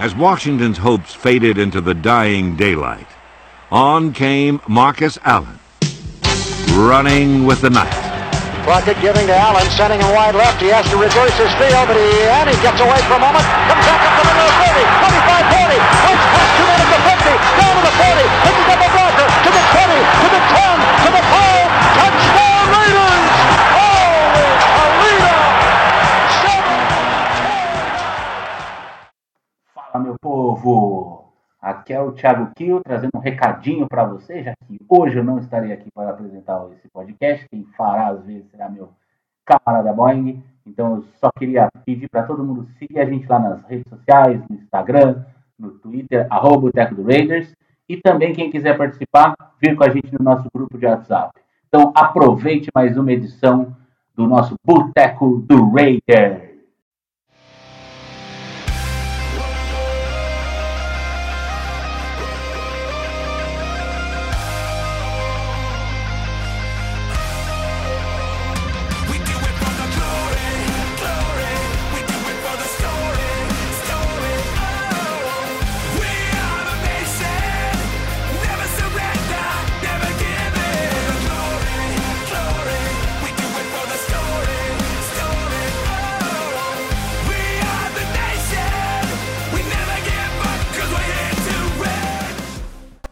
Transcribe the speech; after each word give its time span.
As 0.00 0.16
Washington's 0.16 0.80
hopes 0.80 1.12
faded 1.12 1.60
into 1.60 1.82
the 1.82 1.92
dying 1.92 2.56
daylight, 2.56 3.06
on 3.68 4.16
came 4.16 4.56
Marcus 4.66 5.18
Allen, 5.20 5.60
running 6.72 7.44
with 7.44 7.60
the 7.60 7.68
night. 7.68 7.92
Plunkett 8.64 8.96
giving 9.04 9.28
to 9.28 9.36
Allen, 9.36 9.68
sending 9.76 10.00
him 10.00 10.08
wide 10.16 10.32
left. 10.32 10.64
He 10.64 10.72
has 10.72 10.88
to 10.88 10.96
reverse 10.96 11.36
his 11.36 11.52
field, 11.60 11.84
but 11.84 12.00
he 12.00 12.08
and 12.24 12.48
he 12.48 12.56
gets 12.64 12.80
away 12.80 13.04
for 13.04 13.20
a 13.20 13.22
moment. 13.22 13.44
Comes 13.68 13.84
back 13.84 14.00
up 14.00 14.16
the 14.16 14.24
middle 14.32 14.48
of 14.48 14.56
30, 14.64 14.80
25, 14.80 15.60
40. 15.60 15.76
Puts 15.76 16.24
past 16.24 16.52
two 16.56 16.72
the 16.72 17.00
50, 17.12 17.36
down 17.60 17.72
to 17.76 17.82
the 17.84 17.94
40. 18.00 18.32
Picking 18.48 18.68
up 18.72 18.80
a 18.80 18.88
blocker 18.96 19.11
povo! 30.22 31.24
Aqui 31.60 31.92
é 31.92 32.00
o 32.00 32.12
Thiago 32.12 32.52
Kio 32.54 32.80
trazendo 32.80 33.10
um 33.14 33.18
recadinho 33.18 33.88
para 33.88 34.04
você, 34.04 34.42
já 34.42 34.54
que 34.66 34.78
hoje 34.88 35.18
eu 35.18 35.24
não 35.24 35.38
estarei 35.38 35.72
aqui 35.72 35.90
para 35.92 36.10
apresentar 36.10 36.64
esse 36.72 36.88
podcast. 36.88 37.46
Quem 37.48 37.64
fará 37.76 38.08
às 38.08 38.24
vezes 38.24 38.48
será 38.50 38.68
meu 38.68 38.90
camarada 39.44 39.92
Boeing. 39.92 40.42
Então 40.64 40.96
eu 40.96 41.04
só 41.20 41.30
queria 41.36 41.68
pedir 41.84 42.08
para 42.08 42.22
todo 42.22 42.44
mundo 42.44 42.68
seguir 42.78 43.00
a 43.00 43.04
gente 43.04 43.26
lá 43.28 43.38
nas 43.38 43.62
redes 43.64 43.88
sociais, 43.90 44.40
no 44.48 44.56
Instagram, 44.56 45.24
no 45.58 45.72
Twitter, 45.72 46.26
arroba 46.30 46.68
o 46.68 46.72
Teco 46.72 46.94
do 46.94 47.02
Raiders. 47.02 47.52
E 47.88 47.96
também 47.96 48.32
quem 48.32 48.50
quiser 48.50 48.76
participar, 48.76 49.34
vir 49.60 49.76
com 49.76 49.84
a 49.84 49.88
gente 49.88 50.12
no 50.12 50.24
nosso 50.24 50.48
grupo 50.54 50.78
de 50.78 50.86
WhatsApp. 50.86 51.32
Então 51.68 51.92
aproveite 51.94 52.70
mais 52.74 52.96
uma 52.96 53.12
edição 53.12 53.76
do 54.14 54.26
nosso 54.26 54.54
Boteco 54.64 55.38
do 55.46 55.70
Raiders. 55.70 56.51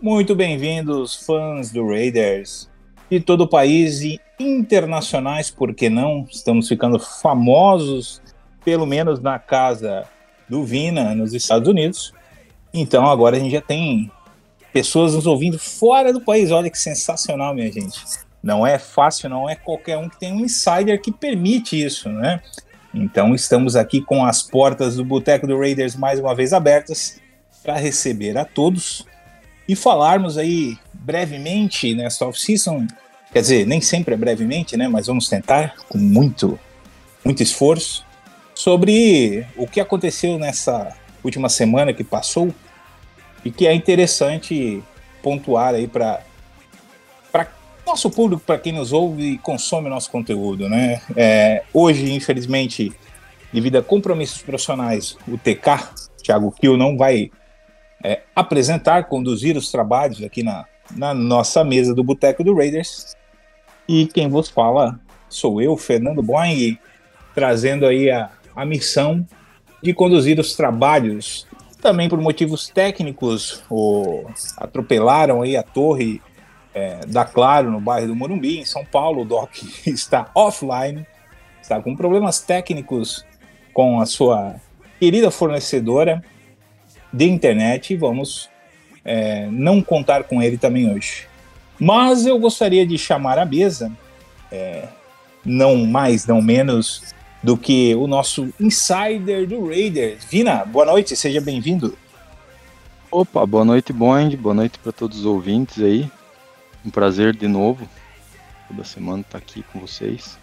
Muito 0.02 0.34
bem-vindos, 0.34 1.14
fãs 1.14 1.70
do 1.70 1.86
Raiders 1.86 2.70
de 3.10 3.20
todo 3.20 3.42
o 3.42 3.48
país 3.48 4.00
e 4.00 4.18
internacionais, 4.38 5.50
por 5.50 5.74
que 5.74 5.90
não? 5.90 6.26
Estamos 6.30 6.66
ficando 6.66 6.98
famosos, 6.98 8.22
pelo 8.64 8.86
menos 8.86 9.20
na 9.20 9.38
casa 9.38 10.04
do 10.48 10.64
Vina, 10.64 11.14
nos 11.14 11.34
Estados 11.34 11.68
Unidos. 11.68 12.14
Então 12.72 13.06
agora 13.06 13.36
a 13.36 13.38
gente 13.38 13.52
já 13.52 13.60
tem 13.60 14.10
pessoas 14.72 15.14
nos 15.14 15.26
ouvindo 15.26 15.58
fora 15.58 16.14
do 16.14 16.22
país. 16.22 16.50
Olha 16.50 16.70
que 16.70 16.78
sensacional, 16.78 17.54
minha 17.54 17.70
gente. 17.70 18.02
Não 18.42 18.66
é 18.66 18.78
fácil, 18.78 19.28
não 19.28 19.50
é 19.50 19.54
qualquer 19.54 19.98
um 19.98 20.08
que 20.08 20.18
tem 20.18 20.32
um 20.32 20.40
insider 20.40 20.98
que 21.02 21.12
permite 21.12 21.78
isso, 21.78 22.08
né? 22.08 22.40
Então 22.94 23.34
estamos 23.34 23.76
aqui 23.76 24.00
com 24.00 24.24
as 24.24 24.42
portas 24.42 24.96
do 24.96 25.04
Boteco 25.04 25.46
do 25.46 25.58
Raiders 25.58 25.94
mais 25.94 26.18
uma 26.18 26.34
vez 26.34 26.54
abertas 26.54 27.20
para 27.62 27.76
receber 27.76 28.38
a 28.38 28.46
todos 28.46 29.09
e 29.70 29.76
falarmos 29.76 30.36
aí 30.36 30.76
brevemente 30.92 31.94
nesta 31.94 32.26
off-season, 32.26 32.88
quer 33.32 33.40
dizer, 33.40 33.64
nem 33.68 33.80
sempre 33.80 34.14
é 34.14 34.16
brevemente, 34.16 34.76
né, 34.76 34.88
mas 34.88 35.06
vamos 35.06 35.28
tentar 35.28 35.76
com 35.88 35.97
muito, 35.97 36.58
muito 37.25 37.41
esforço, 37.41 38.04
sobre 38.53 39.47
o 39.56 39.69
que 39.69 39.81
aconteceu 39.81 40.41
nessa 40.41 40.92
última 41.22 41.48
semana 41.48 41.94
que 41.94 42.03
passou 42.03 42.53
e 43.44 43.50
que 43.53 43.64
é 43.64 43.72
interessante 43.72 44.82
pontuar 45.22 45.75
aí 45.75 45.87
para 45.87 46.20
para 47.31 47.47
nosso 47.87 48.10
público, 48.10 48.42
para 48.44 48.58
quem 48.58 48.72
nos 48.72 48.92
ouve 48.92 49.34
e 49.34 49.38
consome 49.38 49.87
o 49.87 49.91
nosso 49.91 50.10
conteúdo, 50.10 50.69
né? 50.69 51.00
É, 51.16 51.62
hoje, 51.72 52.12
infelizmente, 52.12 52.92
devido 53.52 53.76
a 53.76 53.82
compromissos 53.82 54.42
profissionais, 54.42 55.16
o 55.28 55.38
TK, 55.38 55.94
Thiago 56.22 56.50
Kiel, 56.50 56.76
não 56.76 56.97
vai 56.97 57.31
é, 58.03 58.22
apresentar, 58.34 59.05
conduzir 59.05 59.56
os 59.56 59.71
trabalhos 59.71 60.22
aqui 60.22 60.43
na, 60.43 60.65
na 60.97 61.15
nossa 61.15 61.62
mesa 61.65 61.94
do 61.94 62.03
Boteco 62.03 62.43
do 62.43 62.55
Raiders. 62.55 63.16
E 63.88 64.06
quem 64.06 64.28
vos 64.28 64.49
fala 64.49 64.99
sou 65.28 65.62
eu, 65.62 65.77
Fernando 65.77 66.22
Boing, 66.22 66.78
trazendo 67.34 67.87
aí 67.87 68.11
a, 68.11 68.31
a 68.55 68.65
missão 68.65 69.27
de 69.83 69.94
conduzir 69.94 70.38
os 70.38 70.55
trabalhos. 70.55 71.47
Também 71.81 72.09
por 72.09 72.21
motivos 72.21 72.69
técnicos, 72.69 73.62
o, 73.71 74.25
atropelaram 74.56 75.41
aí 75.41 75.56
a 75.56 75.62
torre 75.62 76.21
é, 76.75 77.06
da 77.06 77.25
Claro 77.25 77.71
no 77.71 77.81
bairro 77.81 78.09
do 78.09 78.15
Morumbi, 78.15 78.59
em 78.59 78.65
São 78.65 78.84
Paulo. 78.84 79.22
O 79.22 79.25
Doc 79.25 79.50
está 79.87 80.31
offline, 80.34 81.06
está 81.62 81.81
com 81.81 81.97
problemas 81.97 82.41
técnicos 82.41 83.25
com 83.72 84.00
a 84.00 84.06
sua 84.06 84.56
querida 84.99 85.31
fornecedora 85.31 86.22
de 87.12 87.26
internet 87.26 87.93
e 87.93 87.97
vamos 87.97 88.48
é, 89.04 89.47
não 89.50 89.81
contar 89.81 90.25
com 90.25 90.43
ele 90.43 90.56
também 90.56 90.93
hoje. 90.93 91.26
Mas 91.78 92.26
eu 92.26 92.38
gostaria 92.38 92.87
de 92.87 92.98
chamar 92.98 93.38
à 93.38 93.44
mesa, 93.44 93.91
é, 94.53 94.88
não 95.44 95.87
mais, 95.87 96.26
não 96.26 96.43
menos, 96.43 97.15
do 97.43 97.56
que 97.56 97.94
o 97.94 98.06
nosso 98.06 98.53
insider 98.60 99.47
do 99.47 99.66
Raiders. 99.66 100.25
Vina, 100.25 100.65
boa 100.65 100.84
noite, 100.84 101.16
seja 101.16 101.41
bem-vindo. 101.41 101.97
Opa, 103.10 103.44
boa 103.47 103.65
noite, 103.65 103.93
Bond. 103.93 104.37
Boa 104.37 104.54
noite 104.54 104.78
para 104.78 104.93
todos 104.93 105.20
os 105.20 105.25
ouvintes 105.25 105.82
aí. 105.82 106.10
Um 106.84 106.91
prazer 106.91 107.34
de 107.34 107.49
novo. 107.49 107.88
Toda 108.69 108.84
semana 108.84 109.22
estar 109.22 109.38
aqui 109.38 109.65
com 109.72 109.81
vocês. 109.81 110.38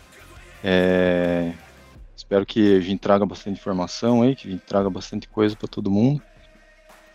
É, 0.64 1.52
Espero 2.18 2.46
que 2.48 2.76
a 2.76 2.82
gente 2.82 3.00
traga 3.00 3.26
bastante 3.28 3.60
informação 3.60 4.24
aí, 4.24 4.36
que 4.36 4.48
a 4.48 4.52
gente 4.52 4.64
traga 4.66 4.90
bastante 4.90 5.30
coisa 5.30 5.56
para 5.56 5.68
todo 5.68 5.92
mundo. 5.92 6.20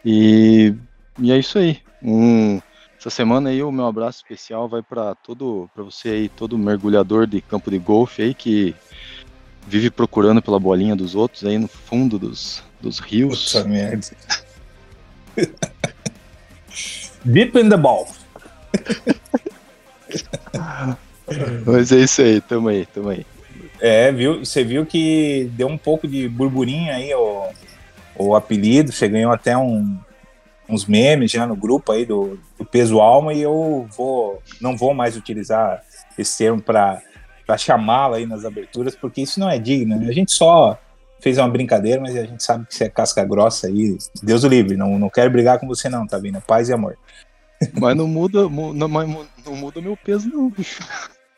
E, 0.04 0.74
e 1.18 1.32
é 1.32 1.38
isso 1.38 1.58
aí. 1.58 1.80
Um, 2.02 2.60
essa 2.98 3.10
semana 3.10 3.50
aí 3.50 3.62
o 3.62 3.72
meu 3.72 3.86
abraço 3.86 4.18
especial 4.18 4.68
vai 4.68 4.82
para 4.82 5.14
todo, 5.14 5.68
para 5.74 5.82
você 5.82 6.08
aí, 6.08 6.28
todo 6.28 6.58
mergulhador 6.58 7.26
de 7.26 7.40
campo 7.40 7.70
de 7.70 7.78
golfe 7.78 8.22
aí 8.22 8.34
que 8.34 8.74
vive 9.66 9.90
procurando 9.90 10.42
pela 10.42 10.58
bolinha 10.58 10.96
dos 10.96 11.14
outros 11.14 11.44
aí 11.44 11.58
no 11.58 11.68
fundo 11.68 12.18
dos, 12.18 12.62
dos 12.80 12.98
rios. 12.98 13.52
Puta 13.52 13.68
merda. 13.68 14.06
Deep 17.24 17.58
in 17.58 17.68
the 17.68 17.76
ball. 17.76 18.08
Mas 21.66 21.92
é 21.92 21.98
isso 21.98 22.22
aí, 22.22 22.40
tamo 22.40 22.68
aí, 22.68 22.86
tamo 22.86 23.08
aí. 23.08 23.26
É, 23.80 24.12
viu? 24.12 24.44
Você 24.44 24.64
viu 24.64 24.84
que 24.84 25.48
deu 25.52 25.68
um 25.68 25.78
pouco 25.78 26.06
de 26.06 26.28
burburinho 26.28 26.92
aí 26.92 27.14
o, 27.14 27.48
o 28.16 28.34
apelido. 28.34 28.92
Você 28.92 29.08
ganhou 29.08 29.32
até 29.32 29.56
um, 29.56 29.98
uns 30.68 30.86
memes 30.86 31.30
já 31.30 31.46
no 31.46 31.56
grupo 31.56 31.92
aí 31.92 32.04
do, 32.04 32.38
do 32.58 32.64
peso 32.64 33.00
alma 33.00 33.32
e 33.34 33.42
eu 33.42 33.86
vou 33.96 34.42
não 34.60 34.76
vou 34.76 34.94
mais 34.94 35.16
utilizar 35.16 35.82
esse 36.18 36.38
termo 36.38 36.60
para 36.62 37.00
chamá-la 37.58 38.16
aí 38.16 38.26
nas 38.26 38.44
aberturas 38.44 38.94
porque 38.94 39.22
isso 39.22 39.38
não 39.40 39.48
é 39.50 39.58
digno. 39.58 39.98
Né? 39.98 40.08
A 40.08 40.12
gente 40.12 40.32
só 40.32 40.78
fez 41.20 41.38
uma 41.38 41.48
brincadeira, 41.48 42.00
mas 42.00 42.16
a 42.16 42.24
gente 42.24 42.42
sabe 42.42 42.66
que 42.66 42.74
você 42.74 42.84
é 42.84 42.88
casca 42.88 43.24
grossa 43.24 43.68
aí. 43.68 43.96
Deus 44.22 44.42
o 44.44 44.48
livre, 44.48 44.76
não, 44.76 44.98
não 44.98 45.08
quero 45.08 45.30
brigar 45.30 45.58
com 45.58 45.68
você 45.68 45.88
não, 45.88 46.06
tá 46.06 46.18
vendo? 46.18 46.40
Paz 46.40 46.68
e 46.68 46.72
amor. 46.72 46.96
Mas 47.80 47.96
não 47.96 48.08
muda, 48.08 48.48
mu- 48.48 48.72
não, 48.74 48.88
mas 48.88 49.08
não 49.46 49.54
muda 49.54 49.80
meu 49.80 49.96
peso 49.96 50.28
não, 50.28 50.50
bicho. 50.50 50.82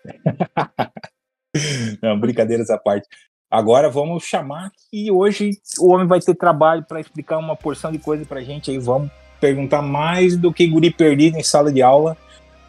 Não, 2.02 2.18
brincadeiras 2.18 2.70
à 2.70 2.78
parte. 2.78 3.06
Agora 3.54 3.88
vamos 3.88 4.24
chamar 4.24 4.72
que 4.90 5.12
hoje 5.12 5.52
o 5.78 5.92
homem 5.92 6.08
vai 6.08 6.18
ter 6.18 6.34
trabalho 6.34 6.82
para 6.82 6.98
explicar 6.98 7.38
uma 7.38 7.54
porção 7.54 7.92
de 7.92 7.98
coisa 7.98 8.24
pra 8.24 8.42
gente 8.42 8.68
aí. 8.68 8.78
Vamos 8.80 9.08
perguntar 9.40 9.80
mais 9.80 10.36
do 10.36 10.52
que 10.52 10.66
guri 10.66 10.90
perdido 10.90 11.38
em 11.38 11.42
sala 11.44 11.72
de 11.72 11.80
aula. 11.80 12.16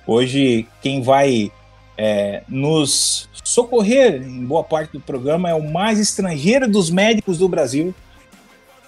Hoje 0.05 0.67
quem 0.83 1.01
vai 1.01 1.51
é, 1.97 2.43
nos 2.47 3.27
socorrer 3.43 4.21
em 4.21 4.45
boa 4.45 4.63
parte 4.63 4.91
do 4.91 4.99
programa 4.99 5.49
é 5.49 5.55
o 5.55 5.67
mais 5.67 5.97
estrangeiro 5.97 6.69
dos 6.69 6.91
médicos 6.91 7.39
do 7.39 7.49
Brasil, 7.49 7.91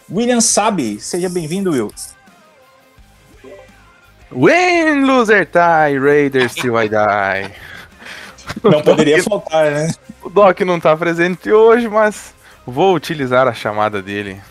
William 0.08 0.40
Sabe. 0.40 1.00
Seja 1.00 1.28
bem-vindo, 1.28 1.72
Will. 1.72 1.92
Win, 4.32 5.04
loser 5.04 5.48
tie, 5.48 5.98
Raiders 5.98 6.54
till 6.54 6.80
I 6.80 6.90
die. 6.90 7.56
Não 8.64 8.84
poderia 8.84 9.22
faltar, 9.26 9.72
né? 9.72 9.92
O 10.28 10.30
Doc 10.30 10.60
não 10.60 10.78
tá 10.78 10.96
presente 10.98 11.50
hoje, 11.50 11.88
mas 11.88 12.36
vou 12.66 12.94
utilizar 12.94 13.48
a 13.48 13.54
chamada 13.54 14.02
dele. 14.02 14.42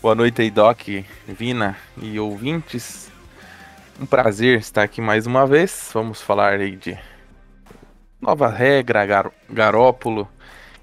Boa 0.00 0.14
noite 0.14 0.40
aí, 0.40 0.50
Doc, 0.50 0.88
Vina 1.26 1.76
e 2.00 2.18
ouvintes. 2.18 3.10
Um 4.00 4.06
prazer 4.06 4.58
estar 4.58 4.84
aqui 4.84 5.02
mais 5.02 5.26
uma 5.26 5.46
vez. 5.46 5.90
Vamos 5.92 6.22
falar 6.22 6.54
aí 6.54 6.76
de 6.76 6.96
nova 8.18 8.48
regra, 8.48 9.04
gar 9.04 9.30
Garópolo, 9.50 10.26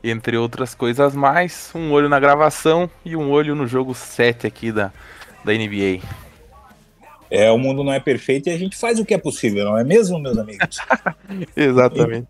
entre 0.03 0.37
outras 0.37 0.75
coisas 0.75 1.15
mais. 1.15 1.71
Um 1.73 1.91
olho 1.91 2.07
na 2.07 2.19
gravação 2.19 2.87
e 3.03 3.15
um 3.15 3.31
olho 3.31 3.55
no 3.55 3.65
jogo 3.65 3.95
7 3.95 4.45
aqui 4.45 4.71
da, 4.71 4.93
da 5.43 5.51
NBA. 5.51 6.05
É, 7.31 7.49
o 7.49 7.57
mundo 7.57 7.83
não 7.83 7.91
é 7.91 7.99
perfeito 7.99 8.47
e 8.47 8.51
a 8.51 8.57
gente 8.59 8.77
faz 8.77 8.99
o 8.99 9.05
que 9.05 9.15
é 9.15 9.17
possível, 9.17 9.65
não 9.65 9.75
é 9.75 9.83
mesmo, 9.83 10.19
meus 10.19 10.37
amigos? 10.37 10.77
Exatamente. 11.57 12.27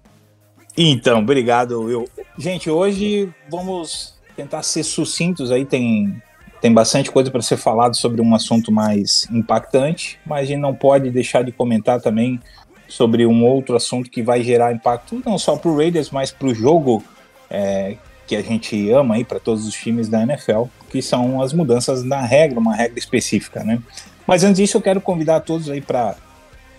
Então, 0.77 1.19
obrigado. 1.19 1.89
Eu... 1.89 2.09
Gente, 2.37 2.69
hoje 2.69 3.29
vamos 3.49 4.13
tentar 4.35 4.61
ser 4.63 4.83
sucintos 4.83 5.51
aí, 5.51 5.65
tem, 5.65 6.21
tem 6.61 6.73
bastante 6.73 7.09
coisa 7.09 7.31
para 7.31 7.41
ser 7.41 7.57
falado 7.57 7.95
sobre 7.95 8.21
um 8.21 8.35
assunto 8.35 8.71
mais 8.71 9.27
impactante, 9.31 10.19
mas 10.25 10.43
a 10.43 10.45
gente 10.45 10.59
não 10.59 10.75
pode 10.75 11.09
deixar 11.09 11.43
de 11.43 11.51
comentar 11.51 12.01
também 12.01 12.39
sobre 12.87 13.25
um 13.25 13.45
outro 13.45 13.75
assunto 13.75 14.09
que 14.09 14.21
vai 14.21 14.43
gerar 14.43 14.73
impacto 14.73 15.21
não 15.25 15.37
só 15.37 15.55
para 15.55 15.71
o 15.71 15.77
Raiders, 15.77 16.11
mas 16.11 16.31
para 16.31 16.47
o 16.47 16.53
jogo 16.53 17.03
é, 17.49 17.95
que 18.27 18.35
a 18.35 18.41
gente 18.41 18.89
ama 18.91 19.15
aí 19.15 19.23
para 19.23 19.39
todos 19.39 19.65
os 19.65 19.73
times 19.73 20.07
da 20.07 20.21
NFL, 20.23 20.63
que 20.89 21.01
são 21.01 21.41
as 21.41 21.53
mudanças 21.53 22.03
na 22.03 22.21
regra, 22.21 22.59
uma 22.59 22.75
regra 22.75 22.99
específica, 22.99 23.63
né? 23.63 23.81
Mas 24.27 24.43
antes 24.43 24.57
disso, 24.57 24.77
eu 24.77 24.81
quero 24.81 24.99
convidar 24.99 25.41
todos 25.41 25.69
aí 25.69 25.81
para 25.81 26.15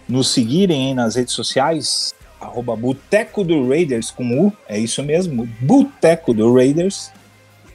nos 0.09 0.29
seguirem 0.29 0.95
nas 0.95 1.15
redes 1.15 1.35
sociais, 1.35 2.15
arroba 2.41 2.77
Boteco 2.77 3.43
do 3.43 3.69
Raiders 3.69 4.11
com 4.11 4.47
U, 4.47 4.53
é 4.69 4.79
isso 4.79 5.03
mesmo, 5.03 5.47
Boteco 5.61 6.35
do 6.35 6.55
Raiders, 6.55 7.11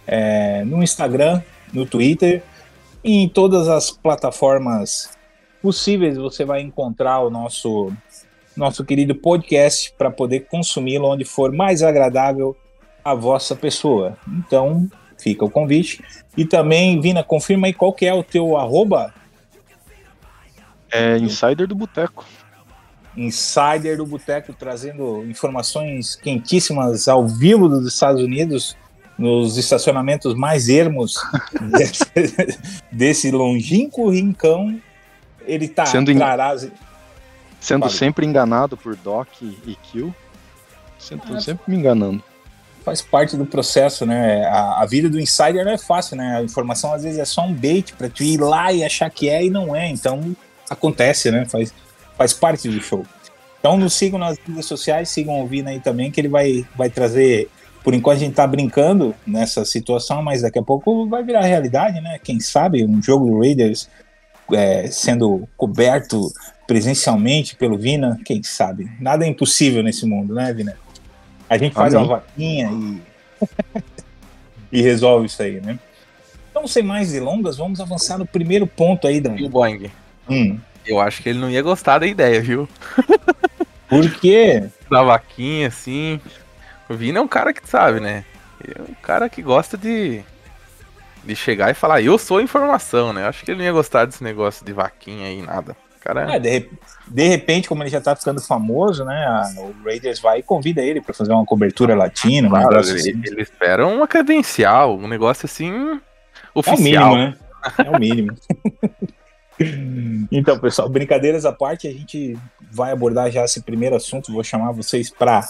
é, 0.07 0.63
no 0.65 0.83
Instagram, 0.83 1.41
no 1.73 1.85
Twitter 1.85 2.43
e 3.03 3.23
em 3.23 3.29
todas 3.29 3.67
as 3.67 3.89
plataformas 3.91 5.09
possíveis 5.61 6.17
você 6.17 6.43
vai 6.43 6.61
encontrar 6.61 7.19
o 7.19 7.29
nosso 7.29 7.91
nosso 8.55 8.83
querido 8.83 9.15
podcast 9.15 9.93
para 9.97 10.11
poder 10.11 10.41
consumi-lo 10.41 11.07
onde 11.07 11.23
for 11.23 11.51
mais 11.51 11.81
agradável 11.81 12.55
a 13.03 13.15
vossa 13.15 13.55
pessoa. 13.55 14.17
Então, 14.27 14.89
fica 15.17 15.45
o 15.45 15.49
convite. 15.49 16.03
E 16.35 16.45
também, 16.45 16.99
Vina, 16.99 17.23
confirma 17.23 17.67
aí 17.67 17.73
qual 17.73 17.93
que 17.93 18.05
é 18.05 18.13
o 18.13 18.23
teu 18.23 18.57
arroba 18.57 19.13
É 20.91 21.17
Insider 21.17 21.65
do 21.65 21.75
Boteco. 21.75 22.25
Insider 23.15 23.97
do 23.97 24.05
Boteco, 24.05 24.53
trazendo 24.53 25.23
informações 25.25 26.15
quentíssimas 26.15 27.07
ao 27.07 27.27
vivo 27.27 27.67
dos 27.67 27.85
Estados 27.93 28.21
Unidos, 28.21 28.75
nos 29.17 29.57
estacionamentos 29.57 30.33
mais 30.35 30.69
ermos 30.69 31.15
desse, 31.77 32.05
desse 32.91 33.31
longínquo 33.31 34.09
rincão. 34.09 34.79
Ele 35.45 35.67
tá 35.67 35.85
Sendo 35.85 36.13
trarás- 36.15 36.67
Sendo 37.59 37.81
Fale. 37.83 37.93
sempre 37.93 38.25
enganado 38.25 38.75
por 38.75 38.95
Doc 38.95 39.27
e 39.41 39.75
Kill. 39.83 40.13
Sempre, 40.97 41.41
sempre 41.41 41.63
me 41.67 41.77
enganando. 41.77 42.23
faz 42.83 43.01
parte 43.01 43.35
do 43.37 43.45
processo, 43.45 44.05
né? 44.05 44.45
A, 44.45 44.81
a 44.81 44.85
vida 44.85 45.07
do 45.09 45.19
insider 45.19 45.63
não 45.65 45.71
é 45.71 45.77
fácil, 45.77 46.15
né? 46.15 46.37
A 46.37 46.43
informação 46.43 46.93
às 46.93 47.03
vezes 47.03 47.19
é 47.19 47.25
só 47.25 47.41
um 47.43 47.53
bait 47.53 47.93
para 47.95 48.09
tu 48.09 48.23
ir 48.23 48.39
lá 48.39 48.71
e 48.71 48.83
achar 48.83 49.09
que 49.11 49.29
é 49.29 49.43
e 49.45 49.49
não 49.49 49.75
é. 49.75 49.89
Então 49.89 50.35
acontece, 50.69 51.29
né? 51.31 51.45
Faz, 51.45 51.71
faz 52.21 52.33
parte 52.33 52.69
do 52.69 52.79
show. 52.79 53.03
Então 53.59 53.77
nos 53.77 53.93
sigam 53.93 54.19
nas 54.19 54.37
redes 54.37 54.65
sociais, 54.65 55.09
sigam 55.09 55.41
o 55.41 55.47
Vina 55.47 55.71
aí 55.71 55.79
também, 55.79 56.11
que 56.11 56.21
ele 56.21 56.27
vai, 56.27 56.65
vai 56.75 56.89
trazer. 56.89 57.49
Por 57.83 57.95
enquanto 57.95 58.17
a 58.17 58.19
gente 58.19 58.35
tá 58.35 58.45
brincando 58.45 59.15
nessa 59.25 59.65
situação, 59.65 60.21
mas 60.21 60.43
daqui 60.43 60.59
a 60.59 60.63
pouco 60.63 61.07
vai 61.07 61.23
virar 61.23 61.41
realidade, 61.41 61.99
né? 61.99 62.19
Quem 62.23 62.39
sabe 62.39 62.85
um 62.85 63.01
jogo 63.01 63.25
do 63.25 63.39
Raiders 63.39 63.89
é, 64.53 64.85
sendo 64.87 65.47
coberto 65.57 66.31
presencialmente 66.67 67.55
pelo 67.55 67.77
Vina, 67.77 68.19
quem 68.23 68.43
sabe? 68.43 68.89
Nada 68.99 69.25
é 69.25 69.27
impossível 69.27 69.81
nesse 69.81 70.05
mundo, 70.05 70.35
né, 70.35 70.53
Vina? 70.53 70.77
A 71.49 71.57
gente 71.57 71.73
faz 71.73 71.95
Amém. 71.95 72.07
uma 72.07 72.17
vaquinha 72.17 72.69
e, 72.71 73.01
e 74.79 74.81
resolve 74.81 75.25
isso 75.25 75.41
aí, 75.41 75.59
né? 75.59 75.79
Então, 76.51 76.67
sem 76.67 76.83
mais 76.83 77.11
delongas, 77.11 77.57
vamos 77.57 77.79
avançar 77.79 78.19
no 78.19 78.27
primeiro 78.27 78.67
ponto 78.67 79.07
aí 79.07 79.19
da. 79.19 79.35
E 79.35 79.43
o 79.43 79.49
Boeing? 79.49 79.89
Hum, 80.29 80.59
Eu 80.85 80.99
acho 80.99 81.21
que 81.21 81.29
ele 81.29 81.39
não 81.39 81.49
ia 81.49 81.61
gostar 81.61 81.99
da 81.99 82.07
ideia, 82.07 82.41
viu? 82.41 82.67
por 83.89 84.09
quê? 84.19 84.67
Da 84.89 85.03
vaquinha, 85.03 85.67
assim. 85.67 86.19
O 86.89 86.93
Vina 86.95 87.19
é 87.19 87.21
um 87.21 87.27
cara 87.27 87.53
que 87.53 87.67
sabe, 87.67 87.99
né? 87.99 88.25
Ele 88.63 88.75
é 88.77 88.81
um 88.91 88.93
cara 89.01 89.29
que 89.29 89.41
gosta 89.41 89.77
de. 89.77 90.21
De 91.23 91.35
chegar 91.35 91.69
e 91.69 91.75
falar, 91.75 92.01
eu 92.01 92.17
sou 92.17 92.41
informação, 92.41 93.13
né? 93.13 93.21
Eu 93.23 93.27
acho 93.27 93.45
que 93.45 93.51
ele 93.51 93.59
não 93.59 93.65
ia 93.65 93.71
gostar 93.71 94.05
desse 94.05 94.23
negócio 94.23 94.65
de 94.65 94.73
vaquinha 94.73 95.27
aí, 95.27 95.39
nada. 95.43 95.77
Cara, 95.99 96.35
É, 96.35 96.39
de, 96.39 96.67
de 97.07 97.27
repente, 97.27 97.69
como 97.69 97.83
ele 97.83 97.91
já 97.91 98.01
tá 98.01 98.15
ficando 98.15 98.41
famoso, 98.41 99.05
né? 99.05 99.23
a- 99.27 99.51
o 99.61 99.75
Raiders 99.85 100.19
vai 100.19 100.39
e 100.39 100.43
convida 100.43 100.81
ele 100.81 100.99
para 100.99 101.13
fazer 101.13 101.31
uma 101.31 101.45
cobertura 101.45 101.93
latina, 101.93 102.49
claro, 102.49 102.79
ele, 102.79 102.79
assim. 102.99 103.09
ele 103.23 103.39
espera 103.43 103.85
uma 103.85 104.07
credencial, 104.07 104.97
um 104.97 105.07
negócio 105.07 105.45
assim. 105.45 105.71
É 105.71 105.95
o 106.55 106.59
Oficial. 106.59 106.79
mínimo, 107.11 107.15
né? 107.15 107.37
É 107.85 107.89
o 107.91 107.99
mínimo. 107.99 108.35
então, 110.31 110.59
pessoal, 110.59 110.89
brincadeiras 110.89 111.45
à 111.45 111.51
parte, 111.51 111.87
a 111.87 111.91
gente 111.91 112.37
vai 112.71 112.91
abordar 112.91 113.31
já 113.31 113.43
esse 113.43 113.61
primeiro 113.61 113.95
assunto. 113.95 114.31
Vou 114.31 114.43
chamar 114.43 114.71
vocês 114.71 115.09
para 115.09 115.47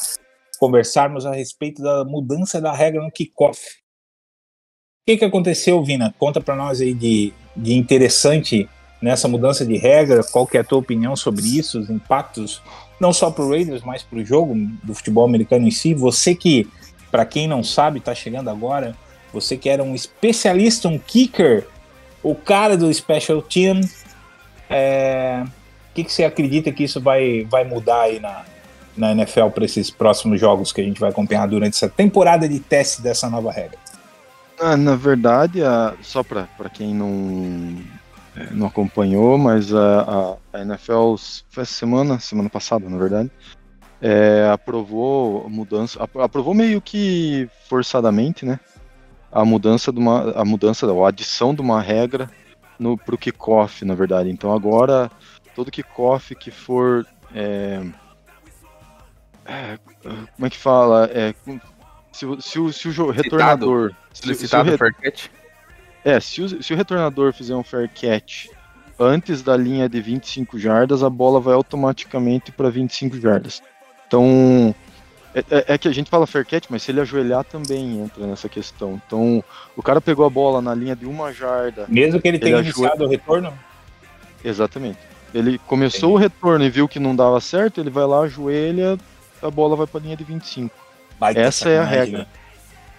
conversarmos 0.59 1.25
a 1.25 1.33
respeito 1.33 1.81
da 1.81 2.03
mudança 2.03 2.61
da 2.61 2.71
regra 2.71 3.01
no 3.01 3.11
kickoff. 3.11 3.59
O 3.59 5.05
que, 5.07 5.17
que 5.17 5.25
aconteceu, 5.25 5.83
Vina? 5.83 6.13
Conta 6.19 6.39
para 6.39 6.55
nós 6.55 6.79
aí 6.79 6.93
de, 6.93 7.33
de 7.57 7.73
interessante 7.73 8.69
nessa 9.01 9.27
mudança 9.27 9.65
de 9.65 9.77
regra. 9.77 10.23
Qual 10.23 10.45
que 10.45 10.57
é 10.57 10.59
a 10.61 10.63
tua 10.63 10.77
opinião 10.77 11.15
sobre 11.15 11.43
isso, 11.57 11.79
os 11.79 11.89
impactos, 11.89 12.61
não 12.99 13.11
só 13.11 13.31
para 13.31 13.43
o 13.43 13.49
Raiders, 13.49 13.81
mas 13.81 14.03
para 14.03 14.19
o 14.19 14.25
jogo 14.25 14.55
do 14.83 14.93
futebol 14.93 15.25
americano 15.25 15.67
em 15.67 15.71
si. 15.71 15.95
Você 15.95 16.35
que, 16.35 16.69
para 17.09 17.25
quem 17.25 17.47
não 17.47 17.63
sabe, 17.63 17.97
está 17.97 18.13
chegando 18.13 18.49
agora, 18.49 18.95
você 19.33 19.57
que 19.57 19.69
era 19.69 19.83
um 19.83 19.95
especialista, 19.95 20.87
um 20.87 20.99
kicker, 20.99 21.67
o 22.21 22.35
cara 22.35 22.77
do 22.77 22.93
special 22.93 23.41
team, 23.41 23.81
é, 24.71 25.43
o 25.45 25.93
que, 25.93 26.03
que 26.03 26.11
você 26.11 26.23
acredita 26.23 26.71
que 26.71 26.83
isso 26.83 26.99
vai, 27.01 27.45
vai 27.49 27.63
mudar 27.63 28.01
aí 28.03 28.19
na, 28.19 28.43
na 28.95 29.11
NFL 29.11 29.47
para 29.47 29.65
esses 29.65 29.89
próximos 29.91 30.39
jogos 30.39 30.71
que 30.71 30.81
a 30.81 30.83
gente 30.83 30.99
vai 30.99 31.09
acompanhar 31.09 31.47
durante 31.47 31.73
essa 31.75 31.89
temporada 31.89 32.47
de 32.47 32.59
teste 32.59 33.01
dessa 33.01 33.29
nova 33.29 33.51
regra? 33.51 33.77
Ah, 34.59 34.77
na 34.77 34.95
verdade, 34.95 35.63
a- 35.63 35.93
só 36.01 36.23
para 36.23 36.47
quem 36.73 36.93
não, 36.93 37.75
não 38.51 38.67
acompanhou, 38.67 39.37
mas 39.37 39.73
a, 39.73 40.37
a, 40.53 40.57
a 40.59 40.61
NFL 40.61 41.15
foi 41.49 41.63
essa 41.63 41.73
semana, 41.73 42.19
semana 42.19 42.49
passada, 42.49 42.87
na 42.89 42.97
verdade, 42.97 43.31
é, 44.01 44.49
aprovou 44.51 45.49
mudança, 45.49 46.01
apro- 46.01 46.21
aprovou 46.21 46.53
meio 46.53 46.79
que 46.81 47.49
forçadamente, 47.67 48.45
né? 48.45 48.59
A 49.31 49.45
mudança 49.45 49.91
de 49.91 49.99
uma, 49.99 50.31
a 50.31 50.43
mudança, 50.43 50.85
a 50.91 51.07
adição 51.07 51.53
de 51.55 51.61
uma 51.61 51.81
regra 51.81 52.29
no 52.81 52.97
pro 52.97 53.17
kickoff, 53.17 53.85
na 53.85 53.93
verdade. 53.93 54.29
Então 54.31 54.51
agora 54.53 55.09
todo 55.55 55.69
kickoff 55.71 56.33
que 56.35 56.49
for 56.49 57.05
é, 57.33 57.81
é, 59.45 59.77
como 60.35 60.47
é 60.47 60.49
que 60.49 60.57
fala? 60.57 61.09
É, 61.13 61.33
se, 62.11 62.25
o- 62.25 62.41
se 62.41 62.59
o, 62.59 62.73
se 62.73 62.87
o 63.01 63.11
retornador 63.11 63.91
se- 64.11 64.21
se 64.21 64.21
o 64.23 64.25
Solicitado 64.35 64.71
re- 64.71 64.77
fair 64.77 64.93
catch. 64.95 65.27
é, 66.03 66.19
se 66.19 66.41
o, 66.41 66.63
se 66.63 66.73
o 66.73 66.77
retornador 66.77 67.33
fizer 67.33 67.55
um 67.55 67.63
fair 67.63 67.89
catch 67.89 68.47
antes 68.99 69.41
da 69.41 69.55
linha 69.57 69.87
de 69.89 70.01
25 70.01 70.57
jardas, 70.59 71.03
a 71.03 71.09
bola 71.09 71.39
vai 71.39 71.53
automaticamente 71.53 72.51
para 72.51 72.69
25 72.69 73.19
jardas. 73.19 73.61
Então, 74.07 74.75
é, 75.33 75.39
é- 75.39 75.65
é 75.73 75.77
que 75.77 75.87
a 75.87 75.91
gente 75.93 76.09
fala 76.09 76.27
fair 76.27 76.45
catch, 76.45 76.65
mas 76.69 76.83
se 76.83 76.91
ele 76.91 77.01
ajoelhar 77.01 77.43
também 77.43 77.99
entra 78.01 78.25
nessa 78.27 78.49
questão. 78.49 79.01
Então, 79.05 79.43
o 79.75 79.81
cara 79.83 80.01
pegou 80.01 80.25
a 80.25 80.29
bola 80.29 80.61
na 80.61 80.73
linha 80.75 80.95
de 80.95 81.05
uma 81.05 81.31
jarda, 81.33 81.85
Mesmo 81.87 82.21
que 82.21 82.27
ele 82.27 82.39
tenha 82.39 82.57
Ele 82.57 82.63
iniciado 82.65 83.05
o 83.05 83.07
retorno? 83.07 83.53
exatamente. 84.43 84.99
Ele 85.33 85.57
começou 85.59 86.13
o 86.13 86.17
retorno 86.17 86.65
e 86.65 86.69
viu 86.69 86.87
que 86.87 86.99
não 86.99 87.15
dava 87.15 87.39
certo, 87.39 87.79
ele 87.79 87.89
vai 87.89 88.05
lá, 88.05 88.21
ajoelha, 88.21 88.97
a 89.41 89.49
bola 89.49 89.75
vai 89.77 89.87
para 89.87 89.99
a 89.99 90.03
linha 90.03 90.17
de 90.17 90.23
25. 90.25 90.75
Baita 91.17 91.39
Essa 91.39 91.69
é 91.69 91.77
a 91.79 91.83
regra. 91.85 92.19
né? 92.19 92.27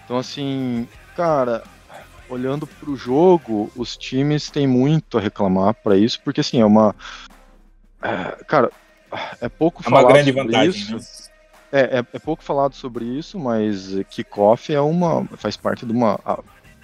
Então, 0.05 0.17
assim, 0.17 0.89
cara, 1.15 1.63
olhando 2.31 2.67
pro 2.67 2.97
jogo, 2.97 3.71
os 3.77 3.97
times 3.97 4.51
têm 4.51 4.67
muito 4.67 5.19
a 5.19 5.21
reclamar 5.21 5.75
para 5.75 5.97
isso, 5.97 6.21
porque 6.25 6.41
assim, 6.41 6.61
é 6.61 6.65
uma. 6.65 6.95
é, 8.03 8.45
cara, 8.47 8.71
é 9.41 9.49
pouco 9.49 9.83
É 9.85 9.89
uma 9.89 10.03
grande 10.05 10.33
vantagem, 10.33 10.69
isso. 10.71 10.97
né? 10.97 11.03
É, 11.73 11.99
é, 11.99 12.07
é 12.13 12.19
pouco 12.19 12.45
falado 12.45 12.75
sobre 12.75 13.05
isso, 13.05 13.39
mas 13.39 13.95
kickoff 14.11 14.73
é 14.73 14.81
uma. 14.81 15.25
faz 15.37 15.57
parte 15.57 15.87
de 15.87 15.93
uma. 15.93 16.21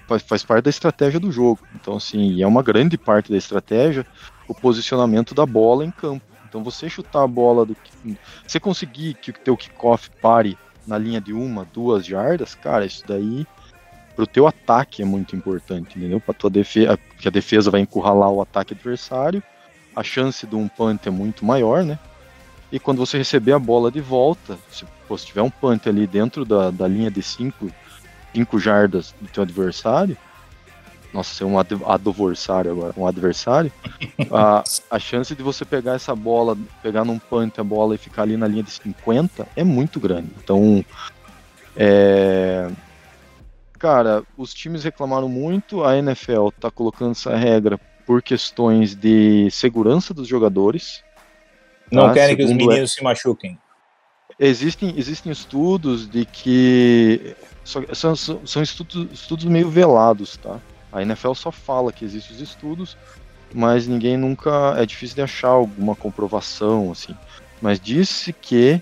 faz, 0.08 0.22
faz 0.22 0.42
parte 0.42 0.64
da 0.64 0.70
estratégia 0.70 1.20
do 1.20 1.30
jogo. 1.30 1.60
Então, 1.74 1.96
assim, 1.96 2.42
é 2.42 2.46
uma 2.46 2.62
grande 2.62 2.96
parte 2.96 3.30
da 3.30 3.36
estratégia 3.36 4.06
o 4.48 4.54
posicionamento 4.54 5.34
da 5.34 5.44
bola 5.44 5.84
em 5.84 5.90
campo. 5.90 6.24
Então, 6.48 6.64
você 6.64 6.88
chutar 6.88 7.22
a 7.22 7.28
bola 7.28 7.66
do. 7.66 7.76
Você 8.46 8.58
conseguir 8.58 9.14
que 9.14 9.30
o 9.30 9.34
teu 9.34 9.56
kickoff 9.56 10.10
pare 10.22 10.56
na 10.86 10.96
linha 10.96 11.20
de 11.20 11.34
uma, 11.34 11.66
duas 11.66 12.06
jardas, 12.06 12.54
cara, 12.54 12.86
isso 12.86 13.04
daí 13.06 13.46
pro 14.16 14.26
teu 14.26 14.48
ataque 14.48 15.02
é 15.02 15.04
muito 15.04 15.36
importante, 15.36 15.96
entendeu? 15.96 16.18
Para 16.18 16.34
tua 16.34 16.50
defesa, 16.50 16.98
que 17.18 17.28
a 17.28 17.30
defesa 17.30 17.70
vai 17.70 17.82
encurralar 17.82 18.30
o 18.30 18.42
ataque 18.42 18.74
adversário, 18.74 19.40
a 19.94 20.02
chance 20.02 20.44
de 20.44 20.56
um 20.56 20.66
punt 20.66 21.06
é 21.06 21.10
muito 21.10 21.44
maior, 21.44 21.84
né? 21.84 21.98
E 22.70 22.78
quando 22.78 22.98
você 22.98 23.16
receber 23.16 23.52
a 23.52 23.58
bola 23.58 23.90
de 23.90 24.00
volta, 24.00 24.58
se, 24.70 24.84
pô, 25.06 25.16
se 25.16 25.26
tiver 25.26 25.42
um 25.42 25.50
punt 25.50 25.86
ali 25.86 26.06
dentro 26.06 26.44
da, 26.44 26.70
da 26.70 26.86
linha 26.86 27.10
de 27.10 27.22
5 27.22 27.70
cinco 28.34 28.58
jardas 28.58 29.14
do 29.20 29.28
teu 29.28 29.42
adversário, 29.42 30.16
nossa, 31.12 31.34
ser 31.34 31.44
um 31.44 31.58
ad- 31.58 31.80
adversário 31.86 32.70
agora, 32.70 32.92
um 32.96 33.06
adversário, 33.06 33.72
a, 34.30 34.62
a 34.90 34.98
chance 34.98 35.34
de 35.34 35.42
você 35.42 35.64
pegar 35.64 35.94
essa 35.94 36.14
bola, 36.14 36.56
pegar 36.82 37.04
num 37.04 37.18
punt 37.18 37.58
a 37.58 37.64
bola 37.64 37.94
e 37.94 37.98
ficar 37.98 38.22
ali 38.22 38.36
na 38.36 38.46
linha 38.46 38.62
de 38.62 38.70
50 38.70 39.48
é 39.56 39.64
muito 39.64 39.98
grande. 39.98 40.28
Então, 40.42 40.84
é, 41.74 42.70
cara, 43.78 44.22
os 44.36 44.52
times 44.52 44.84
reclamaram 44.84 45.28
muito, 45.28 45.82
a 45.82 45.96
NFL 45.96 46.48
tá 46.60 46.70
colocando 46.70 47.12
essa 47.12 47.34
regra 47.34 47.80
por 48.06 48.22
questões 48.22 48.94
de 48.94 49.50
segurança 49.50 50.12
dos 50.14 50.28
jogadores. 50.28 51.02
Não 51.90 52.08
tá? 52.08 52.14
querem 52.14 52.36
que 52.36 52.42
os 52.42 52.48
Segundo 52.48 52.64
é- 52.64 52.68
meninos 52.68 52.92
se 52.92 53.02
machuquem. 53.02 53.58
Existem, 54.38 54.94
existem 54.96 55.32
estudos 55.32 56.08
de 56.08 56.24
que. 56.24 57.34
são, 57.64 58.14
são, 58.14 58.46
são 58.46 58.62
estudos, 58.62 59.08
estudos 59.12 59.44
meio 59.46 59.68
velados, 59.68 60.36
tá? 60.36 60.60
A 60.92 61.02
NFL 61.02 61.34
só 61.34 61.50
fala 61.50 61.92
que 61.92 62.04
existem 62.04 62.36
os 62.36 62.42
estudos, 62.42 62.96
mas 63.52 63.86
ninguém 63.88 64.16
nunca. 64.16 64.74
É 64.76 64.86
difícil 64.86 65.16
de 65.16 65.22
achar 65.22 65.48
alguma 65.48 65.96
comprovação, 65.96 66.92
assim. 66.92 67.16
Mas 67.60 67.80
disse 67.80 68.32
que 68.32 68.80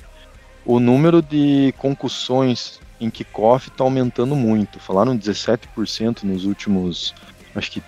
o 0.65 0.79
número 0.79 1.23
de 1.23 1.73
concussões 1.79 2.79
em 3.01 3.09
kickoff 3.09 3.69
está 3.69 3.85
aumentando 3.85 4.37
muito. 4.37 4.79
Falaram 4.79 5.17
17% 5.17 6.25
nos 6.25 6.45
últimos, 6.45 7.15
acho 7.55 7.71
que 7.71 7.83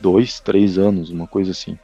dois, 0.00 0.40
três 0.40 0.78
anos, 0.78 1.10
uma 1.10 1.26
coisa 1.26 1.50
assim. 1.50 1.78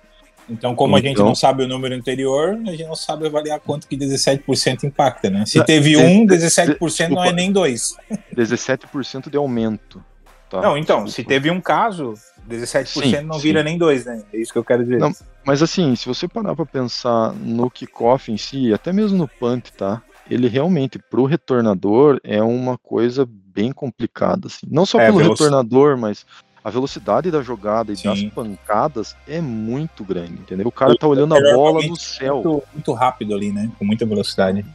Então, 0.48 0.74
como 0.76 0.94
a 0.96 1.00
gente 1.00 1.12
Então- 1.14 1.26
não 1.26 1.34
sabe 1.34 1.64
o 1.64 1.68
número 1.68 1.94
anterior, 1.94 2.50
a 2.66 2.70
gente 2.70 2.84
não 2.84 2.94
sabe 2.94 3.26
avaliar 3.26 3.58
quanto 3.60 3.88
que 3.88 3.96
17% 3.96 4.84
impacta, 4.84 5.28
né? 5.28 5.44
Se 5.44 5.62
teve 5.64 5.96
um, 5.96 6.24
de- 6.24 6.34
17% 6.36 7.10
não 7.14 7.24
é 7.24 7.32
nem 7.32 7.50
dois. 7.52 7.94
17% 8.34 9.28
de 9.30 9.36
aumento. 9.36 10.02
Tá? 10.48 10.60
Não, 10.62 10.78
então, 10.78 11.06
se 11.08 11.24
teve 11.24 11.50
um 11.50 11.60
caso, 11.60 12.14
17% 12.48 13.18
Sim, 13.20 13.24
não 13.26 13.34
sim. 13.34 13.40
vira 13.42 13.62
nem 13.64 13.76
dois, 13.76 14.04
né? 14.04 14.22
É 14.32 14.38
isso 14.38 14.52
que 14.52 14.58
eu 14.58 14.64
quero 14.64 14.84
dizer. 14.84 14.98
Não, 14.98 15.12
Mas 15.44 15.62
assim, 15.62 15.94
se 15.96 16.06
você 16.06 16.28
parar 16.28 16.54
pra 16.54 16.64
pensar 16.66 17.32
no 17.34 17.68
kickoff 17.70 18.30
em 18.30 18.36
si, 18.36 18.72
até 18.72 18.92
mesmo 18.92 19.18
no 19.18 19.26
punt, 19.28 19.70
tá? 19.70 20.02
Ele 20.30 20.48
realmente, 20.48 20.98
pro 20.98 21.24
retornador, 21.24 22.20
é 22.24 22.42
uma 22.42 22.76
coisa 22.78 23.28
bem 23.28 23.72
complicada, 23.72 24.48
assim. 24.48 24.66
Não 24.68 24.84
só 24.84 25.00
É, 25.00 25.06
pelo 25.06 25.18
retornador, 25.18 25.96
mas 25.96 26.26
a 26.66 26.70
velocidade 26.70 27.30
da 27.30 27.42
jogada 27.42 27.92
e 27.92 27.96
Sim. 27.96 28.08
das 28.08 28.24
pancadas 28.24 29.16
é 29.24 29.40
muito 29.40 30.02
grande, 30.02 30.32
entendeu? 30.32 30.66
O 30.66 30.72
cara 30.72 30.96
tá 30.98 31.06
olhando 31.06 31.36
a 31.36 31.40
Melhor 31.40 31.54
bola 31.54 31.86
no 31.86 31.94
céu. 31.94 32.42
Muito, 32.42 32.62
muito 32.72 32.92
rápido 32.92 33.36
ali, 33.36 33.52
né? 33.52 33.70
Com 33.78 33.84
muita 33.84 34.04
velocidade. 34.04 34.66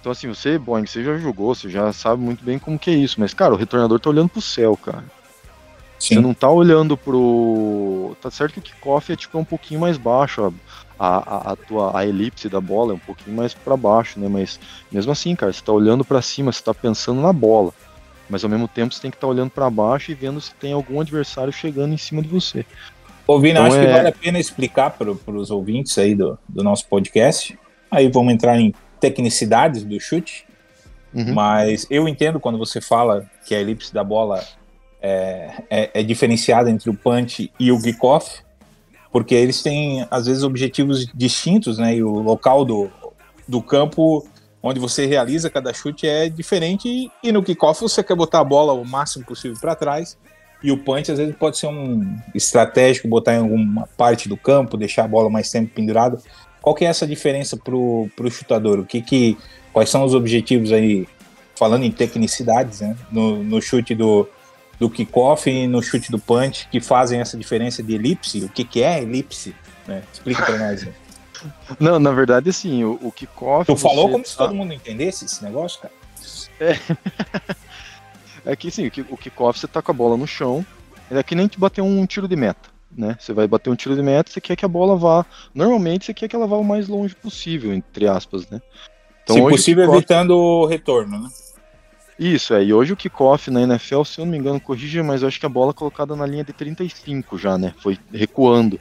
Então 0.00 0.12
assim, 0.12 0.28
você, 0.28 0.56
Boeing, 0.56 0.86
você 0.86 1.02
já 1.02 1.18
jogou, 1.18 1.52
você 1.52 1.68
já 1.68 1.92
sabe 1.92 2.22
muito 2.22 2.44
bem 2.44 2.60
como 2.60 2.78
que 2.78 2.90
é 2.90 2.94
isso, 2.94 3.18
mas 3.18 3.34
cara, 3.34 3.52
o 3.52 3.56
retornador 3.56 3.98
tá 3.98 4.08
olhando 4.08 4.28
pro 4.28 4.40
céu, 4.40 4.76
cara. 4.76 5.02
Você 5.98 6.14
Sim. 6.14 6.20
não 6.20 6.32
tá 6.32 6.48
olhando 6.48 6.96
pro. 6.96 8.16
Tá 8.22 8.30
certo 8.30 8.52
que 8.52 8.60
o 8.60 8.62
kickoff 8.62 9.12
é 9.12 9.16
tipo 9.16 9.36
um 9.36 9.44
pouquinho 9.44 9.80
mais 9.80 9.98
baixo. 9.98 10.54
A, 10.96 11.06
a, 11.06 11.52
a 11.52 11.56
tua 11.56 11.98
a 11.98 12.06
elipse 12.06 12.48
da 12.48 12.60
bola 12.60 12.92
é 12.92 12.94
um 12.94 13.00
pouquinho 13.00 13.36
mais 13.36 13.52
para 13.52 13.76
baixo, 13.76 14.20
né? 14.20 14.28
Mas 14.28 14.60
mesmo 14.92 15.10
assim, 15.10 15.34
cara, 15.34 15.52
você 15.52 15.60
tá 15.60 15.72
olhando 15.72 16.04
para 16.04 16.22
cima, 16.22 16.52
você 16.52 16.62
tá 16.62 16.72
pensando 16.72 17.20
na 17.20 17.32
bola. 17.32 17.74
Mas 18.30 18.44
ao 18.44 18.48
mesmo 18.50 18.68
tempo 18.68 18.94
você 18.94 19.02
tem 19.02 19.10
que 19.10 19.16
estar 19.16 19.26
olhando 19.26 19.50
para 19.50 19.68
baixo 19.68 20.10
e 20.10 20.14
vendo 20.14 20.40
se 20.40 20.54
tem 20.54 20.72
algum 20.72 21.00
adversário 21.00 21.52
chegando 21.52 21.92
em 21.92 21.98
cima 21.98 22.22
de 22.22 22.28
você. 22.28 22.64
Vina, 23.40 23.60
Então 23.60 23.66
acho 23.66 23.78
que 23.78 23.86
é- 23.86 23.92
vale 23.92 24.08
a 24.08 24.12
pena 24.12 24.38
explicar 24.38 24.90
para 24.90 25.10
os 25.10 25.50
ouvintes 25.50 25.96
aí 25.98 26.14
do, 26.14 26.38
do 26.48 26.64
nosso 26.64 26.86
podcast. 26.88 27.58
Aí 27.90 28.08
vamos 28.08 28.32
entrar 28.32 28.58
em 28.58 28.74
tecnicidades 28.98 29.84
do 29.84 30.00
chute. 30.00 30.46
Uhum. 31.12 31.34
Mas 31.34 31.86
eu 31.90 32.08
entendo 32.08 32.40
quando 32.40 32.58
você 32.58 32.80
fala 32.80 33.28
que 33.44 33.54
a 33.54 33.60
elipse 33.60 33.92
da 33.92 34.02
bola 34.04 34.42
é, 35.02 35.50
é, 35.68 35.90
é 35.94 36.02
diferenciada 36.02 36.70
entre 36.70 36.88
o 36.88 36.94
punch 36.94 37.52
e 37.58 37.72
o 37.72 37.80
kickoff, 37.80 38.42
porque 39.12 39.34
eles 39.34 39.62
têm, 39.62 40.06
às 40.10 40.26
vezes, 40.26 40.44
objetivos 40.44 41.06
distintos, 41.12 41.78
né? 41.78 41.96
E 41.96 42.02
o 42.02 42.20
local 42.20 42.64
do, 42.64 42.90
do 43.46 43.60
campo 43.60 44.26
onde 44.62 44.78
você 44.78 45.06
realiza 45.06 45.50
cada 45.50 45.72
chute 45.72 46.06
é 46.06 46.28
diferente. 46.28 47.10
E 47.22 47.32
no 47.32 47.42
kickoff 47.42 47.80
você 47.80 48.02
quer 48.02 48.14
botar 48.14 48.40
a 48.40 48.44
bola 48.44 48.72
o 48.72 48.84
máximo 48.84 49.24
possível 49.24 49.56
para 49.60 49.74
trás. 49.74 50.18
E 50.62 50.70
o 50.70 50.76
punch, 50.76 51.10
às 51.10 51.18
vezes, 51.18 51.34
pode 51.36 51.56
ser 51.56 51.68
um 51.68 52.18
estratégico, 52.34 53.08
botar 53.08 53.34
em 53.34 53.38
alguma 53.38 53.88
parte 53.96 54.28
do 54.28 54.36
campo, 54.36 54.76
deixar 54.76 55.04
a 55.04 55.08
bola 55.08 55.30
mais 55.30 55.50
tempo 55.50 55.72
pendurada. 55.74 56.18
Qual 56.60 56.74
que 56.74 56.84
é 56.84 56.88
essa 56.88 57.06
diferença 57.06 57.56
pro, 57.56 58.10
pro 58.14 58.30
chutador? 58.30 58.78
O 58.78 58.84
que 58.84 59.00
que, 59.00 59.38
quais 59.72 59.88
são 59.88 60.04
os 60.04 60.14
objetivos 60.14 60.70
aí, 60.70 61.08
falando 61.54 61.84
em 61.84 61.90
tecnicidades, 61.90 62.80
né? 62.80 62.94
No, 63.10 63.42
no 63.42 63.62
chute 63.62 63.94
do, 63.94 64.28
do 64.78 64.90
kickoff 64.90 65.48
e 65.48 65.66
no 65.66 65.82
chute 65.82 66.10
do 66.10 66.18
punch, 66.18 66.68
que 66.70 66.78
fazem 66.78 67.20
essa 67.20 67.38
diferença 67.38 67.82
de 67.82 67.94
elipse? 67.94 68.44
O 68.44 68.48
que 68.50 68.62
que 68.62 68.82
é 68.82 69.00
elipse? 69.00 69.54
Né? 69.88 70.02
Explica 70.12 70.42
pra 70.44 70.58
nós. 70.58 70.84
né? 70.84 70.92
Não, 71.78 71.98
na 71.98 72.10
verdade, 72.12 72.50
assim, 72.50 72.84
o, 72.84 72.98
o 73.02 73.10
kickoff. 73.12 73.66
Tu 73.66 73.76
falou 73.76 74.06
você 74.06 74.12
como 74.12 74.26
se 74.26 74.36
tá- 74.36 74.44
todo 74.46 74.54
mundo 74.56 74.72
entendesse 74.72 75.24
esse 75.24 75.42
negócio, 75.44 75.80
cara? 75.80 75.94
É 78.44 78.56
que 78.56 78.70
sim, 78.70 78.86
o 78.86 78.90
ki- 78.90 79.04
o 79.10 79.16
kickoff 79.16 79.58
você 79.58 79.66
tá 79.68 79.82
com 79.82 79.90
a 79.90 79.94
bola 79.94 80.16
no 80.16 80.26
chão. 80.26 80.64
É 81.10 81.22
que 81.22 81.34
nem 81.34 81.46
te 81.46 81.58
bater 81.58 81.82
um 81.82 82.06
tiro 82.06 82.26
de 82.28 82.36
meta, 82.36 82.70
né? 82.96 83.16
Você 83.18 83.32
vai 83.32 83.46
bater 83.46 83.68
um 83.68 83.74
tiro 83.76 83.94
de 83.96 84.02
meta, 84.02 84.30
você 84.30 84.40
quer 84.40 84.56
que 84.56 84.64
a 84.64 84.68
bola 84.68 84.96
vá. 84.96 85.26
Normalmente 85.54 86.06
você 86.06 86.14
quer 86.14 86.28
que 86.28 86.34
ela 86.36 86.46
vá 86.46 86.56
o 86.56 86.64
mais 86.64 86.88
longe 86.88 87.14
possível, 87.14 87.72
entre 87.74 88.06
aspas, 88.06 88.48
né? 88.48 88.62
Então, 89.22 89.36
Se 89.36 89.42
hoje 89.42 89.56
possível, 89.56 89.84
kickoff- 89.84 89.98
evitando 89.98 90.30
o 90.36 90.66
retorno, 90.66 91.18
né? 91.20 91.28
Isso, 92.18 92.54
é. 92.54 92.62
E 92.64 92.72
hoje 92.72 92.92
o 92.92 92.96
kickoff 92.96 93.50
na 93.50 93.62
NFL, 93.62 94.04
se 94.04 94.20
eu 94.20 94.24
não 94.24 94.32
me 94.32 94.38
engano, 94.38 94.60
corrija, 94.60 95.02
mas 95.02 95.22
eu 95.22 95.28
acho 95.28 95.40
que 95.40 95.46
a 95.46 95.50
bola 95.50 95.70
é 95.70 95.74
colocada 95.74 96.14
na 96.14 96.24
linha 96.26 96.44
de 96.44 96.52
35 96.52 97.36
já, 97.38 97.58
né? 97.58 97.74
Foi 97.78 97.98
recuando. 98.12 98.78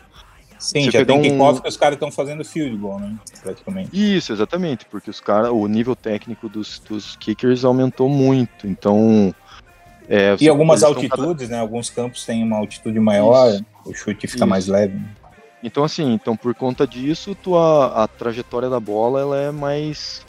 Sim, 0.59 0.83
Você 0.83 0.91
já 0.91 1.05
tem 1.05 1.17
um- 1.17 1.21
kickoff 1.21 1.61
que 1.61 1.69
os 1.69 1.77
caras 1.77 1.95
estão 1.95 2.11
fazendo 2.11 2.43
field 2.43 2.75
goal, 2.77 2.99
né? 2.99 3.15
Praticamente. 3.41 3.89
Isso, 3.93 4.33
exatamente, 4.33 4.85
porque 4.85 5.09
os 5.09 5.21
caras, 5.21 5.49
o 5.51 5.65
nível 5.67 5.95
técnico 5.95 6.49
dos, 6.49 6.81
dos 6.87 7.15
kickers 7.15 7.63
aumentou 7.63 8.09
muito. 8.09 8.67
Então. 8.67 9.33
é, 10.09 10.35
E 10.39 10.49
algumas 10.49 10.81
eles 10.81 10.91
estão 10.97 11.07
cada- 11.09 11.21
altitudes, 11.23 11.49
né? 11.49 11.59
Alguns 11.59 11.89
campos 11.89 12.25
têm 12.25 12.43
uma 12.43 12.57
altitude 12.57 12.99
maior, 12.99 13.49
Isso. 13.53 13.65
o 13.85 13.93
chute 13.93 14.27
fica 14.27 14.39
Isso. 14.39 14.47
mais 14.47 14.67
leve. 14.67 14.95
né? 14.95 15.05
Então 15.63 15.83
assim, 15.83 16.13
então 16.13 16.35
por 16.35 16.53
conta 16.55 16.85
disso, 16.87 17.35
tua, 17.35 18.03
a 18.03 18.07
trajetória 18.07 18.69
da 18.69 18.79
bola 18.79 19.19
ela 19.21 19.37
é 19.37 19.51
mais, 19.51 20.25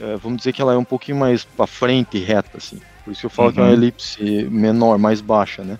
é, 0.00 0.16
vamos 0.16 0.38
dizer 0.38 0.52
que 0.52 0.60
ela 0.60 0.74
é 0.74 0.76
um 0.76 0.84
pouquinho 0.84 1.16
mais 1.16 1.42
para 1.44 1.66
frente 1.66 2.18
reta 2.18 2.58
assim. 2.58 2.80
Por 3.04 3.10
isso 3.12 3.20
que 3.20 3.26
eu 3.26 3.30
falo 3.30 3.52
que 3.52 3.58
é 3.58 3.62
uma 3.62 3.68
Uhum. 3.68 3.74
elipse 3.74 4.22
menor, 4.50 4.98
mais 4.98 5.20
baixa, 5.20 5.62
né? 5.64 5.78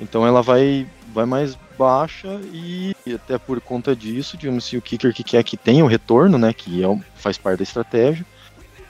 Então 0.00 0.26
ela 0.26 0.42
vai, 0.42 0.86
vai 1.14 1.24
mais 1.26 1.56
baixa 1.78 2.40
e 2.52 2.94
até 3.14 3.38
por 3.38 3.60
conta 3.60 3.94
disso, 3.94 4.36
digamos 4.36 4.66
assim, 4.66 4.76
o 4.76 4.82
kicker 4.82 5.12
que 5.12 5.24
quer 5.24 5.42
que 5.42 5.56
tenha 5.56 5.84
o 5.84 5.88
retorno, 5.88 6.38
né, 6.38 6.52
que 6.52 6.84
é, 6.84 6.98
faz 7.14 7.38
parte 7.38 7.58
da 7.58 7.62
estratégia, 7.62 8.24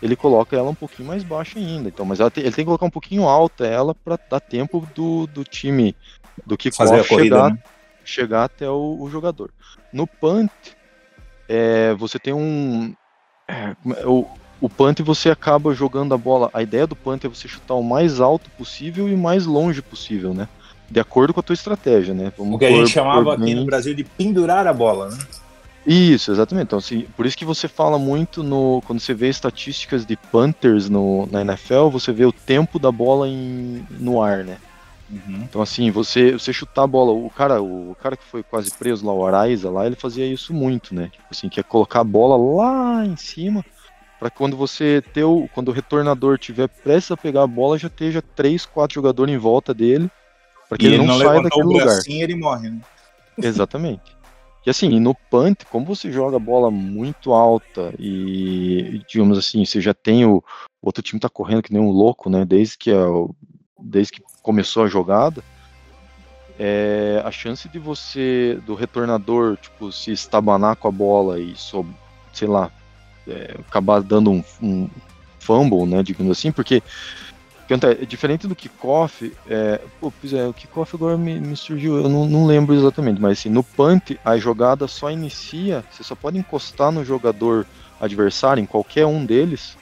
ele 0.03 0.17
coloca 0.17 0.57
ela 0.57 0.71
um 0.71 0.75
pouquinho 0.75 1.09
mais 1.09 1.23
baixa 1.25 1.59
ainda. 1.59 1.89
Então, 1.89 2.05
mas 2.05 2.21
ele 2.21 2.31
tem 2.31 2.53
que 2.53 2.65
colocar 2.65 2.87
um 2.87 2.91
pouquinho 2.91 3.25
alta 3.25 3.67
ela 3.67 3.95
para 3.95 4.19
dar 4.31 4.41
tempo 4.41 4.87
do, 4.95 5.27
do 5.27 5.45
time 5.45 5.95
do 6.45 6.57
Fazer 6.73 7.01
a 7.01 7.05
corrida, 7.05 7.37
chegar 7.37 7.51
né? 7.51 7.59
chegar 8.05 8.45
até 8.45 8.69
o, 8.69 8.99
o 9.01 9.11
jogador. 9.11 9.51
No 9.93 10.07
punt, 10.07 10.51
é, 11.49 11.95
você 11.95 12.19
tem 12.19 12.33
um. 12.33 12.95
é, 13.49 13.75
é, 13.97 14.07
o, 14.07 14.27
o 14.61 14.69
punt 14.69 15.01
você 15.01 15.31
acaba 15.31 15.75
jogando 15.75 16.15
a 16.15 16.19
bola. 16.19 16.51
A 16.53 16.63
ideia 16.63 16.87
do 16.87 16.97
punt 16.97 17.25
é 17.25 17.29
você 17.29 17.49
chutar 17.49 17.75
o 17.75 17.83
mais 17.83 18.21
alto 18.21 18.49
possível 18.51 19.09
e 19.09 19.15
o 19.15 19.19
mais 19.19 19.45
longe 19.45 19.83
possível, 19.83 20.33
né? 20.33 20.49
De 20.91 21.01
acordo 21.01 21.35
com 21.35 21.41
a 21.41 21.43
tua 21.43 21.55
estratégia, 21.55 22.15
né? 22.15 22.33
Vamos 22.39 22.55
O 22.55 22.59
que 22.59 22.65
a 22.65 22.69
pôr- 22.69 22.79
gente 22.79 22.91
chamava 22.91 23.35
aqui 23.35 23.55
no 23.55 23.65
Brasil 23.65 23.95
de 23.95 24.05
pendurar 24.05 24.67
a 24.67 24.73
bola, 24.73 25.11
né? 25.11 25.19
Isso, 25.87 26.33
exatamente. 26.33 26.65
Então, 26.67 26.79
assim, 26.79 27.07
por 27.17 27.27
isso 27.27 27.37
que 27.37 27.45
você 27.45 27.69
fala 27.69 27.99
muito 27.99 28.43
no. 28.43 28.83
Quando 28.87 28.99
você 29.01 29.15
vê 29.15 29.29
estatísticas 29.29 30.05
de 30.05 30.17
Panthers 30.17 30.89
no, 30.89 31.27
na 31.31 31.43
NFL, 31.43 31.89
você 31.91 32.13
vê 32.13 32.25
o 32.25 32.33
tempo 32.33 32.79
da 32.79 32.91
bola 32.91 33.29
em, 33.29 33.87
no 33.91 34.21
ar, 34.21 34.45
né? 34.45 34.59
Uhum. 35.09 35.43
Então 35.49 35.63
assim, 35.63 35.89
você, 35.93 36.33
você 36.33 36.53
chutar 36.53 36.83
a 36.83 36.87
bola, 36.89 37.13
o 37.13 37.31
cara, 37.31 37.63
o 37.63 37.97
cara 38.03 38.17
que 38.17 38.25
foi 38.25 38.43
quase 38.43 38.73
preso 38.73 39.07
lá, 39.07 39.13
o 39.13 39.25
Araiza 39.25 39.71
lá, 39.71 39.87
ele 39.87 39.95
fazia 39.95 40.27
isso 40.27 40.53
muito, 40.53 40.93
né? 40.93 41.09
Tipo 41.13 41.27
assim, 41.31 41.49
que 41.49 41.61
é 41.61 41.63
colocar 41.63 42.01
a 42.01 42.05
bola 42.05 42.37
lá 42.37 43.07
em 43.07 43.15
cima, 43.17 43.65
para 44.19 44.29
quando 44.31 44.57
você 44.57 45.01
ter 45.15 45.23
o, 45.23 45.49
quando 45.55 45.69
o 45.69 45.73
retornador 45.73 46.37
tiver 46.39 46.67
prestes 46.69 47.13
a 47.13 47.17
pegar 47.17 47.45
a 47.45 47.47
bola, 47.47 47.79
já 47.79 47.87
esteja 47.87 48.21
três, 48.21 48.67
quatro 48.67 48.97
jogadores 48.97 49.33
em 49.33 49.39
volta 49.39 49.73
dele, 49.73 50.11
para 50.69 50.79
que 50.79 50.85
E 50.85 50.89
ele, 50.89 50.99
não, 50.99 51.07
não 51.07 51.17
levantou 51.17 51.43
daquele 51.43 51.65
lugar. 51.65 51.85
bracinho 51.85 52.23
ele 52.23 52.35
morre, 52.35 52.71
né? 52.71 52.81
Exatamente. 53.39 54.17
E 54.67 54.71
assim, 54.71 54.99
no 54.99 55.15
punt, 55.15 55.65
como 55.71 55.87
você 55.87 56.11
joga 56.11 56.37
a 56.37 56.41
bola 56.41 56.71
muito 56.73 57.33
alta 57.33 57.95
e, 57.99 59.01
digamos 59.09 59.39
assim, 59.39 59.65
você 59.65 59.81
já 59.81 59.95
tem 59.95 60.25
o, 60.27 60.39
o 60.83 60.87
outro 60.87 61.03
time 61.03 61.21
tá 61.21 61.29
correndo 61.29 61.63
que 61.63 61.73
nem 61.73 61.81
um 61.81 61.91
louco, 61.91 62.29
né? 62.29 62.45
Desde 62.45 62.77
que 62.77 62.91
é 62.91 63.05
o 63.05 63.35
desde 63.79 64.15
que 64.15 64.23
começou 64.43 64.85
a 64.85 64.89
jogada, 64.89 65.45
é 66.59 67.23
a 67.25 67.31
chance 67.31 67.69
de 67.69 67.79
você, 67.79 68.59
do 68.67 68.75
retornador, 68.75 69.57
tipo, 69.57 69.93
se 69.93 70.11
estabanar 70.11 70.77
com 70.77 70.89
a 70.89 70.91
bola 70.91 71.39
e, 71.39 71.55
só, 71.55 71.85
sei 72.33 72.49
lá, 72.49 72.71
é, 73.29 73.55
acabar 73.69 74.03
dando 74.03 74.31
um, 74.31 74.43
um 74.63 74.91
fumble, 75.39 75.87
né, 75.87 76.03
digamos 76.03 76.37
assim, 76.37 76.51
porque 76.51 76.83
é 77.69 78.05
diferente 78.05 78.47
do 78.47 78.55
kickoff, 78.55 79.33
é, 79.49 79.81
é, 79.81 80.47
o 80.47 80.53
kickoff 80.53 80.95
agora 80.95 81.17
me, 81.17 81.41
me 81.41 81.57
surgiu, 81.57 81.97
eu 81.97 82.09
não, 82.09 82.25
não, 82.27 82.47
lembro 82.47 82.75
exatamente, 82.75 83.21
mas 83.21 83.41
assim, 83.41 83.51
no 83.51 83.63
punt 83.63 84.17
a 84.25 84.37
jogada 84.37 84.87
só 84.87 85.11
inicia, 85.11 85.85
você 85.91 86.05
só 86.05 86.15
pode 86.15 86.39
encostar 86.39 86.93
no 86.93 87.05
jogador 87.05 87.67
adversário, 88.01 88.63
em 88.63 88.67
qualquer 88.67 89.07
um 89.07 89.25
deles, 89.25 89.77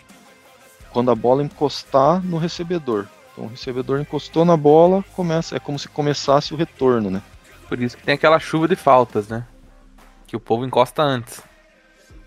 quando 0.91 1.11
a 1.11 1.15
bola 1.15 1.43
encostar 1.43 2.25
no 2.25 2.39
recebedor. 2.39 3.07
Então 3.33 3.45
o 3.45 3.49
recebedor 3.49 4.01
encostou 4.01 4.45
na 4.45 4.57
bola, 4.57 5.05
começa, 5.15 5.57
é 5.57 5.59
como 5.59 5.79
se 5.79 5.89
começasse 5.89 6.55
o 6.55 6.57
retorno, 6.57 7.11
né? 7.11 7.21
Por 7.69 7.83
isso 7.83 7.97
que 7.97 8.03
tem 8.03 8.15
aquela 8.15 8.39
chuva 8.39 8.69
de 8.69 8.77
faltas, 8.77 9.29
né? 9.29 9.45
Que 10.27 10.37
o 10.37 10.41
povo 10.41 10.65
encosta 10.65 11.03
antes. 11.03 11.43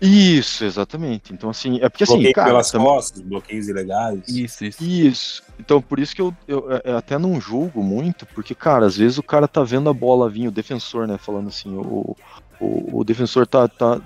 Isso, 0.00 0.64
exatamente. 0.64 1.32
Então, 1.32 1.50
assim, 1.50 1.78
é 1.82 1.88
porque 1.88 2.04
assim, 2.04 2.14
Bloqueio 2.14 2.34
cara. 2.34 2.48
pelas 2.48 2.70
também- 2.70 2.86
costas, 2.86 3.20
bloqueios 3.20 3.68
ilegais. 3.68 4.28
Isso, 4.28 4.64
isso. 4.64 4.84
Isso. 4.84 5.42
Então, 5.58 5.82
por 5.82 5.98
isso 5.98 6.14
que 6.14 6.22
eu, 6.22 6.32
eu, 6.46 6.68
eu 6.84 6.96
até 6.96 7.18
não 7.18 7.40
julgo 7.40 7.82
muito, 7.82 8.24
porque, 8.26 8.54
cara, 8.54 8.86
às 8.86 8.96
vezes 8.96 9.18
o 9.18 9.22
cara 9.22 9.48
tá 9.48 9.62
vendo 9.64 9.90
a 9.90 9.92
bola 9.92 10.30
vir, 10.30 10.46
o 10.46 10.52
defensor, 10.52 11.08
né, 11.08 11.18
falando 11.18 11.48
assim, 11.48 11.74
o, 11.76 12.16
o, 12.60 13.00
o 13.00 13.04
defensor 13.04 13.46
tá, 13.46 13.66
tá. 13.66 14.00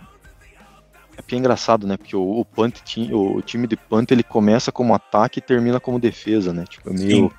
É 1.14 1.20
porque 1.20 1.34
é 1.34 1.38
engraçado, 1.38 1.86
né? 1.86 1.98
Porque 1.98 2.16
o, 2.16 2.40
o 2.40 2.44
punt, 2.44 2.80
o 3.12 3.42
time 3.42 3.66
de 3.66 3.76
punt 3.76 4.10
ele 4.10 4.22
começa 4.22 4.72
como 4.72 4.94
ataque 4.94 5.40
e 5.40 5.42
termina 5.42 5.78
como 5.78 5.98
defesa, 6.00 6.54
né? 6.54 6.64
Tipo, 6.66 6.88
é 6.88 6.92
meio. 6.94 7.28
Sim. 7.28 7.30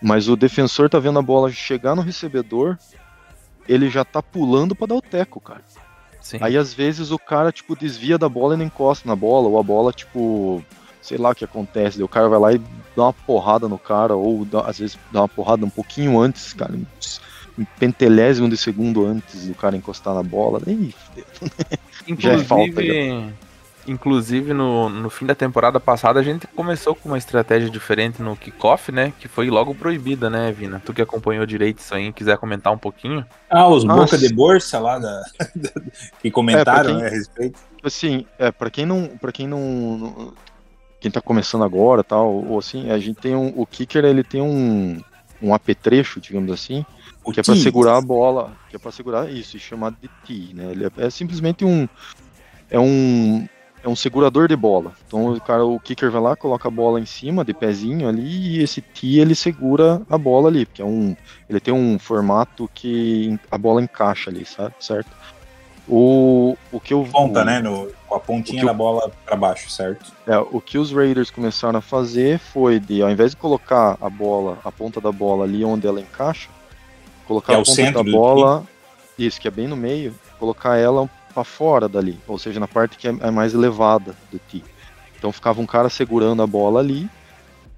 Mas 0.00 0.26
o 0.26 0.36
defensor 0.36 0.88
tá 0.88 0.98
vendo 0.98 1.18
a 1.18 1.22
bola 1.22 1.50
chegar 1.52 1.94
no 1.94 2.00
recebedor, 2.00 2.78
ele 3.68 3.90
já 3.90 4.06
tá 4.06 4.22
pulando 4.22 4.74
pra 4.74 4.86
dar 4.86 4.94
o 4.94 5.02
teco, 5.02 5.38
cara. 5.38 5.60
Sim. 6.28 6.36
Aí 6.42 6.58
às 6.58 6.74
vezes 6.74 7.10
o 7.10 7.18
cara, 7.18 7.50
tipo, 7.50 7.74
desvia 7.74 8.18
da 8.18 8.28
bola 8.28 8.52
e 8.52 8.58
não 8.58 8.66
encosta 8.66 9.08
na 9.08 9.16
bola, 9.16 9.48
ou 9.48 9.58
a 9.58 9.62
bola, 9.62 9.94
tipo, 9.94 10.62
sei 11.00 11.16
lá 11.16 11.30
o 11.30 11.34
que 11.34 11.42
acontece, 11.42 11.96
daí 11.96 12.04
o 12.04 12.08
cara 12.08 12.28
vai 12.28 12.38
lá 12.38 12.52
e 12.52 12.58
dá 12.94 13.04
uma 13.04 13.12
porrada 13.14 13.66
no 13.66 13.78
cara, 13.78 14.14
ou 14.14 14.44
dá- 14.44 14.60
às 14.60 14.78
vezes 14.78 14.98
dá 15.10 15.22
uma 15.22 15.28
porrada 15.28 15.64
um 15.64 15.70
pouquinho 15.70 16.20
antes, 16.20 16.52
cara, 16.52 16.74
um 17.58 17.64
pentelésimo 17.78 18.46
de 18.46 18.58
segundo 18.58 19.06
antes 19.06 19.46
do 19.46 19.54
cara 19.54 19.74
encostar 19.74 20.14
na 20.14 20.22
bola, 20.22 20.60
daí 20.62 20.92
fudeu. 20.92 21.24
já 22.18 22.32
é 22.32 22.38
falta, 22.44 22.64
Inclusive, 22.82 23.32
inclusive 23.90 24.52
no, 24.52 24.88
no 24.88 25.10
fim 25.10 25.26
da 25.26 25.34
temporada 25.34 25.78
passada 25.80 26.20
a 26.20 26.22
gente 26.22 26.46
começou 26.48 26.94
com 26.94 27.08
uma 27.08 27.18
estratégia 27.18 27.68
diferente 27.70 28.22
no 28.22 28.36
kickoff, 28.36 28.90
né? 28.92 29.12
Que 29.18 29.28
foi 29.28 29.48
logo 29.50 29.74
proibida, 29.74 30.28
né, 30.30 30.52
Vina? 30.52 30.80
Tu 30.84 30.92
que 30.94 31.02
acompanhou 31.02 31.44
direito 31.46 31.78
isso 31.78 31.94
aí, 31.94 32.12
quiser 32.12 32.38
comentar 32.38 32.72
um 32.72 32.78
pouquinho. 32.78 33.24
Ah, 33.50 33.68
os 33.68 33.84
Ah, 33.84 33.94
boca 33.94 34.16
de 34.18 34.32
bolsa 34.32 34.78
lá 34.78 34.98
da, 34.98 35.22
que 36.20 36.30
comentaram 36.30 36.90
É, 36.90 36.94
pra 36.94 37.02
né, 37.02 37.06
a 37.06 37.10
respeito. 37.10 37.58
Assim, 37.82 38.26
é, 38.38 38.50
para 38.50 38.70
quem 38.70 38.84
não, 38.84 39.08
para 39.20 39.32
quem 39.32 39.46
não, 39.46 39.60
não- 39.98 40.32
quem 41.00 41.10
tá 41.10 41.20
começando 41.20 41.62
agora, 41.64 42.02
tal, 42.02 42.44
ou 42.44 42.58
assim, 42.58 42.90
a 42.90 42.98
gente 42.98 43.20
tem 43.20 43.34
um, 43.36 43.52
o 43.56 43.64
kicker, 43.64 44.04
ele 44.04 44.24
tem 44.24 44.40
um 44.42 45.00
um 45.40 45.54
apetrecho, 45.54 46.20
digamos 46.20 46.50
assim, 46.50 46.84
O 47.24 47.30
que 47.30 47.38
é 47.38 47.44
para 47.44 47.54
segurar 47.54 47.96
a 47.96 48.00
bola, 48.00 48.56
que 48.68 48.74
é 48.74 48.78
para 48.78 48.90
segurar 48.90 49.30
isso, 49.30 49.56
e 49.56 49.60
chamado 49.60 49.96
de 50.02 50.08
tee, 50.26 50.52
né? 50.52 50.72
Ele 50.72 50.84
é, 50.86 50.90
é 50.96 51.10
simplesmente 51.10 51.64
um 51.64 51.88
é 52.68 52.78
um 52.78 53.48
é 53.88 53.92
um 53.92 53.96
segurador 53.96 54.46
de 54.48 54.54
bola. 54.56 54.92
Então 55.06 55.32
o 55.32 55.40
cara, 55.40 55.64
o 55.64 55.80
kicker 55.80 56.10
vai 56.10 56.20
lá, 56.20 56.36
coloca 56.36 56.68
a 56.68 56.70
bola 56.70 57.00
em 57.00 57.06
cima 57.06 57.44
de 57.44 57.54
pezinho 57.54 58.08
ali 58.08 58.58
e 58.58 58.62
esse 58.62 58.80
tee 58.80 59.18
ele 59.18 59.34
segura 59.34 60.02
a 60.08 60.18
bola 60.18 60.48
ali, 60.48 60.66
porque 60.66 60.82
é 60.82 60.84
um 60.84 61.16
ele 61.48 61.58
tem 61.58 61.72
um 61.72 61.98
formato 61.98 62.70
que 62.74 63.38
a 63.50 63.56
bola 63.58 63.82
encaixa 63.82 64.30
ali, 64.30 64.44
sabe? 64.44 64.74
Certo? 64.78 65.08
O, 65.88 66.54
o 66.70 66.78
que 66.78 66.92
eu 66.92 67.02
Ponta, 67.10 67.40
o- 67.40 67.44
né? 67.44 67.60
No, 67.60 67.90
com 68.06 68.14
a 68.14 68.20
pontinha 68.20 68.62
da 68.64 68.72
eu- 68.72 68.74
bola 68.76 69.10
pra 69.24 69.34
baixo, 69.36 69.70
certo? 69.70 70.12
é, 70.26 70.36
o 70.38 70.60
que 70.60 70.76
os 70.76 70.92
Raiders 70.92 71.30
começaram 71.30 71.78
a 71.78 71.82
fazer 71.82 72.38
foi 72.38 72.78
de, 72.78 73.00
ao 73.02 73.10
invés 73.10 73.30
de 73.30 73.38
colocar 73.38 73.96
a 74.00 74.10
bola, 74.10 74.58
a 74.62 74.70
ponta 74.70 75.00
da 75.00 75.10
bola 75.10 75.44
ali 75.44 75.64
onde 75.64 75.86
ela 75.86 76.00
encaixa, 76.00 76.50
colocar 77.26 77.54
é 77.54 77.56
a 77.56 77.60
o 77.60 77.62
ponta 77.64 77.74
centro 77.74 78.04
da 78.04 78.10
bola, 78.10 78.64
isso, 79.18 79.40
que 79.40 79.48
é 79.48 79.50
bem 79.50 79.66
no 79.66 79.76
meio, 79.76 80.14
colocar 80.38 80.76
ela 80.76 81.08
para 81.38 81.44
fora 81.44 81.88
dali, 81.88 82.18
ou 82.26 82.36
seja, 82.36 82.58
na 82.58 82.66
parte 82.66 82.96
que 82.98 83.06
é, 83.06 83.10
é 83.10 83.30
mais 83.30 83.54
elevada 83.54 84.12
do 84.30 84.40
tee. 84.40 84.64
Então 85.16 85.32
ficava 85.32 85.60
um 85.60 85.66
cara 85.66 85.88
segurando 85.88 86.42
a 86.42 86.46
bola 86.46 86.80
ali, 86.80 87.08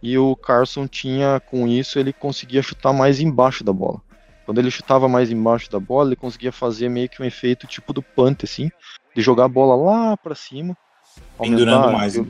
e 0.03 0.16
o 0.16 0.35
Carson 0.35 0.87
tinha, 0.87 1.38
com 1.44 1.68
isso, 1.68 1.99
ele 1.99 2.12
conseguia 2.14 2.62
chutar 2.62 2.92
mais 2.92 3.20
embaixo 3.20 3.62
da 3.62 3.73
bola. 3.73 4.01
Quando 4.46 4.59
ele 4.59 4.70
chutava 4.70 5.07
mais 5.09 5.31
embaixo 5.31 5.70
da 5.70 5.79
bola, 5.79 6.09
ele 6.09 6.16
conseguia 6.16 6.51
fazer 6.51 6.88
meio 6.88 7.09
que 7.09 7.23
um 7.23 7.25
efeito 7.27 7.66
tipo 7.66 7.92
do 7.92 8.03
punt, 8.03 8.44
assim, 8.44 8.70
de 9.14 9.20
jogar 9.20 9.44
a 9.44 9.49
bola 9.49 9.77
lá 9.77 10.16
para 10.16 10.35
cima, 10.35 10.75
aumentar, 11.38 11.92
mais, 11.92 12.16
né? 12.16 12.25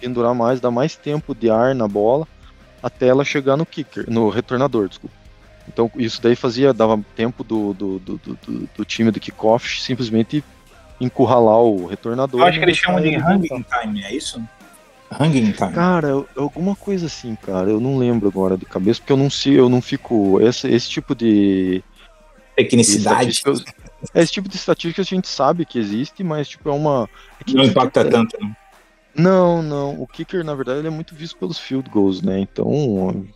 pendurar 0.00 0.34
mais, 0.34 0.60
dar 0.60 0.70
mais 0.70 0.96
tempo 0.96 1.34
de 1.34 1.50
ar 1.50 1.74
na 1.74 1.86
bola 1.86 2.26
até 2.82 3.08
ela 3.08 3.22
chegar 3.22 3.56
no 3.58 3.66
kicker, 3.66 4.06
no 4.08 4.30
retornador, 4.30 4.88
desculpa. 4.88 5.14
Então 5.68 5.90
isso 5.96 6.20
daí 6.20 6.34
fazia, 6.34 6.72
dava 6.72 7.00
tempo 7.14 7.44
do, 7.44 7.72
do, 7.74 7.98
do, 7.98 8.18
do- 8.18 8.38
do- 8.46 8.68
do 8.76 8.84
time 8.84 9.10
do 9.10 9.20
kickoff 9.20 9.80
simplesmente 9.80 10.42
encurralar 11.00 11.58
o 11.60 11.86
retornador. 11.86 12.40
Eu 12.40 12.46
acho 12.46 12.58
que 12.58 12.64
eles 12.64 12.76
chamam 12.76 13.00
de 13.00 13.14
hanging 13.16 13.64
time, 13.80 14.02
é 14.02 14.14
isso? 14.14 14.42
Hanging 15.18 15.52
time. 15.52 15.72
Cara, 15.72 16.24
alguma 16.36 16.76
coisa 16.76 17.06
assim, 17.06 17.34
cara. 17.36 17.70
Eu 17.70 17.80
não 17.80 17.98
lembro 17.98 18.28
agora 18.28 18.56
de 18.56 18.64
cabeça, 18.66 19.00
porque 19.00 19.12
eu 19.12 19.16
não 19.16 19.30
sei, 19.30 19.58
eu 19.58 19.68
não 19.68 19.80
fico. 19.82 20.40
Esse, 20.40 20.68
esse 20.68 20.88
tipo 20.88 21.14
de, 21.14 21.76
de 21.78 21.84
Tecnicidade. 22.56 23.30
estatística. 23.30 23.74
Esse 24.14 24.32
tipo 24.32 24.48
de 24.48 24.56
estatística 24.56 25.02
a 25.02 25.04
gente 25.04 25.26
sabe 25.28 25.64
que 25.66 25.78
existe, 25.78 26.22
mas 26.22 26.48
tipo, 26.48 26.68
é 26.68 26.72
uma. 26.72 27.08
é 27.40 27.44
que 27.44 27.54
Não 27.54 27.64
impacta 27.64 28.00
é- 28.00 28.04
tanto, 28.04 28.36
né? 28.40 28.54
Não, 29.14 29.60
não. 29.60 30.00
O 30.00 30.06
kicker, 30.06 30.44
na 30.44 30.54
verdade, 30.54 30.78
ele 30.78 30.88
é 30.88 30.90
muito 30.90 31.14
visto 31.14 31.36
pelos 31.36 31.58
field 31.58 31.90
goals, 31.90 32.22
né? 32.22 32.38
Então, 32.38 33.26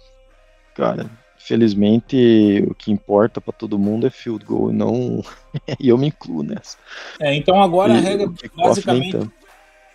cara, 0.76 1.10
felizmente 1.46 2.64
o 2.68 2.74
que 2.74 2.90
importa 2.90 3.40
pra 3.40 3.52
todo 3.52 3.78
mundo 3.78 4.06
é 4.06 4.10
field 4.10 4.44
goal 4.44 4.70
e 4.70 4.74
não. 4.74 5.22
e 5.78 5.88
eu 5.88 5.98
me 5.98 6.08
incluo 6.08 6.42
nessa. 6.42 6.76
É, 7.20 7.34
então 7.34 7.62
agora 7.62 7.92
a 7.92 7.98
E 7.98 8.00
regra, 8.00 8.28
kickoff 8.28 8.86
nem 8.86 9.10
basicamente, 9.12 9.30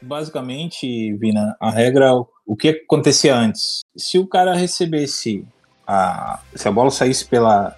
basicamente, 0.01 1.13
Vina, 1.17 1.55
a 1.59 1.71
regra, 1.71 2.13
o 2.45 2.55
que 2.55 2.69
acontecia 2.69 3.35
antes? 3.35 3.79
Se 3.97 4.19
o 4.19 4.27
cara 4.27 4.53
recebesse 4.53 5.45
a, 5.87 6.39
se 6.53 6.67
a 6.67 6.71
bola 6.71 6.91
saísse 6.91 7.25
pela 7.25 7.75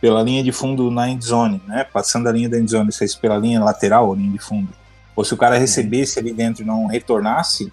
pela 0.00 0.22
linha 0.22 0.44
de 0.44 0.52
fundo 0.52 0.92
na 0.92 1.10
end 1.10 1.24
zone, 1.24 1.60
né, 1.66 1.84
passando 1.84 2.28
a 2.28 2.32
linha 2.32 2.48
da 2.48 2.56
end 2.56 2.70
zone, 2.70 2.92
saísse 2.92 3.18
pela 3.18 3.36
linha 3.36 3.62
lateral 3.62 4.06
ou 4.06 4.14
linha 4.14 4.30
de 4.30 4.38
fundo, 4.38 4.68
ou 5.14 5.24
se 5.24 5.34
o 5.34 5.36
cara 5.36 5.58
recebesse 5.58 6.20
ali 6.20 6.32
dentro 6.32 6.62
e 6.62 6.66
não 6.66 6.86
retornasse, 6.86 7.72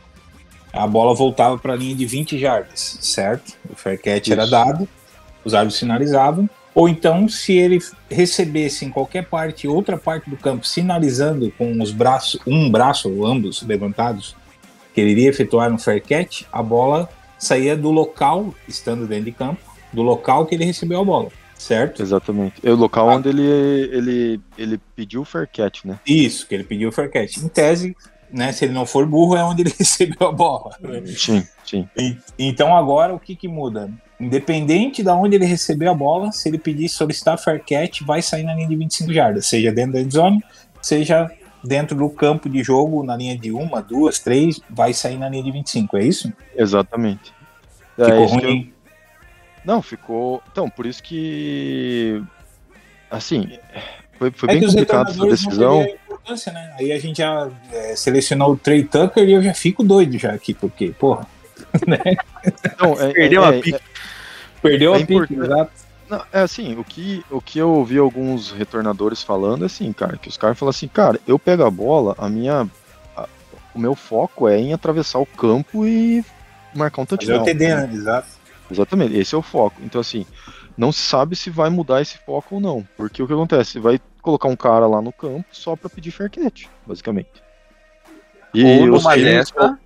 a 0.74 0.88
bola 0.88 1.14
voltava 1.14 1.58
para 1.58 1.74
a 1.74 1.76
linha 1.76 1.96
de 1.96 2.06
20 2.06 2.38
jardas, 2.38 2.98
certo? 3.00 3.54
O 3.70 3.76
fair 3.76 4.02
catch 4.02 4.30
era 4.30 4.42
Isso. 4.42 4.52
dado, 4.52 4.90
os 5.46 5.54
árbitros 5.54 5.80
sinalizavam, 5.80 6.50
ou 6.74 6.90
então, 6.90 7.30
se 7.30 7.54
ele 7.54 7.80
recebesse 8.12 8.84
em 8.84 8.90
qualquer 8.90 9.26
parte, 9.26 9.66
outra 9.68 9.98
parte 9.98 10.30
do 10.30 10.36
campo, 10.36 10.68
sinalizando 10.68 11.50
com 11.58 11.82
os 11.82 11.92
braços, 11.92 12.42
um 12.46 12.70
braço 12.70 13.10
ou 13.10 13.26
ambos 13.26 13.62
levantados, 13.62 14.36
que 14.94 15.00
ele 15.00 15.12
iria 15.12 15.30
efetuar 15.30 15.72
um 15.72 15.78
fair 15.78 16.02
catch, 16.04 16.44
a 16.52 16.62
bola 16.62 17.08
saía 17.38 17.78
do 17.78 17.92
local, 17.92 18.54
estando 18.68 19.08
dentro 19.08 19.26
de 19.26 19.32
campo, 19.32 19.62
do 19.94 20.02
local 20.02 20.46
que 20.46 20.56
ele 20.56 20.66
recebeu 20.66 21.00
a 21.00 21.06
bola, 21.06 21.30
certo? 21.58 22.02
Exatamente. 22.02 22.56
É 22.62 22.72
o 22.72 22.76
local 22.76 23.10
Ah. 23.10 23.16
onde 23.16 23.30
ele, 23.30 23.42
ele, 23.44 24.42
ele 24.58 24.82
pediu 24.96 25.22
o 25.22 25.26
fair 25.26 25.48
catch, 25.48 25.86
né? 25.86 25.98
Isso, 26.06 26.46
que 26.46 26.56
ele 26.56 26.64
pediu 26.66 26.90
o 26.90 26.92
fair 26.92 27.10
catch. 27.10 27.38
Em 27.38 27.48
tese, 27.48 27.96
né, 28.32 28.52
se 28.52 28.66
ele 28.66 28.74
não 28.74 28.86
for 28.86 29.06
burro, 29.06 29.38
é 29.38 29.44
onde 29.46 29.62
ele 29.62 29.74
recebeu 29.80 30.28
a 30.28 30.32
bola. 30.32 30.72
Sim, 31.16 31.46
sim. 31.66 31.88
E- 31.98 32.18
Então 32.38 32.76
agora 32.76 33.14
o 33.14 33.20
que 33.20 33.34
que 33.36 33.48
muda? 33.48 33.90
Independente 34.20 35.04
de 35.04 35.10
onde 35.10 35.36
ele 35.36 35.46
receber 35.46 35.88
a 35.88 35.94
bola, 35.94 36.32
se 36.32 36.48
ele 36.48 36.58
pedir 36.58 36.88
solicitar 36.88 37.38
fair 37.38 37.62
catch, 37.64 38.02
vai 38.02 38.22
sair 38.22 38.44
na 38.44 38.54
linha 38.56 38.68
de 38.68 38.76
25 38.76 39.12
jardas, 39.14 39.46
seja 39.46 39.72
dentro 39.74 40.02
da 40.04 40.10
zone, 40.10 40.42
seja 40.82 41.30
dentro 41.64 41.98
do 41.98 42.10
campo 42.10 42.48
de 42.48 42.64
jogo, 42.64 43.04
na 43.04 43.18
linha 43.18 43.38
de 43.38 43.52
uma, 43.52 43.82
duas, 43.82 44.20
três, 44.20 44.62
vai 44.70 44.94
sair 44.94 45.18
na 45.18 45.28
linha 45.28 45.44
de 45.44 45.52
25, 45.52 45.98
é 45.98 46.04
isso? 46.06 46.32
Exatamente. 46.56 47.34
É 47.98 48.06
Ficou 48.06 48.26
isso 48.26 48.40
que 48.40 48.46
eu- 48.46 48.50
ruim. 48.50 48.74
Não, 49.66 49.82
ficou. 49.82 50.44
Então, 50.52 50.70
por 50.70 50.86
isso 50.86 51.02
que. 51.02 52.22
Assim, 53.10 53.58
foi, 54.20 54.32
foi 54.32 54.50
É 54.50 54.60
bem 54.60 54.68
complicado 54.68 55.10
essa 55.10 55.26
decisão. 55.26 55.82
a 55.82 56.52
né? 56.52 56.76
Aí 56.80 56.92
a 56.92 57.00
gente 57.00 57.18
já 57.18 57.50
é, 57.72 57.96
selecionou 57.96 58.52
o 58.52 58.58
Trey 58.58 58.84
Tucker 58.84 59.28
e 59.28 59.34
eu 59.34 59.42
já 59.42 59.54
fico 59.56 59.84
doido 59.84 60.18
já 60.20 60.34
aqui, 60.34 60.54
porque, 60.54 60.90
porra, 61.00 61.26
Não, 62.80 63.00
é, 63.02 63.12
Perdeu 63.14 63.44
é, 63.44 63.48
a 63.48 63.56
é- 63.56 63.60
pique. 63.62 63.80
Perdeu 64.70 64.96
É 64.96 65.02
a 65.02 65.06
pique, 65.06 65.34
exato. 65.36 65.72
Não, 66.10 66.22
é 66.32 66.42
assim, 66.42 66.78
o 66.78 66.84
que, 66.84 67.26
o 67.32 67.42
que 67.42 67.58
eu 67.58 67.70
ouvi 67.72 67.98
alguns 67.98 68.52
retornadores 68.52 69.24
falando 69.24 69.64
é 69.64 69.66
assim, 69.66 69.92
cara, 69.92 70.18
que 70.18 70.30
os 70.30 70.38
caras 70.38 70.58
falam 70.58 70.70
assim, 70.70 70.88
cara, 70.88 71.20
eu 71.28 71.40
pego 71.40 71.64
a 71.66 71.72
bola, 71.72 72.14
a 72.18 72.30
minha. 72.30 72.68
a- 73.18 73.28
o 73.74 73.80
meu 73.80 73.96
foco 73.96 74.48
é 74.48 74.58
em 74.60 74.72
atravessar 74.74 75.20
o 75.20 75.26
campo 75.26 75.86
e 75.86 76.24
marcar 76.76 77.02
um 77.02 77.06
Fazer 77.06 77.18
touchdown. 77.34 77.42
o 77.42 77.46
TD, 77.46 77.76
né? 77.76 77.90
Exato. 77.94 78.28
Exatamente, 78.70 79.18
esse 79.18 79.34
é 79.34 79.38
o 79.38 79.42
foco. 79.42 79.82
Então, 79.84 80.00
assim, 80.02 80.26
não 80.78 80.92
se 80.92 81.02
sabe 81.02 81.36
se 81.36 81.50
vai 81.50 81.70
mudar 81.70 82.02
esse 82.02 82.18
foco 82.20 82.56
ou 82.56 82.62
não. 82.62 82.88
Porque 82.98 83.22
o 83.24 83.28
que 83.28 83.34
acontece? 83.34 83.80
Vai 83.80 84.00
colocar 84.22 84.48
um 84.48 84.56
cara 84.56 84.86
lá 84.88 85.02
no 85.02 85.12
campo 85.12 85.46
só 85.52 85.76
pra 85.76 85.90
pedir 85.90 86.12
fair 86.12 86.30
catch, 86.30 86.66
basicamente. 86.86 87.30
E 88.54 88.64
ou 88.64 88.88
numa 88.88 89.16
dessa, 89.18 89.78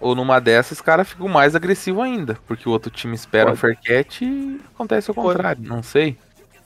ou 0.00 0.14
numa 0.14 0.40
dessas, 0.40 0.78
os 0.78 0.80
caras 0.82 1.08
ficam 1.08 1.28
mais 1.28 1.54
agressivos 1.54 2.02
ainda. 2.04 2.36
Porque 2.46 2.68
o 2.68 2.72
outro 2.72 2.90
time 2.90 3.14
espera 3.14 3.46
um 3.52 3.56
Pode. 3.56 3.60
fair 3.60 3.78
catch 4.04 4.22
e 4.22 4.60
acontece 4.74 5.10
o 5.10 5.14
Pode. 5.14 5.28
contrário. 5.28 5.62
Não 5.62 5.82
sei. 5.82 6.16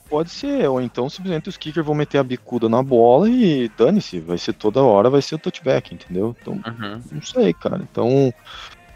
Pode 0.09 0.31
ser, 0.31 0.67
ou 0.67 0.81
então 0.81 1.07
simplesmente 1.07 1.49
os 1.49 1.55
kickers 1.57 1.85
vão 1.85 1.93
meter 1.93 2.17
a 2.17 2.23
bicuda 2.23 2.67
na 2.67 2.81
bola 2.81 3.29
e 3.29 3.69
dane-se, 3.77 4.19
vai 4.19 4.39
ser 4.39 4.53
toda 4.53 4.81
hora, 4.81 5.07
vai 5.07 5.21
ser 5.21 5.35
o 5.35 5.37
touchback, 5.37 5.93
entendeu? 5.93 6.35
Então, 6.41 6.53
Uhum. 6.53 6.99
não 7.11 7.21
sei, 7.21 7.53
cara. 7.53 7.79
Então, 7.91 8.33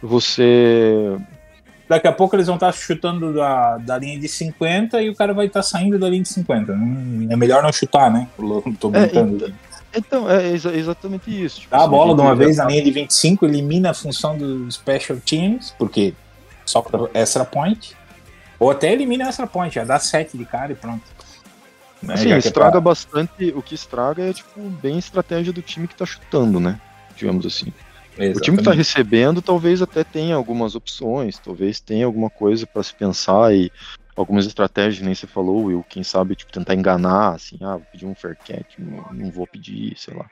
você. 0.02 1.16
Daqui 1.88 2.08
a 2.08 2.12
pouco 2.12 2.36
eles 2.36 2.48
vão 2.48 2.56
estar 2.56 2.72
chutando 2.72 3.34
da, 3.34 3.78
da 3.78 3.98
linha 3.98 4.18
de 4.20 4.28
50 4.28 5.02
e 5.04 5.10
o 5.10 5.16
cara 5.16 5.34
vai 5.34 5.46
estar 5.48 5.62
saindo 5.62 6.00
da 6.00 6.10
linha 6.10 6.24
de 6.24 6.30
50. 6.30 6.72
Hum, 6.74 7.28
É 7.30 7.36
melhor 7.36 7.62
não 7.62 7.72
chutar, 7.72 8.10
né? 8.12 8.28
Tô 8.80 8.90
brincando. 8.90 9.54
Então, 9.96 10.30
é 10.30 10.48
exa- 10.52 10.74
exatamente 10.74 11.30
isso. 11.30 11.62
Tipo, 11.62 11.72
Dá 11.72 11.78
a 11.78 11.82
assim, 11.82 11.90
bola 11.92 12.16
de 12.16 12.22
uma 12.22 12.36
vez 12.36 12.58
na 12.58 12.66
linha 12.66 12.84
de 12.84 12.92
25, 12.92 13.46
elimina 13.46 13.92
a 13.92 13.94
função 13.94 14.38
do 14.38 14.70
Special 14.72 15.18
Teams, 15.20 15.74
porque 15.78 16.14
só 16.66 16.82
para 16.82 17.10
extra 17.14 17.46
point. 17.46 17.96
Ou 18.60 18.72
até 18.72 18.92
elimina 18.94 19.28
extra 19.28 19.46
point, 19.46 19.74
já 19.74 19.84
dá 19.84 20.00
7 20.00 20.38
de 20.38 20.46
cara 20.46 20.72
e 20.72 20.76
pronto. 20.76 21.04
Né? 22.02 22.14
Assim, 22.16 22.32
é 22.32 22.38
estraga 22.38 22.72
pra- 22.74 22.82
bastante. 22.82 23.54
O 23.56 23.62
que 23.62 23.76
estraga 23.76 24.24
é, 24.24 24.34
tipo, 24.34 24.60
bem 24.62 24.98
estratégia 24.98 25.54
do 25.54 25.62
time 25.62 25.88
que 25.88 25.96
tá 25.96 26.06
chutando, 26.06 26.60
né? 26.60 26.80
Digamos 27.16 27.46
assim. 27.46 27.72
O 28.18 28.40
time 28.40 28.58
que 28.58 28.64
tá 28.64 28.72
Exatamente. 28.72 28.78
recebendo 28.78 29.42
talvez 29.42 29.82
até 29.82 30.04
tenha 30.04 30.36
algumas 30.36 30.76
opções, 30.76 31.40
talvez 31.40 31.80
tenha 31.80 32.06
alguma 32.06 32.30
coisa 32.30 32.68
pra 32.68 32.84
se 32.84 32.94
pensar 32.94 33.54
e 33.56 33.72
algumas 34.16 34.46
estratégias, 34.46 35.04
nem 35.04 35.16
você 35.16 35.28
falou, 35.28 35.66
Will, 35.66 35.86
quem 35.90 36.04
sabe, 36.04 36.36
tipo, 36.36 36.52
tentar 36.52 36.76
enganar, 36.76 37.34
assim, 37.36 37.58
ah, 37.62 37.78
vou 37.78 37.86
pedir 37.92 38.06
um 38.06 38.16
fair 38.16 38.38
catch, 38.38 38.78
não, 38.78 39.04
não 39.12 39.32
vou 39.32 39.48
pedir, 39.48 39.98
sei 39.98 40.14
lá. 40.14 40.26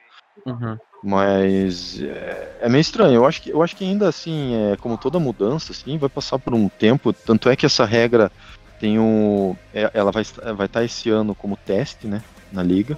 Uhum. 0.46 0.78
Mas 1.04 2.00
é, 2.02 2.60
é 2.62 2.70
meio 2.70 2.82
estranho. 2.82 3.16
Eu 3.16 3.26
acho 3.26 3.42
que, 3.42 3.50
eu 3.50 3.64
acho 3.64 3.76
que 3.76 3.84
ainda 3.84 4.08
assim, 4.08 4.54
é, 4.56 4.78
como 4.78 4.98
toda 4.98 5.20
mudança, 5.20 5.72
assim, 5.72 5.98
vai 5.98 6.10
passar 6.10 6.38
por 6.38 6.54
um 6.54 6.70
tempo. 6.70 7.12
Tanto 7.12 7.50
é 7.50 7.56
que 7.56 7.66
essa 7.66 7.86
regra 7.86 8.32
tem 8.80 9.00
o, 9.00 9.56
é- 9.74 9.90
ela 9.94 10.12
vai 10.12 10.22
estar 10.22 10.54
vai 10.54 10.68
estar 10.68 10.84
esse 10.84 11.10
ano 11.10 11.34
como 11.34 11.58
teste, 11.58 12.08
né, 12.08 12.22
na 12.52 12.62
liga. 12.62 12.98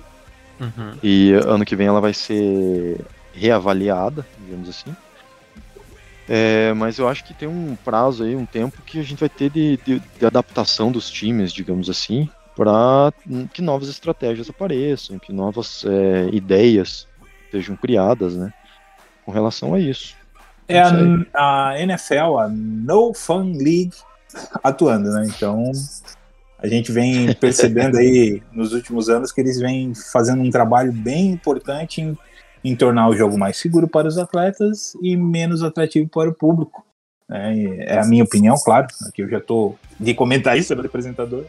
Uhum. 0.60 0.98
E 1.02 1.32
ano 1.34 1.65
que 1.65 1.76
vem 1.76 1.88
ela 1.88 2.02
vai 2.02 2.13
ser 2.13 2.98
reavaliada, 3.34 4.26
digamos 4.38 4.69
assim. 4.69 4.93
É, 6.28 6.74
mas 6.74 6.98
eu 6.98 7.08
acho 7.08 7.24
que 7.26 7.34
tem 7.34 7.48
um 7.48 7.76
prazo 7.84 8.24
aí, 8.24 8.36
um 8.36 8.46
tempo 8.46 8.82
que 8.82 9.00
a 9.00 9.04
gente 9.04 9.20
vai 9.20 9.30
ter 9.30 9.50
de, 9.50 9.78
de- 9.86 10.00
de 10.00 10.26
adaptação 10.26 10.92
dos 10.92 11.10
times, 11.10 11.52
digamos 11.52 11.90
assim, 11.90 12.30
para 12.56 13.12
que 13.52 13.62
novas 13.62 13.90
estratégias 13.90 14.50
apareçam, 14.50 15.20
que 15.20 15.34
novas 15.34 15.84
é, 15.86 16.30
ideias 16.32 17.08
sejam 17.52 17.76
criadas, 17.76 18.36
né? 18.36 18.54
Com 19.26 19.32
relação 19.32 19.74
a 19.74 19.80
isso. 19.80 20.16
É 20.68 20.80
a, 20.82 21.70
a 21.72 21.80
NFL, 21.82 22.38
a 22.40 22.48
No 22.50 23.14
Fun 23.14 23.54
League, 23.58 23.94
atuando, 24.64 25.10
né? 25.12 25.26
Então 25.28 25.72
a 26.58 26.68
gente 26.68 26.92
vem 26.92 27.34
percebendo 27.34 27.98
aí 27.98 28.42
nos 28.54 28.72
últimos 28.72 29.10
anos 29.10 29.32
que 29.32 29.42
eles 29.42 29.60
vêm 29.60 29.94
fazendo 29.94 30.42
um 30.42 30.50
trabalho 30.50 30.94
bem 30.94 31.32
importante 31.32 32.00
em, 32.02 32.18
em 32.63 32.76
tornar 32.76 33.10
o 33.10 33.15
jogo 33.15 33.38
mais 33.38 33.58
seguro 33.58 33.88
para 33.88 34.08
os 34.08 34.17
atletas 34.17 34.95
e 35.02 35.17
menos 35.17 35.63
atrativo 35.63 36.10
para 36.10 36.30
o 36.30 36.34
público. 36.34 36.86
né? 37.28 37.56
E 37.56 37.80
É 37.82 37.99
a 37.99 38.06
minha 38.06 38.23
opinião, 38.23 38.56
claro. 38.63 38.88
Aqui 39.08 39.21
eu 39.21 39.30
já 39.30 39.39
estou 39.39 39.78
de 39.99 40.13
comentarista 40.13 40.76
do 40.76 40.86
apresentador, 40.86 41.45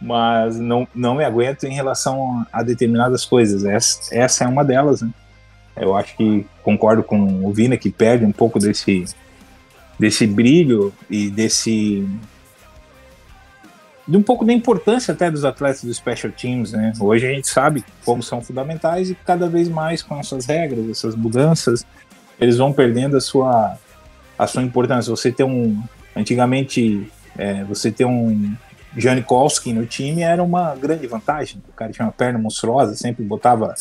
mas 0.00 0.58
não, 0.58 0.86
não 0.94 1.14
me 1.14 1.24
aguento 1.24 1.64
em 1.64 1.74
relação 1.74 2.46
a 2.52 2.62
determinadas 2.62 3.24
coisas. 3.24 3.64
Essa, 3.64 4.14
essa 4.14 4.44
é 4.44 4.46
uma 4.46 4.64
delas, 4.64 5.02
né? 5.02 5.10
Eu 5.76 5.96
acho 5.96 6.16
que 6.16 6.46
concordo 6.62 7.02
com 7.02 7.44
o 7.44 7.52
Vina 7.52 7.76
que 7.76 7.90
perde 7.90 8.24
um 8.24 8.32
pouco 8.32 8.58
desse, 8.58 9.04
desse 9.98 10.26
brilho 10.26 10.92
e 11.08 11.30
desse. 11.30 12.06
De 14.10 14.16
um 14.16 14.22
pouco 14.22 14.44
da 14.44 14.52
importância 14.52 15.14
até 15.14 15.30
dos 15.30 15.44
atletas 15.44 15.84
do 15.84 15.94
Special 15.94 16.32
Teams, 16.32 16.72
né? 16.72 16.92
Hoje 16.98 17.28
a 17.28 17.30
gente 17.30 17.48
sabe 17.48 17.84
como 18.04 18.24
são 18.24 18.42
fundamentais 18.42 19.08
e 19.08 19.14
cada 19.14 19.48
vez 19.48 19.68
mais 19.68 20.02
com 20.02 20.18
essas 20.18 20.46
regras, 20.46 20.90
essas 20.90 21.14
mudanças, 21.14 21.86
eles 22.40 22.56
vão 22.56 22.72
perdendo 22.72 23.16
a 23.16 23.20
sua, 23.20 23.78
a 24.36 24.46
sua 24.48 24.64
importância. 24.64 25.08
Você 25.10 25.30
ter 25.30 25.44
um. 25.44 25.80
Antigamente, 26.16 27.08
é, 27.38 27.62
você 27.62 27.92
ter 27.92 28.04
um 28.04 28.52
Janikowski 28.96 29.72
no 29.72 29.86
time 29.86 30.22
era 30.22 30.42
uma 30.42 30.74
grande 30.74 31.06
vantagem. 31.06 31.62
O 31.68 31.72
cara 31.72 31.92
tinha 31.92 32.04
uma 32.04 32.12
perna 32.12 32.36
monstruosa, 32.36 32.96
sempre 32.96 33.24
botava 33.24 33.72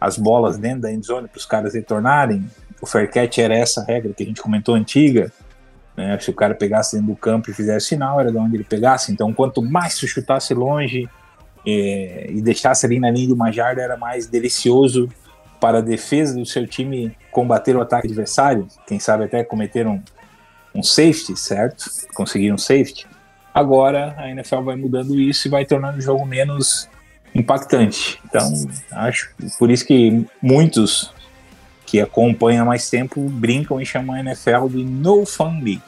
as 0.00 0.16
bolas 0.16 0.56
dentro 0.56 0.82
da 0.82 0.92
endzone 0.92 1.26
para 1.26 1.38
os 1.38 1.46
caras 1.46 1.74
retornarem. 1.74 2.48
O 2.80 2.86
fair 2.86 3.10
era 3.38 3.56
essa 3.56 3.84
regra 3.84 4.12
que 4.12 4.22
a 4.22 4.26
gente 4.26 4.40
comentou 4.40 4.76
antiga. 4.76 5.32
Né? 5.96 6.18
Se 6.18 6.30
o 6.30 6.34
cara 6.34 6.54
pegasse 6.54 6.96
dentro 6.96 7.12
do 7.12 7.16
campo 7.16 7.50
e 7.50 7.54
fizesse 7.54 7.86
sinal, 7.86 8.20
era 8.20 8.30
de 8.30 8.38
onde 8.38 8.56
ele 8.56 8.64
pegasse. 8.64 9.12
Então, 9.12 9.32
quanto 9.32 9.62
mais 9.62 9.96
tu 9.96 10.06
chutasse 10.06 10.52
longe 10.54 11.08
é, 11.66 12.26
e 12.30 12.42
deixasse 12.42 12.84
ali 12.86 12.98
na 12.98 13.10
linha 13.10 13.28
de 13.28 13.32
uma 13.32 13.50
jarda, 13.50 13.80
era 13.80 13.96
mais 13.96 14.26
delicioso 14.26 15.08
para 15.60 15.78
a 15.78 15.80
defesa 15.80 16.34
do 16.34 16.44
seu 16.44 16.66
time 16.66 17.16
combater 17.30 17.76
o 17.76 17.80
ataque 17.80 18.06
adversário. 18.06 18.68
Quem 18.86 18.98
sabe 18.98 19.24
até 19.24 19.42
cometer 19.42 19.86
um, 19.86 20.00
um 20.74 20.82
safety, 20.82 21.38
certo? 21.38 21.86
Conseguir 22.14 22.52
um 22.52 22.58
safety. 22.58 23.06
Agora 23.52 24.14
a 24.18 24.28
NFL 24.28 24.62
vai 24.62 24.76
mudando 24.76 25.18
isso 25.18 25.48
e 25.48 25.50
vai 25.50 25.64
tornando 25.64 25.98
o 25.98 26.00
jogo 26.00 26.26
menos 26.26 26.88
impactante. 27.34 28.20
Então, 28.26 28.52
acho 28.92 29.32
por 29.58 29.70
isso 29.70 29.86
que 29.86 30.26
muitos 30.42 31.13
que 31.86 32.00
acompanham 32.00 32.62
há 32.62 32.66
mais 32.66 32.88
tempo 32.88 33.20
brincam 33.20 33.80
e 33.80 33.86
chamam 33.86 34.16
a 34.16 34.20
NFL 34.20 34.68
de 34.68 34.84
No 34.84 35.24
Fun 35.26 35.60
League. 35.62 35.82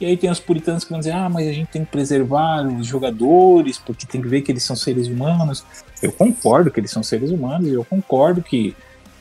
E 0.00 0.04
aí 0.04 0.16
tem 0.16 0.30
os 0.30 0.40
puritanos 0.40 0.84
que 0.84 0.90
vão 0.90 0.98
dizer: 0.98 1.12
ah, 1.12 1.28
mas 1.28 1.48
a 1.48 1.52
gente 1.52 1.68
tem 1.68 1.84
que 1.84 1.90
preservar 1.90 2.66
os 2.66 2.86
jogadores 2.86 3.78
porque 3.78 4.06
tem 4.06 4.20
que 4.20 4.28
ver 4.28 4.42
que 4.42 4.52
eles 4.52 4.62
são 4.62 4.76
seres 4.76 5.08
humanos. 5.08 5.64
Eu 6.02 6.12
concordo 6.12 6.70
que 6.70 6.78
eles 6.78 6.90
são 6.90 7.02
seres 7.02 7.30
humanos, 7.30 7.72
eu 7.72 7.84
concordo 7.84 8.42
que 8.42 8.76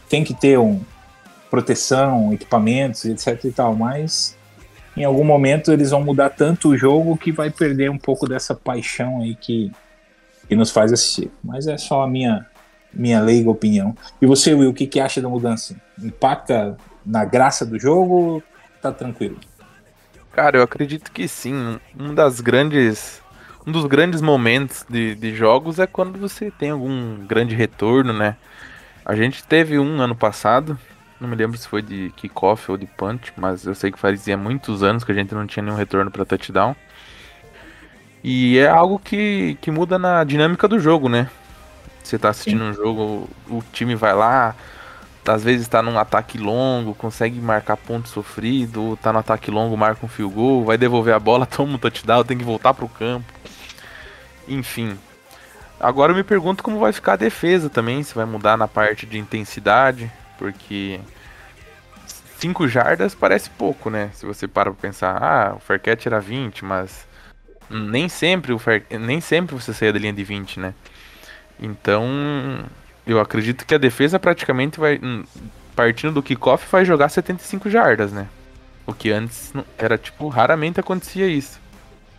tem 0.09 0.23
que 0.23 0.33
ter 0.33 0.59
um 0.59 0.81
proteção, 1.49 2.33
equipamentos, 2.33 3.05
etc 3.05 3.45
e 3.45 3.51
tal, 3.51 3.75
mas 3.75 4.37
em 4.97 5.03
algum 5.03 5.23
momento 5.23 5.71
eles 5.71 5.91
vão 5.91 6.03
mudar 6.03 6.29
tanto 6.29 6.69
o 6.69 6.77
jogo 6.77 7.17
que 7.17 7.31
vai 7.31 7.49
perder 7.49 7.89
um 7.89 7.97
pouco 7.97 8.27
dessa 8.27 8.53
paixão 8.53 9.21
aí 9.21 9.35
que, 9.35 9.71
que 10.47 10.55
nos 10.55 10.71
faz 10.71 10.91
assistir. 10.91 11.31
Mas 11.43 11.67
é 11.67 11.77
só 11.77 12.03
a 12.03 12.07
minha, 12.07 12.45
minha 12.95 13.19
leiga 13.19 13.49
opinião. 13.49 13.95
E 14.21 14.25
você, 14.25 14.53
Will, 14.53 14.69
o 14.69 14.73
que, 14.73 14.87
que 14.87 14.99
acha 14.99 15.21
da 15.21 15.29
mudança? 15.29 15.75
Impacta 16.01 16.77
na 17.05 17.25
graça 17.25 17.65
do 17.65 17.79
jogo 17.79 18.41
tá 18.85 18.91
tranquilo? 18.91 19.37
Cara, 20.31 20.57
eu 20.57 20.63
acredito 20.63 21.11
que 21.11 21.27
sim. 21.27 21.79
Um 21.97 22.13
das 22.13 22.41
grandes. 22.41 23.21
Um 23.65 23.71
dos 23.71 23.85
grandes 23.85 24.21
momentos 24.21 24.85
de, 24.87 25.15
de 25.15 25.33
jogos 25.33 25.79
é 25.79 25.87
quando 25.87 26.19
você 26.19 26.51
tem 26.51 26.69
algum 26.69 27.25
grande 27.25 27.55
retorno, 27.55 28.13
né? 28.13 28.35
A 29.03 29.15
gente 29.15 29.43
teve 29.43 29.79
um 29.79 29.99
ano 30.01 30.15
passado, 30.15 30.77
não 31.19 31.27
me 31.27 31.35
lembro 31.35 31.57
se 31.57 31.67
foi 31.67 31.81
de 31.81 32.11
kickoff 32.15 32.69
ou 32.69 32.77
de 32.77 32.85
punch, 32.85 33.33
mas 33.35 33.65
eu 33.65 33.73
sei 33.73 33.91
que 33.91 33.97
fazia 33.97 34.37
muitos 34.37 34.83
anos 34.83 35.03
que 35.03 35.11
a 35.11 35.15
gente 35.15 35.33
não 35.33 35.47
tinha 35.47 35.63
nenhum 35.63 35.75
retorno 35.75 36.11
para 36.11 36.25
touchdown. 36.25 36.75
E 38.23 38.59
é 38.59 38.67
algo 38.67 38.99
que, 38.99 39.57
que 39.61 39.71
muda 39.71 39.97
na 39.97 40.23
dinâmica 40.23 40.67
do 40.67 40.79
jogo, 40.79 41.09
né? 41.09 41.27
Você 42.05 42.19
tá 42.19 42.29
assistindo 42.29 42.63
um 42.63 42.73
jogo, 42.73 43.27
o 43.49 43.63
time 43.73 43.95
vai 43.95 44.13
lá, 44.13 44.55
às 45.25 45.43
vezes 45.43 45.67
tá 45.67 45.81
num 45.81 45.97
ataque 45.97 46.37
longo, 46.37 46.93
consegue 46.93 47.39
marcar 47.39 47.75
ponto 47.75 48.07
sofrido, 48.07 48.97
tá 49.01 49.11
no 49.11 49.19
ataque 49.19 49.49
longo, 49.49 49.75
marca 49.75 50.05
um 50.05 50.09
field 50.09 50.35
goal, 50.35 50.63
vai 50.63 50.77
devolver 50.77 51.15
a 51.15 51.19
bola, 51.19 51.45
toma 51.47 51.73
um 51.73 51.77
touchdown, 51.79 52.23
tem 52.23 52.37
que 52.37 52.43
voltar 52.43 52.73
pro 52.73 52.87
campo. 52.87 53.25
Enfim. 54.47 54.97
Agora 55.79 56.11
eu 56.11 56.15
me 56.15 56.23
pergunto 56.23 56.63
como 56.63 56.79
vai 56.79 56.93
ficar 56.93 57.13
a 57.13 57.17
defesa 57.17 57.69
também, 57.69 58.03
se 58.03 58.13
vai 58.13 58.25
mudar 58.25 58.55
na 58.55 58.67
parte 58.67 59.05
de 59.05 59.17
intensidade, 59.17 60.11
porque 60.37 60.99
5 62.37 62.67
jardas 62.67 63.15
parece 63.15 63.49
pouco, 63.49 63.89
né? 63.89 64.11
Se 64.13 64.25
você 64.25 64.47
para 64.47 64.71
pra 64.71 64.79
pensar, 64.79 65.17
ah, 65.21 65.55
o 65.55 65.59
fair 65.59 65.81
catch 65.81 66.05
era 66.05 66.19
20, 66.19 66.63
mas 66.63 67.07
nem 67.69 68.07
sempre 68.07 68.53
o 68.53 68.59
fair, 68.59 68.85
nem 68.91 69.19
sempre 69.19 69.55
você 69.55 69.73
saía 69.73 69.91
da 69.91 69.99
linha 69.99 70.13
de 70.13 70.23
20, 70.23 70.59
né? 70.59 70.73
Então, 71.59 72.05
eu 73.05 73.19
acredito 73.19 73.65
que 73.65 73.75
a 73.75 73.77
defesa 73.77 74.19
praticamente 74.19 74.79
vai 74.79 74.99
hum, 75.01 75.23
partindo 75.75 76.13
do 76.13 76.23
kickoff 76.23 76.65
vai 76.71 76.83
jogar 76.85 77.09
75 77.09 77.69
jardas, 77.69 78.11
né? 78.11 78.27
O 78.85 78.93
que 78.93 79.11
antes 79.11 79.51
não- 79.53 79.65
era 79.77 79.97
tipo 79.97 80.27
raramente 80.27 80.79
acontecia 80.79 81.27
isso. 81.27 81.59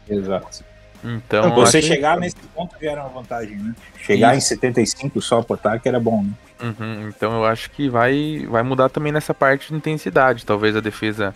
Exato. 0.09 0.65
Então, 1.05 1.55
Você 1.55 1.79
acho- 1.79 1.87
chegar 1.87 2.19
nesse 2.19 2.37
ponto 2.55 2.75
já 2.81 2.91
era 2.93 3.03
uma 3.03 3.11
vantagem, 3.11 3.57
né? 3.57 3.75
Chegar 4.01 4.37
Isso. 4.37 4.47
em 4.47 4.57
75 4.57 5.21
só 5.21 5.43
pro 5.43 5.55
ataque 5.55 5.87
era 5.89 6.01
bom, 6.01 6.23
né? 6.25 6.31
Uhum, 6.63 7.09
então 7.09 7.33
eu 7.35 7.45
acho 7.45 7.71
que 7.71 7.89
vai, 7.89 8.45
vai 8.49 8.63
mudar 8.63 8.89
também 8.89 9.13
nessa 9.13 9.35
parte 9.35 9.69
de 9.69 9.75
intensidade. 9.75 10.45
Talvez 10.47 10.75
a 10.75 10.81
defesa 10.81 11.35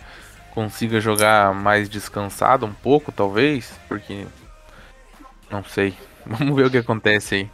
consiga 0.53 0.99
jogar 0.99 1.53
mais 1.53 1.87
descansado 1.87 2.65
um 2.65 2.73
pouco, 2.73 3.11
talvez, 3.11 3.71
porque 3.87 4.25
não 5.49 5.63
sei. 5.63 5.93
Vamos 6.25 6.55
ver 6.55 6.65
o 6.65 6.71
que 6.71 6.77
acontece 6.77 7.35
aí. 7.35 7.49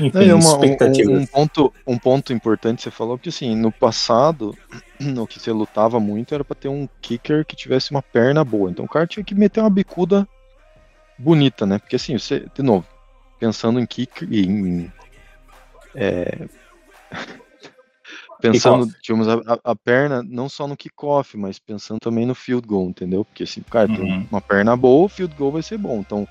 Enfim, 0.00 0.18
É, 0.28 0.34
uma- 0.34 0.56
um- 0.58 0.76
um, 1.12 1.16
um 1.18 1.26
ponto, 1.26 1.72
um 1.86 1.98
ponto 1.98 2.32
importante 2.32 2.82
você 2.82 2.90
falou 2.90 3.18
que 3.18 3.28
assim, 3.28 3.54
no 3.54 3.70
passado, 3.72 4.56
no 5.00 5.26
que 5.26 5.38
você 5.38 5.52
lutava 5.52 6.00
muito 6.00 6.34
era 6.34 6.44
pra 6.44 6.56
ter 6.56 6.68
um 6.68 6.88
kicker 7.00 7.44
que 7.46 7.54
tivesse 7.54 7.90
uma 7.92 8.02
perna 8.02 8.44
boa. 8.44 8.70
Então 8.70 8.84
o 8.84 8.88
cara 8.88 9.06
tinha 9.06 9.24
que 9.24 9.34
meter 9.34 9.60
uma 9.60 9.70
bicuda 9.70 10.26
bonita, 11.18 11.64
né? 11.64 11.78
Porque 11.78 11.96
assim, 11.96 12.18
você, 12.18 12.46
de 12.54 12.62
novo, 12.62 12.86
pensando 13.38 13.78
em 13.78 13.86
kicker 13.86 14.26
e 14.30 14.44
em. 14.46 14.92
é, 15.94 16.48
pensando, 18.40 18.86
digamos, 19.00 19.28
a, 19.28 19.40
a- 19.64 19.76
perna 19.76 20.22
não 20.22 20.48
só 20.48 20.66
no 20.66 20.76
kickoff, 20.76 21.36
mas 21.36 21.58
pensando 21.58 22.00
também 22.00 22.26
no 22.26 22.34
field 22.34 22.66
goal, 22.66 22.88
entendeu? 22.88 23.24
Porque 23.24 23.44
assim, 23.44 23.60
o 23.60 23.64
cara 23.64 23.86
tem 23.86 24.00
Uhum. 24.04 24.26
uma 24.30 24.40
perna 24.40 24.76
boa, 24.76 25.06
o 25.06 25.08
field 25.08 25.34
goal 25.36 25.52
vai 25.52 25.62
ser 25.62 25.78
bom. 25.78 26.00
Então, 26.00 26.26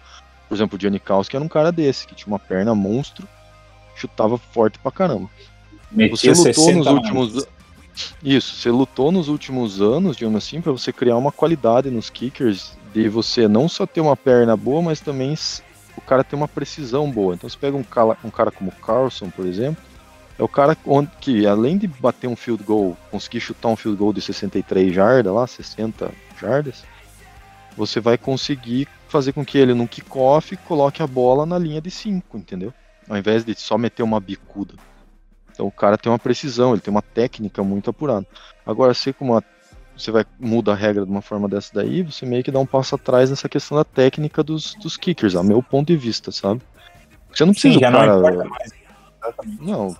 por 0.49 0.55
exemplo, 0.55 0.75
o 0.75 0.79
Johnny 0.79 0.99
Kowski 0.99 1.35
era 1.35 1.45
um 1.45 1.49
cara 1.49 1.71
desse, 1.71 2.05
que 2.05 2.15
tinha 2.15 2.27
uma 2.27 2.39
perna 2.39 2.75
monstro, 2.75 3.27
chutava 4.03 4.37
forte 4.37 4.77
pra 4.79 4.91
caramba. 4.91 5.29
Você 5.91 5.97
Metia 5.97 6.31
lutou 6.31 6.53
60 6.53 6.77
nos 6.77 6.87
últimos 6.87 7.47
Isso, 8.23 8.55
você 8.55 8.69
lutou 8.71 9.11
nos 9.11 9.27
últimos 9.27 9.81
anos, 9.81 10.17
digamos 10.17 10.43
assim, 10.43 10.61
pra 10.61 10.71
você 10.71 10.91
criar 10.91 11.17
uma 11.17 11.31
qualidade 11.31 11.89
nos 11.89 12.09
kickers 12.09 12.77
de 12.93 13.07
você 13.09 13.47
não 13.47 13.67
só 13.69 13.85
ter 13.85 14.01
uma 14.01 14.15
perna 14.15 14.55
boa, 14.57 14.81
mas 14.81 14.99
também 14.99 15.35
o 15.95 16.01
cara 16.01 16.23
ter 16.23 16.35
uma 16.35 16.47
precisão 16.47 17.09
boa. 17.09 17.35
Então 17.35 17.49
você 17.49 17.57
pega 17.57 17.77
um 17.77 17.83
cara, 17.83 18.17
um 18.23 18.29
cara 18.29 18.51
como 18.51 18.71
o 18.71 18.85
Carlson, 18.85 19.29
por 19.29 19.45
exemplo, 19.45 19.81
é 20.37 20.43
o 20.43 20.47
cara 20.47 20.75
que 21.21 21.45
além 21.45 21.77
de 21.77 21.87
bater 21.87 22.27
um 22.27 22.35
field 22.35 22.63
goal, 22.63 22.97
conseguir 23.11 23.39
chutar 23.39 23.69
um 23.69 23.75
field 23.75 23.97
goal 23.97 24.11
de 24.11 24.21
63 24.21 24.93
jardas 24.93 25.33
lá, 25.33 25.45
60 25.45 26.11
jardas, 26.39 26.83
você 27.77 27.99
vai 27.99 28.17
conseguir 28.17 28.87
fazer 29.07 29.33
com 29.33 29.45
que 29.45 29.57
ele 29.59 29.75
no 29.75 29.87
kickoff 29.87 30.57
coloque 30.57 31.03
a 31.03 31.07
bola 31.07 31.45
na 31.45 31.59
linha 31.59 31.79
de 31.79 31.91
5, 31.91 32.37
entendeu? 32.37 32.73
Ao 33.09 33.17
invés 33.17 33.43
de 33.43 33.53
só 33.55 33.77
meter 33.77 34.03
uma 34.03 34.19
bicuda. 34.19 34.75
Então 35.51 35.67
o 35.67 35.71
cara 35.71 35.97
tem 35.97 36.11
uma 36.11 36.19
precisão, 36.19 36.73
ele 36.73 36.81
tem 36.81 36.91
uma 36.91 37.01
técnica 37.01 37.63
muito 37.63 37.89
apurada. 37.89 38.25
Agora, 38.65 38.93
se 38.93 39.13
como 39.13 39.41
você 39.95 40.11
vai 40.11 40.25
muda 40.39 40.71
a 40.71 40.75
regra 40.75 41.05
de 41.05 41.11
uma 41.11 41.21
forma 41.21 41.47
dessa 41.47 41.71
daí, 41.73 42.01
você 42.01 42.25
meio 42.25 42.43
que 42.43 42.51
dá 42.51 42.59
um 42.59 42.65
passo 42.65 42.95
atrás 42.95 43.29
nessa 43.29 43.47
questão 43.47 43.77
da 43.77 43.83
técnica 43.83 44.43
dos, 44.43 44.73
dos 44.75 44.97
kickers, 44.97 45.35
a 45.35 45.43
meu 45.43 45.61
ponto 45.61 45.87
de 45.87 45.97
vista, 45.97 46.31
sabe? 46.31 46.61
Você 47.31 47.45
não 47.45 47.53
precisa 47.53 47.73
Sim, 47.73 47.79
do 47.79 47.91
cara. 47.91 48.15
não. 48.15 48.51
Não, 49.61 49.97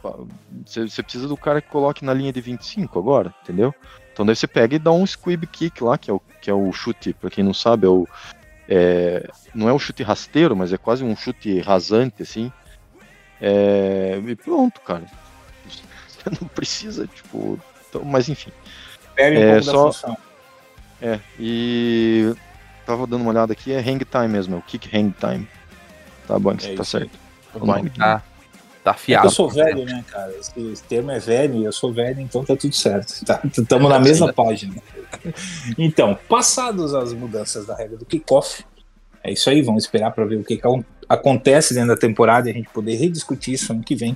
você, 0.66 0.90
você 0.90 1.02
precisa 1.02 1.28
do 1.30 1.38
cara 1.38 1.62
que 1.62 1.70
coloque 1.70 2.04
na 2.04 2.14
linha 2.14 2.34
de 2.34 2.42
25 2.42 3.00
agora, 3.00 3.34
entendeu? 3.42 3.74
Então 4.12 4.26
daí 4.26 4.36
você 4.36 4.48
pega 4.48 4.76
e 4.76 4.80
dá 4.80 4.92
um 4.92 5.06
squib 5.06 5.46
kick 5.46 5.82
lá, 5.84 5.98
que 5.98 6.12
é 6.12 6.14
o, 6.14 6.22
que 6.42 6.50
é 6.50 6.54
o 6.54 6.72
chute, 6.74 7.14
pra 7.14 7.30
quem 7.30 7.44
não 7.44 7.54
sabe, 7.54 7.86
é 7.86 7.90
o. 7.90 8.08
é, 8.68 9.30
não 9.56 9.70
é 9.70 9.74
um 9.74 9.80
chute 9.80 10.04
rasteiro, 10.04 10.56
mas 10.56 10.74
é 10.74 10.78
quase 10.78 11.04
um 11.04 11.16
chute 11.16 11.60
rasante, 11.62 12.22
assim. 12.22 12.52
É, 13.46 14.22
e 14.26 14.36
pronto, 14.38 14.80
cara. 14.82 15.04
Você 15.68 16.30
não 16.42 16.48
precisa, 16.48 17.06
tipo. 17.08 17.60
então, 17.90 18.04
mas 18.06 18.30
enfim. 18.30 18.52
Perde 19.16 19.38
um 19.38 19.42
É, 19.42 19.48
pouco 19.52 19.64
só- 19.66 19.72
da 19.72 19.84
função. 19.94 20.18
É, 21.02 21.20
e. 21.38 22.34
Tava 22.86 23.06
dando 23.08 23.22
uma 23.22 23.30
olhada 23.32 23.54
aqui, 23.54 23.72
é 23.72 23.80
hang 23.80 24.04
time 24.04 24.28
mesmo, 24.28 24.56
é 24.56 24.58
o 24.58 24.62
kick 24.62 24.90
hang 24.96 25.14
time. 25.20 25.48
Tá 26.28 26.38
bom, 26.40 26.56
que 26.56 26.66
É 26.66 26.70
você 26.70 26.76
tá 26.76 26.84
certo. 26.84 27.12
Tá, 27.54 27.60
tá 27.60 28.20
É 28.20 28.22
que 28.84 28.90
afiado. 28.90 29.28
eu 29.28 29.32
sou 29.32 29.50
velho, 29.50 29.86
né, 29.86 30.04
cara? 30.08 30.32
Esse, 30.38 30.60
esse 30.72 30.84
termo 30.84 31.10
é 31.12 31.20
velho 31.20 31.64
eu 31.64 31.72
sou 31.72 31.94
velho, 31.94 32.20
então 32.20 32.44
tá 32.44 32.56
tudo 32.58 32.74
certo. 32.76 33.14
Estamos 33.58 33.90
na 33.90 34.00
mesma 34.00 34.34
página. 34.34 34.76
Então, 35.78 36.18
passadas 36.28 36.94
as 36.94 37.14
mudanças 37.14 37.66
da 37.66 37.76
regra 37.76 37.98
do 37.98 38.06
kickoff, 38.06 38.66
é 39.24 39.32
isso 39.32 39.50
aí, 39.50 39.62
vamos 39.62 39.84
esperar 39.86 40.12
para 40.12 40.26
ver 40.26 40.36
o 40.38 40.44
que, 40.44 40.58
que 40.58 40.62
acon- 40.68 40.84
acontece 41.14 41.74
dentro 41.74 41.90
da 41.90 41.98
temporada 41.98 42.48
e 42.48 42.52
a 42.52 42.56
gente 42.56 42.70
poder 42.70 42.96
rediscutir 42.96 43.54
isso 43.54 43.72
ano 43.72 43.84
que 43.84 43.96
vem. 43.96 44.16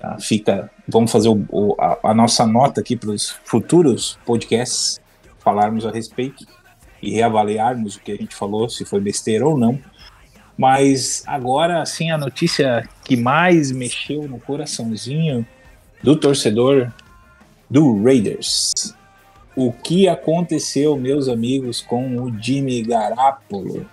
Tá? 0.00 0.18
Fica, 0.18 0.70
vamos 0.88 1.10
fazer 1.12 1.28
o- 1.28 1.46
o- 1.50 1.76
a, 1.78 1.98
a 2.10 2.14
nossa 2.14 2.46
nota 2.46 2.80
aqui 2.80 2.96
para 2.96 3.10
os 3.10 3.30
futuros 3.44 4.18
podcasts, 4.26 5.00
falarmos 5.38 5.84
a 5.86 5.90
respeito 5.90 6.46
e 7.00 7.10
reavaliarmos 7.12 7.96
o 7.96 8.00
que 8.00 8.12
a 8.12 8.16
gente 8.16 8.34
falou, 8.34 8.68
se 8.68 8.84
foi 8.84 9.00
besteira 9.00 9.46
ou 9.46 9.56
não. 9.58 9.78
Mas 10.56 11.22
agora, 11.26 11.84
sim, 11.86 12.10
a 12.10 12.18
notícia 12.18 12.88
que 13.04 13.16
mais 13.16 13.72
mexeu 13.72 14.22
no 14.28 14.38
coraçãozinho 14.38 15.46
do 16.02 16.14
torcedor 16.16 16.92
do 17.70 18.02
Raiders. 18.04 18.72
O 19.56 19.72
que 19.72 20.08
aconteceu, 20.08 20.96
meus 20.96 21.28
amigos, 21.28 21.80
com 21.80 22.16
o 22.22 22.42
Jimmy 22.42 22.82
Garoppolo? 22.82 23.86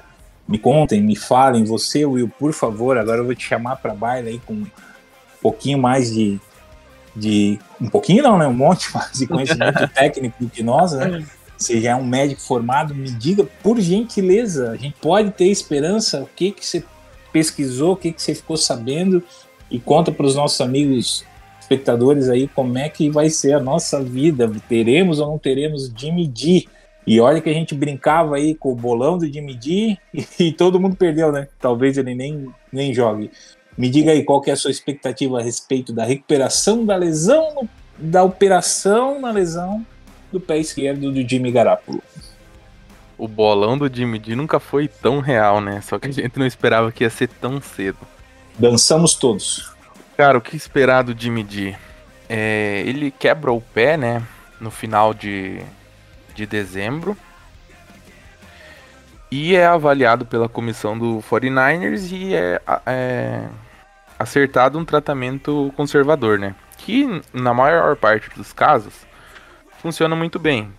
Me 0.49 0.57
contem, 0.57 0.99
me 0.99 1.15
falem, 1.15 1.63
você, 1.63 2.03
Will, 2.03 2.27
por 2.27 2.53
favor. 2.53 2.97
Agora 2.97 3.19
eu 3.19 3.25
vou 3.25 3.35
te 3.35 3.45
chamar 3.45 3.75
para 3.75 3.93
baile 3.93 4.29
aí 4.29 4.41
com 4.43 4.53
um 4.53 4.67
pouquinho 5.39 5.77
mais 5.77 6.11
de, 6.11 6.39
de. 7.15 7.59
Um 7.79 7.87
pouquinho 7.87 8.23
não, 8.23 8.35
né? 8.35 8.47
Um 8.47 8.53
monte 8.53 8.89
mais 8.95 9.11
de 9.11 9.27
conhecimento 9.27 9.87
técnico 9.93 10.43
do 10.43 10.49
que 10.49 10.63
nós, 10.63 10.93
né? 10.93 11.23
Você 11.55 11.79
já 11.79 11.91
é 11.91 11.95
um 11.95 12.03
médico 12.03 12.41
formado, 12.41 12.95
me 12.95 13.11
diga, 13.11 13.43
por 13.61 13.79
gentileza, 13.79 14.71
a 14.71 14.75
gente 14.75 14.95
pode 14.99 15.29
ter 15.29 15.49
esperança? 15.49 16.21
O 16.23 16.29
que, 16.35 16.51
que 16.51 16.65
você 16.65 16.83
pesquisou, 17.31 17.93
o 17.93 17.95
que, 17.95 18.11
que 18.11 18.19
você 18.19 18.33
ficou 18.33 18.57
sabendo? 18.57 19.21
E 19.69 19.79
conta 19.79 20.11
para 20.11 20.25
os 20.25 20.35
nossos 20.35 20.59
amigos 20.61 21.23
espectadores 21.61 22.27
aí 22.27 22.47
como 22.47 22.75
é 22.75 22.89
que 22.89 23.07
vai 23.11 23.29
ser 23.29 23.53
a 23.53 23.59
nossa 23.59 24.01
vida. 24.01 24.51
Teremos 24.67 25.19
ou 25.19 25.27
não 25.27 25.37
teremos 25.37 25.91
Jimmy 25.95 26.27
D? 26.27 26.67
E 27.09 27.19
olha 27.19 27.41
que 27.41 27.49
a 27.49 27.53
gente 27.53 27.73
brincava 27.73 28.35
aí 28.35 28.53
com 28.53 28.71
o 28.71 28.75
bolão 28.75 29.17
do 29.17 29.25
Jimmy 29.25 29.55
D 29.55 29.97
e, 30.13 30.27
e 30.45 30.51
todo 30.51 30.79
mundo 30.79 30.95
perdeu, 30.95 31.31
né? 31.31 31.47
Talvez 31.59 31.97
ele 31.97 32.13
nem, 32.13 32.53
nem 32.71 32.93
jogue. 32.93 33.31
Me 33.75 33.89
diga 33.89 34.11
aí 34.11 34.23
qual 34.23 34.39
que 34.39 34.51
é 34.51 34.53
a 34.53 34.55
sua 34.55 34.69
expectativa 34.69 35.39
a 35.39 35.41
respeito 35.41 35.91
da 35.91 36.05
recuperação 36.05 36.85
da 36.85 36.95
lesão, 36.95 37.67
da 37.97 38.23
operação 38.23 39.19
na 39.19 39.31
lesão 39.31 39.83
do 40.31 40.39
pé 40.39 40.59
esquerdo 40.59 41.11
do 41.11 41.27
Jimmy 41.27 41.51
Garoppolo. 41.51 42.03
O 43.17 43.27
bolão 43.27 43.75
do 43.75 43.91
Jimmy 43.91 44.19
D 44.19 44.35
nunca 44.35 44.59
foi 44.59 44.87
tão 44.87 45.19
real, 45.19 45.59
né? 45.59 45.81
Só 45.81 45.97
que 45.97 46.09
a 46.09 46.11
gente 46.11 46.37
não 46.37 46.45
esperava 46.45 46.91
que 46.91 47.03
ia 47.03 47.09
ser 47.09 47.27
tão 47.27 47.59
cedo. 47.59 47.97
Dançamos 48.59 49.15
todos. 49.15 49.73
Cara, 50.15 50.37
o 50.37 50.41
que 50.41 50.55
esperar 50.55 51.03
do 51.03 51.19
Jimmy 51.19 51.43
D? 51.43 51.75
É, 52.29 52.83
ele 52.85 53.09
quebra 53.09 53.51
o 53.51 53.59
pé, 53.59 53.97
né? 53.97 54.21
No 54.61 54.69
final 54.69 55.11
de, 55.11 55.59
de 56.39 56.45
dezembro. 56.45 57.17
E 59.31 59.55
é 59.55 59.67
avaliado 59.67 60.25
pela 60.25 60.49
comissão 60.49 60.97
do 60.97 61.23
49ers 61.29 62.11
e 62.11 62.33
é, 62.33 62.59
é 62.85 63.47
acertado 64.17 64.79
um 64.79 64.85
tratamento 64.85 65.71
conservador, 65.75 66.39
né? 66.39 66.55
Que 66.77 67.21
na 67.31 67.53
maior 67.53 67.95
parte 67.95 68.29
dos 68.35 68.51
casos 68.51 68.93
funciona 69.81 70.15
muito 70.15 70.39
bem. 70.39 70.71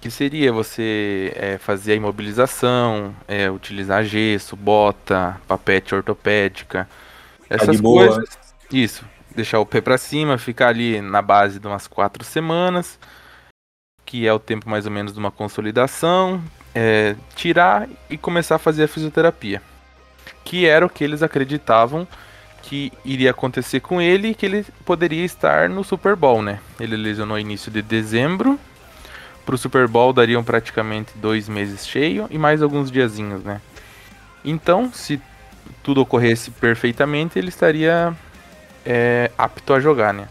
Que 0.00 0.10
seria 0.10 0.50
você 0.50 1.30
é, 1.36 1.58
fazer 1.58 1.92
a 1.92 1.96
imobilização, 1.96 3.14
é, 3.28 3.50
utilizar 3.50 4.02
gesso, 4.02 4.56
bota, 4.56 5.38
papete 5.46 5.94
ortopédica, 5.94 6.88
essas 7.50 7.66
Tá 7.66 7.72
de 7.72 7.82
boa. 7.82 8.06
coisas. 8.06 8.38
Isso, 8.72 9.04
deixar 9.36 9.58
o 9.58 9.66
pé 9.66 9.82
pra 9.82 9.98
cima, 9.98 10.38
ficar 10.38 10.68
ali 10.68 11.02
na 11.02 11.20
base 11.20 11.58
de 11.58 11.66
umas 11.66 11.86
quatro 11.86 12.24
semanas, 12.24 12.98
que 14.10 14.26
é 14.26 14.32
o 14.32 14.40
tempo 14.40 14.68
mais 14.68 14.86
ou 14.86 14.90
menos 14.90 15.12
de 15.12 15.20
uma 15.20 15.30
consolidação, 15.30 16.42
é, 16.74 17.14
tirar 17.36 17.88
e 18.10 18.18
começar 18.18 18.56
a 18.56 18.58
fazer 18.58 18.82
a 18.82 18.88
fisioterapia. 18.88 19.62
Que 20.44 20.66
era 20.66 20.84
o 20.84 20.90
que 20.90 21.04
eles 21.04 21.22
acreditavam 21.22 22.08
que 22.60 22.92
iria 23.04 23.30
acontecer 23.30 23.78
com 23.78 24.02
ele 24.02 24.28
e 24.28 24.34
que 24.34 24.44
ele 24.44 24.66
poderia 24.84 25.24
estar 25.24 25.68
no 25.68 25.84
Super 25.84 26.16
Bowl, 26.16 26.42
né? 26.42 26.58
Ele 26.80 26.96
lesionou 26.96 27.38
início 27.38 27.70
de 27.70 27.80
dezembro. 27.82 28.58
Pro 29.46 29.56
Super 29.56 29.86
Bowl 29.86 30.12
dariam 30.12 30.42
praticamente 30.42 31.12
dois 31.14 31.48
meses 31.48 31.86
cheio 31.86 32.26
e 32.30 32.36
mais 32.36 32.62
alguns 32.62 32.90
diazinhos, 32.90 33.44
né? 33.44 33.60
Então, 34.44 34.92
se 34.92 35.20
tudo 35.84 36.00
ocorresse 36.00 36.50
perfeitamente, 36.50 37.38
ele 37.38 37.48
estaria 37.48 38.12
é, 38.84 39.30
apto 39.38 39.72
a 39.72 39.78
jogar, 39.78 40.12
né? 40.12 40.28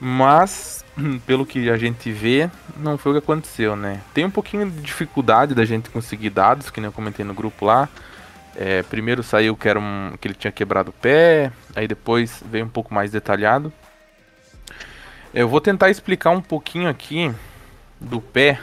Mas, 0.00 0.83
pelo 1.26 1.44
que 1.44 1.68
a 1.68 1.76
gente 1.76 2.10
vê, 2.10 2.50
não 2.76 2.96
foi 2.96 3.12
o 3.12 3.14
que 3.14 3.24
aconteceu, 3.24 3.76
né? 3.76 4.00
Tem 4.12 4.24
um 4.24 4.30
pouquinho 4.30 4.70
de 4.70 4.80
dificuldade 4.80 5.54
da 5.54 5.64
gente 5.64 5.90
conseguir 5.90 6.30
dados, 6.30 6.70
que 6.70 6.80
nem 6.80 6.86
eu 6.86 6.92
comentei 6.92 7.24
no 7.24 7.34
grupo 7.34 7.64
lá. 7.64 7.88
É, 8.56 8.82
primeiro 8.84 9.22
saiu 9.22 9.56
que, 9.56 9.68
era 9.68 9.80
um, 9.80 10.12
que 10.20 10.28
ele 10.28 10.34
tinha 10.34 10.52
quebrado 10.52 10.90
o 10.90 10.92
pé, 10.92 11.50
aí 11.74 11.88
depois 11.88 12.42
veio 12.48 12.64
um 12.64 12.68
pouco 12.68 12.94
mais 12.94 13.10
detalhado. 13.10 13.72
Eu 15.32 15.48
vou 15.48 15.60
tentar 15.60 15.90
explicar 15.90 16.30
um 16.30 16.40
pouquinho 16.40 16.88
aqui 16.88 17.32
do 18.00 18.20
pé. 18.20 18.60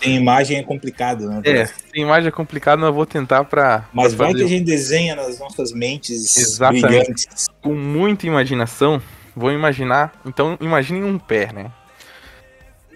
Tem 0.00 0.16
imagem 0.16 0.58
é 0.58 0.62
complicado, 0.62 1.26
né? 1.28 1.40
É, 1.44 1.64
tem 1.90 2.02
imagem 2.02 2.28
é 2.28 2.30
complicado, 2.30 2.80
mas 2.80 2.88
eu 2.88 2.92
vou 2.92 3.06
tentar 3.06 3.44
pra. 3.44 3.88
Mas 3.92 4.14
pra 4.14 4.26
vai 4.26 4.34
que 4.34 4.40
fazer 4.40 4.44
a 4.44 4.58
gente 4.58 4.66
desenha 4.66 5.16
nas 5.16 5.38
nossas 5.38 5.72
mentes 5.72 6.36
Exatamente. 6.36 6.86
brilhantes. 6.86 7.48
com 7.62 7.72
muita 7.72 8.26
imaginação. 8.26 9.00
Vou 9.34 9.50
imaginar. 9.52 10.12
Então, 10.26 10.56
imaginem 10.60 11.04
um 11.04 11.18
pé, 11.18 11.50
né? 11.52 11.70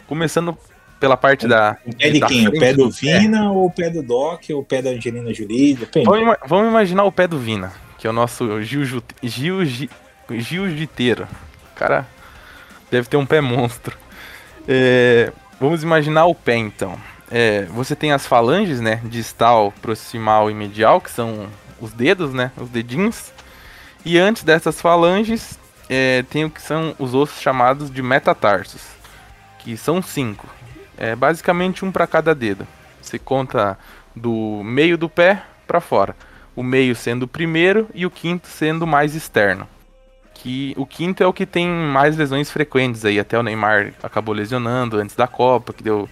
Começando 0.06 0.56
pela 1.00 1.16
parte 1.16 1.46
da. 1.48 1.76
O 1.84 1.94
pé 1.94 2.10
de 2.10 2.20
quem? 2.20 2.48
O 2.48 2.52
pé 2.52 2.72
do 2.72 2.88
pé. 2.90 3.18
Vina 3.18 3.50
ou 3.50 3.66
o 3.66 3.70
pé 3.70 3.90
do 3.90 4.02
Doc 4.02 4.42
ou 4.50 4.60
o 4.60 4.64
pé 4.64 4.80
da 4.82 4.90
Angelina 4.90 5.32
Jolie? 5.34 5.74
Depende. 5.74 6.06
Vamos, 6.06 6.36
vamos 6.46 6.68
imaginar 6.68 7.04
o 7.04 7.12
pé 7.12 7.26
do 7.26 7.38
Vina, 7.38 7.72
que 7.98 8.06
é 8.06 8.10
o 8.10 8.12
nosso 8.12 8.62
jiu- 8.62 9.02
jiu-jiteiro. 10.30 11.24
O 11.72 11.78
cara 11.78 12.06
deve 12.90 13.08
ter 13.08 13.16
um 13.16 13.26
pé 13.26 13.40
monstro. 13.40 13.96
É, 14.68 15.32
vamos 15.60 15.82
imaginar 15.82 16.26
o 16.26 16.34
pé 16.34 16.56
então. 16.56 16.96
É, 17.30 17.62
você 17.64 17.96
tem 17.96 18.12
as 18.12 18.24
falanges, 18.26 18.80
né? 18.80 19.00
Distal, 19.04 19.72
proximal 19.82 20.50
e 20.50 20.54
medial, 20.54 21.00
que 21.00 21.10
são 21.10 21.48
os 21.80 21.92
dedos, 21.92 22.32
né? 22.32 22.52
Os 22.56 22.68
dedinhos. 22.68 23.32
E 24.04 24.16
antes 24.18 24.44
dessas 24.44 24.80
falanges, 24.80 25.58
é, 25.88 26.24
tem 26.30 26.44
o 26.44 26.50
que 26.50 26.60
são 26.60 26.94
os 26.98 27.14
ossos 27.14 27.40
chamados 27.40 27.90
de 27.90 28.02
metatarsos, 28.02 28.82
que 29.58 29.76
são 29.76 30.02
cinco. 30.02 30.46
É 30.96 31.14
basicamente 31.14 31.84
um 31.84 31.92
para 31.92 32.06
cada 32.06 32.34
dedo. 32.34 32.66
Você 33.00 33.18
conta 33.18 33.78
do 34.14 34.62
meio 34.64 34.96
do 34.96 35.08
pé 35.08 35.42
para 35.66 35.80
fora. 35.80 36.16
O 36.54 36.62
meio 36.62 36.96
sendo 36.96 37.24
o 37.24 37.28
primeiro 37.28 37.88
e 37.94 38.06
o 38.06 38.10
quinto 38.10 38.48
sendo 38.48 38.82
o 38.82 38.86
mais 38.86 39.14
externo. 39.14 39.68
Que 40.34 40.74
o 40.76 40.86
quinto 40.86 41.22
é 41.22 41.26
o 41.26 41.32
que 41.32 41.44
tem 41.44 41.68
mais 41.68 42.16
lesões 42.16 42.50
frequentes 42.50 43.04
aí. 43.04 43.20
Até 43.20 43.38
o 43.38 43.42
Neymar 43.42 43.92
acabou 44.02 44.34
lesionando 44.34 44.96
antes 44.96 45.14
da 45.14 45.26
Copa, 45.26 45.72
que 45.72 45.82
deu 45.82 46.08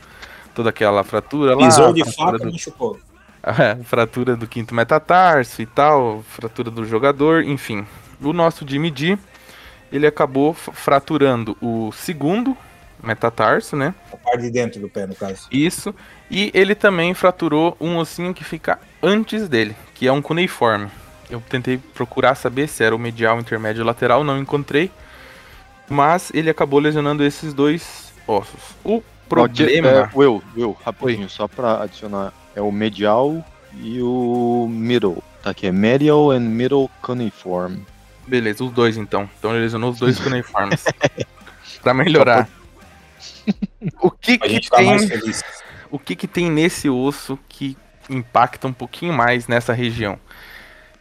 toda 0.54 0.70
aquela 0.70 1.02
fratura 1.02 1.54
lá. 1.56 1.64
Pisou 1.66 1.92
de 1.92 2.04
faca, 2.14 2.38
do- 2.38 2.52
machucou. 2.52 2.98
é, 3.42 3.82
fratura 3.84 4.36
do 4.36 4.46
quinto 4.46 4.74
metatarso 4.74 5.60
e 5.60 5.66
tal, 5.66 6.22
fratura 6.28 6.70
do 6.70 6.84
jogador, 6.84 7.42
enfim. 7.44 7.86
O 8.22 8.32
nosso 8.32 8.66
Jimmy 8.66 8.90
D, 8.90 9.18
ele 9.94 10.08
acabou 10.08 10.52
fraturando 10.52 11.56
o 11.62 11.92
segundo 11.92 12.56
metatarso, 13.00 13.76
né? 13.76 13.94
A 14.12 14.16
parte 14.16 14.42
de 14.42 14.50
dentro 14.50 14.80
do 14.80 14.88
pé, 14.88 15.06
no 15.06 15.14
caso. 15.14 15.46
Isso. 15.52 15.94
E 16.28 16.50
ele 16.52 16.74
também 16.74 17.14
fraturou 17.14 17.76
um 17.80 17.96
ossinho 17.98 18.34
que 18.34 18.42
fica 18.42 18.80
antes 19.00 19.48
dele, 19.48 19.76
que 19.94 20.08
é 20.08 20.12
um 20.12 20.20
cuneiforme. 20.20 20.88
Eu 21.30 21.40
tentei 21.48 21.78
procurar 21.78 22.34
saber 22.34 22.66
se 22.66 22.82
era 22.82 22.94
o 22.94 22.98
medial, 22.98 23.38
intermédio 23.38 23.82
ou 23.82 23.86
lateral, 23.86 24.24
não 24.24 24.36
encontrei. 24.36 24.90
Mas 25.88 26.32
ele 26.34 26.50
acabou 26.50 26.80
lesionando 26.80 27.22
esses 27.22 27.54
dois 27.54 28.12
ossos. 28.26 28.74
O 28.82 29.00
problema. 29.28 29.88
É, 29.88 30.10
Will, 30.12 30.42
Will, 30.56 30.76
rapidinho, 30.84 31.28
só 31.28 31.46
pra 31.46 31.82
adicionar. 31.82 32.32
É 32.56 32.60
o 32.60 32.72
medial 32.72 33.44
e 33.80 34.00
o 34.02 34.66
middle. 34.68 35.22
Tá 35.42 35.50
aqui, 35.50 35.68
é 35.68 35.72
medial 35.72 36.30
and 36.30 36.40
middle 36.40 36.90
cuneiform. 37.00 37.76
Beleza, 38.26 38.64
os 38.64 38.72
dois 38.72 38.96
então. 38.96 39.28
Então 39.38 39.52
ele 39.52 39.60
lesionou 39.60 39.90
os 39.90 39.98
dois 39.98 40.18
cuneiformes. 40.18 40.84
pra 41.82 41.92
melhorar. 41.92 42.48
O 44.00 44.10
que 44.10 44.38
que 44.38 44.70
mais 44.72 45.06
tem, 45.06 45.32
o 45.90 45.98
que 45.98 46.16
que 46.16 46.26
tem 46.26 46.50
nesse 46.50 46.88
osso 46.88 47.38
que 47.48 47.76
impacta 48.08 48.66
um 48.66 48.72
pouquinho 48.72 49.12
mais 49.12 49.46
nessa 49.46 49.72
região? 49.72 50.18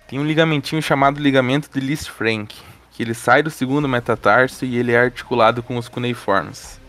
Tem 0.07 0.19
um 0.19 0.25
ligamentinho 0.25 0.81
chamado 0.81 1.21
ligamento 1.21 1.69
de 1.73 1.79
Lisfranc, 1.79 2.53
que 2.91 3.01
ele 3.01 3.13
sai 3.13 3.41
do 3.41 3.49
segundo 3.49 3.87
metatarso 3.87 4.65
e 4.65 4.77
ele 4.77 4.91
é 4.91 4.99
articulado 4.99 5.63
com 5.63 5.77
os 5.77 5.87
cuneiformes. 5.87 6.79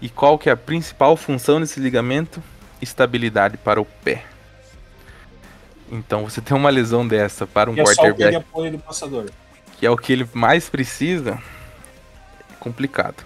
E 0.00 0.08
qual 0.08 0.38
que 0.38 0.48
é 0.48 0.52
a 0.52 0.56
principal 0.56 1.16
função 1.16 1.60
desse 1.60 1.78
ligamento? 1.78 2.42
Estabilidade 2.80 3.56
para 3.56 3.80
o 3.80 3.84
pé. 3.84 4.24
Então 5.90 6.24
você 6.24 6.40
tem 6.40 6.56
uma 6.56 6.70
lesão 6.70 7.06
dessa 7.06 7.46
para 7.46 7.70
um 7.70 7.74
E 7.74 7.80
é 7.80 7.84
só 7.84 7.92
o 7.92 7.94
pé 7.94 8.02
quarterback 8.02 8.30
de 8.30 8.36
apoio 8.36 8.72
do 8.72 8.78
passador. 8.78 9.30
Que 9.78 9.86
é 9.86 9.90
o 9.90 9.96
que 9.96 10.12
ele 10.12 10.28
mais 10.34 10.68
precisa, 10.68 11.40
é 12.50 12.54
complicado. 12.58 13.22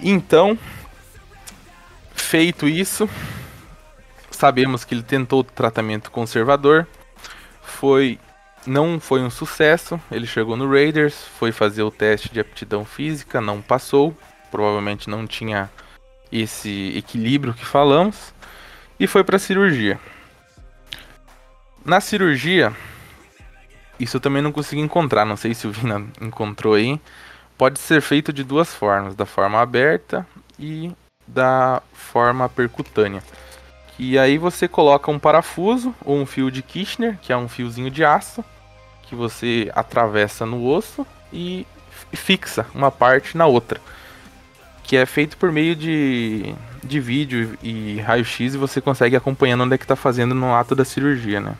Então, 0.00 0.58
feito 2.14 2.68
isso, 2.68 3.08
sabemos 4.30 4.84
que 4.84 4.94
ele 4.94 5.02
tentou 5.02 5.44
tratamento 5.44 6.10
conservador, 6.10 6.86
foi 7.62 8.18
não 8.66 8.98
foi 8.98 9.22
um 9.22 9.30
sucesso. 9.30 10.00
Ele 10.10 10.26
chegou 10.26 10.56
no 10.56 10.68
Raiders, 10.68 11.14
foi 11.38 11.52
fazer 11.52 11.82
o 11.82 11.90
teste 11.90 12.32
de 12.32 12.40
aptidão 12.40 12.84
física, 12.84 13.40
não 13.40 13.62
passou, 13.62 14.16
provavelmente 14.50 15.08
não 15.08 15.26
tinha 15.26 15.70
esse 16.32 16.92
equilíbrio 16.96 17.54
que 17.54 17.64
falamos 17.64 18.34
e 18.98 19.06
foi 19.06 19.22
para 19.22 19.38
cirurgia. 19.38 20.00
Na 21.84 22.00
cirurgia, 22.00 22.74
isso 23.98 24.16
eu 24.16 24.20
também 24.20 24.42
não 24.42 24.52
consegui 24.52 24.80
encontrar, 24.80 25.24
não 25.24 25.36
sei 25.36 25.54
se 25.54 25.66
o 25.66 25.72
Vina 25.72 26.06
encontrou 26.20 26.74
aí. 26.74 27.00
Pode 27.56 27.78
ser 27.78 28.02
feito 28.02 28.32
de 28.32 28.44
duas 28.44 28.74
formas, 28.74 29.14
da 29.14 29.24
forma 29.24 29.60
aberta 29.60 30.26
e 30.58 30.92
da 31.26 31.82
forma 31.92 32.48
percutânea. 32.48 33.22
E 33.98 34.18
aí 34.18 34.36
você 34.36 34.68
coloca 34.68 35.10
um 35.10 35.18
parafuso 35.18 35.94
ou 36.04 36.18
um 36.18 36.26
fio 36.26 36.50
de 36.50 36.62
Kirchner, 36.62 37.18
que 37.20 37.32
é 37.32 37.36
um 37.36 37.48
fiozinho 37.48 37.90
de 37.90 38.04
aço, 38.04 38.44
que 39.04 39.14
você 39.14 39.70
atravessa 39.74 40.44
no 40.44 40.66
osso 40.66 41.06
e 41.32 41.66
fixa 42.12 42.66
uma 42.74 42.90
parte 42.90 43.36
na 43.36 43.46
outra. 43.46 43.80
Que 44.82 44.96
é 44.96 45.06
feito 45.06 45.36
por 45.38 45.50
meio 45.50 45.74
de, 45.74 46.54
de 46.84 47.00
vídeo 47.00 47.58
e 47.62 47.98
raio-x 48.00 48.54
e 48.54 48.58
você 48.58 48.80
consegue 48.80 49.16
acompanhando 49.16 49.64
onde 49.64 49.74
é 49.74 49.78
que 49.78 49.84
está 49.84 49.96
fazendo 49.96 50.34
no 50.34 50.54
ato 50.54 50.74
da 50.74 50.84
cirurgia, 50.84 51.40
né? 51.40 51.54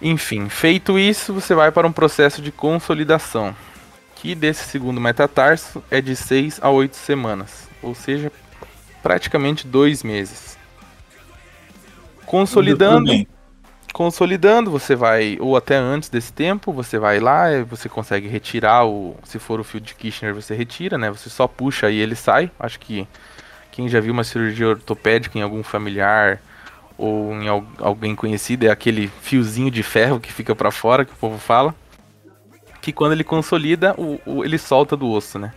Enfim, 0.00 0.48
feito 0.48 0.98
isso, 0.98 1.32
você 1.32 1.54
vai 1.54 1.72
para 1.72 1.86
um 1.86 1.92
processo 1.92 2.42
de 2.42 2.52
consolidação, 2.52 3.56
que 4.16 4.34
desse 4.34 4.64
segundo 4.64 5.00
metatarso 5.00 5.82
é 5.90 6.00
de 6.00 6.14
6 6.14 6.60
a 6.62 6.68
8 6.70 6.94
semanas, 6.96 7.68
ou 7.82 7.94
seja, 7.94 8.30
praticamente 9.02 9.66
dois 9.66 10.02
meses. 10.02 10.58
Consolidando, 12.26 13.26
consolidando, 13.92 14.70
você 14.70 14.94
vai, 14.94 15.38
ou 15.40 15.56
até 15.56 15.76
antes 15.76 16.10
desse 16.10 16.32
tempo, 16.32 16.72
você 16.72 16.98
vai 16.98 17.18
lá, 17.18 17.50
e 17.52 17.62
você 17.62 17.88
consegue 17.88 18.28
retirar 18.28 18.84
o, 18.84 19.16
se 19.24 19.38
for 19.38 19.60
o 19.60 19.64
fio 19.64 19.80
de 19.80 19.94
Kirchner, 19.94 20.34
você 20.34 20.54
retira, 20.54 20.98
né? 20.98 21.10
Você 21.10 21.30
só 21.30 21.48
puxa 21.48 21.88
e 21.88 21.98
ele 21.98 22.14
sai. 22.14 22.50
Acho 22.58 22.78
que 22.78 23.08
quem 23.72 23.88
já 23.88 24.00
viu 24.00 24.12
uma 24.12 24.24
cirurgia 24.24 24.68
ortopédica 24.68 25.38
em 25.38 25.42
algum 25.42 25.62
familiar 25.62 26.40
ou 26.98 27.32
em 27.34 27.48
al- 27.48 27.66
alguém 27.78 28.14
conhecido 28.14 28.64
é 28.66 28.70
aquele 28.70 29.08
fiozinho 29.22 29.70
de 29.70 29.82
ferro 29.82 30.18
que 30.20 30.32
fica 30.32 30.54
pra 30.54 30.70
fora 30.70 31.04
que 31.04 31.12
o 31.12 31.16
povo 31.16 31.38
fala, 31.38 31.74
que 32.80 32.92
quando 32.92 33.12
ele 33.12 33.24
consolida, 33.24 33.94
o, 33.98 34.20
o- 34.26 34.44
ele 34.44 34.58
solta 34.58 34.96
do 34.96 35.08
osso, 35.10 35.38
né? 35.38 35.52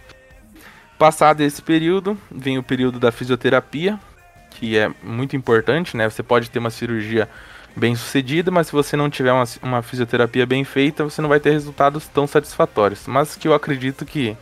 Passado 0.98 1.42
esse 1.42 1.62
período, 1.62 2.18
vem 2.30 2.58
o 2.58 2.64
período 2.64 3.00
da 3.00 3.12
fisioterapia, 3.12 3.98
que 4.52 4.78
é 4.78 4.92
muito 5.02 5.36
importante, 5.36 5.96
né? 5.96 6.10
Você 6.10 6.22
pode 6.22 6.50
ter 6.50 6.60
uma 6.60 6.70
cirurgia 6.70 7.30
bem 7.76 7.96
sucedida, 7.96 8.52
mas 8.52 8.68
se 8.68 8.74
você 8.74 8.98
não 8.98 9.10
tiver 9.10 9.32
uma, 9.32 9.46
uma 9.64 9.82
fisioterapia 9.82 10.46
bem 10.46 10.66
feita, 10.66 11.04
você 11.06 11.22
não 11.22 11.30
vai 11.30 11.40
ter 11.40 11.52
resultados 11.52 12.06
tão 12.08 12.28
satisfatórios. 12.28 13.08
Mas 13.08 13.38
que 13.38 13.48
eu 13.48 13.54
acredito 13.54 14.06
que 14.06 14.36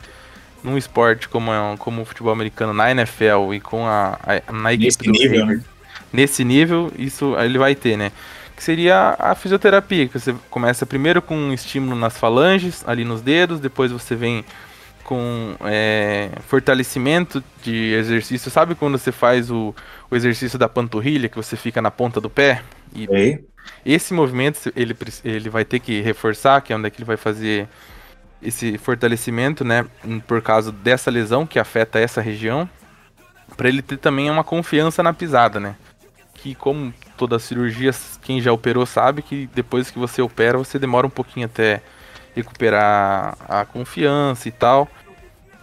num 0.64 0.78
esporte 0.78 1.30
como, 1.30 1.52
é 1.54 1.78
como 1.78 2.02
o 2.02 2.06
futebol 2.06 2.34
americano 2.34 2.74
na 2.74 2.90
NFL 2.90 3.54
e 3.54 3.60
com 3.60 3.86
a, 3.86 4.18
a- 4.24 4.52
na 4.52 4.74
equipe 4.74 4.86
Nesse 4.88 4.98
do 5.04 5.12
nível, 5.12 5.46
né? 5.46 5.64
Nesse 6.12 6.44
nível, 6.44 6.92
isso 6.98 7.36
ele 7.38 7.58
vai 7.58 7.76
ter, 7.76 7.98
né? 7.98 8.12
Que 8.56 8.64
seria 8.64 9.16
a 9.20 9.36
fisioterapia, 9.36 10.08
que 10.08 10.20
você 10.20 10.34
começa 10.50 10.86
primeiro 10.86 11.22
com 11.22 11.36
um 11.36 11.54
estímulo 11.54 11.96
nas 11.96 12.18
falanges, 12.18 12.84
ali 12.88 13.06
nos 13.06 13.22
dedos, 13.22 13.60
depois 13.60 13.92
você 13.92 14.16
vem 14.16 14.44
com 15.04 15.56
é, 15.62 16.30
fortalecimento 16.48 17.42
de 17.64 17.94
exercício. 17.94 18.52
Sabe 18.52 18.76
quando 18.76 18.98
você 18.98 19.12
faz 19.12 19.50
o, 19.50 19.74
o 20.12 20.16
exercício 20.16 20.60
da 20.60 20.68
panturrilha, 20.68 21.30
que 21.30 21.38
você 21.38 21.56
fica 21.56 21.82
na 21.82 21.90
ponta 21.90 22.20
do 22.20 22.30
pé? 22.30 22.62
E 23.86 23.94
esse 23.94 24.14
movimento 24.14 24.72
ele, 24.76 24.96
ele 25.24 25.50
vai 25.50 25.64
ter 25.64 25.80
que 25.80 26.02
reforçar, 26.02 26.62
que 26.62 26.74
é 26.74 26.76
onde 26.76 26.88
é 26.88 26.90
que 26.90 26.98
ele 26.98 27.06
vai 27.06 27.18
fazer 27.18 27.70
esse 28.42 28.78
fortalecimento, 28.78 29.64
né? 29.64 29.86
Por 30.28 30.42
causa 30.42 30.72
dessa 30.72 31.10
lesão 31.10 31.46
que 31.46 31.60
afeta 31.60 32.00
essa 32.00 32.22
região, 32.22 32.70
para 33.56 33.70
ele 33.70 33.82
ter 33.82 33.98
também 33.98 34.30
uma 34.30 34.44
confiança 34.44 35.02
na 35.02 35.14
pisada, 35.14 35.60
né? 35.60 35.76
Que 36.38 36.56
como 36.56 36.94
toda 37.18 37.40
cirurgia, 37.40 37.92
quem 38.22 38.40
já 38.42 38.52
operou 38.54 38.86
sabe 38.86 39.22
que 39.22 39.50
depois 39.54 39.90
que 39.92 40.00
você 40.00 40.22
opera, 40.22 40.58
você 40.58 40.78
demora 40.80 41.06
um 41.08 41.10
pouquinho 41.10 41.46
até 41.48 41.82
recuperar 42.36 43.36
a 43.50 43.66
confiança 43.66 44.48
e 44.48 44.52
tal. 44.52 44.88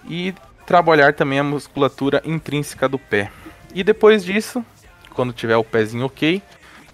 E 0.09 0.35
trabalhar 0.67 1.15
também 1.15 1.39
a 1.39 1.45
musculatura 1.45 2.21
intrínseca 2.25 2.89
do 2.89 2.99
pé. 2.99 3.31
E 3.75 3.83
depois 3.83 4.25
disso, 4.25 4.65
quando 5.15 5.33
tiver 5.33 5.57
o 5.57 5.65
pezinho 5.65 6.07
ok, 6.07 6.43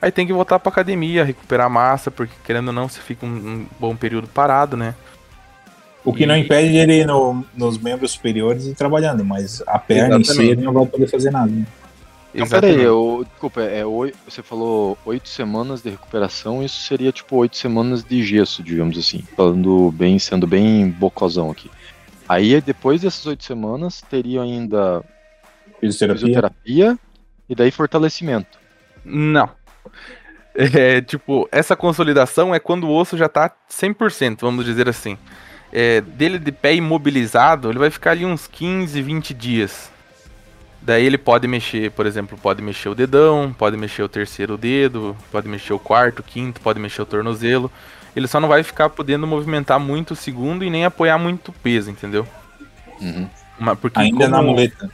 Aí 0.02 0.10
tem 0.10 0.26
que 0.26 0.32
voltar 0.32 0.58
pra 0.58 0.72
academia, 0.72 1.22
recuperar 1.22 1.68
massa, 1.68 2.10
porque 2.10 2.32
querendo 2.42 2.68
ou 2.68 2.72
não, 2.72 2.88
você 2.88 2.98
fica 3.02 3.26
um, 3.26 3.28
um 3.28 3.66
bom 3.78 3.94
período 3.94 4.26
parado, 4.28 4.74
né? 4.74 4.94
o 6.02 6.10
que 6.14 6.24
não 6.24 6.34
E- 6.34 6.40
impede 6.40 6.74
ele 6.74 7.00
ir 7.02 7.06
no- 7.06 7.44
nos 7.54 7.76
membros 7.76 8.12
superiores 8.12 8.64
e 8.66 8.74
trabalhando, 8.74 9.22
mas 9.22 9.62
a 9.66 9.78
perna 9.78 10.16
em 10.16 10.24
si 10.24 10.30
Exatamente. 10.30 10.52
ele 10.52 10.62
não 10.62 10.72
vai 10.72 10.86
poder 10.86 11.06
fazer 11.06 11.30
nada. 11.30 11.50
né? 11.52 11.66
Não, 12.32 12.46
peraí, 12.48 12.80
eu, 12.80 13.26
desculpa, 13.28 13.60
é, 13.62 13.82
você 14.24 14.42
falou 14.42 14.96
oito 15.04 15.28
semanas 15.28 15.82
de 15.82 15.90
recuperação, 15.90 16.62
isso 16.62 16.80
seria 16.82 17.10
tipo 17.10 17.36
oito 17.36 17.56
semanas 17.56 18.04
de 18.04 18.22
gesso, 18.22 18.62
digamos 18.62 18.96
assim, 18.96 19.22
falando 19.36 19.90
bem, 19.90 20.18
sendo 20.18 20.46
bem 20.46 20.88
bocosão 20.88 21.50
aqui. 21.50 21.68
Aí 22.28 22.60
depois 22.60 23.00
dessas 23.00 23.26
oito 23.26 23.42
semanas, 23.42 24.00
teria 24.02 24.42
ainda 24.42 25.04
Fisioterapia. 25.80 26.26
fisioterapia 26.26 26.98
e 27.48 27.54
daí 27.54 27.70
fortalecimento. 27.70 28.58
Não. 29.04 29.50
É, 30.52 31.00
tipo, 31.00 31.48
essa 31.52 31.76
consolidação 31.76 32.52
é 32.52 32.58
quando 32.58 32.84
o 32.84 32.94
osso 32.94 33.16
já 33.16 33.28
tá 33.28 33.50
100%, 33.70 34.40
vamos 34.40 34.64
dizer 34.64 34.88
assim. 34.88 35.16
É, 35.72 36.00
dele 36.00 36.40
de 36.40 36.50
pé 36.50 36.74
imobilizado, 36.74 37.70
ele 37.70 37.78
vai 37.78 37.88
ficar 37.88 38.10
ali 38.10 38.26
uns 38.26 38.48
15, 38.48 39.00
20 39.00 39.32
dias. 39.32 39.90
Daí 40.82 41.04
ele 41.04 41.18
pode 41.18 41.46
mexer, 41.46 41.90
por 41.90 42.06
exemplo, 42.06 42.38
pode 42.38 42.62
mexer 42.62 42.88
o 42.88 42.94
dedão, 42.94 43.54
pode 43.56 43.76
mexer 43.76 44.02
o 44.02 44.08
terceiro 44.08 44.56
dedo, 44.56 45.14
pode 45.30 45.46
mexer 45.46 45.72
o 45.74 45.78
quarto, 45.78 46.22
quinto, 46.22 46.60
pode 46.60 46.80
mexer 46.80 47.02
o 47.02 47.06
tornozelo. 47.06 47.70
Ele 48.16 48.26
só 48.26 48.40
não 48.40 48.48
vai 48.48 48.62
ficar 48.62 48.88
podendo 48.88 49.26
movimentar 49.26 49.78
muito 49.78 50.12
o 50.12 50.16
segundo 50.16 50.64
e 50.64 50.70
nem 50.70 50.84
apoiar 50.84 51.18
muito 51.18 51.52
peso, 51.52 51.90
entendeu? 51.90 52.26
Uhum. 53.00 53.28
Mas 53.58 53.78
porque 53.78 54.00
Ainda 54.00 54.26
na 54.26 54.38
como- 54.38 54.50
muleta. 54.50 54.90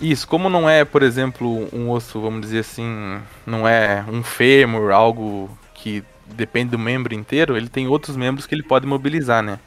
Isso, 0.00 0.26
como 0.26 0.48
não 0.48 0.68
é, 0.68 0.84
por 0.84 1.02
exemplo, 1.02 1.68
um 1.72 1.90
osso, 1.90 2.20
vamos 2.20 2.40
dizer 2.40 2.60
assim, 2.60 3.18
não 3.46 3.66
é 3.66 4.04
um 4.08 4.22
fêmur, 4.22 4.90
algo 4.92 5.48
que 5.72 6.02
depende 6.26 6.70
do 6.72 6.78
membro 6.78 7.14
inteiro, 7.14 7.56
ele 7.56 7.68
tem 7.68 7.86
outros 7.86 8.16
membros 8.16 8.44
que 8.46 8.54
ele 8.54 8.62
pode 8.62 8.86
mobilizar, 8.86 9.42
né? 9.42 9.58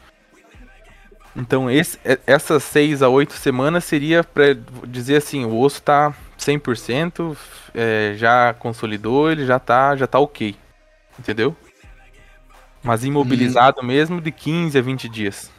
Então, 1.38 1.70
esse, 1.70 2.00
é- 2.04 2.20
essas 2.26 2.64
seis 2.64 3.02
a 3.04 3.10
oito 3.10 3.34
semanas 3.34 3.84
seria 3.86 4.24
para 4.24 4.58
dizer 4.88 5.18
assim, 5.18 5.46
o 5.46 5.60
osso 5.60 5.82
tá 5.84 6.14
100%, 6.38 7.38
é, 7.76 8.14
já 8.18 8.54
consolidou, 8.56 9.32
ele 9.32 9.46
já 9.46 9.60
tá, 9.60 9.96
já 9.96 10.08
tá 10.08 10.18
ok. 10.20 10.56
Entendeu? 11.20 11.56
Mas 12.84 13.04
imobilizado 13.04 13.84
mesmo 13.84 14.20
de 14.20 14.32
15 14.32 14.78
a 14.78 14.82
20 14.82 15.08
dias. 15.10 15.52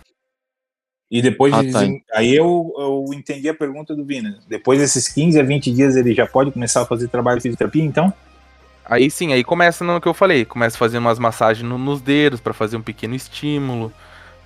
E 1.11 1.23
depois 1.23 1.55
Ah, 1.55 1.63
de- 1.63 1.73
tá. 1.73 1.81
aí 2.13 2.35
eu, 2.35 2.73
eu 2.77 3.07
entendi 3.15 3.49
a 3.49 3.55
pergunta 3.55 3.95
do 3.95 4.05
Vina. 4.05 4.39
Depois 4.49 4.79
desses 4.79 5.09
15 5.09 5.39
a 5.39 5.43
20 5.43 5.73
dias 5.73 5.97
ele 5.97 6.13
já 6.15 6.27
pode 6.27 6.51
começar 6.51 6.83
a 6.83 6.87
fazer 6.87 7.09
trabalho 7.09 7.39
de 7.39 7.43
fisioterapia, 7.45 7.85
então? 7.85 8.13
Aí 8.85 9.11
sim, 9.11 9.33
aí 9.33 9.45
começa 9.45 9.85
no 9.85 10.01
que 10.01 10.09
eu 10.09 10.15
falei, 10.15 10.45
começa 10.45 10.77
a 10.77 10.79
fazer 10.79 10.99
umas 10.99 11.19
massagens 11.19 11.67
no- 11.69 11.79
nos 11.79 12.01
dedos 12.01 12.41
para 12.41 12.53
fazer 12.53 12.77
um 12.77 12.83
pequeno 12.83 13.15
estímulo. 13.15 13.93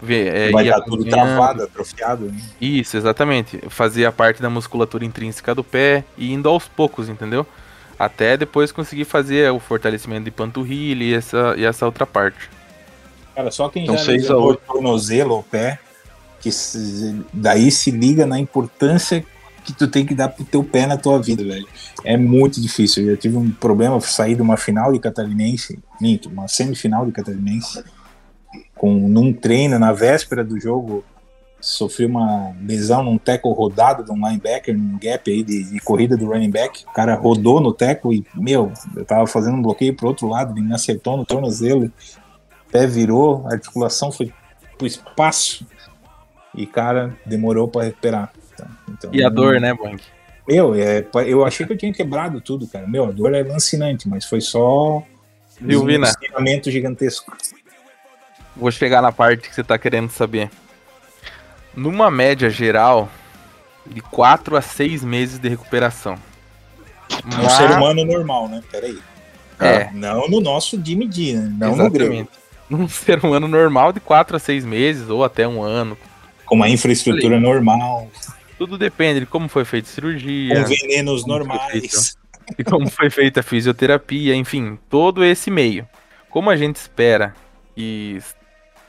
Ver, 0.05 0.35
é, 0.35 0.51
vai 0.51 0.65
estar 0.65 0.81
tudo 0.81 1.03
acompanhando. 1.03 1.11
travado, 1.29 1.63
atrofiado. 1.63 2.25
né? 2.27 2.41
Isso, 2.61 2.97
exatamente. 2.97 3.61
Fazer 3.69 4.05
a 4.05 4.11
parte 4.11 4.43
da 4.43 4.51
musculatura 4.51 5.05
intrínseca 5.05 5.55
do 5.55 5.63
pé 5.63 6.05
e 6.19 6.33
indo 6.33 6.49
aos 6.49 6.67
poucos, 6.67 7.09
entendeu? 7.09 7.47
Até 7.99 8.37
depois 8.37 8.73
conseguir 8.73 9.05
fazer 9.05 9.51
o 9.53 9.61
fortalecimento 9.61 10.25
de 10.25 10.33
panturrilha 10.33 11.05
e 11.05 11.15
essa, 11.15 11.55
e 11.57 11.65
essa 11.65 11.87
outra 11.87 12.05
parte. 12.05 12.51
Cara, 13.35 13.51
só 13.53 13.69
quem 13.69 13.85
Então, 13.85 13.97
já 13.97 14.03
a 14.03 14.07
lesionou 14.15 14.51
o 14.51 14.57
tornozelo 14.57 15.35
ou 15.35 15.43
pé, 15.45 15.79
que 16.41 16.51
se- 16.51 17.21
daí 17.33 17.71
se 17.71 17.93
liga 17.93 18.27
na 18.27 18.39
importância 18.41 19.25
que 19.65 19.73
tu 19.73 19.87
tem 19.87 20.05
que 20.05 20.13
dar 20.17 20.29
pro 20.29 20.45
teu 20.45 20.65
pé 20.65 20.85
na 20.89 20.97
tua 20.97 21.23
vida, 21.23 21.45
velho. 21.45 21.69
É 22.05 22.17
muito 22.17 22.61
difícil. 22.61 23.05
Eu 23.05 23.15
já 23.15 23.17
tive 23.21 23.37
um 23.37 23.49
problema, 23.53 24.01
sair 24.01 24.35
de 24.35 24.43
uma 24.43 24.57
final 24.57 24.93
de 24.93 24.99
catarinense, 24.99 25.79
minto, 26.01 26.29
uma 26.29 26.49
semifinal 26.49 27.07
de 27.07 27.13
catarinense, 27.13 27.85
com 28.83 28.93
num 28.93 29.33
treino 29.33 29.79
na 29.79 29.93
véspera 29.93 30.43
do 30.43 30.59
jogo, 30.59 31.05
sofri 31.61 32.05
uma 32.05 32.53
lesão 32.61 33.05
num 33.05 33.17
tackle 33.17 33.53
rodado 33.53 34.03
de 34.03 34.11
um 34.11 34.17
linebacker, 34.17 34.77
num 34.77 34.99
gap 34.99 35.31
aí 35.31 35.45
de, 35.45 35.71
de 35.71 35.79
corrida 35.79 36.17
do 36.17 36.27
running 36.27 36.51
back. 36.51 36.85
O 36.89 36.93
cara 36.93 37.15
rodou 37.15 37.61
no 37.61 37.73
tackle 37.73 38.17
e, 38.17 38.25
meu, 38.35 38.73
eu 38.97 39.05
tava 39.05 39.25
fazendo 39.29 39.57
um 39.57 39.63
bloqueio 39.63 39.95
pro 39.95 40.09
outro 40.09 40.27
lado, 40.27 40.53
ele 40.53 40.67
me 40.67 40.75
acertou 40.75 41.17
no 41.17 41.25
tornozelo, 41.25 41.93
pé 42.73 42.85
virou, 42.85 43.47
a 43.47 43.53
articulação 43.53 44.11
foi 44.11 44.33
pro 44.77 44.85
espaço 44.85 45.65
e, 46.53 46.67
cara, 46.67 47.17
demorou 47.25 47.69
pra 47.69 47.85
recuperar. 47.85 48.33
tá? 48.57 48.67
Então, 48.91 49.11
E 49.15 49.23
a 49.23 49.29
dor, 49.29 49.61
né, 49.61 49.73
Boing? 49.73 50.01
Meu, 50.49 50.75
é, 50.75 51.07
eu 51.25 51.45
achei 51.45 51.65
que 51.65 51.73
eu 51.73 51.79
tinha 51.79 51.93
quebrado 51.93 52.41
tudo, 52.41 52.67
cara. 52.67 52.89
Meu, 52.89 53.05
a 53.05 53.13
dor 53.13 53.33
é 53.33 53.45
lancinante, 53.45 54.09
mas 54.09 54.25
foi 54.25 54.41
só 54.41 55.05
Viu, 55.61 55.83
um 55.83 55.87
Vina? 55.87 56.09
gigantesco. 56.69 57.33
Vou 58.57 58.71
chegar 58.71 59.01
na 59.01 59.13
parte 59.13 59.49
que 59.49 59.55
você 59.55 59.65
tá 59.65 59.79
querendo 59.79 60.11
saber. 60.11 60.51
Numa 61.75 62.11
média 62.11 62.51
geral, 62.51 63.09
de 63.87 64.01
4 64.01 64.57
a 64.57 64.61
6 64.61 65.03
meses 65.03 65.39
de 65.39 65.49
recuperação. 65.49 66.17
É 67.11 67.41
um 67.41 67.49
ser 67.49 67.71
humano 67.71 68.05
normal, 68.05 68.49
né? 68.49 68.63
Peraí. 68.71 68.99
É. 69.59 69.91
Não 69.93 70.29
no 70.29 70.41
nosso 70.41 70.77
DMD, 70.77 71.35
né? 71.35 71.51
Não 71.59 71.77
no 71.77 71.91
grego. 71.91 72.13
Exatamente. 72.13 72.31
Num 72.69 72.89
ser 72.89 73.25
humano 73.25 73.49
normal 73.49 73.93
de 73.93 74.01
4 74.01 74.37
a 74.37 74.39
6 74.39 74.65
meses 74.65 75.09
ou 75.09 75.25
até 75.25 75.47
um 75.47 75.63
ano. 75.63 75.97
Com 76.45 76.57
uma 76.57 76.69
infraestrutura 76.69 77.41
normal, 77.41 78.11
Tudo 78.59 78.77
depende 78.77 79.21
de 79.21 79.27
como 79.27 79.49
foi 79.49 79.65
feita 79.65 79.89
a 79.89 79.93
cirurgia. 79.93 80.63
com 80.63 80.69
venenos 80.69 81.27
normais. 81.27 82.17
e 82.59 82.65
como 82.65 82.91
foi 82.91 83.09
feita 83.09 83.41
a 83.41 83.43
fisioterapia, 83.43 84.35
enfim, 84.35 84.79
todo 84.91 85.25
esse 85.25 85.51
meio. 85.51 85.87
Como 86.29 86.51
a 86.51 86.57
gente 86.57 86.77
espera 86.77 87.35
que 87.75 88.19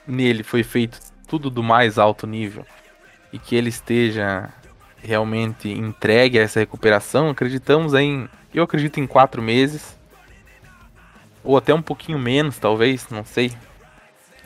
nele 0.07 0.43
foi 0.43 0.63
feito 0.63 0.99
tudo 1.27 1.49
do 1.49 1.63
mais 1.63 1.97
alto 1.97 2.27
nível 2.27 2.65
e 3.31 3.39
que 3.39 3.55
ele 3.55 3.69
esteja 3.69 4.49
realmente 5.01 5.69
entregue 5.69 6.39
a 6.39 6.43
essa 6.43 6.59
recuperação, 6.59 7.29
acreditamos 7.29 7.93
em, 7.93 8.29
eu 8.53 8.63
acredito 8.63 8.99
em 8.99 9.07
quatro 9.07 9.41
meses 9.41 9.97
ou 11.43 11.57
até 11.57 11.73
um 11.73 11.81
pouquinho 11.81 12.17
menos, 12.17 12.57
talvez, 12.57 13.07
não 13.09 13.25
sei. 13.25 13.51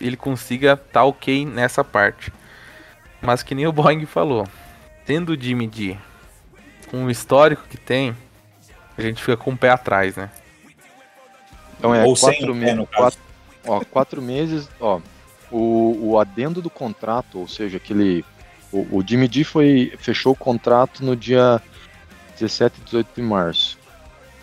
Ele 0.02 0.18
consiga 0.18 0.74
estar 0.74 1.04
ok 1.04 1.46
nessa 1.46 1.84
parte. 1.84 2.32
Mas 3.22 3.44
que 3.44 3.54
nem 3.54 3.68
o 3.68 3.72
Boeing 3.72 4.06
falou, 4.06 4.48
tendo 5.06 5.30
o 5.34 5.40
Jimmy 5.40 5.68
D 5.68 5.98
com 6.90 7.06
o 7.06 7.12
histórico 7.12 7.64
que 7.70 7.78
tem, 7.78 8.16
a 8.98 9.02
gente 9.02 9.22
fica 9.22 9.38
com 9.38 9.52
o 9.52 9.58
pé 9.58 9.70
atrás, 9.70 10.16
né? 10.16 10.32
Então 11.78 11.94
é 11.94 12.04
Ou 12.04 12.16
sem 12.16 12.30
quatro, 12.34 12.54
pé, 12.56 12.74
me- 12.74 12.88
caso. 12.88 12.88
quatro, 12.96 13.20
ó, 13.66 13.80
quatro 13.86 14.22
meses, 14.22 14.70
ó. 14.80 15.00
O, 15.52 16.12
o 16.12 16.20
adendo 16.20 16.62
do 16.62 16.70
contrato, 16.70 17.40
ou 17.40 17.48
seja, 17.48 17.78
aquele. 17.78 18.26
O, 18.72 18.98
o 18.98 19.04
Jimmy 19.06 19.28
D 19.28 19.44
foi, 19.44 19.94
fechou 19.98 20.34
o 20.34 20.36
contrato 20.38 21.04
no 21.04 21.16
dia 21.16 21.62
17 22.38 22.82
e 22.82 22.84
18 22.84 23.08
de 23.16 23.22
março. 23.22 23.78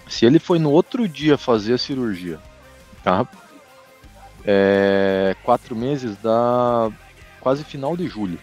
Se 0.08 0.24
ele 0.24 0.38
foi 0.38 0.58
no 0.58 0.70
outro 0.70 1.06
dia 1.08 1.36
fazer 1.36 1.74
a 1.74 1.78
cirurgia, 1.78 2.38
tá? 3.02 3.26
É, 4.46 5.34
quatro 5.42 5.74
meses 5.74 6.16
dá 6.22 6.90
quase 7.40 7.64
final 7.64 7.96
de 7.96 8.06
julho. 8.08 8.38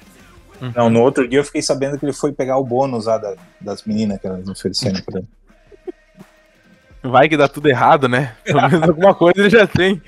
Não, 0.75 0.89
no 0.89 1.01
outro 1.01 1.27
dia 1.27 1.39
eu 1.39 1.43
fiquei 1.43 1.61
sabendo 1.61 1.97
que 1.97 2.05
ele 2.05 2.13
foi 2.13 2.31
pegar 2.31 2.57
o 2.57 2.63
bônus 2.63 3.05
lá 3.07 3.17
da- 3.17 3.35
das 3.59 3.83
meninas 3.83 4.19
que 4.21 4.27
elas 4.27 4.47
ofereceram 4.47 5.01
pra 5.01 5.19
ele. 5.19 5.27
Vai 7.03 7.27
que 7.27 7.35
dá 7.35 7.47
tudo 7.47 7.67
errado, 7.67 8.07
né? 8.07 8.35
Pelo 8.43 8.61
menos 8.69 8.83
alguma 8.89 9.15
coisa 9.15 9.39
ele 9.39 9.49
já 9.49 9.65
tem. 9.65 9.99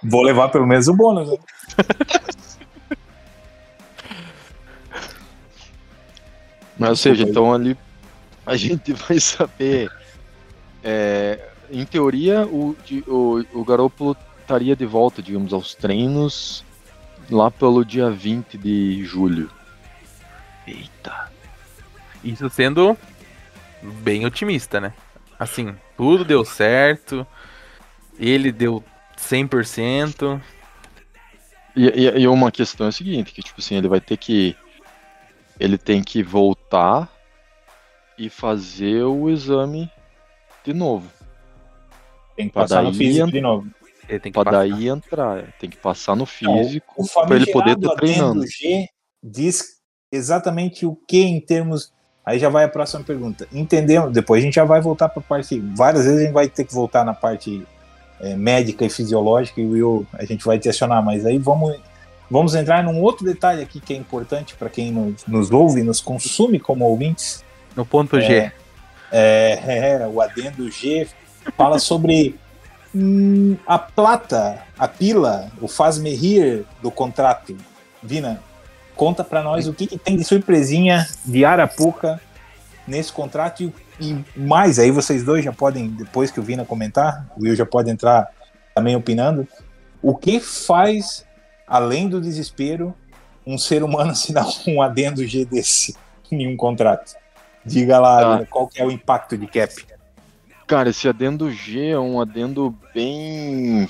Vou 0.00 0.22
levar 0.22 0.48
pelo 0.48 0.64
menos 0.66 0.86
o 0.86 0.94
bônus, 0.94 1.28
né? 1.28 1.36
Mas, 6.76 6.90
ou 6.90 6.96
seja, 6.96 7.22
então 7.22 7.52
ali 7.52 7.76
a 8.44 8.56
gente 8.56 8.92
vai 9.08 9.20
saber. 9.20 9.90
é, 10.82 11.50
em 11.70 11.84
teoria, 11.84 12.46
o, 12.46 12.76
o, 13.06 13.44
o 13.52 13.64
Garoppolo 13.64 14.16
estaria 14.40 14.76
de 14.76 14.84
volta, 14.84 15.22
digamos, 15.22 15.52
aos 15.52 15.74
treinos 15.74 16.64
lá 17.30 17.50
pelo 17.50 17.84
dia 17.84 18.10
20 18.10 18.58
de 18.58 19.04
julho. 19.04 19.50
Eita. 20.66 21.32
Isso 22.22 22.48
sendo 22.50 22.96
bem 23.82 24.24
otimista, 24.24 24.80
né? 24.80 24.92
Assim, 25.38 25.74
tudo 25.96 26.24
deu 26.24 26.44
certo. 26.44 27.26
Ele 28.18 28.52
deu 28.52 28.84
100%. 29.18 30.40
E, 31.76 31.86
e, 31.88 32.20
e 32.20 32.28
uma 32.28 32.50
questão 32.52 32.86
é 32.86 32.88
a 32.90 32.92
seguinte, 32.92 33.32
que 33.32 33.42
tipo 33.42 33.60
assim, 33.60 33.76
ele 33.76 33.88
vai 33.88 34.00
ter 34.00 34.16
que. 34.16 34.56
Ele 35.58 35.78
tem 35.78 36.02
que 36.02 36.22
voltar 36.22 37.08
e 38.18 38.28
fazer 38.28 39.02
o 39.04 39.28
exame 39.30 39.90
de 40.64 40.72
novo. 40.72 41.08
Tem 42.36 42.46
que 42.48 42.52
Pra 42.52 42.62
passar 42.62 42.82
no 42.82 42.92
físico 42.92 43.30
de 43.30 43.40
novo. 43.40 43.68
Ele 44.08 44.18
tem 44.20 44.32
que 44.32 44.36
Pra 44.40 44.44
passar. 44.44 44.58
daí 44.58 44.88
entrar. 44.88 45.38
é, 45.38 45.42
Tem 45.58 45.70
que 45.70 45.76
passar 45.76 46.16
no 46.16 46.26
físico 46.26 46.94
O 46.96 47.26
pra 47.26 47.36
ele 47.36 47.50
poder 47.52 47.76
estar 47.76 47.94
treinando. 47.94 48.44
G 48.46 48.88
diz 49.22 49.80
exatamente 50.12 50.84
o 50.86 50.94
que 51.08 51.22
em 51.22 51.40
termos. 51.40 51.92
Aí 52.26 52.38
já 52.38 52.48
vai 52.48 52.64
a 52.64 52.68
próxima 52.68 53.04
pergunta. 53.04 53.46
Entendemos? 53.52 54.12
Depois 54.12 54.42
a 54.42 54.44
gente 54.46 54.54
já 54.54 54.64
vai 54.64 54.80
voltar 54.80 55.08
para 55.08 55.20
a 55.20 55.24
parte. 55.24 55.60
Várias 55.76 56.04
vezes 56.04 56.20
a 56.20 56.24
gente 56.24 56.32
vai 56.32 56.48
ter 56.48 56.64
que 56.64 56.74
voltar 56.74 57.04
na 57.04 57.14
parte 57.14 57.64
é, 58.20 58.34
médica 58.36 58.84
e 58.84 58.90
fisiológica 58.90 59.60
e 59.60 59.66
o 59.66 59.70
Will 59.70 60.06
a 60.12 60.24
gente 60.24 60.44
vai 60.44 60.58
questionar, 60.58 61.02
mas 61.02 61.26
aí 61.26 61.38
vamos, 61.38 61.76
vamos 62.30 62.54
entrar 62.54 62.82
num 62.82 63.00
outro 63.00 63.24
detalhe 63.24 63.62
aqui 63.62 63.80
que 63.80 63.92
é 63.92 63.96
importante 63.96 64.54
para 64.54 64.68
quem 64.68 64.90
nos, 64.90 65.24
nos 65.26 65.50
ouve 65.50 65.80
e 65.80 65.84
nos 65.84 66.00
consome 66.00 66.58
como 66.58 66.84
ouvintes. 66.84 67.44
No 67.76 67.84
ponto 67.84 68.20
G. 68.20 68.52
É, 69.10 69.60
é, 69.66 70.06
o 70.06 70.20
adendo 70.20 70.70
G 70.70 71.06
fala 71.56 71.78
sobre 71.78 72.38
hum, 72.94 73.56
a 73.66 73.78
plata, 73.78 74.62
a 74.78 74.88
pila, 74.88 75.50
o 75.60 75.68
faz-me 75.68 76.14
rir 76.14 76.64
do 76.82 76.90
contrato. 76.90 77.56
Vina, 78.02 78.40
conta 78.94 79.24
pra 79.24 79.42
nós 79.42 79.66
o 79.66 79.74
que, 79.74 79.86
que 79.86 79.98
tem 79.98 80.16
de 80.16 80.24
surpresinha 80.24 81.06
de 81.24 81.44
Arapuca 81.44 82.20
nesse 82.86 83.12
contrato 83.12 83.62
e, 83.62 83.72
e 84.00 84.24
mais, 84.36 84.78
aí 84.78 84.90
vocês 84.90 85.22
dois 85.24 85.44
já 85.44 85.52
podem, 85.52 85.88
depois 85.88 86.30
que 86.30 86.40
o 86.40 86.42
Vina 86.42 86.64
comentar, 86.64 87.26
o 87.36 87.42
Will 87.42 87.54
já 87.54 87.66
pode 87.66 87.90
entrar 87.90 88.28
também 88.74 88.96
opinando, 88.96 89.46
o 90.02 90.14
que 90.14 90.40
faz, 90.40 91.24
além 91.66 92.08
do 92.08 92.20
desespero, 92.20 92.94
um 93.46 93.56
ser 93.56 93.82
humano 93.82 94.10
assinar 94.12 94.46
um 94.66 94.82
adendo 94.82 95.26
G 95.26 95.44
desse 95.44 95.96
em 96.30 96.46
um 96.52 96.56
contrato? 96.56 97.14
Diga 97.64 97.98
lá. 97.98 98.36
Vina, 98.36 98.46
qual 98.46 98.68
que 98.68 98.80
é 98.80 98.84
o 98.84 98.90
impacto 98.90 99.38
de 99.38 99.46
cap. 99.46 99.72
Cara, 100.66 100.90
esse 100.90 101.08
adendo 101.08 101.50
G 101.50 101.90
é 101.90 101.98
um 101.98 102.20
adendo 102.20 102.74
bem. 102.92 103.88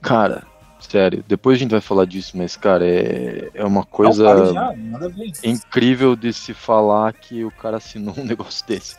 Cara, 0.00 0.44
sério, 0.90 1.24
depois 1.26 1.56
a 1.56 1.58
gente 1.58 1.70
vai 1.70 1.80
falar 1.80 2.04
disso, 2.04 2.36
mas, 2.36 2.56
cara, 2.56 2.86
é, 2.86 3.50
é 3.54 3.64
uma 3.64 3.84
coisa 3.84 4.52
já, 4.52 4.72
manda 4.76 5.08
ver. 5.08 5.32
incrível 5.42 6.14
de 6.14 6.32
se 6.32 6.54
falar 6.54 7.12
que 7.12 7.44
o 7.44 7.50
cara 7.50 7.76
assinou 7.76 8.14
um 8.18 8.24
negócio 8.24 8.66
desse. 8.66 8.96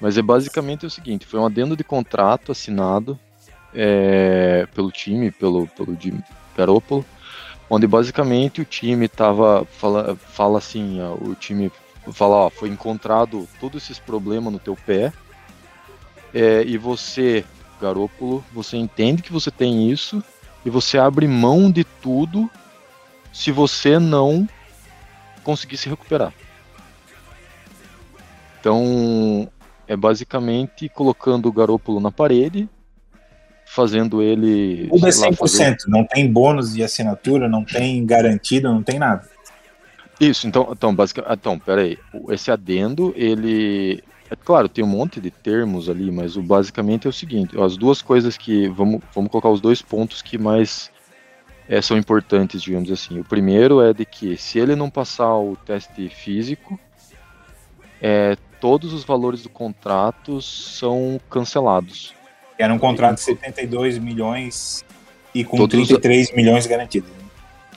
Mas 0.00 0.16
é 0.16 0.22
basicamente 0.22 0.86
o 0.86 0.90
seguinte: 0.90 1.26
foi 1.26 1.38
um 1.38 1.46
adendo 1.46 1.76
de 1.76 1.84
contrato 1.84 2.52
assinado 2.52 3.18
é, 3.74 4.66
pelo 4.74 4.90
time, 4.90 5.30
pelo, 5.30 5.66
pelo 5.68 5.96
Jimmy 6.00 6.22
Garoppolo, 6.56 7.04
onde 7.68 7.86
basicamente 7.86 8.60
o 8.60 8.64
time 8.64 9.06
tava. 9.08 9.64
Fala, 9.66 10.16
fala 10.16 10.58
assim: 10.58 11.00
ó, 11.00 11.14
o 11.14 11.34
time 11.34 11.70
fala, 12.12 12.36
ó, 12.36 12.50
foi 12.50 12.68
encontrado 12.68 13.46
todos 13.60 13.82
esses 13.82 13.98
problemas 13.98 14.52
no 14.52 14.58
teu 14.58 14.74
pé, 14.74 15.12
é, 16.32 16.62
e 16.64 16.78
você, 16.78 17.44
Garoppolo, 17.80 18.44
você 18.52 18.76
entende 18.76 19.22
que 19.22 19.32
você 19.32 19.50
tem 19.50 19.90
isso, 19.90 20.22
e 20.64 20.70
você 20.70 20.98
abre 20.98 21.26
mão 21.26 21.70
de 21.70 21.84
tudo 21.84 22.50
se 23.32 23.50
você 23.50 23.98
não 23.98 24.48
conseguir 25.42 25.76
se 25.76 25.88
recuperar. 25.88 26.32
Então, 28.60 29.48
é 29.88 29.96
basicamente 29.96 30.88
colocando 30.88 31.48
o 31.48 31.52
Garoppolo 31.52 32.00
na 32.00 32.10
parede, 32.10 32.68
fazendo 33.64 34.20
ele. 34.22 34.88
Tudo 34.90 35.06
é 35.06 35.12
sei 35.12 35.30
lá, 35.30 35.32
100%, 35.32 35.38
fazer- 35.38 35.76
não 35.88 36.04
tem 36.04 36.30
bônus 36.30 36.74
de 36.74 36.82
assinatura, 36.82 37.48
não 37.48 37.64
tem 37.64 38.04
garantido, 38.04 38.72
não 38.72 38.82
tem 38.82 38.98
nada. 38.98 39.28
Isso, 40.20 40.46
então, 40.46 40.68
então, 40.72 40.94
basicamente. 40.94 41.32
Então, 41.32 41.58
peraí. 41.58 41.98
Esse 42.28 42.50
adendo, 42.50 43.14
ele. 43.16 44.04
É 44.30 44.36
claro, 44.36 44.68
tem 44.68 44.84
um 44.84 44.88
monte 44.88 45.20
de 45.20 45.30
termos 45.30 45.88
ali, 45.90 46.10
mas 46.10 46.36
o 46.36 46.42
basicamente 46.42 47.06
é 47.06 47.10
o 47.10 47.12
seguinte: 47.12 47.60
as 47.60 47.76
duas 47.76 48.00
coisas 48.00 48.36
que. 48.36 48.68
Vamos, 48.68 49.00
vamos 49.14 49.30
colocar 49.30 49.48
os 49.50 49.60
dois 49.60 49.82
pontos 49.82 50.22
que 50.22 50.38
mais 50.38 50.90
eh, 51.68 51.82
são 51.82 51.96
importantes, 51.98 52.62
digamos 52.62 52.90
assim. 52.92 53.18
O 53.18 53.24
primeiro 53.24 53.80
é 53.82 53.92
de 53.92 54.04
que 54.04 54.36
se 54.36 54.58
ele 54.58 54.76
não 54.76 54.88
passar 54.88 55.34
o 55.36 55.56
teste 55.56 56.08
físico, 56.08 56.78
eh, 58.00 58.36
todos 58.60 58.92
os 58.92 59.02
valores 59.04 59.42
do 59.42 59.48
contrato 59.48 60.40
são 60.40 61.20
cancelados. 61.28 62.14
Era 62.56 62.72
um 62.72 62.78
contrato 62.78 63.16
de 63.16 63.22
72 63.22 63.98
milhões 63.98 64.84
e 65.34 65.42
com 65.44 65.56
Todos 65.56 65.80
os- 65.80 65.88
33 65.88 66.32
milhões 66.36 66.66
garantidos. 66.66 67.10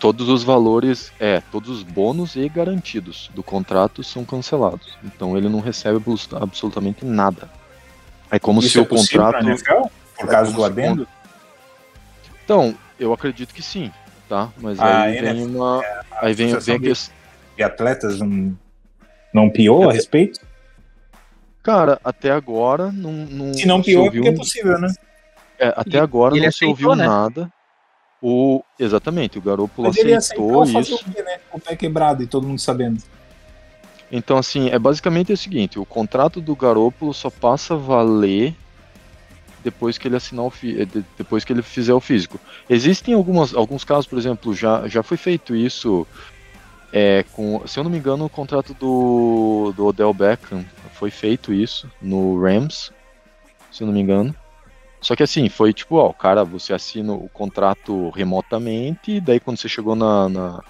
Todos 0.03 0.27
os 0.27 0.43
valores, 0.43 1.13
é, 1.17 1.41
todos 1.49 1.69
os 1.69 1.81
bônus 1.81 2.35
e 2.35 2.49
garantidos 2.49 3.31
do 3.33 3.41
contrato 3.41 4.03
são 4.03 4.25
cancelados. 4.25 4.97
Então 5.01 5.37
ele 5.37 5.47
não 5.47 5.61
recebe 5.61 5.95
abs- 5.95 6.27
absolutamente 6.33 7.05
nada. 7.05 7.49
É 8.29 8.37
como 8.37 8.59
Isso 8.59 8.67
se 8.71 8.79
é 8.79 8.81
o 8.81 8.85
contrato. 8.85 9.47
NFL? 9.47 9.83
Por 10.19 10.27
causa 10.27 10.51
do 10.51 10.61
adendo? 10.61 11.07
Então, 12.43 12.75
eu 12.99 13.13
acredito 13.13 13.53
que 13.53 13.61
sim, 13.61 13.93
tá? 14.27 14.49
Mas 14.57 14.77
A 14.77 15.03
aí 15.03 15.21
vem 15.21 15.29
NFL, 15.39 15.57
uma. 15.57 15.81
Aí 16.21 16.33
vem, 16.33 16.47
vem 16.59 16.75
a 16.75 16.79
questão. 16.81 17.15
De 17.55 17.63
atletas 17.63 18.19
não, 18.19 18.57
não 19.33 19.49
piou 19.49 19.89
a 19.89 19.93
respeito? 19.93 20.41
Cara, 21.63 21.97
até 22.03 22.29
agora 22.31 22.91
não. 22.91 23.11
não 23.13 23.53
Se 23.53 23.65
não 23.65 23.81
piou, 23.81 24.01
é 24.01 24.05
ouviu- 24.07 24.21
porque 24.23 24.35
é 24.35 24.37
possível, 24.37 24.77
né? 24.77 24.93
é, 25.57 25.67
até 25.77 25.95
E 25.95 25.99
agora 26.01 26.35
ele 26.35 26.43
não 26.43 26.51
se 26.51 26.57
aceitou, 26.65 26.89
ouviu 26.89 26.95
né? 26.95 27.07
nada. 27.07 27.49
O, 28.25 28.63
exatamente, 28.79 29.37
o 29.37 29.41
Garoppolo 29.41 29.89
Mas 29.89 29.97
ele 29.97 30.13
aceitou 30.13 30.63
isso. 30.63 30.95
o 30.95 31.11
quê, 31.11 31.21
né? 31.21 31.39
O 31.51 31.59
pé 31.59 31.75
quebrado 31.75 32.23
e 32.23 32.27
todo 32.27 32.47
mundo 32.47 32.57
sabendo. 32.57 33.03
Então, 34.09 34.37
assim, 34.37 34.69
é 34.69 34.79
basicamente 34.79 35.33
o 35.33 35.37
seguinte: 35.37 35.77
o 35.77 35.85
contrato 35.85 36.39
do 36.39 36.55
Garoppolo 36.55 37.13
só 37.13 37.29
passa 37.29 37.73
a 37.73 37.77
valer 37.77 38.55
depois 39.61 39.97
que 39.97 40.07
ele 40.07 40.15
assinar 40.15 40.45
o 40.45 40.53
eh, 40.63 40.85
de- 40.85 41.03
depois 41.17 41.43
que 41.43 41.51
ele 41.51 41.61
fizer 41.61 41.93
o 41.93 41.99
físico. 41.99 42.39
Existem 42.69 43.13
algumas, 43.13 43.53
alguns 43.53 43.83
casos, 43.83 44.07
por 44.07 44.17
exemplo, 44.17 44.55
já, 44.55 44.87
já 44.87 45.03
foi 45.03 45.17
feito 45.17 45.53
isso 45.53 46.07
é, 46.93 47.25
com, 47.33 47.61
se 47.67 47.77
eu 47.77 47.83
não 47.83 47.91
me 47.91 47.97
engano, 47.97 48.23
o 48.23 48.29
contrato 48.29 48.73
do, 48.73 49.73
do 49.75 49.85
Odell 49.87 50.13
Beckham 50.13 50.63
foi 50.93 51.11
feito 51.11 51.51
isso 51.51 51.91
no 52.01 52.41
Rams, 52.41 52.89
se 53.69 53.83
eu 53.83 53.87
não 53.87 53.93
me 53.93 53.99
engano. 53.99 54.33
Só 55.03 55.15
que 55.15 55.23
assim, 55.23 55.49
foi 55.49 55.73
tipo, 55.73 55.95
ó, 55.97 56.13
cara, 56.13 56.45
você 56.45 56.73
assina 56.73 57.13
o 57.13 57.29
contrato 57.29 58.09
remotamente, 58.11 59.19
daí 59.19 59.39
quando 59.39 59.57
você 59.57 59.67
chegou 59.67 59.95
na, 59.95 60.29
na- 60.29 60.63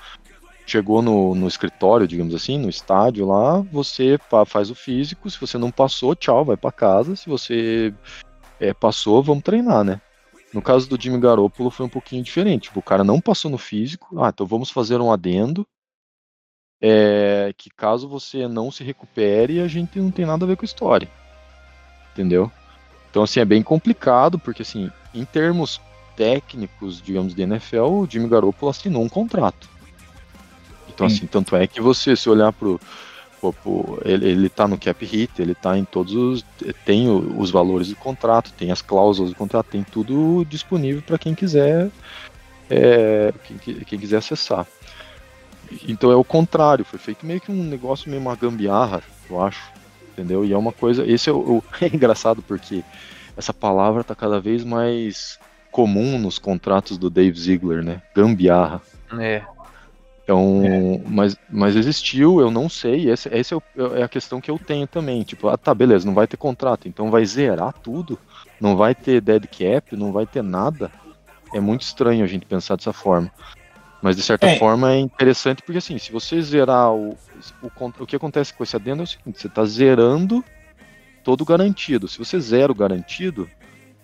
chegou 0.67 1.01
no, 1.01 1.35
no 1.35 1.47
escritório, 1.47 2.07
digamos 2.07 2.33
assim, 2.33 2.57
no 2.57 2.69
estádio 2.69 3.27
lá, 3.27 3.61
você 3.61 4.17
faz 4.47 4.71
o 4.71 4.75
físico, 4.75 5.29
se 5.29 5.39
você 5.39 5.57
não 5.57 5.71
passou, 5.71 6.15
tchau, 6.15 6.43
vai 6.45 6.57
pra 6.57 6.71
casa, 6.71 7.15
se 7.15 7.27
você 7.29 7.93
é, 8.59 8.73
passou, 8.73 9.21
vamos 9.21 9.43
treinar, 9.43 9.83
né? 9.83 10.01
No 10.53 10.61
caso 10.61 10.87
do 10.89 10.99
Jimmy 11.01 11.19
Garoppolo 11.19 11.69
foi 11.69 11.85
um 11.85 11.89
pouquinho 11.89 12.23
diferente, 12.23 12.63
tipo, 12.63 12.79
o 12.79 12.83
cara 12.83 13.03
não 13.03 13.21
passou 13.21 13.51
no 13.51 13.57
físico, 13.57 14.19
ah, 14.23 14.29
então 14.29 14.47
vamos 14.47 14.71
fazer 14.71 14.99
um 14.99 15.11
adendo, 15.11 15.67
é, 16.81 17.53
que 17.57 17.69
caso 17.69 18.07
você 18.09 18.47
não 18.47 18.71
se 18.71 18.83
recupere, 18.83 19.59
a 19.59 19.67
gente 19.67 19.99
não 19.99 20.11
tem 20.11 20.25
nada 20.25 20.43
a 20.45 20.47
ver 20.47 20.57
com 20.57 20.63
a 20.63 20.65
história, 20.65 21.09
entendeu? 22.11 22.51
Então, 23.13 23.21
assim, 23.21 23.39
é 23.39 23.45
bem 23.45 23.61
complicado, 23.61 24.39
porque, 24.39 24.63
assim, 24.63 24.89
em 25.13 25.23
termos 25.23 25.79
técnicos, 26.17 26.99
digamos, 26.99 27.35
de 27.35 27.43
NFL, 27.43 27.83
o 27.83 28.07
Jimmy 28.09 28.27
Garoppolo 28.27 28.71
assinou 28.71 29.03
um 29.03 29.07
contrato. 29.09 29.69
Então, 30.89 31.07
Sim. 31.07 31.17
assim, 31.17 31.27
tanto 31.27 31.55
é 31.55 31.67
que 31.67 31.79
você, 31.79 32.15
se 32.15 32.27
olhar 32.27 32.51
pro. 32.51 32.81
pro- 33.39 33.53
pro- 33.53 34.01
ele, 34.03 34.27
ele 34.29 34.49
tá 34.49 34.67
no 34.67 34.79
cap 34.79 35.05
hit, 35.05 35.39
ele 35.39 35.53
tá 35.53 35.77
em 35.77 35.85
todos 35.85 36.11
os. 36.15 36.45
Tem 36.85 37.07
o- 37.07 37.39
os 37.39 37.51
valores 37.51 37.89
do 37.89 37.95
contrato, 37.97 38.51
tem 38.53 38.71
as 38.71 38.81
cláusulas 38.81 39.29
do 39.31 39.37
contrato, 39.37 39.67
tem 39.67 39.83
tudo 39.83 40.43
disponível 40.49 41.03
para 41.03 41.19
quem 41.19 41.35
quiser. 41.35 41.91
é, 42.69 43.31
quem, 43.43 43.57
quem 43.81 43.99
quiser 43.99 44.17
acessar. 44.17 44.65
Então 45.87 46.11
é 46.11 46.15
o 46.15 46.23
contrário, 46.23 46.83
foi 46.83 46.97
feito 46.97 47.23
meio 47.25 47.39
que 47.39 47.51
um 47.51 47.63
negócio 47.63 48.09
meio 48.09 48.19
uma 48.21 48.35
gambiarra, 48.35 49.03
eu 49.29 49.39
acho. 49.39 49.61
Entendeu? 50.13 50.45
E 50.45 50.53
é 50.53 50.57
uma 50.57 50.71
coisa. 50.71 51.05
Esse 51.05 51.29
é, 51.29 51.33
o, 51.33 51.63
é 51.81 51.87
engraçado 51.87 52.41
porque 52.41 52.83
essa 53.35 53.53
palavra 53.53 54.03
tá 54.03 54.15
cada 54.15 54.39
vez 54.39 54.63
mais 54.63 55.39
comum 55.71 56.19
nos 56.19 56.37
contratos 56.37 56.97
do 56.97 57.09
Dave 57.09 57.37
Ziegler, 57.37 57.83
né? 57.83 58.01
Gambiarra. 58.15 58.79
É. 59.19 59.41
Então, 60.23 60.63
mas, 61.05 61.35
mas 61.49 61.75
existiu, 61.75 62.39
eu 62.39 62.49
não 62.49 62.69
sei, 62.69 63.11
essa 63.11 63.35
esse 63.35 63.53
é, 63.53 63.59
é 63.95 64.03
a 64.03 64.07
questão 64.07 64.39
que 64.39 64.49
eu 64.49 64.57
tenho 64.57 64.87
também. 64.87 65.21
Tipo, 65.23 65.49
ah 65.49 65.57
tá, 65.57 65.73
beleza, 65.73 66.05
não 66.05 66.13
vai 66.13 66.27
ter 66.27 66.37
contrato, 66.37 66.87
então 66.87 67.11
vai 67.11 67.25
zerar 67.25 67.73
tudo, 67.73 68.17
não 68.59 68.77
vai 68.77 68.95
ter 68.95 69.19
dead 69.19 69.45
cap, 69.47 69.95
não 69.97 70.13
vai 70.13 70.25
ter 70.25 70.41
nada. 70.41 70.89
É 71.53 71.59
muito 71.59 71.81
estranho 71.81 72.23
a 72.23 72.27
gente 72.27 72.45
pensar 72.45 72.77
dessa 72.77 72.93
forma. 72.93 73.29
Mas 74.03 74.17
de 74.17 74.21
certa 74.21 74.45
É. 74.47 74.59
forma 74.59 74.91
é 74.91 74.99
interessante 74.99 75.63
porque 75.63 75.77
assim, 75.77 75.97
se 75.97 76.11
você 76.11 76.41
zerar 76.41 76.91
o, 76.91 77.17
o, 77.61 77.71
o 77.99 78.05
que 78.05 78.17
acontece 78.17 78.53
com 78.53 78.61
esse 78.61 78.75
adendo 78.75 79.01
é 79.01 79.05
o 79.05 79.07
seguinte, 79.07 79.39
você 79.39 79.47
está 79.47 79.63
zerando 79.63 80.43
todo 81.23 81.45
garantido. 81.45 82.05
Se 82.09 82.19
você 82.19 82.37
zera 82.37 82.69
o 82.69 82.75
garantido, 82.75 83.49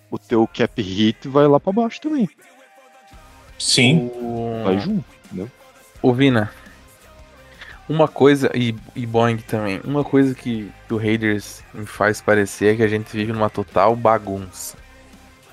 o 0.10 0.18
teu 0.18 0.47
cap 0.47 0.82
hit 0.82 1.28
vai 1.28 1.45
lá 1.50 1.60
para 1.60 1.74
baixo 1.74 2.00
também, 2.00 2.30
Sim. 3.60 4.10
O... 4.16 4.62
vai 4.64 4.80
junto, 4.80 5.04
entendeu? 5.26 5.52
Ô, 6.02 6.14
Vina, 6.14 6.50
uma 7.89 8.08
coisa, 8.08 8.50
e, 8.56 8.74
e 8.95 9.06
Boeing 9.06 9.38
também, 9.39 9.82
uma 9.84 10.04
coisa 10.04 10.34
que 10.34 10.72
o 10.89 10.95
Raiders 10.95 11.62
me 11.74 11.86
faz 11.86 12.22
parecer 12.22 12.74
é 12.74 12.78
que 12.78 12.84
a 12.84 12.88
gente 12.88 13.12
vive 13.12 13.34
numa 13.34 13.50
total 13.50 13.97
bagunça. 13.97 14.78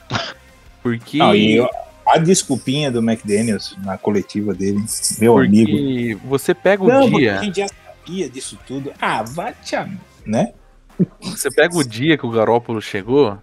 Porque, 0.85 1.19
Não, 1.19 1.35
e 1.35 1.57
eu- 1.57 1.69
a 2.07 2.19
desculpinha 2.19 2.91
do 2.91 2.99
McDaniels 2.99 3.77
na 3.85 3.99
coletiva 3.99 4.55
dele, 4.55 4.85
meu 5.19 5.39
amigo. 5.39 5.71
porque 5.71 6.19
você 6.25 6.55
pega 6.55 6.83
o 6.85 6.89
Não, 6.89 7.09
dia, 7.11 7.39
a 7.39 7.43
gente 7.43 7.59
já 7.59 7.67
sabia 7.69 8.29
disso 8.29 8.59
tudo. 8.67 8.93
Ah, 9.01 9.23
vai 9.23 9.55
te 9.55 9.77
né? 10.25 10.53
você 11.21 11.51
pega 11.51 11.77
o 11.77 11.85
dia 11.85 12.17
que 12.17 12.25
o 12.27 12.31
Garópolo 12.31 12.81
chegou, 12.81 13.39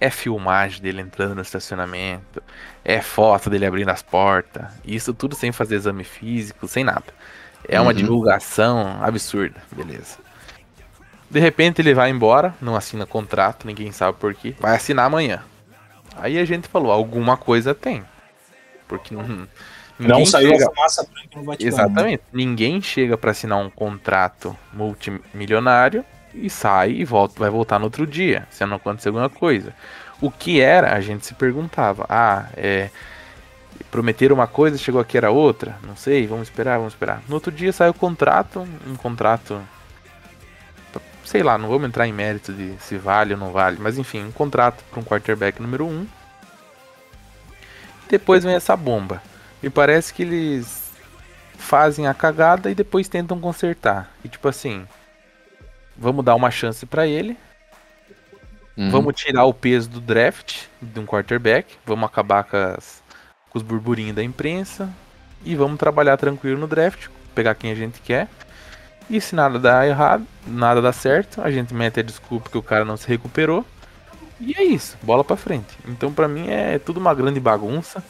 é 0.00 0.10
filmagem 0.10 0.82
dele 0.82 1.00
entrando 1.00 1.34
no 1.34 1.42
estacionamento, 1.42 2.42
é 2.84 3.00
foto 3.00 3.48
dele 3.50 3.66
abrindo 3.66 3.90
as 3.90 4.02
portas, 4.02 4.66
isso 4.84 5.14
tudo 5.14 5.34
sem 5.34 5.50
fazer 5.52 5.76
exame 5.76 6.04
físico, 6.04 6.68
sem 6.68 6.84
nada. 6.84 7.06
É 7.66 7.80
uma 7.80 7.90
Uhum. 7.90 7.96
divulgação 7.96 9.02
absurda, 9.02 9.60
beleza. 9.72 10.18
De 11.30 11.40
repente 11.40 11.80
ele 11.82 11.94
vai 11.94 12.10
embora, 12.10 12.54
não 12.60 12.74
assina 12.76 13.06
contrato, 13.06 13.66
ninguém 13.66 13.92
sabe 13.92 14.16
por 14.18 14.34
quê. 14.34 14.54
Vai 14.60 14.76
assinar 14.76 15.06
amanhã. 15.06 15.42
Aí 16.20 16.38
a 16.38 16.44
gente 16.44 16.68
falou, 16.68 16.90
alguma 16.92 17.36
coisa 17.36 17.74
tem. 17.74 18.04
Porque 18.86 19.14
não, 19.14 19.46
Não 19.98 20.24
saiu 20.26 20.50
chega- 20.50 20.66
a 20.66 20.70
fumaça 20.74 21.02
branca 21.12 21.28
no 21.36 21.42
Vaticano. 21.44 21.76
né? 21.76 21.82
Exatamente. 21.84 22.22
Ninguém 22.32 22.80
chega 22.80 23.16
pra 23.16 23.30
assinar 23.32 23.58
um 23.58 23.68
contrato 23.70 24.56
multimilionário 24.72 26.04
e 26.34 26.48
sai 26.48 26.90
e 26.92 27.04
volta, 27.04 27.34
vai 27.38 27.50
voltar 27.50 27.78
no 27.78 27.84
outro 27.86 28.06
dia, 28.06 28.46
se 28.50 28.64
não 28.66 28.76
acontecer 28.76 29.08
alguma 29.08 29.28
coisa. 29.28 29.74
O 30.20 30.30
que 30.30 30.60
era, 30.60 30.94
a 30.94 31.00
gente 31.00 31.24
se 31.26 31.34
perguntava. 31.34 32.04
Ah, 32.08 32.46
é. 32.56 32.90
Prometeram 33.90 34.34
uma 34.34 34.46
coisa, 34.46 34.76
chegou 34.76 35.00
aqui 35.00 35.16
era 35.16 35.30
outra. 35.30 35.76
Não 35.82 35.96
sei, 35.96 36.26
vamos 36.26 36.48
esperar, 36.48 36.76
vamos 36.78 36.92
esperar. 36.92 37.22
No 37.28 37.34
outro 37.36 37.50
dia 37.52 37.72
saiu 37.72 37.92
o 37.92 37.94
contrato, 37.94 38.66
um 38.86 38.96
contrato. 38.96 39.60
Sei 41.24 41.42
lá, 41.42 41.58
não 41.58 41.68
vamos 41.68 41.88
entrar 41.88 42.06
em 42.08 42.12
mérito 42.12 42.52
de 42.52 42.76
se 42.80 42.96
vale 42.96 43.34
ou 43.34 43.38
não 43.38 43.52
vale, 43.52 43.78
mas 43.80 43.98
enfim, 43.98 44.24
um 44.24 44.32
contrato 44.32 44.82
para 44.90 45.00
um 45.00 45.04
quarterback 45.04 45.60
número 45.60 45.86
1. 45.86 45.90
Um. 45.90 46.08
Depois 48.08 48.44
vem 48.44 48.54
essa 48.54 48.76
bomba. 48.76 49.22
Me 49.62 49.68
parece 49.70 50.12
que 50.14 50.22
eles 50.22 50.88
fazem 51.56 52.06
a 52.06 52.14
cagada 52.14 52.70
e 52.70 52.74
depois 52.74 53.08
tentam 53.08 53.40
consertar. 53.40 54.10
E 54.24 54.28
tipo 54.28 54.48
assim, 54.48 54.86
vamos 55.96 56.24
dar 56.24 56.34
uma 56.34 56.50
chance 56.50 56.86
para 56.86 57.06
ele. 57.06 57.36
Uhum. 58.76 58.90
Vamos 58.90 59.14
tirar 59.20 59.44
o 59.44 59.52
peso 59.54 59.88
do 59.90 60.00
draft 60.00 60.66
de 60.80 61.00
um 61.00 61.06
quarterback. 61.06 61.76
Vamos 61.84 62.06
acabar 62.08 62.44
com, 62.44 62.56
as- 62.56 63.02
com 63.50 63.58
os 63.58 63.62
burburinhos 63.64 64.14
da 64.14 64.22
imprensa. 64.22 64.88
E 65.44 65.54
vamos 65.56 65.78
trabalhar 65.78 66.16
tranquilo 66.16 66.58
no 66.60 66.66
draft. 66.66 67.08
Pegar 67.34 67.54
quem 67.54 67.70
a 67.70 67.74
gente 67.74 68.00
quer. 68.00 68.28
E 69.10 69.20
se 69.20 69.34
nada 69.34 69.58
dá 69.58 69.86
errado, 69.86 70.26
nada 70.46 70.82
dá 70.82 70.92
certo, 70.92 71.40
a 71.40 71.50
gente 71.50 71.72
mete 71.72 72.00
a 72.00 72.02
desculpa 72.02 72.50
que 72.50 72.58
o 72.58 72.62
cara 72.62 72.84
não 72.84 72.96
se 72.96 73.08
recuperou. 73.08 73.64
E 74.40 74.54
é 74.56 74.62
isso, 74.62 74.96
bola 75.02 75.24
pra 75.24 75.36
frente. 75.36 75.78
Então 75.86 76.12
pra 76.12 76.28
mim 76.28 76.48
é 76.48 76.78
tudo 76.78 77.00
uma 77.00 77.14
grande 77.14 77.40
bagunça. 77.40 78.02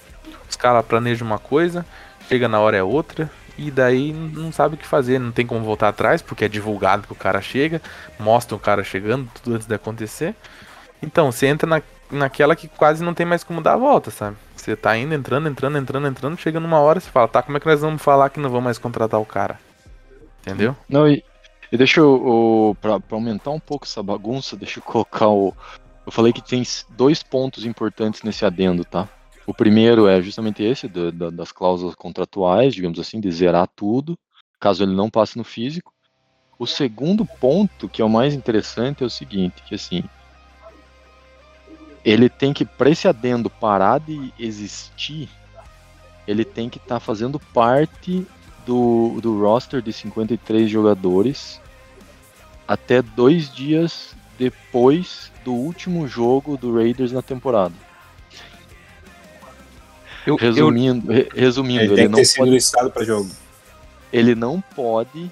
Os 0.49 0.57
caras 0.57 0.85
planejam 0.85 1.27
uma 1.27 1.39
coisa, 1.39 1.87
chega 2.29 2.49
na 2.49 2.59
hora 2.59 2.77
é 2.77 2.83
outra. 2.83 3.31
E 3.57 3.73
daí 3.73 4.13
não 4.13 4.53
sabe 4.53 4.77
o 4.77 4.79
que 4.79 4.87
fazer, 4.87 5.19
não 5.19 5.33
tem 5.33 5.45
como 5.45 5.65
voltar 5.65 5.89
atrás, 5.89 6.23
porque 6.23 6.45
é 6.45 6.49
divulgado 6.49 7.09
que 7.09 7.13
o 7.13 7.17
cara 7.17 7.41
chega, 7.41 7.83
mostra 8.17 8.55
o 8.55 8.59
cara 8.59 8.85
chegando, 8.85 9.29
tudo 9.35 9.57
antes 9.57 9.67
de 9.67 9.75
acontecer. 9.75 10.33
Então, 11.03 11.33
você 11.33 11.49
entra 11.49 11.69
na, 11.69 11.83
naquela 12.09 12.55
que 12.55 12.69
quase 12.69 13.03
não 13.03 13.13
tem 13.13 13.27
mais 13.27 13.43
como 13.43 13.61
dar 13.61 13.75
a 13.75 13.77
volta, 13.77 14.13
sabe? 14.13 14.37
Você 14.55 14.77
tá 14.77 14.97
indo, 14.97 15.13
entrando, 15.13 15.49
entrando, 15.49 15.77
entrando, 15.77 16.07
entrando, 16.07 16.39
chega 16.39 16.61
numa 16.61 16.79
hora 16.79 17.01
você 17.01 17.11
fala, 17.11 17.27
tá, 17.27 17.43
como 17.43 17.57
é 17.57 17.61
que 17.61 17.67
nós 17.67 17.81
vamos 17.81 18.01
falar 18.01 18.31
que 18.31 18.39
não 18.39 18.49
vamos 18.49 18.65
mais 18.65 18.79
contratar 18.79 19.21
o 19.21 19.27
cara? 19.27 19.59
Entendeu? 20.49 20.77
Não, 20.89 21.09
e, 21.09 21.23
e 21.71 21.77
deixa 21.77 22.01
eu, 22.01 22.77
pra, 22.81 22.99
pra 22.99 23.17
aumentar 23.17 23.51
um 23.51 23.61
pouco 23.61 23.85
essa 23.87 24.03
bagunça, 24.03 24.57
deixa 24.57 24.79
eu 24.79 24.83
colocar 24.83 25.29
o. 25.29 25.55
Eu 26.07 26.13
falei 26.13 26.33
que 26.33 26.43
tem 26.43 26.63
dois 26.91 27.23
pontos 27.23 27.67
importantes 27.67 28.23
nesse 28.23 28.45
adendo, 28.45 28.85
tá? 28.85 29.09
O 29.47 29.55
primeiro 29.55 30.07
é 30.07 30.21
justamente 30.23 30.63
esse, 30.63 30.89
do- 30.89 31.13
da- 31.13 31.31
das 31.31 31.53
cláusulas 31.53 31.95
contratuais, 31.95 32.75
digamos 32.75 32.99
assim, 32.99 33.21
de 33.21 33.31
zerar 33.31 33.69
tudo, 33.77 34.19
caso 34.59 34.83
ele 34.83 34.95
não 34.95 35.11
passe 35.11 35.37
no 35.37 35.45
físico. 35.45 35.93
O 36.59 36.67
segundo 36.67 37.25
ponto, 37.25 37.89
que 37.89 38.03
é 38.03 38.05
o 38.05 38.09
mais 38.09 38.35
interessante, 38.35 39.03
é 39.03 39.07
o 39.07 39.11
seguinte, 39.11 39.63
que 39.65 39.75
assim, 39.75 40.03
ele 42.05 42.29
tem 42.29 42.53
que, 42.53 42.65
para 42.65 42.91
esse 42.91 43.07
adendo 43.07 43.51
parar 43.51 44.01
de 44.01 44.33
existir, 44.39 45.31
ele 46.27 46.45
tem 46.45 46.69
que 46.69 46.79
estar 46.79 47.01
fazendo 47.01 47.39
parte 47.53 48.27
do, 48.69 49.19
do 49.23 49.41
roster 49.41 49.81
de 49.81 49.91
53 49.95 50.71
jogadores 50.71 51.59
até 52.67 53.01
dois 53.01 53.51
dias 53.53 54.15
depois 54.39 55.33
do 55.43 55.55
último 55.55 56.07
jogo 56.07 56.55
do 56.59 56.75
Raiders 56.75 57.11
na 57.11 57.23
temporada. 57.23 57.75
Eu, 60.27 60.35
eu, 60.35 60.37
Resumindo, 60.37 61.11
re- 61.11 61.29
resumindo 61.35 61.81
Ele 61.81 61.93
ele, 61.93 61.97
tem 61.97 62.05
que 62.11 62.13
não 62.13 62.23
ter 62.23 62.37
pode, 62.37 62.51
listado 62.51 62.91
para 62.91 63.05
jogo. 63.05 63.31
ele 64.13 64.35
não 64.35 64.61
pode. 64.61 65.31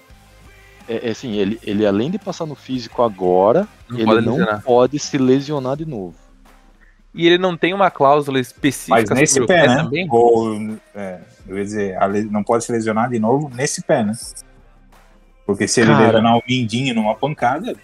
É, 0.89 1.09
é 1.09 1.11
assim, 1.11 1.35
ele, 1.35 1.61
ele 1.63 1.85
além 1.85 2.11
de 2.11 2.19
passar 2.19 2.47
no 2.47 2.55
físico 2.55 3.03
agora, 3.03 3.69
não 3.89 3.99
ele 3.99 4.07
pode 4.07 4.25
não 4.25 4.37
lesionar. 4.37 4.63
pode 4.63 4.99
se 4.99 5.19
lesionar 5.19 5.77
de 5.77 5.85
novo. 5.85 6.15
E 7.17 7.27
ele 7.27 7.39
não 7.39 7.57
tem 7.57 7.73
uma 7.73 7.91
cláusula 7.91 8.39
específica 8.39 8.95
Mas 8.95 9.09
nesse 9.11 9.33
sobre 9.35 9.45
o 9.45 9.47
pé, 9.49 9.67
né? 9.67 9.77
também? 9.77 10.07
Ou, 10.11 10.77
é, 10.95 11.19
eu 11.49 11.57
ia 11.57 11.65
dizer, 11.65 11.97
não 12.31 12.45
pode 12.45 12.65
se 12.65 12.71
lesionar 12.71 13.09
de 13.09 13.19
novo 13.19 13.51
nesse 13.55 13.83
pé, 13.83 14.05
né? 14.05 14.13
Porque 15.47 15.67
se 15.67 15.81
ele 15.81 15.93
Cara. 15.93 16.05
lesionar 16.07 16.37
o 16.37 16.43
mindinho 16.47 16.95
numa 16.95 17.15
pancada, 17.15 17.75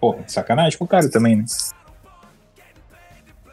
pô, 0.00 0.18
sacanagem 0.26 0.76
com 0.76 0.84
o 0.84 0.88
cara 0.88 1.08
também, 1.08 1.36
né? 1.36 1.44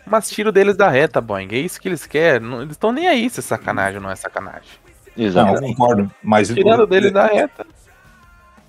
Mas 0.06 0.30
tiro 0.30 0.52
deles 0.52 0.76
da 0.76 0.90
reta, 0.90 1.22
Boeing. 1.22 1.50
É 1.52 1.58
isso 1.60 1.80
que 1.80 1.88
eles 1.88 2.08
querem. 2.08 2.48
Não- 2.48 2.62
eles 2.62 2.72
estão 2.72 2.92
nem 2.92 3.08
aí 3.08 3.30
se 3.30 3.40
é 3.40 3.44
sacanagem 3.44 3.98
ou 3.98 4.04
não 4.04 4.10
é 4.10 4.16
sacanagem. 4.16 4.64
Não, 5.16 5.24
eu 5.24 5.28
Exatamente. 5.28 5.76
concordo. 5.76 6.12
Mas, 6.24 6.48
Tirando 6.48 6.88
deles 6.88 7.12
da 7.12 7.28
reta. 7.28 7.66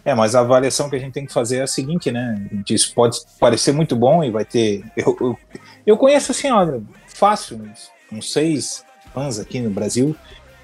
É, 0.04 0.14
mas 0.14 0.34
a 0.34 0.40
avaliação 0.40 0.90
que 0.90 0.96
a 0.96 0.98
gente 0.98 1.12
tem 1.12 1.24
que 1.26 1.32
fazer 1.32 1.58
é 1.58 1.62
a 1.62 1.66
seguinte, 1.66 2.10
né? 2.10 2.46
A 2.50 2.54
gente- 2.56 2.74
Isso 2.74 2.94
pode 2.94 3.18
parecer 3.38 3.72
muito 3.72 3.94
bom 3.96 4.22
e 4.24 4.30
vai 4.30 4.44
ter. 4.44 4.84
Eu, 4.96 5.16
eu, 5.20 5.38
eu 5.86 5.96
conheço 5.96 6.32
assim, 6.32 6.50
olha, 6.50 6.82
fácil, 7.06 7.58
uns, 7.62 7.90
uns 8.12 8.32
seis 8.32 8.84
fãs 9.12 9.38
aqui 9.38 9.60
no 9.60 9.70
Brasil 9.70 10.14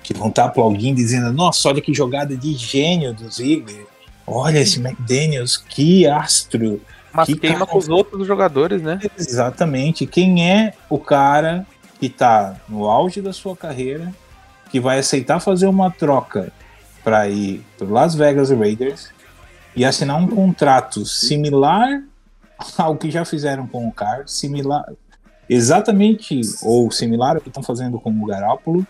que 0.02 0.14
vão 0.14 0.28
estar 0.28 0.44
aplaudindo, 0.44 0.96
dizendo: 0.96 1.32
Nossa, 1.32 1.68
olha 1.68 1.80
que 1.80 1.92
jogada 1.92 2.36
de 2.36 2.54
gênio 2.54 3.12
do 3.12 3.28
Ziggler. 3.30 3.86
Olha 4.26 4.58
esse 4.60 4.78
McDaniels, 4.80 5.56
que 5.56 6.06
astro. 6.06 6.80
Mas 7.12 7.26
Que 7.26 7.36
queima 7.36 7.60
cara- 7.60 7.70
com 7.70 7.78
os 7.78 7.88
outros 7.88 8.26
jogadores, 8.26 8.82
né? 8.82 9.00
Exatamente. 9.18 10.06
Quem 10.06 10.48
é 10.48 10.74
o 10.88 10.98
cara 10.98 11.66
que 11.98 12.08
tá 12.08 12.56
no 12.68 12.84
auge 12.88 13.20
da 13.22 13.32
sua 13.32 13.56
carreira, 13.56 14.12
que 14.70 14.78
vai 14.78 14.98
aceitar 14.98 15.40
fazer 15.40 15.66
uma 15.66 15.90
troca 15.90 16.52
para 17.02 17.28
ir 17.28 17.64
pro 17.78 17.90
Las 17.90 18.14
Vegas 18.14 18.50
Raiders 18.50 19.10
e 19.74 19.84
assinar 19.84 20.16
um 20.20 20.26
contrato 20.28 21.04
similar 21.06 22.02
ao 22.76 22.96
que 22.96 23.10
já 23.10 23.24
fizeram 23.24 23.66
com 23.66 23.86
o 23.88 23.92
Carr, 23.92 24.24
similar, 24.26 24.84
exatamente 25.48 26.40
ou 26.62 26.90
similar 26.90 27.36
ao 27.36 27.40
que 27.40 27.48
estão 27.48 27.62
fazendo 27.62 27.98
com 27.98 28.10
o 28.10 28.26
Garoppolo, 28.26 28.86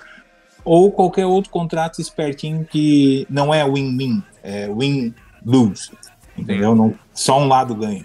ou 0.65 0.91
qualquer 0.91 1.27
outro 1.27 1.51
contrato 1.51 2.01
espertinho 2.01 2.65
que 2.65 3.27
não 3.31 3.55
é 3.55 3.65
win-win, 3.65 4.23
é 4.43 4.69
win-lose, 4.69 5.93
entendeu? 6.37 6.75
Não, 6.75 6.95
só 7.15 7.41
um 7.41 7.47
lado 7.47 7.75
ganha. 7.75 8.05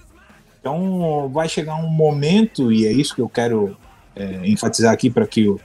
Então 0.59 1.27
vai 1.33 1.49
chegar 1.49 1.75
um 1.75 1.89
momento, 1.89 2.71
e 2.71 2.85
é 2.85 2.91
isso 2.91 3.15
que 3.15 3.21
eu 3.21 3.27
quero 3.27 3.75
é, 4.15 4.47
enfatizar 4.47 4.93
aqui 4.93 5.09
para 5.09 5.25
que 5.25 5.47
o, 5.47 5.59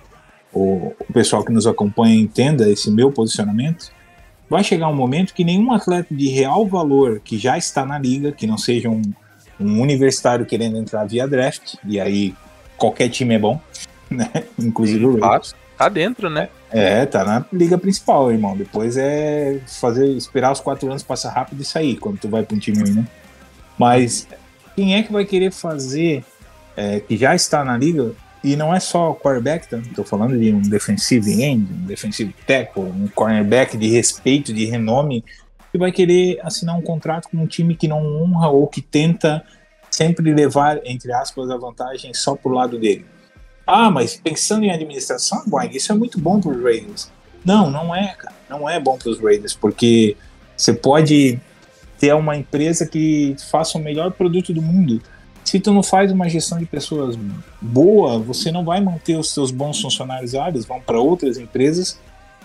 o, 0.54 0.94
o 0.98 1.12
pessoal 1.12 1.44
que 1.44 1.52
nos 1.52 1.66
acompanha 1.66 2.18
entenda 2.18 2.68
esse 2.70 2.90
meu 2.90 3.12
posicionamento. 3.12 3.92
Vai 4.48 4.64
chegar 4.64 4.88
um 4.88 4.94
momento 4.94 5.34
que 5.34 5.44
nenhum 5.44 5.72
atleta 5.72 6.14
de 6.14 6.28
real 6.28 6.66
valor 6.66 7.20
que 7.20 7.36
já 7.36 7.58
está 7.58 7.84
na 7.84 7.98
liga, 7.98 8.32
que 8.32 8.46
não 8.46 8.56
seja 8.56 8.88
um, 8.88 9.02
um 9.60 9.82
universitário 9.82 10.46
querendo 10.46 10.78
entrar 10.78 11.04
via 11.04 11.28
draft, 11.28 11.74
e 11.84 12.00
aí 12.00 12.34
qualquer 12.76 13.08
time 13.08 13.34
é 13.34 13.38
bom, 13.38 13.60
né? 14.10 14.30
Inclusive 14.58 15.04
o 15.04 15.18
Raiders. 15.18 15.54
Tá 15.76 15.88
dentro, 15.88 16.30
né? 16.30 16.48
É, 16.70 17.04
tá 17.04 17.24
na 17.24 17.44
liga 17.52 17.76
principal, 17.76 18.30
irmão. 18.32 18.56
Depois 18.56 18.96
é 18.96 19.60
fazer, 19.66 20.06
esperar 20.08 20.52
os 20.52 20.60
quatro 20.60 20.88
anos 20.88 21.02
passar 21.02 21.30
rápido 21.30 21.60
e 21.60 21.64
sair 21.64 21.96
quando 21.96 22.18
tu 22.18 22.28
vai 22.28 22.42
para 22.42 22.56
um 22.56 22.58
time 22.58 22.80
ruim, 22.80 22.94
né? 22.94 23.06
Mas 23.78 24.26
quem 24.74 24.94
é 24.94 25.02
que 25.02 25.12
vai 25.12 25.24
querer 25.24 25.52
fazer 25.52 26.24
é, 26.76 27.00
que 27.00 27.16
já 27.16 27.34
está 27.34 27.64
na 27.64 27.76
liga 27.76 28.12
e 28.42 28.56
não 28.56 28.74
é 28.74 28.80
só 28.80 29.12
quarterback, 29.14 29.68
tá? 29.68 29.78
Tô 29.94 30.04
falando 30.04 30.38
de 30.38 30.52
um 30.52 30.60
defensive 30.60 31.42
end, 31.42 31.72
um 31.72 31.86
defensive 31.86 32.34
tackle, 32.46 32.84
um 32.84 33.08
cornerback 33.08 33.76
de 33.76 33.88
respeito, 33.88 34.52
de 34.52 34.64
renome, 34.66 35.24
que 35.72 35.78
vai 35.78 35.90
querer 35.92 36.38
assinar 36.42 36.76
um 36.76 36.82
contrato 36.82 37.28
com 37.28 37.38
um 37.38 37.46
time 37.46 37.74
que 37.74 37.88
não 37.88 38.04
honra 38.22 38.48
ou 38.48 38.66
que 38.66 38.80
tenta 38.80 39.44
sempre 39.96 40.30
levar, 40.30 40.78
entre 40.84 41.10
aspas, 41.10 41.50
a 41.50 41.56
vantagem 41.56 42.12
só 42.12 42.36
pro 42.36 42.52
lado 42.52 42.78
dele. 42.78 43.06
Ah, 43.66 43.90
mas 43.90 44.20
pensando 44.22 44.64
em 44.64 44.70
administração, 44.70 45.42
Boeing, 45.46 45.70
isso 45.70 45.90
é 45.90 45.94
muito 45.94 46.20
bom 46.20 46.38
para 46.38 46.50
os 46.50 46.62
Raiders. 46.62 47.10
Não, 47.42 47.70
não 47.70 47.94
é, 47.94 48.14
cara. 48.14 48.34
Não 48.48 48.68
é 48.68 48.78
bom 48.78 48.98
para 48.98 49.08
os 49.08 49.18
Raiders, 49.18 49.54
porque 49.54 50.14
você 50.54 50.74
pode 50.74 51.40
ter 51.98 52.14
uma 52.14 52.36
empresa 52.36 52.86
que 52.86 53.34
faça 53.50 53.78
o 53.78 53.80
melhor 53.80 54.12
produto 54.12 54.52
do 54.52 54.60
mundo. 54.60 55.00
Se 55.42 55.58
tu 55.58 55.72
não 55.72 55.82
faz 55.82 56.12
uma 56.12 56.28
gestão 56.28 56.58
de 56.58 56.66
pessoas 56.66 57.16
boa, 57.60 58.18
você 58.18 58.52
não 58.52 58.64
vai 58.64 58.82
manter 58.82 59.16
os 59.16 59.30
seus 59.32 59.50
bons 59.50 59.80
funcionários 59.80 60.34
lá, 60.34 60.48
eles 60.50 60.66
vão 60.66 60.78
para 60.78 61.00
outras 61.00 61.38
empresas. 61.38 61.98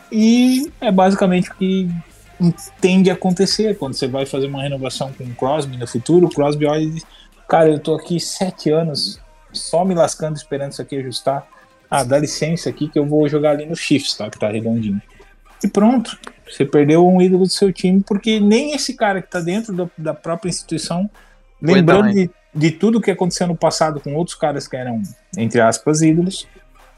E 0.09 0.71
é 0.79 0.89
basicamente 0.89 1.51
o 1.51 1.55
que 1.55 1.89
tende 2.79 3.09
a 3.09 3.13
acontecer 3.13 3.77
quando 3.77 3.93
você 3.93 4.07
vai 4.07 4.25
fazer 4.25 4.47
uma 4.47 4.63
renovação 4.63 5.11
com 5.11 5.23
o 5.25 5.35
Crosby 5.35 5.77
no 5.77 5.85
futuro. 5.85 6.27
O 6.27 6.29
Crosby 6.29 6.65
olha 6.65 6.89
Cara, 7.51 7.67
eu 7.67 7.79
tô 7.79 7.95
aqui 7.95 8.17
sete 8.17 8.69
anos 8.69 9.19
só 9.51 9.83
me 9.83 9.93
lascando 9.93 10.37
esperando 10.37 10.71
isso 10.71 10.81
aqui 10.81 10.95
ajustar. 10.95 11.45
Ah, 11.89 12.01
dá 12.01 12.17
licença 12.17 12.69
aqui 12.69 12.87
que 12.87 12.97
eu 12.97 13.05
vou 13.05 13.27
jogar 13.27 13.51
ali 13.51 13.65
no 13.65 13.75
Chiefs, 13.75 14.15
tá? 14.15 14.29
Que 14.29 14.39
tá 14.39 14.49
redondinho. 14.49 15.01
E 15.61 15.67
pronto. 15.67 16.17
Você 16.49 16.63
perdeu 16.63 17.05
um 17.05 17.21
ídolo 17.21 17.43
do 17.43 17.51
seu 17.51 17.73
time, 17.73 18.01
porque 18.07 18.39
nem 18.39 18.73
esse 18.73 18.93
cara 18.93 19.21
que 19.21 19.29
tá 19.29 19.41
dentro 19.41 19.75
da, 19.75 19.89
da 19.97 20.13
própria 20.13 20.49
instituição, 20.49 21.09
lembrando 21.61 22.13
de, 22.13 22.29
de 22.55 22.71
tudo 22.71 23.01
que 23.01 23.11
aconteceu 23.11 23.47
no 23.47 23.57
passado 23.57 23.99
com 23.99 24.15
outros 24.15 24.37
caras 24.37 24.65
que 24.65 24.77
eram, 24.77 25.01
entre 25.37 25.59
aspas, 25.59 26.01
ídolos, 26.01 26.47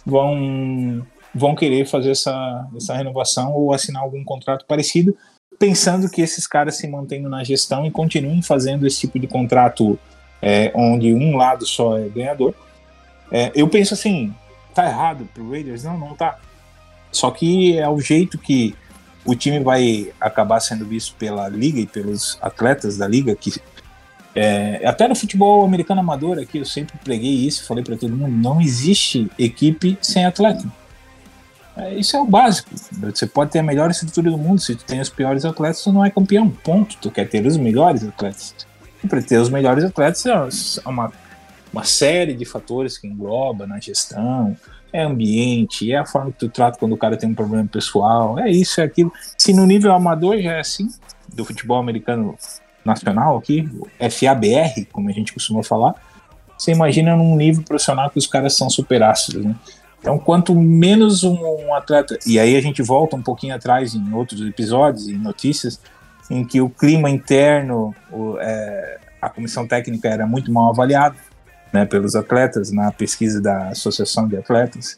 vão, 0.05 1.03
vão 1.33 1.55
querer 1.55 1.87
fazer 1.87 2.11
essa, 2.11 2.67
essa 2.77 2.93
renovação 2.93 3.53
ou 3.53 3.73
assinar 3.73 4.03
algum 4.03 4.23
contrato 4.23 4.67
parecido, 4.67 5.17
pensando 5.57 6.07
que 6.11 6.21
esses 6.21 6.45
caras 6.45 6.77
se 6.77 6.87
mantenham 6.87 7.27
na 7.27 7.43
gestão 7.43 7.87
e 7.87 7.89
continuem 7.89 8.43
fazendo 8.43 8.85
esse 8.85 8.99
tipo 8.99 9.17
de 9.17 9.25
contrato 9.25 9.97
é, 10.45 10.71
onde 10.75 11.13
um 11.13 11.37
lado 11.37 11.65
só 11.65 11.97
é 11.97 12.09
ganhador. 12.09 12.53
É, 13.31 13.49
eu 13.55 13.65
penso 13.69 13.93
assim, 13.93 14.33
tá 14.75 14.85
errado 14.85 15.27
pro 15.33 15.49
Raiders? 15.49 15.85
Não, 15.85 15.97
não 15.97 16.13
tá. 16.15 16.37
Só 17.13 17.31
que 17.31 17.77
é 17.77 17.87
o 17.87 18.01
jeito 18.01 18.37
que 18.37 18.75
o 19.23 19.35
time 19.35 19.61
vai 19.61 20.11
acabar 20.19 20.59
sendo 20.59 20.85
visto 20.85 21.15
pela 21.15 21.47
liga 21.47 21.79
e 21.79 21.87
pelos 21.87 22.37
atletas 22.41 22.97
da 22.97 23.07
liga 23.07 23.33
que 23.35 23.53
é, 24.35 24.81
até 24.85 25.07
no 25.07 25.15
futebol 25.15 25.63
americano 25.63 26.01
amador 26.01 26.39
aqui 26.39 26.57
eu 26.57 26.65
sempre 26.65 26.97
preguei 26.97 27.31
isso, 27.31 27.65
falei 27.65 27.83
para 27.83 27.95
todo 27.95 28.17
mundo, 28.17 28.35
não 28.35 28.59
existe 28.59 29.31
equipe 29.37 29.97
sem 30.01 30.25
atleta. 30.25 30.65
É, 31.77 31.93
isso 31.95 32.17
é 32.17 32.21
o 32.21 32.25
básico. 32.25 32.69
Você 32.73 33.25
pode 33.25 33.51
ter 33.51 33.59
a 33.59 33.63
melhor 33.63 33.89
estrutura 33.89 34.29
do 34.29 34.37
mundo, 34.37 34.59
se 34.59 34.75
tu 34.75 34.83
tem 34.83 34.99
os 34.99 35.09
piores 35.09 35.45
atletas, 35.45 35.83
tu 35.83 35.91
não 35.91 36.03
é 36.03 36.09
campeão. 36.09 36.49
Ponto. 36.49 36.97
Tu 37.01 37.09
quer 37.09 37.27
ter 37.29 37.45
os 37.45 37.57
melhores 37.57 38.03
atletas. 38.03 38.55
Para 39.07 39.21
ter 39.21 39.37
os 39.37 39.49
melhores 39.49 39.83
atletas 39.83 40.25
é 40.25 40.89
uma, 40.89 41.11
uma 41.71 41.83
série 41.83 42.33
de 42.33 42.45
fatores 42.45 42.97
que 42.97 43.07
engloba 43.07 43.67
na 43.67 43.79
gestão, 43.79 44.55
é 44.91 45.03
ambiente, 45.03 45.91
é 45.91 45.97
a 45.97 46.05
forma 46.05 46.31
que 46.31 46.37
tu 46.37 46.49
trata 46.49 46.77
quando 46.77 46.93
o 46.93 46.97
cara 46.97 47.17
tem 47.17 47.29
um 47.29 47.33
problema 47.33 47.67
pessoal, 47.67 48.39
é 48.39 48.49
isso, 48.49 48.79
é 48.79 48.83
aquilo. 48.83 49.11
Se 49.37 49.53
no 49.53 49.65
nível 49.65 49.91
amador 49.91 50.39
já 50.39 50.53
é 50.53 50.59
assim, 50.59 50.87
do 51.33 51.43
futebol 51.43 51.79
americano 51.79 52.37
nacional 52.85 53.37
aqui, 53.37 53.67
FABR, 53.99 54.85
como 54.91 55.09
a 55.09 55.11
gente 55.11 55.33
costuma 55.33 55.63
falar, 55.63 55.95
você 56.57 56.71
imagina 56.71 57.15
num 57.15 57.35
nível 57.35 57.63
profissional 57.63 58.09
que 58.09 58.19
os 58.19 58.27
caras 58.27 58.55
são 58.55 58.69
superastros, 58.69 59.43
né? 59.43 59.55
Então, 59.99 60.19
quanto 60.19 60.53
menos 60.53 61.23
um, 61.23 61.33
um, 61.33 61.73
atleta. 61.73 62.19
E 62.27 62.37
aí 62.37 62.57
a 62.57 62.61
gente 62.61 62.81
volta 62.81 63.15
um 63.15 63.21
pouquinho 63.21 63.55
atrás 63.55 63.95
em 63.95 64.13
outros 64.13 64.41
episódios 64.41 65.07
e 65.07 65.13
notícias 65.13 65.79
em 66.29 66.45
que 66.45 66.61
o 66.61 66.69
clima 66.69 67.09
interno, 67.09 67.93
o, 68.11 68.37
é, 68.39 68.99
a 69.21 69.29
comissão 69.29 69.67
técnica 69.67 70.07
era 70.07 70.25
muito 70.25 70.51
mal 70.51 70.69
avaliada 70.69 71.15
né, 71.71 71.85
pelos 71.85 72.15
atletas 72.15 72.71
na 72.71 72.91
pesquisa 72.91 73.41
da 73.41 73.69
Associação 73.69 74.27
de 74.27 74.37
Atletas. 74.37 74.97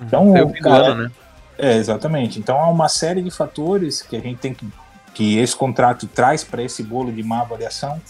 Então, 0.00 0.36
É 0.36 0.42
o 0.42 0.52
cara, 0.52 0.88
ano, 0.88 1.02
né? 1.04 1.10
é, 1.58 1.76
exatamente. 1.76 2.38
Então 2.38 2.58
há 2.58 2.68
uma 2.68 2.88
série 2.88 3.22
de 3.22 3.30
fatores 3.30 4.02
que 4.02 4.16
a 4.16 4.20
gente 4.20 4.38
tem 4.38 4.54
que 4.54 4.66
que 5.14 5.38
esse 5.38 5.54
contrato 5.56 6.06
traz 6.08 6.42
para 6.44 6.62
esse 6.62 6.82
bolo 6.82 7.10
de 7.12 7.22
má 7.22 7.40
avaliação. 7.40 8.00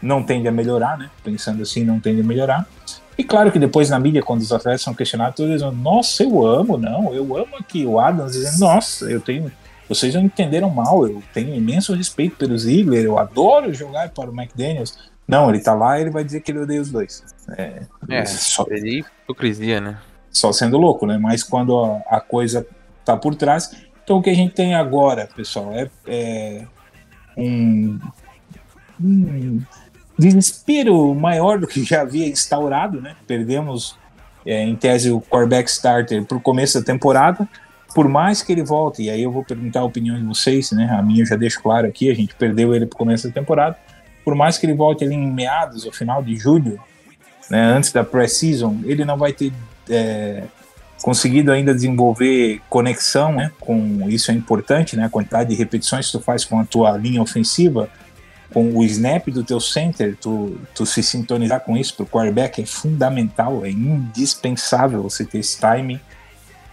Não 0.00 0.22
tende 0.22 0.48
a 0.48 0.52
melhorar, 0.52 0.96
né? 0.96 1.10
Pensando 1.22 1.62
assim, 1.62 1.84
não 1.84 2.00
tende 2.00 2.22
a 2.22 2.24
melhorar. 2.24 2.66
E 3.16 3.24
claro 3.24 3.52
que 3.52 3.58
depois 3.58 3.90
na 3.90 3.98
mídia, 3.98 4.22
quando 4.22 4.40
os 4.40 4.52
atletas 4.52 4.80
são 4.80 4.94
questionados, 4.94 5.36
todos 5.36 5.52
dizem, 5.52 5.70
nossa, 5.72 6.22
eu 6.22 6.46
amo, 6.46 6.78
não, 6.78 7.12
eu 7.12 7.36
amo 7.36 7.56
aqui 7.58 7.84
o 7.84 8.00
Adams 8.00 8.32
dizendo, 8.32 8.60
nossa, 8.60 9.10
eu 9.10 9.20
tenho. 9.20 9.52
Vocês 9.88 10.14
não 10.14 10.22
entenderam 10.22 10.70
mal, 10.70 11.06
eu 11.06 11.22
tenho 11.32 11.54
imenso 11.54 11.94
respeito 11.94 12.36
pelo 12.36 12.58
Ziggler, 12.58 13.04
eu 13.04 13.18
adoro 13.18 13.72
jogar 13.72 14.10
para 14.10 14.30
o 14.30 14.34
McDaniels. 14.34 15.10
Não, 15.26 15.50
ele 15.50 15.60
tá 15.60 15.74
lá 15.74 15.98
e 15.98 16.02
ele 16.02 16.10
vai 16.10 16.24
dizer 16.24 16.40
que 16.40 16.50
ele 16.50 16.60
odeia 16.60 16.80
os 16.80 16.90
dois. 16.90 17.24
É, 17.56 17.82
É, 18.08 18.24
só, 18.24 18.64
seria 18.64 19.00
hipocrisia, 19.00 19.80
né? 19.80 19.98
só 20.30 20.52
sendo 20.52 20.78
louco, 20.78 21.06
né? 21.06 21.18
Mas 21.18 21.42
quando 21.42 21.78
a, 21.78 22.16
a 22.16 22.20
coisa 22.20 22.66
tá 23.04 23.16
por 23.16 23.34
trás. 23.34 23.74
Então 24.04 24.18
o 24.18 24.22
que 24.22 24.30
a 24.30 24.34
gente 24.34 24.54
tem 24.54 24.74
agora, 24.74 25.28
pessoal, 25.34 25.72
é, 25.74 25.90
é 26.06 26.66
um, 27.36 27.98
um 29.02 29.60
desespero 30.18 31.14
maior 31.14 31.58
do 31.58 31.66
que 31.66 31.82
já 31.84 32.02
havia 32.02 32.26
instaurado, 32.26 33.00
né? 33.00 33.16
Perdemos, 33.26 33.96
é, 34.46 34.62
em 34.62 34.76
tese, 34.76 35.10
o 35.10 35.20
quarterback 35.20 35.68
starter 35.68 36.24
para 36.24 36.36
o 36.36 36.40
começo 36.40 36.78
da 36.78 36.84
temporada. 36.84 37.48
Por 37.94 38.08
mais 38.08 38.42
que 38.42 38.52
ele 38.52 38.62
volte, 38.62 39.02
e 39.02 39.10
aí 39.10 39.22
eu 39.22 39.32
vou 39.32 39.42
perguntar 39.42 39.80
a 39.80 39.84
opinião 39.84 40.16
de 40.16 40.24
vocês, 40.24 40.70
né? 40.72 40.88
A 40.90 41.02
minha 41.02 41.22
eu 41.22 41.26
já 41.26 41.36
deixo 41.36 41.62
claro 41.62 41.86
aqui, 41.86 42.10
a 42.10 42.14
gente 42.14 42.34
perdeu 42.34 42.74
ele 42.74 42.86
para 42.86 42.94
o 42.94 42.98
começo 42.98 43.26
da 43.26 43.34
temporada. 43.34 43.76
Por 44.24 44.34
mais 44.34 44.58
que 44.58 44.66
ele 44.66 44.74
volte 44.74 45.04
ali 45.04 45.14
em 45.14 45.32
meados, 45.32 45.86
ao 45.86 45.92
final 45.92 46.22
de 46.22 46.36
julho, 46.36 46.78
né, 47.50 47.64
antes 47.64 47.90
da 47.90 48.04
pré-season, 48.04 48.80
ele 48.84 49.04
não 49.04 49.16
vai 49.16 49.32
ter 49.32 49.52
é, 49.88 50.44
conseguido 51.02 51.50
ainda 51.50 51.74
desenvolver 51.74 52.60
conexão, 52.68 53.32
né, 53.32 53.50
com 53.58 54.08
isso 54.08 54.30
é 54.30 54.34
importante, 54.34 54.96
né, 54.96 55.06
a 55.06 55.08
quantidade 55.08 55.50
de 55.50 55.56
repetições 55.56 56.06
que 56.06 56.12
tu 56.12 56.20
faz 56.20 56.44
com 56.44 56.60
a 56.60 56.64
tua 56.64 56.96
linha 56.96 57.22
ofensiva, 57.22 57.88
com 58.52 58.76
o 58.76 58.84
snap 58.84 59.28
do 59.28 59.44
teu 59.44 59.60
center, 59.60 60.16
tu, 60.20 60.58
tu 60.74 60.86
se 60.86 61.02
sintonizar 61.02 61.60
com 61.60 61.76
isso 61.76 61.94
para 61.94 62.04
o 62.04 62.06
quarterback 62.06 62.62
é 62.62 62.66
fundamental, 62.66 63.64
é 63.64 63.70
indispensável 63.70 65.02
você 65.02 65.24
ter 65.24 65.38
esse 65.38 65.60
timing, 65.60 66.00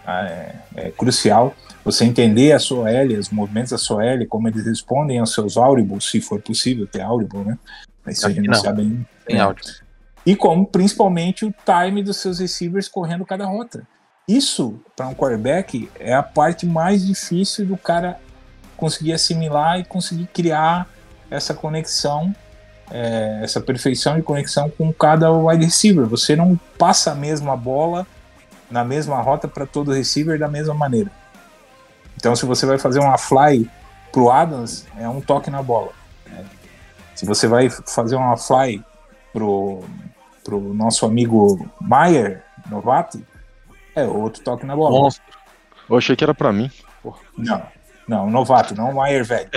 é, 0.06 0.54
é 0.76 0.90
crucial. 0.90 1.54
Você 1.84 2.04
entender 2.04 2.52
a 2.52 2.58
sua 2.58 2.90
L, 2.90 3.16
os 3.16 3.30
movimentos 3.30 3.70
da 3.70 3.78
sua 3.78 4.04
L, 4.04 4.26
como 4.26 4.48
eles 4.48 4.64
respondem 4.64 5.18
aos 5.18 5.32
seus 5.32 5.56
audibles, 5.56 6.04
se 6.04 6.20
for 6.20 6.40
possível 6.40 6.86
ter 6.86 7.00
audible, 7.00 7.44
né? 7.44 7.58
Isso 8.08 8.26
a 8.26 8.30
gente 8.30 8.46
não, 8.46 8.54
Não, 8.54 8.60
sabe 8.60 8.82
ainda. 8.82 9.06
Tem 9.24 9.36
É. 9.36 9.40
áudio. 9.40 9.64
E 10.24 10.34
como 10.34 10.66
principalmente 10.66 11.44
o 11.44 11.54
time 11.64 12.02
dos 12.02 12.16
seus 12.16 12.40
receivers 12.40 12.88
correndo 12.88 13.24
cada 13.24 13.46
rota. 13.46 13.86
Isso, 14.26 14.80
para 14.96 15.06
um 15.06 15.14
quarterback, 15.14 15.88
é 16.00 16.12
a 16.12 16.22
parte 16.22 16.66
mais 16.66 17.06
difícil 17.06 17.64
do 17.64 17.76
cara 17.76 18.18
conseguir 18.76 19.12
assimilar 19.12 19.78
e 19.78 19.84
conseguir 19.84 20.26
criar 20.26 20.88
essa 21.30 21.54
conexão, 21.54 22.34
é, 22.90 23.40
essa 23.42 23.60
perfeição 23.60 24.16
de 24.16 24.22
conexão 24.22 24.68
com 24.68 24.92
cada 24.92 25.30
wide 25.32 25.64
receiver. 25.64 26.06
Você 26.06 26.34
não 26.34 26.58
passa 26.76 27.12
a 27.12 27.14
mesma 27.14 27.56
bola 27.56 28.04
na 28.70 28.84
mesma 28.84 29.20
rota 29.20 29.46
para 29.48 29.66
todo 29.66 29.92
receiver 29.92 30.38
da 30.38 30.48
mesma 30.48 30.74
maneira. 30.74 31.10
Então, 32.16 32.34
se 32.34 32.46
você 32.46 32.66
vai 32.66 32.78
fazer 32.78 32.98
uma 33.00 33.18
fly 33.18 33.70
pro 34.10 34.30
Adams, 34.30 34.86
é 34.98 35.08
um 35.08 35.20
toque 35.20 35.50
na 35.50 35.62
bola. 35.62 35.92
né? 36.26 36.44
Se 37.14 37.26
você 37.26 37.46
vai 37.46 37.68
fazer 37.70 38.16
uma 38.16 38.36
fly 38.36 38.82
pro, 39.32 39.84
pro 40.42 40.60
nosso 40.74 41.04
amigo 41.04 41.68
Maier, 41.80 42.42
novato, 42.68 43.22
é 43.94 44.04
outro 44.04 44.42
toque 44.42 44.64
na 44.64 44.74
bola. 44.74 44.98
Monstro. 44.98 45.24
Eu 45.88 45.96
achei 45.96 46.16
que 46.16 46.24
era 46.24 46.34
pra 46.34 46.52
mim. 46.52 46.70
Não, 47.36 47.62
não, 48.08 48.30
novato, 48.30 48.74
não 48.74 48.92
Maier 48.92 49.24
velho. 49.24 49.50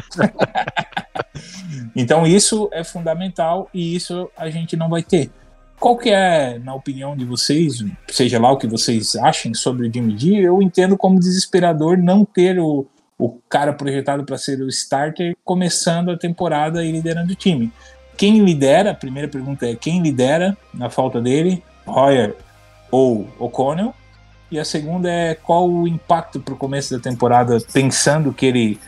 então 1.95 2.27
isso 2.27 2.69
é 2.71 2.83
fundamental 2.83 3.69
e 3.73 3.95
isso 3.95 4.29
a 4.37 4.49
gente 4.49 4.75
não 4.75 4.89
vai 4.89 5.01
ter. 5.01 5.31
Qual 5.79 5.95
que 5.95 6.09
é, 6.09 6.59
na 6.59 6.75
opinião 6.75 7.15
de 7.15 7.23
vocês, 7.23 7.83
seja 8.09 8.37
lá 8.37 8.51
o 8.51 8.57
que 8.57 8.67
vocês 8.67 9.15
achem 9.15 9.53
sobre 9.53 9.87
o 9.87 9.93
Jimmy 9.93 10.17
G, 10.17 10.35
eu 10.35 10.61
entendo 10.61 10.97
como 10.97 11.19
desesperador 11.19 11.97
não 11.97 12.25
ter 12.25 12.59
o, 12.59 12.85
o 13.17 13.39
cara 13.47 13.71
projetado 13.71 14.25
para 14.25 14.37
ser 14.37 14.59
o 14.59 14.67
starter 14.67 15.35
começando 15.43 16.11
a 16.11 16.17
temporada 16.17 16.83
e 16.83 16.91
liderando 16.91 17.31
o 17.31 17.35
time. 17.35 17.71
Quem 18.17 18.43
lidera, 18.43 18.91
a 18.91 18.93
primeira 18.93 19.29
pergunta 19.29 19.65
é 19.65 19.73
quem 19.73 20.01
lidera 20.01 20.57
na 20.73 20.89
falta 20.89 21.21
dele, 21.21 21.63
Hoyer 21.85 22.35
ou 22.91 23.29
O'Connell? 23.39 23.93
E 24.51 24.59
a 24.59 24.65
segunda 24.65 25.09
é 25.09 25.33
qual 25.33 25.69
o 25.69 25.87
impacto 25.87 26.41
para 26.41 26.53
o 26.53 26.57
começo 26.57 26.93
da 26.93 27.01
temporada, 27.01 27.57
pensando 27.71 28.33
que 28.33 28.45
ele 28.45 28.79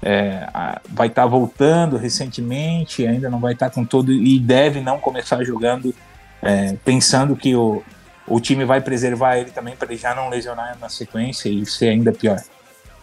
é, 0.00 0.48
vai 0.88 1.08
estar 1.08 1.26
voltando 1.26 1.98
recentemente, 1.98 3.06
ainda 3.06 3.28
não 3.28 3.38
vai 3.38 3.52
estar 3.52 3.68
com 3.68 3.84
todo 3.84 4.12
e 4.12 4.38
deve 4.38 4.80
não 4.80 4.98
começar 4.98 5.44
jogando, 5.44 5.94
é, 6.42 6.74
pensando 6.84 7.34
que 7.36 7.54
o, 7.54 7.82
o 8.26 8.40
time 8.40 8.64
vai 8.64 8.80
preservar 8.80 9.36
ele 9.38 9.50
também 9.50 9.74
para 9.76 9.88
ele 9.92 10.00
já 10.00 10.14
não 10.14 10.28
lesionar 10.28 10.78
na 10.78 10.88
sequência 10.88 11.48
e 11.48 11.64
ser 11.66 11.88
ainda 11.88 12.12
pior. 12.12 12.40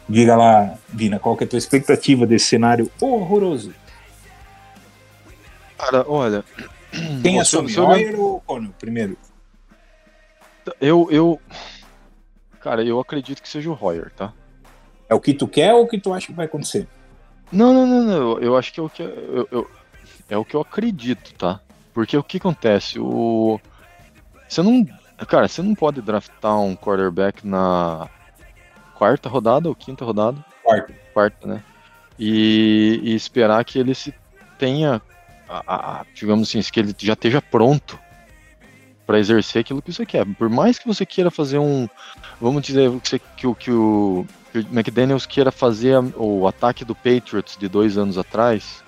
Diga 0.07 0.35
lá, 0.35 0.75
Vina, 0.89 1.17
qual 1.19 1.35
que 1.35 1.43
é 1.43 1.47
a 1.47 1.49
tua 1.49 1.57
expectativa 1.59 2.27
desse 2.27 2.45
cenário 2.45 2.91
horroroso? 3.01 3.73
Cara, 5.77 6.05
olha. 6.07 6.43
Quem 7.21 7.39
assume, 7.39 7.69
se 7.69 7.77
eu- 7.77 7.85
Hoyer 7.87 8.19
ou 8.19 8.35
O'Connell 8.37 8.73
primeiro? 8.79 9.17
Eu, 10.79 11.07
eu. 11.11 11.41
Cara, 12.61 12.83
eu 12.83 12.99
acredito 12.99 13.41
que 13.41 13.49
seja 13.49 13.69
o 13.69 13.73
Royer, 13.73 14.11
tá? 14.15 14.33
É 15.09 15.13
o 15.13 15.19
que 15.19 15.33
tu 15.33 15.47
quer 15.47 15.73
ou 15.73 15.83
o 15.83 15.87
que 15.87 15.99
tu 15.99 16.13
acha 16.13 16.27
que 16.27 16.33
vai 16.33 16.45
acontecer? 16.45 16.87
Não, 17.51 17.71
não, 17.73 17.85
não, 17.85 18.03
não. 18.03 18.13
Eu, 18.15 18.39
eu 18.41 18.57
acho 18.57 18.73
que 18.73 18.79
é 18.79 18.83
o 18.83 18.89
que 18.89 19.03
eu, 19.03 19.47
eu- 19.51 19.71
é 20.29 20.37
o 20.37 20.45
que 20.45 20.55
eu 20.55 20.61
acredito, 20.61 21.33
tá? 21.35 21.59
Porque 21.95 22.15
o 22.15 22.21
que 22.21 22.37
acontece? 22.37 22.99
O 22.99 23.59
você 24.47 24.61
não, 24.61 24.85
cara, 25.27 25.47
você 25.47 25.63
não 25.63 25.73
pode 25.73 26.01
draftar 26.01 26.59
um 26.59 26.75
quarterback 26.75 27.47
na 27.47 28.07
quarta 28.93 29.27
rodada 29.27 29.67
ou 29.67 29.73
quinta 29.73 30.05
rodada, 30.05 30.37
Quarto. 30.63 30.93
quarta, 31.13 31.47
né? 31.47 31.63
E, 32.19 32.99
e 33.03 33.15
esperar 33.15 33.63
que 33.65 33.79
ele 33.79 33.95
se 33.95 34.13
tenha, 34.59 35.01
a- 35.49 35.63
a- 36.01 36.05
digamos 36.13 36.47
assim, 36.49 36.61
que 36.61 36.79
ele 36.79 36.93
já 36.99 37.13
esteja 37.13 37.41
pronto 37.41 37.97
para 39.07 39.17
exercer 39.19 39.61
aquilo 39.61 39.81
que 39.81 39.91
você 39.93 40.05
quer. 40.05 40.25
Por 40.35 40.49
mais 40.49 40.77
que 40.77 40.87
você 40.87 41.05
queira 41.05 41.31
fazer 41.31 41.57
um, 41.59 41.87
vamos 42.39 42.61
dizer 42.61 42.91
que, 42.99 43.09
você- 43.09 43.19
que 43.19 43.47
o 43.47 43.55
que 43.55 43.71
o 43.71 44.25
que 44.51 44.59
o 44.59 44.67
McDaniels 44.71 45.25
queira 45.25 45.51
fazer 45.51 45.97
o 46.15 46.47
ataque 46.47 46.85
do 46.85 46.93
Patriots 46.95 47.57
de 47.57 47.67
dois 47.67 47.97
anos 47.97 48.17
atrás 48.17 48.83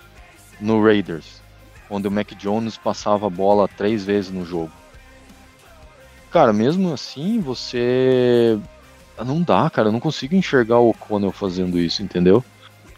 no 0.61 0.81
Raiders, 0.83 1.36
onde 1.89 2.07
o 2.07 2.11
Mac 2.11 2.31
Jones 2.33 2.77
passava 2.77 3.27
a 3.27 3.29
bola 3.29 3.67
três 3.67 4.03
vezes 4.03 4.31
no 4.31 4.45
jogo. 4.45 4.71
Cara, 6.31 6.51
mesmo 6.51 6.93
assim, 6.93 7.39
você. 7.39 8.59
Não 9.25 9.41
dá, 9.41 9.69
cara. 9.69 9.87
Eu 9.87 9.91
não 9.91 9.99
consigo 9.99 10.35
enxergar 10.35 10.77
o 10.77 10.89
O'Connell 10.89 11.31
fazendo 11.31 11.79
isso, 11.79 12.03
entendeu? 12.03 12.43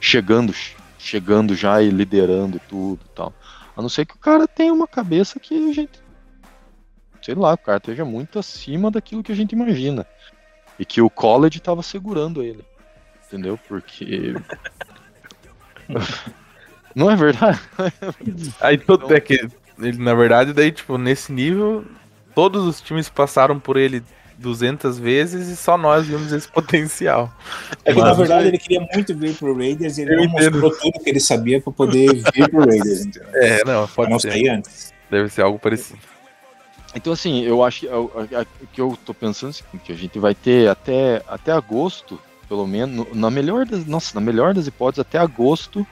Chegando, 0.02 0.54
chegando 0.98 1.56
já 1.56 1.82
e 1.82 1.90
liderando 1.90 2.60
tudo 2.68 3.00
e 3.06 3.10
tal. 3.16 3.34
A 3.78 3.82
não 3.82 3.90
ser 3.90 4.06
que 4.06 4.16
o 4.16 4.20
cara 4.20 4.48
tenha 4.48 4.74
uma 4.74 4.88
cabeça 4.88 5.40
que 5.40 5.70
a 5.70 5.74
gente. 5.74 6.02
Sei 7.22 7.36
lá, 7.36 7.54
o 7.54 7.58
cara 7.58 7.78
esteja 7.78 8.04
muito 8.04 8.40
acima 8.40 8.90
daquilo 8.90 9.24
que 9.24 9.32
a 9.32 9.36
gente 9.36 9.54
imagina. 9.54 10.06
E 10.78 10.86
que 10.86 11.02
o 11.02 11.10
college 11.10 11.60
tava 11.60 11.84
segurando 11.84 12.42
ele. 12.42 12.66
Entendeu? 13.28 13.58
Porque. 13.68 14.34
não 16.96 17.10
é 17.10 17.16
verdade? 17.16 17.60
Aí 18.62 18.78
todo 18.78 19.14
é 19.14 19.20
que 19.20 19.48
ele, 19.82 19.98
na 19.98 20.14
verdade, 20.14 20.54
daí, 20.54 20.72
tipo, 20.72 20.98
nesse 20.98 21.32
nível, 21.32 21.86
todos 22.36 22.66
os 22.66 22.82
times 22.82 23.10
passaram 23.10 23.60
por 23.60 23.78
ele 23.78 24.04
200 24.38 24.98
vezes 25.00 25.48
e 25.50 25.56
só 25.56 25.78
nós 25.78 26.06
vimos 26.08 26.32
esse 26.32 26.48
potencial. 26.52 27.32
É 27.86 27.94
que, 27.94 28.00
na 28.00 28.08
Mas- 28.08 28.18
verdade, 28.18 28.48
ele 28.48 28.58
queria 28.58 28.82
muito 28.94 29.16
vir 29.18 29.34
pro 29.36 29.56
Raiders 29.56 29.98
e 29.98 30.02
ele 30.04 30.16
não 30.16 30.24
entendo. 30.26 30.62
mostrou 30.62 30.92
tudo 30.92 31.04
que 31.04 31.10
ele 31.10 31.20
sabia 31.20 31.62
pra 31.62 31.72
poder 31.74 32.14
vir 32.34 32.50
pro 32.50 32.60
Raiders, 32.66 33.06
entendeu? 33.06 33.30
É, 33.36 33.64
não, 33.66 33.88
pode 33.88 34.12
não 34.12 34.20
ser. 34.20 34.32
sair 34.32 34.50
antes. 34.50 34.94
Deve 35.10 35.30
ser 35.30 35.42
algo 35.42 35.58
parecido. 35.60 36.00
Então, 36.96 37.14
assim, 37.14 37.44
eu 37.44 37.64
acho 37.64 37.82
que 37.82 37.88
o 37.88 38.28
que 38.74 38.82
eu 38.82 38.98
tô 39.06 39.14
pensando 39.14 39.50
é 39.50 39.52
o 39.52 39.54
seguinte, 39.54 39.84
que 39.86 39.92
a 39.92 39.96
gente 39.96 40.18
vai 40.18 40.34
ter 40.34 40.70
até, 40.70 41.22
até 41.28 41.52
agosto, 41.52 42.20
pelo 42.48 42.66
menos, 42.66 42.96
no- 42.96 43.08
na 43.16 43.30
melhor 43.30 43.66
das, 43.66 43.86
nossa, 43.86 44.12
na 44.20 44.22
melhor 44.26 44.54
das 44.56 44.66
hipóteses, 44.68 45.00
até 45.02 45.20
agosto, 45.20 45.86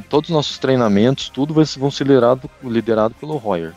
todos 0.00 0.30
os 0.30 0.34
nossos 0.34 0.58
treinamentos, 0.58 1.28
tudo 1.28 1.52
vai, 1.52 1.64
vão 1.76 1.90
ser 1.90 2.04
liderado, 2.04 2.48
liderado 2.62 3.14
pelo 3.14 3.36
Royer. 3.36 3.74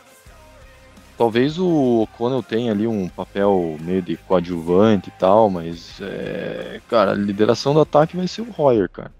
Talvez 1.17 1.57
o 1.57 2.01
O'Connell 2.01 2.43
tenha 2.43 2.71
ali 2.71 2.85
um 2.85 3.07
papel 3.07 3.77
meio 3.81 4.01
de 4.01 4.17
coadjuvante 4.17 5.09
e 5.09 5.13
tal, 5.19 5.49
mas, 5.49 5.99
é, 6.01 6.81
cara, 6.89 7.11
a 7.11 7.15
lideração 7.15 7.73
do 7.73 7.79
ataque 7.79 8.17
vai 8.17 8.27
ser 8.27 8.41
o 8.41 8.51
Royer, 8.51 8.89
cara. 8.89 9.11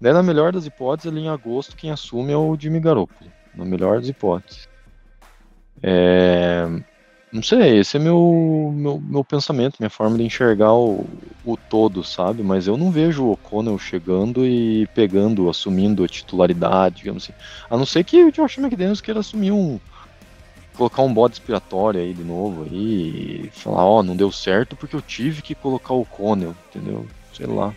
Daí, 0.00 0.12
na 0.12 0.22
melhor 0.22 0.52
das 0.52 0.64
hipóteses, 0.64 1.10
ali 1.10 1.22
em 1.22 1.28
agosto, 1.28 1.76
quem 1.76 1.90
assume 1.90 2.32
é 2.32 2.36
o 2.36 2.56
Jimmy 2.58 2.80
Garoppolo. 2.80 3.30
Na 3.54 3.64
melhor 3.64 3.98
das 3.98 4.08
hipóteses. 4.08 4.68
É, 5.82 6.66
não 7.30 7.42
sei, 7.42 7.78
esse 7.78 7.96
é 7.96 8.00
meu, 8.00 8.72
meu, 8.74 8.98
meu 9.00 9.24
pensamento, 9.24 9.76
minha 9.78 9.90
forma 9.90 10.16
de 10.16 10.24
enxergar 10.24 10.72
o, 10.72 11.06
o 11.44 11.56
todo, 11.56 12.02
sabe? 12.02 12.42
Mas 12.42 12.66
eu 12.66 12.76
não 12.76 12.90
vejo 12.90 13.24
o 13.24 13.32
O'Connell 13.32 13.78
chegando 13.78 14.46
e 14.46 14.86
pegando, 14.94 15.50
assumindo 15.50 16.02
a 16.02 16.08
titularidade, 16.08 16.96
digamos 16.96 17.24
assim. 17.24 17.34
A 17.68 17.76
não 17.76 17.84
ser 17.84 18.04
que 18.04 18.24
o 18.24 18.32
Josh 18.32 18.56
McDaniels 18.56 19.02
queira 19.02 19.20
assumir 19.20 19.52
um. 19.52 19.78
colocar 20.74 21.02
um 21.02 21.12
bode 21.12 21.34
expiratório 21.34 22.00
aí 22.00 22.14
de 22.14 22.24
novo 22.24 22.64
aí 22.64 23.44
e 23.44 23.50
falar, 23.52 23.84
ó, 23.84 24.02
não 24.02 24.16
deu 24.16 24.32
certo 24.32 24.74
porque 24.74 24.96
eu 24.96 25.02
tive 25.02 25.42
que 25.42 25.54
colocar 25.54 25.92
o 25.92 26.00
O'Connell, 26.00 26.54
entendeu? 26.70 27.06
Sei 27.34 27.46
lá. 27.46 27.74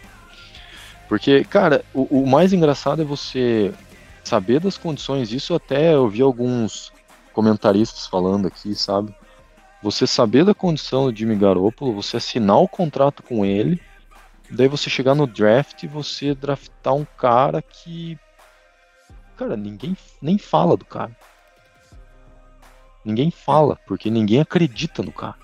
Porque, 1.09 1.43
cara, 1.43 1.83
o, 1.93 2.21
o 2.21 2.25
mais 2.25 2.53
engraçado 2.53 3.01
é 3.01 3.05
você 3.05 3.73
saber 4.23 4.61
das 4.61 4.77
condições, 4.77 5.33
isso 5.33 5.53
até 5.53 5.93
eu 5.93 6.07
vi 6.07 6.21
alguns 6.21 6.93
comentaristas 7.33 8.07
falando 8.07 8.47
aqui, 8.47 8.73
sabe? 8.75 9.13
Você 9.81 10.05
saber 10.05 10.45
da 10.45 10.53
condição 10.53 11.09
do 11.09 11.17
Jimmy 11.17 11.35
Garoppolo, 11.35 11.93
você 11.93 12.17
assinar 12.17 12.57
o 12.57 12.67
contrato 12.67 13.23
com 13.23 13.43
ele, 13.43 13.81
daí 14.49 14.67
você 14.67 14.89
chegar 14.89 15.15
no 15.15 15.25
draft 15.25 15.83
e 15.83 15.87
você 15.87 16.35
draftar 16.35 16.93
um 16.93 17.05
cara 17.17 17.61
que. 17.61 18.17
Cara, 19.35 19.57
ninguém 19.57 19.97
nem 20.21 20.37
fala 20.37 20.77
do 20.77 20.85
cara. 20.85 21.15
Ninguém 23.03 23.31
fala, 23.31 23.79
porque 23.87 24.11
ninguém 24.11 24.39
acredita 24.39 25.01
no 25.01 25.11
cara. 25.11 25.37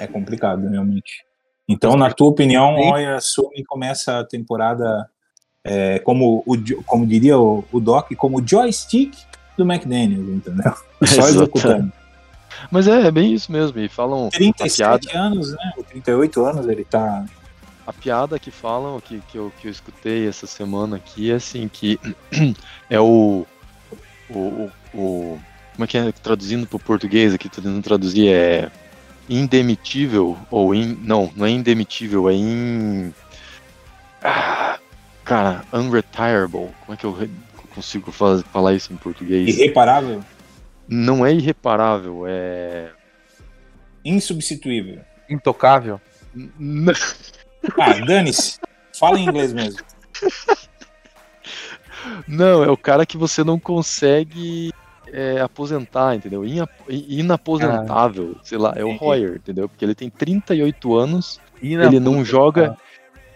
É 0.00 0.06
complicado, 0.06 0.68
realmente. 0.68 1.24
Então, 1.68 1.96
na 1.96 2.10
tua 2.10 2.28
opinião, 2.28 2.74
o 2.74 2.90
Royer 2.90 3.14
assume 3.14 3.60
e 3.60 3.64
começa 3.64 4.18
a 4.18 4.24
temporada, 4.24 5.08
é, 5.62 6.00
como, 6.00 6.42
o, 6.44 6.84
como 6.84 7.06
diria 7.06 7.38
o, 7.38 7.64
o 7.70 7.78
Doc, 7.78 8.12
como 8.16 8.40
o 8.40 8.46
joystick 8.46 9.14
do 9.56 9.62
McDaniels, 9.62 10.28
entendeu? 10.28 10.74
Só 11.06 11.28
executando. 11.28 11.92
Mas 12.70 12.86
é, 12.86 13.06
é 13.06 13.10
bem 13.10 13.32
isso 13.32 13.50
mesmo. 13.50 13.78
E 13.80 13.88
falam. 13.88 14.28
A 14.28 14.30
37 14.30 15.08
piada, 15.08 15.26
anos, 15.26 15.52
né? 15.52 15.72
38 15.88 16.44
anos 16.44 16.66
ele 16.68 16.84
tá. 16.84 17.24
a 17.86 17.92
piada 17.92 18.38
que 18.38 18.50
falam, 18.50 19.00
que, 19.00 19.20
que, 19.28 19.36
eu, 19.36 19.52
que 19.60 19.66
eu 19.66 19.70
escutei 19.70 20.28
essa 20.28 20.46
semana 20.46 20.96
aqui, 20.96 21.30
é 21.30 21.34
assim, 21.34 21.68
que 21.68 21.98
é 22.88 23.00
o. 23.00 23.44
O. 24.28 24.70
o, 24.94 25.40
como 25.74 25.84
é 25.84 25.86
que 25.86 25.98
é 25.98 26.12
traduzindo 26.12 26.66
para 26.66 26.76
o 26.76 26.80
português 26.80 27.32
aqui, 27.34 27.48
tô 27.48 27.56
tentando 27.62 27.82
traduzir, 27.82 28.28
é 28.28 28.70
indemitível, 29.28 30.36
ou 30.50 30.74
in, 30.74 30.98
não, 31.02 31.32
não 31.34 31.46
é 31.46 31.50
indemitível, 31.50 32.28
é 32.28 32.34
in. 32.34 33.14
Ah, 34.22 34.78
cara, 35.24 35.64
unretirable. 35.72 36.68
Como 36.84 36.92
é 36.92 36.96
que 36.96 37.04
eu 37.04 37.16
consigo 37.74 38.12
fa- 38.12 38.42
falar 38.52 38.74
isso 38.74 38.92
em 38.92 38.96
português? 38.96 39.48
Irreparável, 39.48 40.22
Não 40.90 41.24
é 41.24 41.32
irreparável, 41.32 42.24
é. 42.26 42.90
insubstituível. 44.04 45.00
Intocável. 45.28 46.00
N- 46.34 46.92
Ah, 47.78 47.92
dane-se. 48.04 48.58
Fala 48.98 49.18
em 49.18 49.24
inglês 49.28 49.52
mesmo. 49.52 49.80
Não, 52.26 52.64
é 52.64 52.70
o 52.70 52.76
cara 52.76 53.04
que 53.04 53.16
você 53.18 53.44
não 53.44 53.58
consegue 53.58 54.72
é, 55.06 55.40
aposentar, 55.40 56.14
entendeu? 56.14 56.44
Inap- 56.46 56.70
inaposentável, 56.88 58.36
sei 58.42 58.56
lá, 58.56 58.72
é 58.74 58.82
o 58.84 58.96
Royer, 58.96 59.36
entendeu? 59.36 59.68
Porque 59.68 59.84
ele 59.84 59.94
tem 59.94 60.08
38 60.08 60.96
anos, 60.96 61.38
ele 61.62 62.00
não 62.00 62.24
joga, 62.24 62.74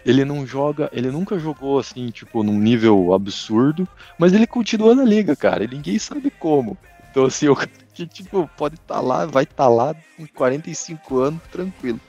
ele 0.04 0.24
não 0.24 0.46
joga, 0.46 0.88
ele 0.92 1.10
nunca 1.10 1.38
jogou 1.38 1.78
assim, 1.78 2.08
tipo, 2.10 2.42
num 2.42 2.58
nível 2.58 3.12
absurdo, 3.12 3.86
mas 4.18 4.32
ele 4.32 4.46
continua 4.46 4.94
na 4.94 5.04
liga, 5.04 5.36
cara, 5.36 5.64
e 5.64 5.68
ninguém 5.68 5.98
sabe 5.98 6.30
como. 6.30 6.76
Então, 7.14 7.26
assim, 7.26 7.46
o 7.48 7.54
cara 7.54 7.70
que, 7.94 8.04
tipo, 8.08 8.50
pode 8.56 8.74
estar 8.74 9.00
lá, 9.00 9.24
vai 9.24 9.44
estar 9.44 9.68
lá 9.68 9.94
com 10.16 10.26
45 10.26 11.18
anos, 11.20 11.40
tranquilo. 11.52 12.00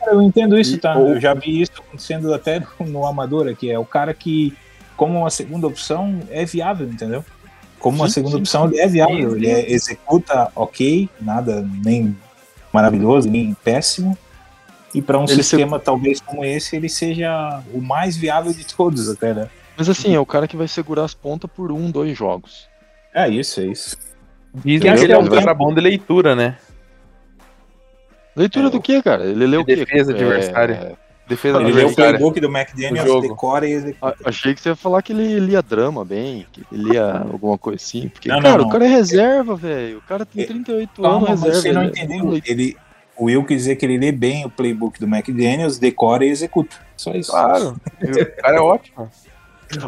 Cara, 0.00 0.12
Eu 0.14 0.22
entendo 0.22 0.58
isso, 0.58 0.76
tá? 0.76 0.94
E- 0.94 0.98
ou- 0.98 1.08
Eu 1.10 1.20
já 1.20 1.32
vi 1.34 1.60
isso 1.60 1.70
acontecendo 1.78 2.34
até 2.34 2.60
no, 2.80 3.06
Amador 3.06 3.46
aqui. 3.46 3.70
É 3.70 3.78
o 3.78 3.84
cara 3.84 4.12
que, 4.12 4.52
como 4.96 5.20
uma 5.20 5.30
segunda 5.30 5.68
opção, 5.68 6.18
é 6.30 6.44
viável, 6.44 6.88
entendeu? 6.88 7.24
Como 7.78 7.98
uma 7.98 8.08
Sim, 8.08 8.14
segunda 8.14 8.34
sim. 8.36 8.40
opção, 8.40 8.66
ele 8.66 8.80
é 8.80 8.88
viável. 8.88 9.36
Ele 9.36 9.46
é- 9.48 9.70
executa 9.70 10.50
ok, 10.56 11.08
nada 11.20 11.64
nem 11.84 12.16
maravilhoso, 12.72 13.30
nem 13.30 13.54
péssimo. 13.54 14.18
E 14.92 15.00
para 15.00 15.16
um 15.16 15.22
Ele 15.22 15.28
se- 15.28 15.44
sistema 15.44 15.78
talvez 15.78 16.20
como 16.20 16.44
esse, 16.44 16.74
ele 16.74 16.88
seja 16.88 17.62
o 17.72 17.80
mais 17.80 18.16
viável 18.16 18.52
de 18.52 18.66
todos, 18.66 19.08
até, 19.08 19.32
né? 19.32 19.48
Mas 19.76 19.88
assim, 19.88 20.12
é 20.12 20.18
o 20.18 20.26
cara 20.26 20.48
que 20.48 20.56
vai 20.56 20.66
segurar 20.66 21.04
as 21.04 21.14
pontas 21.14 21.48
por 21.54 21.70
um, 21.70 21.88
dois 21.88 22.18
jogos. 22.18 22.68
É 23.14 23.28
isso, 23.28 23.60
é 23.60 23.66
isso. 23.66 23.96
Dizem 24.54 24.94
que 24.94 25.04
ele 25.04 25.12
é 25.12 25.18
um 25.18 25.26
é 25.26 25.40
cara 25.40 25.54
bom 25.54 25.72
de 25.72 25.80
leitura, 25.80 26.34
né? 26.34 26.56
Leitura 28.34 28.68
É, 28.68 28.70
do 28.70 28.80
que, 28.80 29.02
cara? 29.02 29.24
Ele 29.24 29.46
leu 29.46 29.60
o 29.60 29.64
quê? 29.64 29.76
defesa 29.76 30.12
É, 30.12 30.14
adversária. 30.14 30.98
Defesa 31.28 31.60
Ele 31.60 31.72
lê 31.72 31.84
o 31.84 31.94
playbook 31.94 32.40
do 32.40 32.48
McDaniels, 32.48 33.22
decora 33.22 33.68
e 33.68 33.72
executa. 33.72 34.16
Achei 34.24 34.52
que 34.52 34.60
você 34.60 34.70
ia 34.70 34.74
falar 34.76 35.00
que 35.00 35.12
ele 35.12 35.38
lia 35.38 35.62
drama 35.62 36.04
bem, 36.04 36.44
que 36.50 36.64
ele 36.72 36.90
lia 36.90 37.18
alguma 37.30 37.56
coisa 37.56 37.76
assim. 37.76 38.08
Porque, 38.08 38.28
Não, 38.28 38.36
não, 38.36 38.42
cara, 38.42 38.58
não. 38.58 38.68
o 38.68 38.70
cara 38.72 38.84
é 38.84 38.88
reserva, 38.88 39.54
velho. 39.54 39.98
O 39.98 40.02
cara 40.02 40.26
tem 40.26 40.42
É, 40.42 40.46
38 40.46 41.00
Calma, 41.00 41.28
anos, 41.28 41.40
reserva. 41.42 41.60
você 41.60 41.72
não 41.72 41.82
ele 41.84 41.90
é 41.96 42.02
entendeu. 42.04 42.40
Ele, 42.44 42.76
o 43.16 43.26
Will 43.26 43.44
quis 43.44 43.58
dizer 43.58 43.76
que 43.76 43.86
ele 43.86 43.98
lê 43.98 44.10
bem 44.10 44.44
o 44.44 44.50
playbook 44.50 44.98
do 44.98 45.06
McDaniels, 45.06 45.78
decora 45.78 46.24
e 46.24 46.30
executa. 46.30 46.74
Só 46.96 47.12
isso. 47.12 47.30
Claro. 47.30 47.76
O 48.02 48.42
cara 48.42 48.56
é 48.56 48.60
ótimo. 48.60 49.08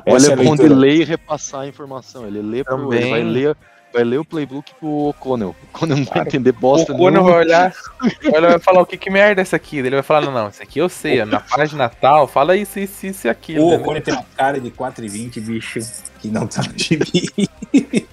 Olha, 0.07 0.27
é 0.29 0.33
é 0.33 0.37
bom 0.37 0.55
de 0.55 0.69
ler 0.69 0.95
e 1.01 1.05
repassar 1.05 1.63
a 1.63 1.67
informação. 1.67 2.25
Ele 2.25 2.41
lê 2.41 2.63
pro, 2.63 2.77
Também. 2.77 3.01
ele 3.01 3.11
vai 3.11 3.23
ler, 3.25 3.57
vai 3.93 4.05
ler 4.05 4.19
o 4.19 4.25
playbook 4.25 4.73
pro 4.79 4.89
O'Connell. 4.89 5.51
O 5.51 5.77
O'Connell 5.77 5.99
não 5.99 6.05
vai 6.05 6.23
entender 6.23 6.53
bosta 6.53 6.93
o 6.93 6.97
Conan 6.97 7.11
nenhuma. 7.11 7.31
vai 7.31 7.45
olhar, 7.45 7.75
vai 8.01 8.33
olhar 8.33 8.49
e 8.49 8.53
vai 8.53 8.59
falar 8.59 8.83
o 8.83 8.87
que, 8.87 8.97
que 8.97 9.11
merda 9.11 9.41
é 9.41 9.43
essa 9.43 9.57
aqui. 9.57 9.79
Ele 9.79 9.91
vai 9.91 10.03
falar, 10.03 10.23
não, 10.23 10.33
não, 10.33 10.49
isso 10.49 10.63
aqui 10.63 10.79
eu 10.79 10.89
sei, 10.89 11.21
ó, 11.21 11.27
na 11.27 11.41
página 11.41 11.89
tal, 11.89 12.27
fala 12.27 12.57
isso, 12.57 12.79
isso, 12.79 13.07
isso 13.07 13.27
e 13.27 13.31
aquilo. 13.31 13.65
O? 13.65 13.75
Ocone 13.77 14.01
tem 14.01 14.15
uma 14.15 14.25
cara 14.37 14.61
de 14.61 14.71
4,20, 14.71 15.41
bicho, 15.41 15.81
que 16.21 16.29
não 16.29 16.47
tá 16.47 16.63
no 16.63 16.79
gibi. 16.79 17.31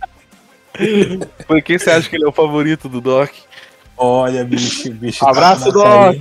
Por 1.47 1.61
que 1.61 1.77
você 1.77 1.91
acha 1.91 2.09
que 2.09 2.15
ele 2.15 2.25
é 2.25 2.27
o 2.27 2.31
favorito 2.31 2.87
do 2.87 3.01
Doc? 3.01 3.29
Olha, 3.97 4.45
bicho, 4.45 4.91
bicho. 4.93 5.19
tá 5.19 5.29
Abraço, 5.29 5.65
na 5.65 5.71
Doc! 5.71 6.15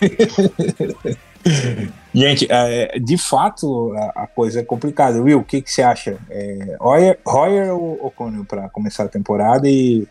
Gente, 2.18 2.48
é, 2.50 2.98
de 2.98 3.16
fato, 3.16 3.92
a, 3.94 4.24
a 4.24 4.26
coisa 4.26 4.58
é 4.58 4.64
complicada. 4.64 5.22
Will, 5.22 5.38
o 5.38 5.44
que, 5.44 5.62
que 5.62 5.70
você 5.70 5.82
acha? 5.82 6.18
É, 6.28 6.76
Royer, 6.80 7.18
Royer 7.24 7.72
ou 7.72 8.06
O'Connell 8.06 8.44
para 8.44 8.68
começar 8.68 9.04
a 9.04 9.08
temporada 9.08 9.68
e 9.68 10.04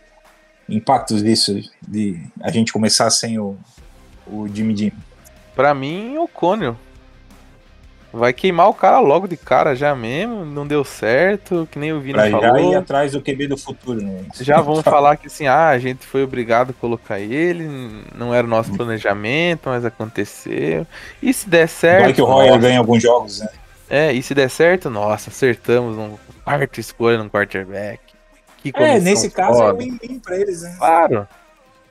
impactos 0.69 1.21
disso, 1.21 1.59
de 1.85 2.17
a 2.41 2.49
gente 2.49 2.71
começar 2.71 3.09
sem 3.09 3.37
o, 3.37 3.57
o 4.25 4.47
Jimmy 4.47 4.75
Jim? 4.75 4.91
Pra 5.53 5.73
mim, 5.73 6.17
o 6.17 6.29
Cônio. 6.29 6.77
Vai 8.18 8.34
queimar 8.34 8.68
o 8.68 8.74
cara 8.74 8.99
logo 8.99 9.28
de 9.28 9.38
cara 9.38 9.76
já 9.76 9.95
mesmo, 9.95 10.43
não 10.43 10.65
deu 10.65 10.84
certo, 10.84 11.68
que 11.72 11.78
nem 11.78 11.93
o 11.93 11.99
Vini 11.99 12.13
Pra 12.13 12.30
já 12.30 12.39
falou. 12.39 12.72
ir 12.72 12.76
atrás 12.76 13.11
do 13.11 13.22
QB 13.22 13.47
do 13.47 13.57
futuro. 13.57 14.01
Né? 14.01 14.22
Já 14.41 14.59
vão 14.61 14.82
falar 14.82 15.18
que 15.18 15.28
assim, 15.28 15.45
ah, 15.47 15.68
a 15.70 15.78
gente 15.78 16.05
foi 16.05 16.24
obrigado 16.24 16.72
a 16.72 16.74
colocar 16.74 17.20
ele, 17.20 17.68
não 18.15 18.34
era 18.34 18.45
o 18.45 18.49
nosso 18.49 18.74
planejamento, 18.74 19.70
mas 19.70 19.86
aconteceu. 19.86 20.86
E 21.22 21.32
se 21.32 21.47
der 21.47 21.68
certo. 21.68 22.03
Vai 22.05 22.13
que 22.13 22.22
o 22.22 22.28
nossa, 22.28 22.57
ganha 22.57 22.80
alguns 22.80 23.03
jogos, 23.03 23.39
né? 23.39 23.49
É, 23.89 24.11
e 24.11 24.22
se 24.24 24.34
der 24.34 24.49
certo, 24.49 24.89
nossa, 24.89 25.30
acertamos 25.30 25.97
um 25.97 26.15
quarto 26.43 26.80
escolha 26.80 27.18
no 27.24 27.30
quarterback. 27.30 27.99
Que 28.63 28.72
É, 28.76 28.99
nesse 28.99 29.30
caso 29.30 29.61
é 29.61 29.65
foda. 29.68 29.78
win-win 29.78 30.20
pra 30.20 30.36
eles, 30.38 30.63
né? 30.63 30.76
Claro. 30.80 31.28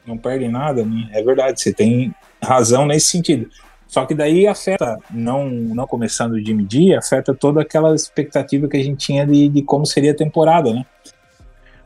Não 0.04 0.18
perdem 0.18 0.50
nada, 0.50 0.84
né? 0.84 1.08
É 1.12 1.22
verdade, 1.22 1.60
você 1.60 1.72
tem 1.72 2.12
razão 2.42 2.84
nesse 2.84 3.06
sentido. 3.06 3.48
Só 3.86 4.04
que 4.04 4.14
daí 4.14 4.46
afeta, 4.46 4.98
não, 5.10 5.48
não 5.48 5.86
começando 5.86 6.40
de 6.40 6.52
medir, 6.52 6.96
afeta 6.96 7.34
toda 7.34 7.62
aquela 7.62 7.94
expectativa 7.94 8.68
que 8.68 8.76
a 8.76 8.82
gente 8.82 9.06
tinha 9.06 9.26
de, 9.26 9.48
de 9.48 9.62
como 9.62 9.86
seria 9.86 10.12
a 10.12 10.16
temporada, 10.16 10.72
né? 10.72 10.84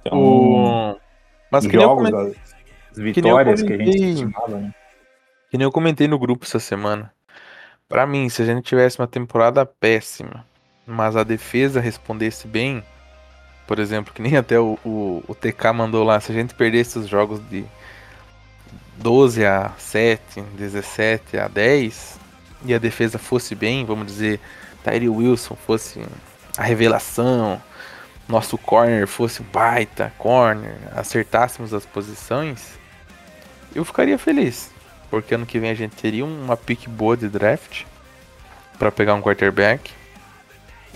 Então, 0.00 0.18
O... 0.18 0.96
Mas 1.50 1.66
que 1.66 1.76
nem, 1.76 1.86
jogos, 1.86 2.10
comentei, 2.10 2.40
as 2.92 2.98
vitórias 2.98 3.62
que, 3.62 3.72
a 3.72 3.76
gente 3.76 3.84
comentei. 3.84 4.10
estimava, 4.12 4.58
né? 4.58 4.74
que 5.50 5.58
nem 5.58 5.64
eu 5.64 5.72
comentei 5.72 6.06
no 6.06 6.18
grupo 6.18 6.44
essa 6.44 6.60
semana. 6.60 7.12
Pra 7.88 8.06
mim, 8.06 8.28
se 8.28 8.40
a 8.40 8.44
gente 8.44 8.62
tivesse 8.64 9.00
uma 9.00 9.08
temporada 9.08 9.66
péssima, 9.66 10.46
mas 10.86 11.16
a 11.16 11.24
defesa 11.24 11.80
respondesse 11.80 12.46
bem, 12.46 12.84
por 13.66 13.80
exemplo, 13.80 14.14
que 14.14 14.22
nem 14.22 14.36
até 14.36 14.60
o, 14.60 14.78
o, 14.84 15.24
o 15.26 15.34
TK 15.34 15.72
mandou 15.74 16.04
lá, 16.04 16.20
se 16.20 16.30
a 16.30 16.34
gente 16.34 16.54
perdesse 16.54 16.98
os 16.98 17.08
jogos 17.08 17.40
de 17.50 17.64
12 18.98 19.44
a 19.44 19.72
7, 19.78 20.42
17 20.56 21.38
a 21.38 21.48
10, 21.48 22.18
e 22.64 22.74
a 22.74 22.78
defesa 22.78 23.18
fosse 23.18 23.54
bem, 23.54 23.84
vamos 23.84 24.06
dizer, 24.06 24.40
Tyree 24.84 25.08
Wilson 25.08 25.56
fosse 25.56 26.00
a 26.56 26.62
revelação, 26.62 27.60
nosso 28.28 28.56
corner 28.58 29.06
fosse 29.06 29.42
baita 29.42 30.12
corner, 30.18 30.76
acertássemos 30.94 31.72
as 31.72 31.86
posições, 31.86 32.78
eu 33.74 33.84
ficaria 33.84 34.18
feliz. 34.18 34.70
Porque 35.10 35.34
ano 35.34 35.44
que 35.44 35.58
vem 35.58 35.70
a 35.70 35.74
gente 35.74 35.96
teria 35.96 36.24
uma 36.24 36.56
pick 36.56 36.88
boa 36.88 37.16
de 37.16 37.28
draft 37.28 37.84
para 38.78 38.92
pegar 38.92 39.14
um 39.14 39.20
quarterback. 39.20 39.90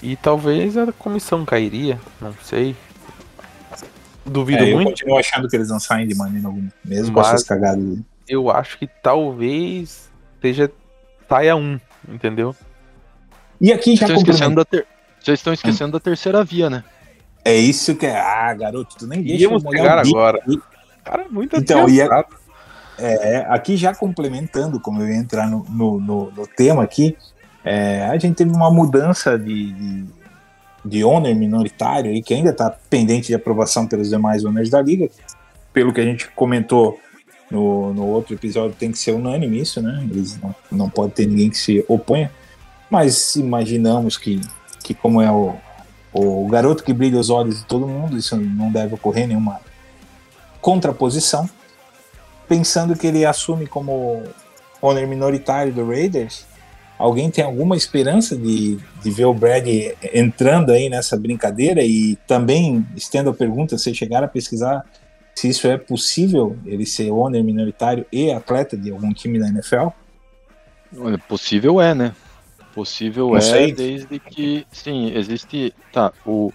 E 0.02 0.16
talvez 0.16 0.76
a 0.76 0.92
comissão 0.92 1.44
cairia, 1.44 2.00
não 2.20 2.34
sei. 2.42 2.76
Duvido 4.24 4.64
É, 4.64 4.70
eu 4.72 4.76
muito. 4.76 4.90
continuo 4.90 5.18
achando 5.18 5.48
que 5.48 5.56
eles 5.56 5.68
não 5.68 5.78
saem 5.78 6.06
de 6.08 6.14
maneira 6.14 6.48
alguma, 6.48 6.68
mesmo 6.84 7.12
com 7.12 7.20
Mas- 7.20 7.28
essas 7.28 7.42
cagadas. 7.44 7.98
Eu 8.26 8.50
acho 8.50 8.78
que 8.78 8.86
talvez 9.02 10.10
seja 10.40 10.70
saia 11.28 11.54
um, 11.56 11.78
entendeu? 12.08 12.54
E 13.60 13.70
aqui 13.72 13.96
já 13.96 14.06
Vocês 14.06 14.18
estão 14.20 14.32
esquecendo 14.34 14.56
da 14.56 14.64
ter... 14.64 14.86
Vocês 15.20 15.38
estão 15.38 15.52
esquecendo 15.52 15.92
da 15.92 16.00
terceira 16.00 16.42
via, 16.44 16.68
né? 16.70 16.84
É 17.44 17.54
isso 17.54 17.94
que 17.94 18.06
é. 18.06 18.18
Ah, 18.18 18.52
garoto, 18.54 18.96
tu 18.96 19.06
nem 19.06 19.22
deixa 19.22 19.42
Íamos 19.44 19.62
eu 19.64 19.70
bico 19.70 19.82
agora. 19.84 20.40
aí. 20.46 20.58
Cara, 21.04 21.22
é 21.24 21.28
muito 21.28 21.56
Então, 21.56 21.88
e 21.88 22.00
a- 22.00 22.04
adiantado. 22.06 22.36
É, 22.98 23.44
aqui 23.48 23.76
já 23.76 23.94
complementando, 23.94 24.78
como 24.80 25.02
eu 25.02 25.08
ia 25.08 25.16
entrar 25.16 25.48
no, 25.50 25.64
no, 25.68 26.00
no- 26.00 26.30
no 26.30 26.46
tema 26.46 26.82
aqui, 26.82 27.16
é, 27.64 28.06
a 28.06 28.16
gente 28.18 28.36
teve 28.36 28.52
uma 28.52 28.70
mudança 28.70 29.38
de, 29.38 29.72
de, 29.72 30.04
de 30.84 31.04
owner 31.04 31.34
minoritário 31.34 32.10
aí, 32.10 32.22
que 32.22 32.34
ainda 32.34 32.50
está 32.50 32.70
pendente 32.90 33.28
de 33.28 33.34
aprovação 33.34 33.86
pelos 33.86 34.10
demais 34.10 34.44
owners 34.44 34.70
da 34.70 34.82
liga. 34.82 35.08
Pelo 35.72 35.92
que 35.92 36.00
a 36.00 36.04
gente 36.04 36.28
comentou 36.30 37.00
no, 37.50 37.92
no 37.94 38.06
outro 38.06 38.34
episódio, 38.34 38.76
tem 38.78 38.92
que 38.92 38.98
ser 38.98 39.12
unânime 39.12 39.60
isso, 39.60 39.80
né? 39.80 40.06
Eles 40.10 40.38
não, 40.40 40.54
não 40.70 40.90
pode 40.90 41.12
ter 41.12 41.26
ninguém 41.26 41.50
que 41.50 41.58
se 41.58 41.84
oponha. 41.88 42.30
Mas 42.90 43.34
imaginamos 43.36 44.16
que, 44.16 44.40
que 44.82 44.94
como 44.94 45.20
é 45.20 45.30
o, 45.30 45.54
o 46.12 46.46
garoto 46.48 46.84
que 46.84 46.92
brilha 46.92 47.18
os 47.18 47.30
olhos 47.30 47.60
de 47.60 47.64
todo 47.64 47.88
mundo, 47.88 48.16
isso 48.16 48.36
não 48.36 48.70
deve 48.70 48.94
ocorrer 48.94 49.26
nenhuma 49.26 49.60
contraposição 50.60 51.48
pensando 52.48 52.96
que 52.96 53.06
ele 53.06 53.24
assume 53.24 53.66
como 53.66 54.22
owner 54.80 55.08
minoritário 55.08 55.72
do 55.72 55.86
Raiders, 55.86 56.46
alguém 57.04 57.30
tem 57.30 57.44
alguma 57.44 57.76
esperança 57.76 58.36
de, 58.36 58.78
de 59.02 59.10
ver 59.10 59.26
o 59.26 59.34
Brad 59.34 59.66
entrando 60.12 60.70
aí 60.70 60.88
nessa 60.88 61.16
brincadeira? 61.16 61.84
E 61.84 62.16
também 62.26 62.86
estendo 62.96 63.30
a 63.30 63.34
pergunta, 63.34 63.76
se 63.76 63.94
chegaram 63.94 64.24
a 64.24 64.28
pesquisar 64.28 64.84
se 65.34 65.48
isso 65.48 65.66
é 65.66 65.76
possível, 65.76 66.56
ele 66.64 66.86
ser 66.86 67.10
owner 67.10 67.42
minoritário 67.42 68.06
e 68.12 68.30
atleta 68.30 68.76
de 68.76 68.90
algum 68.90 69.12
time 69.12 69.38
da 69.38 69.48
NFL? 69.48 69.88
Olha, 70.96 71.18
possível 71.18 71.80
é, 71.80 71.92
né? 71.92 72.14
Possível 72.72 73.28
Não 73.28 73.36
é 73.36 73.40
sei. 73.40 73.72
desde 73.72 74.18
que. 74.18 74.64
Sim, 74.70 75.12
existe. 75.14 75.74
Tá, 75.92 76.12
o. 76.24 76.52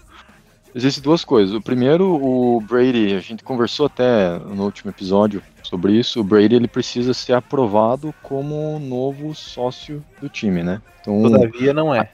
Existem 0.74 1.04
duas 1.04 1.26
coisas. 1.26 1.54
O 1.54 1.62
primeiro, 1.62 2.06
o 2.06 2.62
Brady, 2.62 3.16
a 3.16 3.20
gente 3.20 3.44
conversou 3.44 3.88
até 3.88 4.38
no 4.40 4.64
último 4.64 4.92
episódio 4.92 5.42
sobre 5.70 5.94
isso. 5.94 6.20
O 6.20 6.24
Brady 6.24 6.56
ele 6.56 6.68
precisa 6.68 7.14
ser 7.14 7.34
aprovado 7.34 8.14
como 8.24 8.80
novo 8.80 9.36
sócio 9.36 10.04
do 10.20 10.28
time, 10.28 10.64
né? 10.64 10.82
Então, 11.02 11.22
Todavia 11.22 11.74
não 11.74 11.94
é. 11.94 12.10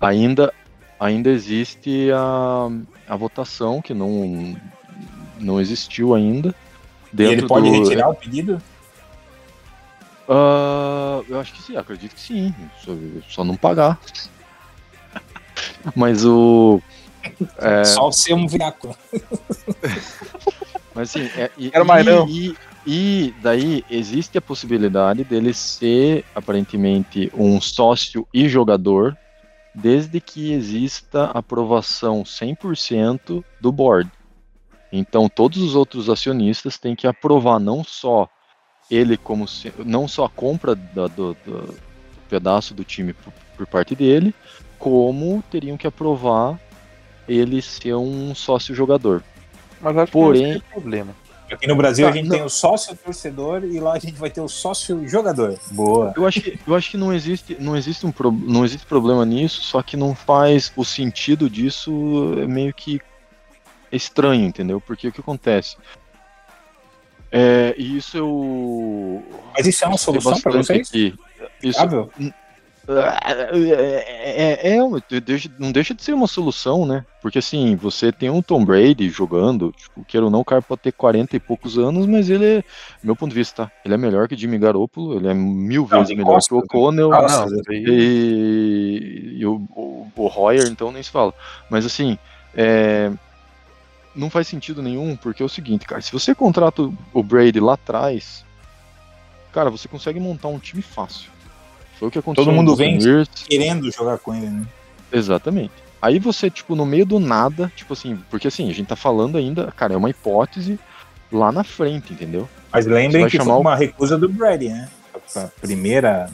ainda, 0.00 0.52
ainda 0.98 1.30
existe 1.30 2.10
a, 2.12 2.68
a 3.08 3.16
votação 3.16 3.80
que 3.80 3.94
não, 3.94 4.56
não 5.38 5.60
existiu 5.60 6.12
ainda. 6.12 6.52
E 7.16 7.22
ele 7.22 7.46
pode 7.46 7.70
do, 7.70 7.84
retirar 7.84 8.08
o 8.08 8.14
pedido? 8.14 8.60
Ah, 10.28 11.22
eu 11.28 11.38
acho 11.38 11.52
que 11.52 11.62
sim, 11.62 11.76
acredito 11.76 12.14
que 12.14 12.20
sim. 12.20 12.54
Só, 12.84 12.92
só 13.28 13.44
não 13.44 13.54
pagar. 13.54 14.00
Mas 15.94 16.24
o. 16.24 16.80
é, 17.58 17.84
Só 17.84 18.10
ser 18.10 18.34
um 18.34 18.46
viaco. 18.48 18.96
mas 20.94 21.10
assim, 21.10 21.30
é, 21.36 21.50
e, 21.56 21.70
Quero 21.70 21.84
mais 21.84 22.04
e- 22.06 22.10
não. 22.10 22.28
E, 22.28 22.56
e 22.86 23.32
daí 23.42 23.84
existe 23.88 24.36
a 24.38 24.42
possibilidade 24.42 25.24
dele 25.24 25.52
ser 25.54 26.24
aparentemente 26.34 27.30
um 27.34 27.60
sócio 27.60 28.26
e 28.34 28.48
jogador, 28.48 29.16
desde 29.74 30.20
que 30.20 30.52
exista 30.52 31.26
aprovação 31.26 32.24
100% 32.24 33.44
do 33.60 33.72
board. 33.72 34.10
Então 34.92 35.28
todos 35.28 35.58
os 35.58 35.74
outros 35.74 36.10
acionistas 36.10 36.76
têm 36.76 36.94
que 36.94 37.06
aprovar 37.06 37.58
não 37.58 37.82
só 37.82 38.28
ele 38.90 39.16
como 39.16 39.48
se- 39.48 39.72
não 39.86 40.06
só 40.06 40.24
a 40.26 40.28
compra 40.28 40.74
da- 40.74 41.06
do, 41.06 41.34
do 41.46 41.74
pedaço 42.28 42.74
do 42.74 42.84
time 42.84 43.14
por, 43.14 43.32
por 43.56 43.66
parte 43.66 43.94
dele, 43.94 44.34
como 44.78 45.42
teriam 45.50 45.76
que 45.78 45.86
aprovar 45.86 46.60
ele 47.28 47.62
ser 47.62 47.94
um 47.94 48.34
sócio 48.34 48.74
jogador. 48.74 49.22
Mas 49.80 49.96
acho 49.96 50.12
Porém- 50.12 50.42
que 50.42 50.52
não 50.54 50.60
tem 50.60 50.70
problema. 50.70 51.14
Aqui 51.52 51.66
no 51.66 51.76
Brasil 51.76 52.06
a 52.06 52.10
Tá, 52.10 52.16
gente 52.16 52.28
não. 52.28 52.36
tem 52.36 52.44
o 52.44 52.48
sócio 52.48 52.96
torcedor 52.96 53.64
e 53.64 53.78
lá 53.78 53.92
a 53.94 53.98
gente 53.98 54.14
vai 54.18 54.30
ter 54.30 54.40
o 54.40 54.48
sócio 54.48 55.06
jogador. 55.08 55.58
Boa. 55.72 56.12
Eu 56.16 56.26
acho 56.26 56.40
que, 56.40 56.58
eu 56.66 56.74
acho 56.74 56.90
que 56.90 56.96
não 56.96 57.12
existe, 57.12 57.56
não 57.60 57.76
existe 57.76 58.06
um 58.06 58.10
pro- 58.12 58.32
não 58.32 58.64
existe 58.64 58.86
problema 58.86 59.24
nisso, 59.24 59.62
só 59.62 59.82
que 59.82 59.96
não 59.96 60.14
faz 60.14 60.72
o 60.76 60.84
sentido 60.84 61.48
disso 61.50 62.34
é 62.38 62.46
meio 62.46 62.72
que 62.72 63.00
estranho, 63.90 64.44
entendeu? 64.46 64.80
Porque 64.80 65.08
o 65.08 65.12
que 65.12 65.20
acontece? 65.20 65.76
É, 67.30 67.74
e 67.78 67.96
isso 67.96 68.16
eu 68.16 69.22
Mas 69.56 69.66
isso 69.66 69.84
é 69.84 69.88
uma 69.88 69.96
solução 69.98 70.38
para 70.40 70.52
vocês? 70.52 70.88
aqui. 70.88 71.14
Isso? 71.62 71.78
É, 72.88 74.68
é, 74.68 74.76
é 74.76 74.78
não 75.58 75.70
deixa 75.70 75.94
de 75.94 76.02
ser 76.02 76.12
uma 76.12 76.26
solução, 76.26 76.84
né? 76.84 77.04
Porque 77.20 77.38
assim, 77.38 77.76
você 77.76 78.10
tem 78.10 78.28
um 78.28 78.42
Tom 78.42 78.64
Brady 78.64 79.08
jogando, 79.08 79.72
tipo, 79.72 80.04
queira 80.04 80.24
ou 80.24 80.30
não, 80.30 80.40
o 80.40 80.44
cara 80.44 80.60
pode 80.60 80.82
ter 80.82 80.92
40 80.92 81.36
e 81.36 81.40
poucos 81.40 81.78
anos, 81.78 82.06
mas 82.06 82.28
ele 82.28 82.44
é, 82.44 82.60
do 82.60 83.04
meu 83.04 83.16
ponto 83.16 83.30
de 83.30 83.36
vista, 83.36 83.66
tá? 83.66 83.72
Ele 83.84 83.94
é 83.94 83.96
melhor 83.96 84.26
que 84.26 84.36
Jimmy 84.36 84.58
Garoppolo, 84.58 85.16
ele 85.16 85.28
é 85.28 85.34
mil 85.34 85.86
Não, 85.88 86.00
vezes 86.00 86.16
melhor 86.16 86.34
costas, 86.34 86.48
que 86.48 86.54
o 86.76 86.90
né? 86.90 87.04
O'Connell. 87.04 87.10
E, 87.70 89.36
e 89.38 89.46
o, 89.46 89.54
o, 89.70 90.12
o 90.16 90.40
Hoyer, 90.40 90.66
então, 90.66 90.90
nem 90.90 91.02
se 91.02 91.10
fala. 91.10 91.32
Mas 91.70 91.86
assim, 91.86 92.18
é, 92.54 93.12
não 94.14 94.28
faz 94.28 94.48
sentido 94.48 94.82
nenhum, 94.82 95.16
porque 95.16 95.42
é 95.42 95.46
o 95.46 95.48
seguinte, 95.48 95.86
cara, 95.86 96.00
se 96.00 96.12
você 96.12 96.34
contrata 96.34 96.82
o 97.12 97.22
Brady 97.22 97.60
lá 97.60 97.74
atrás, 97.74 98.44
cara, 99.52 99.70
você 99.70 99.88
consegue 99.88 100.18
montar 100.20 100.48
um 100.48 100.58
time 100.58 100.82
fácil. 100.82 101.31
Foi 102.02 102.08
o 102.08 102.10
que 102.10 102.18
aconteceu 102.18 102.46
Todo 102.46 102.56
mundo 102.56 102.74
vem 102.74 102.96
Buccaneers. 102.96 103.28
Querendo 103.48 103.88
jogar 103.92 104.18
com 104.18 104.34
ele, 104.34 104.48
né? 104.48 104.66
Exatamente. 105.12 105.70
Aí 106.00 106.18
você, 106.18 106.50
tipo, 106.50 106.74
no 106.74 106.84
meio 106.84 107.06
do 107.06 107.20
nada, 107.20 107.70
tipo 107.76 107.92
assim, 107.92 108.18
porque 108.28 108.48
assim, 108.48 108.68
a 108.68 108.74
gente 108.74 108.88
tá 108.88 108.96
falando 108.96 109.38
ainda, 109.38 109.70
cara, 109.70 109.94
é 109.94 109.96
uma 109.96 110.10
hipótese 110.10 110.80
lá 111.30 111.52
na 111.52 111.62
frente, 111.62 112.12
entendeu? 112.12 112.48
Mas 112.72 112.86
lembrem 112.86 113.28
que 113.28 113.38
foi 113.38 113.46
o- 113.46 113.60
uma 113.60 113.76
recusa 113.76 114.18
do 114.18 114.28
Brady, 114.28 114.70
né? 114.70 114.88
A 115.36 115.42
primeira, 115.60 116.28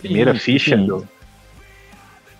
primeira 0.00 0.34
Sim, 0.34 0.40
ficha 0.40 0.76
sim. 0.76 0.86
do. 0.86 1.08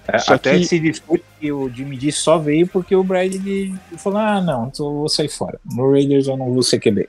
É, 0.06 0.16
até 0.34 0.58
que- 0.58 0.64
se 0.66 0.78
discute 0.78 1.24
que 1.40 1.50
o 1.50 1.68
Jimmy 1.70 1.96
D 1.96 2.12
só 2.12 2.36
veio 2.38 2.66
porque 2.66 2.94
o 2.94 3.02
Brady 3.02 3.74
falou: 3.96 4.18
ah, 4.18 4.40
não, 4.40 4.66
então 4.66 4.86
eu 4.86 4.92
vou 4.92 5.08
sair 5.08 5.28
fora. 5.30 5.58
No 5.64 5.90
Raiders 5.90 6.26
eu 6.28 6.36
não 6.36 6.52
vou 6.52 6.62
ser 6.62 6.78
QB. 6.78 7.08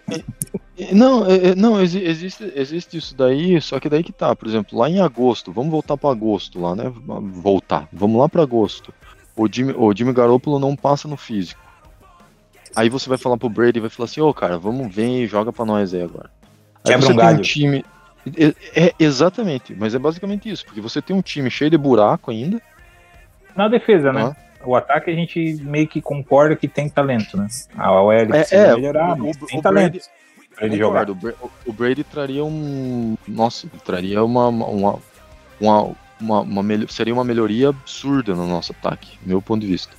Não, 0.92 1.26
é- 1.26 1.48
é- 1.50 1.56
não 1.56 1.82
exi- 1.82 2.04
existe, 2.04 2.52
existe 2.56 2.98
isso 2.98 3.16
daí, 3.16 3.60
só 3.62 3.80
que 3.80 3.90
daí 3.90 4.04
que 4.04 4.12
tá, 4.12 4.36
por 4.36 4.48
exemplo, 4.48 4.78
lá 4.80 4.90
em 4.90 5.00
agosto, 5.00 5.52
vamos 5.52 5.72
voltar 5.72 5.98
para 5.98 6.10
agosto 6.10 6.60
lá, 6.60 6.76
né? 6.76 6.92
Voltar, 7.06 7.88
vamos 7.92 8.20
lá 8.20 8.28
para 8.30 8.44
agosto. 8.44 8.94
O 9.38 9.48
Jimmy, 9.52 9.74
o 9.78 9.94
Jimmy 9.96 10.14
Garoppolo 10.14 10.60
não 10.60 10.76
passa 10.76 11.08
no 11.08 11.18
físico. 11.18 11.60
Aí 12.76 12.90
você 12.90 13.08
vai 13.08 13.18
falar 13.18 13.38
pro 13.38 13.50
Brady 13.50 13.78
e 13.78 13.82
vai 13.82 13.90
falar 13.90 14.06
assim, 14.06 14.20
ô 14.22 14.34
cara, 14.34 14.58
vamos 14.58 14.94
ver 14.94 15.24
e 15.24 15.28
joga 15.28 15.52
pra 15.52 15.66
nós 15.66 15.94
aí 15.94 16.02
agora. 16.02 16.30
Aí 16.84 16.92
Quebra 16.92 17.02
você 17.08 17.14
um 17.14 17.16
tem 17.16 17.26
galho. 17.26 17.38
um 17.40 17.42
time. 17.42 17.86
É, 18.38 18.86
é- 18.88 18.94
exatamente, 19.00 19.74
mas 19.78 19.94
é 19.94 20.00
basicamente 20.00 20.50
isso, 20.50 20.66
porque 20.66 20.82
você 20.82 21.02
tem 21.02 21.16
um 21.16 21.22
time 21.22 21.50
cheio 21.50 21.70
de 21.70 21.78
buraco 21.78 22.32
ainda, 22.32 22.62
Na 23.56 23.68
defesa, 23.68 24.12
né? 24.12 24.22
Aham. 24.24 24.36
O 24.66 24.76
ataque 24.76 25.12
a 25.12 25.14
gente 25.14 25.60
meio 25.62 25.88
que 25.88 26.02
concorda 26.02 26.56
que 26.56 26.68
tem 26.68 26.90
talento, 26.90 27.38
né? 27.38 27.48
A 27.78 27.92
OL 28.02 28.12
É, 28.12 28.26
precisa 28.26 28.56
é, 28.62 28.76
melhorar, 28.76 29.14
o- 29.14 29.18
mas 29.26 29.38
o- 29.38 29.46
tem 29.46 29.60
o 29.60 29.62
talento 29.62 29.92
Brady- 29.92 30.06
pra 30.56 30.66
ele 30.66 30.78
jogar. 30.78 31.10
O 31.10 31.16
Bra- 31.16 31.34
O 31.68 31.72
Brady 31.74 32.04
traria 32.04 32.44
um. 32.44 33.16
Nossa, 33.28 33.68
traria 33.86 34.24
uma. 34.24 34.48
uma, 34.48 35.00
uma, 35.60 35.92
uma, 36.20 36.42
uma 36.42 36.64
melho- 36.64 36.92
seria 36.92 37.14
uma 37.14 37.24
melhoria 37.24 37.70
absurda 37.70 38.34
no 38.34 38.48
nosso 38.48 38.72
ataque, 38.72 39.20
meu 39.24 39.40
ponto 39.42 39.62
de 39.62 39.68
vista. 39.68 39.94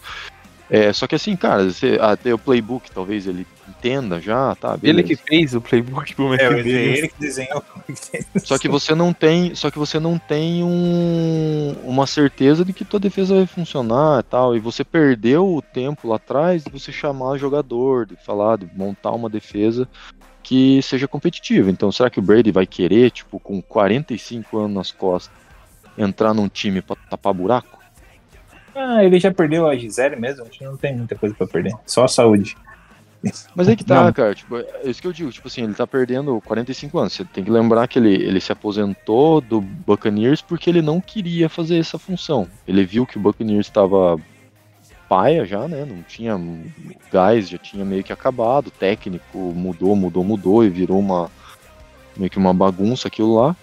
É, 0.69 0.93
só 0.93 1.07
que 1.07 1.15
assim, 1.15 1.37
cara, 1.37 1.71
você, 1.71 1.97
até 2.01 2.35
o 2.35 2.39
playbook 2.39 2.91
talvez 2.91 3.27
ele 3.27 3.47
entenda 3.69 4.21
já, 4.21 4.55
tá? 4.57 4.77
Ele 4.83 5.03
beleza. 5.03 5.09
que 5.09 5.17
fez 5.17 5.55
o 5.55 5.61
playbook 5.61 6.15
pro 6.15 6.35
É, 6.35 6.45
McDaniels. 6.47 6.99
ele 6.99 7.09
que 7.09 7.21
desenhou. 7.21 7.63
Só 8.43 8.59
que 8.59 8.69
você 8.69 8.95
não 8.95 9.13
tem, 9.13 9.55
só 9.55 9.71
que 9.71 9.79
você 9.79 10.01
não 10.01 10.19
tem 10.19 10.65
um, 10.65 11.77
uma 11.85 12.07
certeza 12.07 12.65
de 12.65 12.73
que 12.73 12.85
tua 12.85 12.99
defesa 12.99 13.37
vai 13.37 13.47
funcionar 13.47 14.21
e 14.21 14.23
tal. 14.25 14.57
E 14.57 14.61
você 14.61 14.83
perdeu 14.85 15.47
o 15.55 15.63
tempo 15.63 16.09
lá 16.09 16.17
atrás 16.17 16.65
de 16.65 16.71
você 16.71 16.91
chamar 16.91 17.39
jogador, 17.39 18.05
de 18.07 18.17
falar, 18.17 18.59
de 18.59 18.69
montar 18.75 19.13
uma 19.13 19.29
defesa 19.31 19.89
que 20.43 20.81
seja 20.83 21.07
competitiva. 21.09 21.71
Então, 21.71 21.91
será 21.93 22.11
que 22.11 22.19
o 22.19 22.23
Brady 22.23 22.51
vai 22.51 22.67
querer, 22.67 23.11
tipo, 23.11 23.39
com 23.39 23.61
45 23.63 24.59
anos 24.59 24.75
nas 24.77 24.93
costas, 24.93 25.33
entrar 25.99 26.35
num 26.35 26.49
time 26.49 26.81
pra 26.83 26.97
tapar 27.09 27.33
buraco? 27.35 27.76
Ah, 28.77 29.03
ele 29.03 29.19
já 29.19 29.33
perdeu 29.33 29.67
a 29.67 29.75
Gisele 29.75 30.17
mesmo, 30.17 30.43
acho 30.43 30.59
que 30.59 30.65
não 30.65 30.77
tem 30.77 30.95
muita 30.95 31.17
coisa 31.17 31.35
pra 31.35 31.47
perder. 31.47 31.73
Só 31.87 32.05
a 32.05 32.09
saúde. 32.09 32.57
Mas 33.55 33.69
aí 33.69 33.75
que 33.75 33.85
tá, 33.85 34.05
Não. 34.05 34.13
cara. 34.13 34.35
Tipo, 34.35 34.59
é 34.59 34.83
isso 34.85 35.01
que 35.01 35.09
eu 35.09 35.13
digo. 35.13 35.33
Tipo 35.33 35.49
assim, 35.49 35.65
ele 35.65 35.75
tá 35.75 35.87
perdendo 35.87 36.41
45 36.45 36.99
anos. 36.99 37.13
Você 37.15 37.25
tem 37.25 37.43
que 37.43 37.51
lembrar 37.51 37.89
que 37.89 37.99
ele, 37.99 38.15
ele 38.15 38.41
se 38.41 38.53
aposentou 38.53 39.41
do 39.41 39.61
Buccaneers 39.61 40.43
porque 40.43 40.71
ele 40.71 40.83
não 40.83 41.01
queria 41.01 41.49
fazer 41.49 41.79
essa 41.79 41.99
função. 41.99 42.47
Ele 42.69 42.85
viu 42.85 43.07
que 43.07 43.17
o 43.17 43.21
Buccaneers 43.21 43.67
estava 43.67 44.21
paia 45.09 45.45
já, 45.45 45.67
né? 45.67 45.85
Não 45.85 46.03
tinha 46.03 46.39
gás, 47.11 47.49
já 47.49 47.59
tinha 47.59 47.85
meio 47.85 48.05
que 48.05 48.13
acabado. 48.13 48.69
O 48.69 48.73
técnico 48.73 49.39
mudou, 49.39 49.97
mudou, 49.97 50.23
mudou 50.23 50.65
e 50.65 50.69
virou 50.69 50.99
uma 50.99 51.31
meio 52.17 52.31
que 52.31 52.39
uma 52.39 52.55
bagunça 52.55 53.09
aquilo 53.09 53.35
lá. 53.35 53.57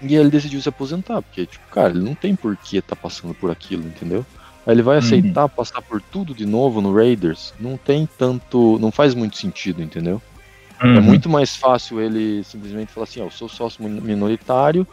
E 0.00 0.14
ele 0.14 0.30
decidiu 0.30 0.60
se 0.60 0.68
aposentar, 0.68 1.20
porque, 1.22 1.46
tipo, 1.46 1.66
cara, 1.70 1.90
ele 1.90 2.00
não 2.04 2.14
tem 2.14 2.36
por 2.36 2.56
que 2.56 2.80
tá 2.80 2.94
passando 2.94 3.34
por 3.34 3.50
aquilo, 3.50 3.86
entendeu? 3.86 4.24
Aí 4.66 4.74
ele 4.74 4.82
vai 4.82 4.96
Uhum. 4.96 4.98
aceitar 4.98 5.48
passar 5.48 5.82
por 5.82 6.00
tudo 6.00 6.34
de 6.34 6.46
novo 6.46 6.80
no 6.80 6.94
Raiders? 6.94 7.52
Não 7.58 7.76
tem 7.76 8.06
tanto. 8.18 8.78
Não 8.78 8.92
faz 8.92 9.14
muito 9.14 9.36
sentido, 9.36 9.82
entendeu? 9.82 10.20
Uhum. 10.82 10.96
É 10.96 11.00
muito 11.00 11.28
mais 11.28 11.56
fácil 11.56 12.00
ele 12.00 12.44
simplesmente 12.44 12.92
falar 12.92 13.04
assim: 13.04 13.20
ó, 13.20 13.24
eu 13.24 13.30
sou 13.30 13.48
sócio 13.48 13.82
min- 13.82 14.00
minoritário, 14.00 14.86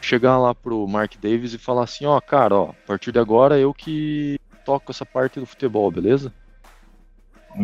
chegar 0.00 0.38
lá 0.38 0.54
pro 0.54 0.86
Mark 0.86 1.14
Davis 1.20 1.54
e 1.54 1.58
falar 1.58 1.84
assim: 1.84 2.04
ó, 2.04 2.20
cara, 2.20 2.54
ó, 2.54 2.70
a 2.70 2.86
partir 2.86 3.10
de 3.10 3.18
agora 3.18 3.58
eu 3.58 3.72
que 3.74 4.36
toco 4.64 4.92
essa 4.92 5.04
parte 5.04 5.40
do 5.40 5.46
futebol, 5.46 5.90
beleza? 5.90 6.32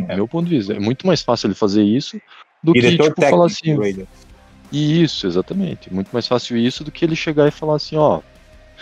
É. 0.09 0.17
Meu 0.17 0.27
ponto 0.27 0.49
de 0.49 0.57
vista. 0.57 0.73
É 0.73 0.81
muito 0.81 1.07
mais 1.07 1.23
fácil 1.23 1.47
ele 1.49 1.55
fazer 1.55 1.83
isso 1.83 2.21
do 2.63 2.73
que, 2.73 2.81
Diretor 2.81 3.09
tipo, 3.09 3.21
técnico 3.21 3.31
falar 3.31 3.47
assim. 3.47 3.99
Raiders. 4.73 5.11
Isso, 5.13 5.27
exatamente. 5.27 5.93
Muito 5.93 6.11
mais 6.13 6.27
fácil 6.27 6.57
isso 6.57 6.85
do 6.85 6.91
que 6.91 7.05
ele 7.05 7.17
chegar 7.17 7.47
e 7.49 7.51
falar 7.51 7.77
assim, 7.77 7.97
ó. 7.97 8.21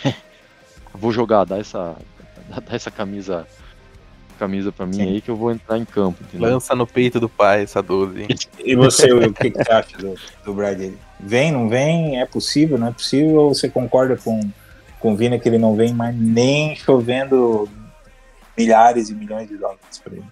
vou 0.93 1.12
jogar, 1.12 1.45
dá 1.45 1.59
essa. 1.59 1.97
Dá, 2.49 2.62
essa 2.70 2.91
camisa. 2.91 3.47
Camisa 4.39 4.70
pra 4.70 4.84
mim 4.84 4.97
Sim. 4.97 5.03
aí 5.03 5.20
que 5.22 5.30
eu 5.30 5.37
vou 5.37 5.51
entrar 5.51 5.78
em 5.78 5.84
campo, 5.87 6.22
entendeu? 6.22 6.51
Lança 6.51 6.74
no 6.74 6.87
peito 6.87 7.18
do 7.18 7.26
pai 7.26 7.62
essa 7.62 7.82
12. 7.82 8.20
hein? 8.20 8.28
E 8.62 8.76
você, 8.76 9.11
o 9.11 9.32
que, 9.32 9.51
que 9.51 9.64
você 9.64 9.72
acha 9.72 9.97
do, 9.97 10.14
do 10.45 10.53
Brady? 10.53 10.97
Vem, 11.18 11.51
não 11.51 11.68
vem? 11.70 12.20
É 12.20 12.26
possível, 12.26 12.76
não 12.76 12.89
é 12.89 12.93
possível? 12.93 13.37
Ou 13.37 13.55
você 13.55 13.68
concorda 13.68 14.14
com, 14.16 14.41
com 15.01 15.12
o 15.14 15.16
Vina 15.16 15.39
que 15.39 15.49
ele 15.49 15.57
não 15.57 15.74
vem 15.74 15.95
mais 15.95 16.14
nem 16.14 16.76
chovendo 16.76 17.66
milhares 18.57 19.09
e 19.09 19.14
milhões 19.14 19.49
de 19.49 19.57
dólares 19.57 19.99
pra 20.05 20.12
ele? 20.12 20.24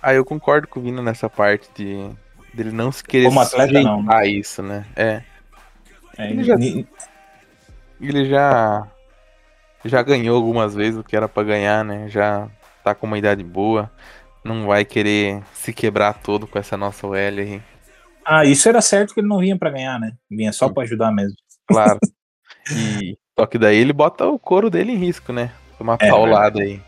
Ah, 0.00 0.14
eu 0.14 0.24
concordo 0.24 0.66
com 0.66 0.80
o 0.80 0.82
Vina 0.82 1.02
nessa 1.02 1.28
parte 1.28 1.68
de 1.74 2.10
dele 2.54 2.72
não 2.72 2.90
se 2.92 3.02
querer 3.04 3.26
Como 3.26 3.40
atleta, 3.40 3.82
não, 3.82 4.04
a 4.10 4.26
isso, 4.26 4.62
né? 4.62 4.84
É. 4.96 5.22
É, 6.16 6.30
Ele 6.30 6.44
já- 6.44 6.54
Ele 8.00 8.24
já 8.28 8.86
já 9.84 10.02
ganhou 10.02 10.36
algumas 10.36 10.74
vezes 10.74 10.98
o 10.98 11.04
que 11.04 11.14
era 11.16 11.28
pra 11.28 11.42
ganhar, 11.42 11.84
né? 11.84 12.08
Já 12.08 12.48
tá 12.82 12.94
com 12.94 13.06
uma 13.06 13.18
idade 13.18 13.44
boa. 13.44 13.90
Não 14.42 14.66
vai 14.66 14.84
querer 14.84 15.42
se 15.52 15.72
quebrar 15.72 16.14
todo 16.14 16.46
com 16.46 16.58
essa 16.58 16.76
nossa 16.76 17.06
OL 17.06 17.16
aí. 17.16 17.60
Ah, 18.24 18.44
isso 18.46 18.68
era 18.68 18.80
certo 18.80 19.12
que 19.12 19.20
ele 19.20 19.28
não 19.28 19.38
vinha 19.40 19.58
pra 19.58 19.70
ganhar, 19.70 19.98
né? 20.00 20.12
Vinha 20.30 20.52
só 20.52 20.68
pra 20.70 20.82
ajudar 20.84 21.10
mesmo. 21.12 21.36
Claro. 21.66 21.98
E 22.74 23.18
só 23.38 23.44
que 23.44 23.58
daí 23.58 23.76
ele 23.76 23.92
bota 23.92 24.26
o 24.26 24.38
couro 24.38 24.70
dele 24.70 24.92
em 24.92 24.96
risco, 24.96 25.34
né? 25.34 25.50
Uma 25.78 25.98
É, 26.00 26.08
paulada 26.08 26.62
aí. 26.62 26.80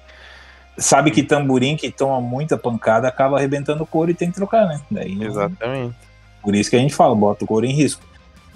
Sabe 0.79 1.11
que 1.11 1.23
tamborim 1.23 1.77
que 1.77 1.91
toma 1.91 2.21
muita 2.21 2.59
pancada 2.59 3.09
acaba 3.09 3.39
arrebentando 3.39 3.83
o 3.83 3.87
couro 3.87 4.11
e 4.11 4.15
tem 4.15 4.29
que 4.29 4.37
trocar, 4.37 4.67
né? 4.67 4.81
Daí, 4.91 5.23
Exatamente. 5.23 5.95
Por 6.43 6.55
isso 6.55 6.71
que 6.71 6.77
a 6.77 6.79
gente 6.79 6.95
fala, 6.95 7.15
bota 7.15 7.45
o 7.45 7.47
couro 7.47 7.67
em 7.67 7.73
risco. 7.73 8.03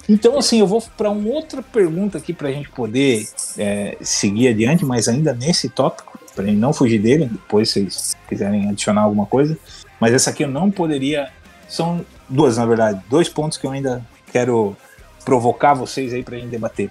Então, 0.08 0.38
assim, 0.38 0.60
eu 0.60 0.66
vou 0.66 0.82
para 0.96 1.10
uma 1.10 1.28
outra 1.28 1.62
pergunta 1.62 2.18
aqui 2.18 2.32
para 2.32 2.48
a 2.48 2.52
gente 2.52 2.68
poder 2.68 3.28
é, 3.56 3.96
seguir 4.00 4.48
adiante, 4.48 4.84
mas 4.84 5.08
ainda 5.08 5.32
nesse 5.32 5.68
tópico, 5.68 6.18
para 6.34 6.44
gente 6.44 6.58
não 6.58 6.72
fugir 6.72 7.00
dele, 7.00 7.26
depois 7.26 7.70
se 7.70 7.84
vocês 7.84 8.16
quiserem 8.28 8.68
adicionar 8.68 9.02
alguma 9.02 9.26
coisa. 9.26 9.58
Mas 9.98 10.12
essa 10.12 10.30
aqui 10.30 10.44
eu 10.44 10.48
não 10.48 10.70
poderia. 10.70 11.30
São 11.68 12.04
duas, 12.28 12.56
na 12.56 12.66
verdade, 12.66 13.00
dois 13.08 13.28
pontos 13.28 13.56
que 13.58 13.66
eu 13.66 13.70
ainda 13.70 14.04
quero 14.32 14.76
provocar 15.24 15.74
vocês 15.74 16.12
aí 16.12 16.22
para 16.22 16.36
a 16.36 16.38
gente 16.38 16.50
debater. 16.50 16.90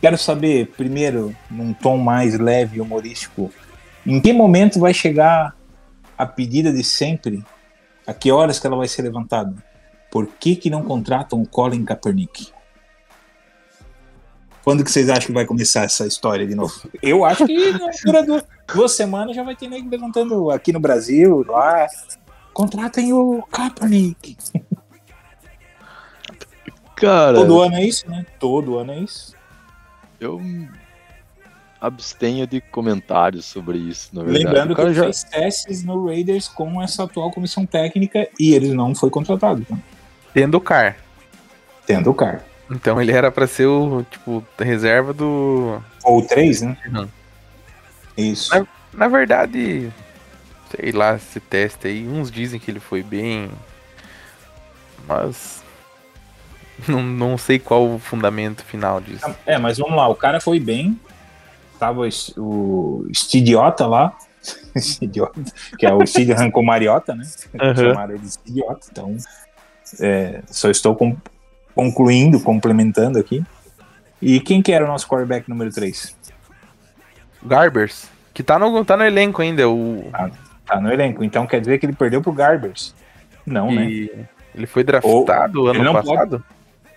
Quero 0.00 0.16
saber, 0.16 0.68
primeiro, 0.76 1.34
num 1.50 1.72
tom 1.72 1.96
mais 1.96 2.38
leve 2.38 2.78
e 2.78 2.80
humorístico, 2.80 3.50
em 4.08 4.20
que 4.20 4.32
momento 4.32 4.80
vai 4.80 4.94
chegar 4.94 5.54
a 6.16 6.24
pedida 6.24 6.72
de 6.72 6.82
sempre? 6.82 7.44
A 8.06 8.14
que 8.14 8.32
horas 8.32 8.58
que 8.58 8.66
ela 8.66 8.76
vai 8.76 8.88
ser 8.88 9.02
levantada? 9.02 9.54
Por 10.10 10.26
que, 10.26 10.56
que 10.56 10.70
não 10.70 10.82
contratam 10.82 11.42
o 11.42 11.46
Colin 11.46 11.84
Kaepernick? 11.84 12.50
Quando 14.64 14.82
que 14.82 14.90
vocês 14.90 15.10
acham 15.10 15.26
que 15.26 15.32
vai 15.32 15.44
começar 15.44 15.84
essa 15.84 16.06
história 16.06 16.46
de 16.46 16.54
novo? 16.54 16.72
Eu 17.02 17.22
acho 17.22 17.46
que 17.46 17.70
na 17.72 17.84
altura 17.84 18.24
duas, 18.24 18.44
duas 18.74 18.92
semanas 18.92 19.36
já 19.36 19.42
vai 19.42 19.54
ter 19.54 19.68
nego 19.68 19.90
levantando 19.90 20.50
aqui 20.50 20.72
no 20.72 20.80
Brasil, 20.80 21.44
lá. 21.46 21.86
Contratem 22.54 23.12
o 23.12 23.42
Kaepernick. 23.52 24.38
Cara, 26.96 27.34
Todo 27.34 27.60
ano 27.60 27.76
é 27.76 27.84
isso, 27.84 28.10
né? 28.10 28.24
Todo 28.38 28.78
ano 28.78 28.92
é 28.92 29.00
isso. 29.00 29.34
eu 30.18 30.40
abstenho 31.80 32.46
de 32.46 32.60
comentários 32.60 33.44
sobre 33.44 33.78
isso, 33.78 34.10
na 34.12 34.22
verdade. 34.22 34.44
Lembrando 34.44 34.74
que 34.74 34.80
ele 34.80 34.94
já... 34.94 35.04
fez 35.04 35.24
testes 35.24 35.84
no 35.84 36.06
Raiders 36.06 36.48
com 36.48 36.82
essa 36.82 37.04
atual 37.04 37.30
comissão 37.30 37.64
técnica 37.64 38.28
e 38.38 38.54
ele 38.54 38.74
não 38.74 38.94
foi 38.94 39.10
contratado. 39.10 39.64
Tá? 39.64 39.76
Tendo 40.34 40.56
o 40.56 40.60
Car. 40.60 40.96
Tendo 41.86 42.10
o 42.10 42.14
cara. 42.14 42.44
Então 42.70 43.00
ele 43.00 43.12
era 43.12 43.32
pra 43.32 43.46
ser 43.46 43.66
o, 43.66 44.04
tipo, 44.10 44.44
reserva 44.58 45.14
do. 45.14 45.80
Ou 46.04 46.20
três, 46.26 46.60
né? 46.60 46.76
Uhum. 46.86 47.08
Isso. 48.16 48.50
Mas- 48.52 48.66
Na 48.92 49.08
verdade, 49.08 49.90
sei 50.70 50.92
lá, 50.92 51.14
esse 51.14 51.40
teste 51.40 51.86
aí, 51.86 52.06
uns 52.06 52.30
dizem 52.30 52.60
que 52.60 52.70
ele 52.70 52.80
foi 52.80 53.02
bem. 53.02 53.50
Mas. 55.06 55.62
Não, 56.86 57.02
não 57.02 57.38
sei 57.38 57.58
qual 57.58 57.88
o 57.88 57.98
fundamento 57.98 58.62
final 58.62 59.00
disso. 59.00 59.24
É, 59.46 59.58
mas 59.58 59.78
vamos 59.78 59.96
lá, 59.96 60.06
o 60.06 60.14
cara 60.14 60.40
foi 60.40 60.60
bem. 60.60 60.98
Tava 61.78 62.02
o 62.36 63.06
Stidiota 63.14 63.86
lá. 63.86 64.16
Stidiota, 64.76 65.40
que 65.78 65.84
é 65.86 65.92
o 65.92 66.04
Stid 66.06 66.30
arrancou 66.32 66.62
Mariota, 66.64 67.14
né? 67.14 67.24
Aham. 67.60 67.74
Chamaram 67.74 68.14
ele 68.14 68.22
de 68.22 68.30
Stidiota. 68.30 68.86
Então, 68.90 69.16
é, 70.00 70.42
só 70.46 70.70
estou 70.70 70.94
com- 70.94 71.16
concluindo, 71.74 72.40
complementando 72.40 73.18
aqui. 73.18 73.44
E 74.22 74.40
quem 74.40 74.62
que 74.62 74.72
era 74.72 74.84
o 74.84 74.88
nosso 74.88 75.06
quarterback 75.06 75.48
número 75.48 75.70
3? 75.72 76.16
Garbers, 77.44 78.08
que 78.34 78.42
tá 78.42 78.58
no, 78.58 78.84
tá 78.84 78.96
no 78.96 79.04
elenco 79.04 79.42
ainda, 79.42 79.68
o. 79.68 80.04
Tá 80.66 80.80
no 80.80 80.92
elenco. 80.92 81.22
Então 81.24 81.46
quer 81.46 81.60
dizer 81.60 81.78
que 81.78 81.86
ele 81.86 81.92
perdeu 81.94 82.20
pro 82.20 82.32
Garbers. 82.32 82.94
Não, 83.46 83.70
né? 83.72 83.84
e 83.88 84.26
ele 84.54 84.66
foi 84.66 84.82
draftado 84.84 85.60
Ou- 85.62 85.70
ele 85.70 85.78
ano 85.78 85.84
não 85.84 85.92
passado? 85.94 86.44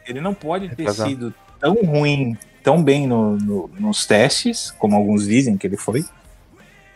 Ele 0.06 0.20
não 0.20 0.34
pode 0.34 0.68
ter 0.70 0.78
Retrasado. 0.84 1.10
sido 1.10 1.34
tão 1.62 1.76
ruim, 1.76 2.36
tão 2.64 2.84
bem 2.84 3.08
no- 3.08 3.38
no- 3.38 3.70
nos 3.80 4.06
testes, 4.06 4.72
como 4.72 4.96
alguns 4.96 5.26
dizem 5.28 5.56
que 5.58 5.66
ele 5.68 5.78
foi, 5.78 6.04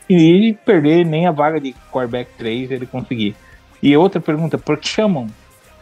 e 0.10 0.56
perder 0.66 1.06
nem 1.06 1.26
a 1.28 1.32
vaga 1.32 1.60
de 1.60 1.74
quarterback 1.92 2.30
3 2.38 2.72
ele 2.72 2.86
conseguir. 2.86 3.36
E 3.82 3.96
outra 3.96 4.20
pergunta, 4.20 4.58
por 4.58 4.78
que 4.78 4.88
chamam? 4.88 5.28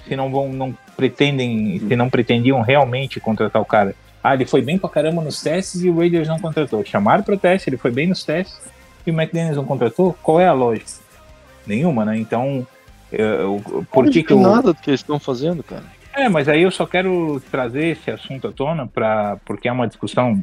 Se 0.08 0.16
não 0.16 0.30
vão, 0.32 0.52
não 0.52 0.78
pretendem, 0.98 1.80
se 1.88 1.96
não 1.96 2.10
pretendiam 2.10 2.62
realmente 2.62 3.20
contratar 3.20 3.62
o 3.62 3.66
cara. 3.66 3.96
Ah, 4.24 4.34
ele 4.34 4.46
foi 4.46 4.62
bem 4.62 4.78
pra 4.78 4.90
caramba 4.90 5.22
nos 5.22 5.42
testes 5.42 5.82
e 5.84 5.90
o 5.90 5.98
Raiders 5.98 6.28
não 6.28 6.40
contratou. 6.40 6.84
Chamaram 6.86 7.24
pro 7.24 7.38
teste, 7.38 7.70
ele 7.70 7.78
foi 7.78 7.92
bem 7.92 8.08
nos 8.08 8.24
testes 8.24 8.58
e 9.06 9.12
o 9.12 9.14
McDaniels 9.14 9.58
não 9.58 9.66
contratou? 9.66 10.16
Qual 10.22 10.40
é 10.40 10.48
a 10.48 10.54
lógica? 10.54 10.92
Nenhuma, 11.68 12.06
né? 12.06 12.18
Então, 12.18 12.66
eu- 13.12 13.62
eu- 13.70 13.86
por 13.92 14.06
que 14.06 14.22
que 14.24 14.30
tem 14.34 14.40
nada 14.40 14.74
do 14.74 14.76
que 14.76 14.90
eles 14.90 15.00
estão 15.02 15.20
fazendo, 15.20 15.62
cara. 15.64 15.84
É, 16.16 16.30
mas 16.30 16.48
aí 16.48 16.62
eu 16.62 16.72
só 16.72 16.86
quero 16.86 17.42
trazer 17.52 17.88
esse 17.88 18.12
assunto 18.12 18.48
à 18.48 18.52
tona 18.52 18.88
pra, 18.88 19.38
porque 19.46 19.68
é 19.68 19.72
uma 19.72 19.88
discussão 19.88 20.42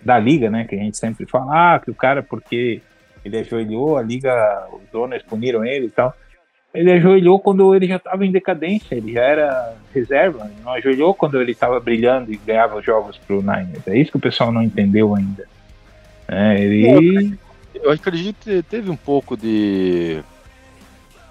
da 0.00 0.18
liga, 0.18 0.50
né? 0.50 0.64
Que 0.64 0.74
a 0.74 0.78
gente 0.78 0.96
sempre 0.96 1.26
fala, 1.26 1.74
ah, 1.74 1.78
que 1.78 1.90
o 1.90 1.94
cara, 1.94 2.22
porque 2.22 2.80
ele 3.24 3.38
ajoelhou, 3.38 3.96
a 3.96 4.02
liga, 4.02 4.66
os 4.72 4.82
donos 4.90 5.22
puniram 5.22 5.64
ele 5.64 5.86
e 5.86 5.90
tal. 5.90 6.14
Ele 6.74 6.90
ajoelhou 6.92 7.38
quando 7.38 7.74
ele 7.74 7.86
já 7.86 7.96
estava 7.96 8.24
em 8.24 8.32
decadência, 8.32 8.94
ele 8.94 9.12
já 9.12 9.22
era 9.22 9.74
reserva, 9.94 10.46
ele 10.46 10.62
não 10.64 10.72
ajoelhou 10.72 11.14
quando 11.14 11.40
ele 11.40 11.52
estava 11.52 11.78
brilhando 11.78 12.32
e 12.32 12.36
ganhava 12.36 12.78
os 12.78 12.84
jogos 12.84 13.18
pro 13.18 13.42
Niners. 13.42 13.86
É 13.86 13.96
isso 13.96 14.10
que 14.10 14.16
o 14.16 14.20
pessoal 14.20 14.50
não 14.50 14.62
entendeu 14.62 15.14
ainda. 15.14 15.46
É, 16.26 16.58
ele. 16.58 17.38
Eu 17.74 17.90
acredito 17.90 18.36
que 18.42 18.62
teve 18.62 18.90
um 18.90 18.96
pouco 18.96 19.36
de. 19.36 20.22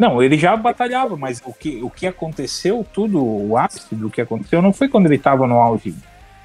Não, 0.01 0.23
ele 0.23 0.35
já 0.35 0.57
batalhava, 0.57 1.15
mas 1.15 1.39
o 1.45 1.53
que, 1.53 1.79
o 1.83 1.87
que 1.87 2.07
aconteceu, 2.07 2.83
tudo, 2.91 3.23
o 3.23 3.55
ápice 3.55 3.93
do 3.93 4.09
que 4.09 4.19
aconteceu, 4.19 4.59
não 4.59 4.73
foi 4.73 4.89
quando 4.89 5.05
ele 5.05 5.17
estava 5.17 5.45
no 5.45 5.59
auge 5.59 5.93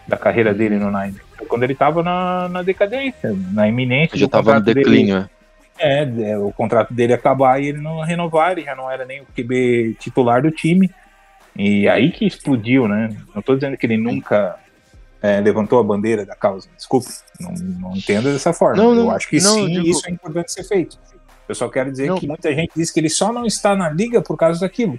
da 0.06 0.14
carreira 0.14 0.52
dele 0.52 0.76
no 0.76 0.88
Niners. 0.90 1.22
Foi 1.38 1.46
quando 1.46 1.62
ele 1.62 1.72
estava 1.72 2.02
na, 2.02 2.50
na 2.50 2.60
decadência, 2.62 3.34
na 3.54 3.66
iminência. 3.66 4.18
Já 4.18 4.26
do 4.26 4.28
tava 4.28 4.56
no 4.56 4.60
dele. 4.60 4.80
declínio, 4.84 5.20
né? 5.20 5.30
É, 5.78 6.02
é, 6.02 6.38
o 6.38 6.52
contrato 6.52 6.92
dele 6.92 7.14
acabar 7.14 7.58
e 7.58 7.68
ele 7.68 7.78
não 7.80 8.02
renovar, 8.02 8.52
ele 8.52 8.60
já 8.60 8.76
não 8.76 8.90
era 8.90 9.06
nem 9.06 9.22
o 9.22 9.26
QB 9.34 9.96
titular 10.00 10.42
do 10.42 10.50
time. 10.50 10.90
E 11.56 11.88
aí 11.88 12.12
que 12.12 12.26
explodiu, 12.26 12.86
né? 12.86 13.08
Não 13.34 13.40
tô 13.40 13.54
dizendo 13.54 13.74
que 13.78 13.86
ele 13.86 13.96
nunca 13.96 14.56
é, 15.22 15.40
levantou 15.40 15.80
a 15.80 15.82
bandeira 15.82 16.26
da 16.26 16.36
causa, 16.36 16.68
desculpe, 16.76 17.08
não, 17.40 17.52
não 17.52 17.96
entenda 17.96 18.30
dessa 18.30 18.52
forma. 18.52 18.76
Não, 18.76 18.90
Eu 18.90 19.04
não, 19.04 19.10
acho 19.10 19.26
que 19.30 19.40
sim, 19.40 19.62
eu 19.62 19.80
digo- 19.82 19.96
isso 19.96 20.06
é 20.06 20.10
importante 20.10 20.52
ser 20.52 20.64
feito. 20.64 20.98
Eu 21.48 21.54
só 21.54 21.68
quero 21.68 21.90
dizer 21.90 22.08
Não. 22.08 22.18
que 22.18 22.26
muita 22.26 22.54
gente 22.54 22.72
diz 22.74 22.90
que 22.90 23.00
ele 23.00 23.08
só 23.08 23.32
não 23.32 23.46
está 23.46 23.76
na 23.76 23.88
liga 23.88 24.20
por 24.20 24.36
causa 24.36 24.60
daquilo. 24.60 24.98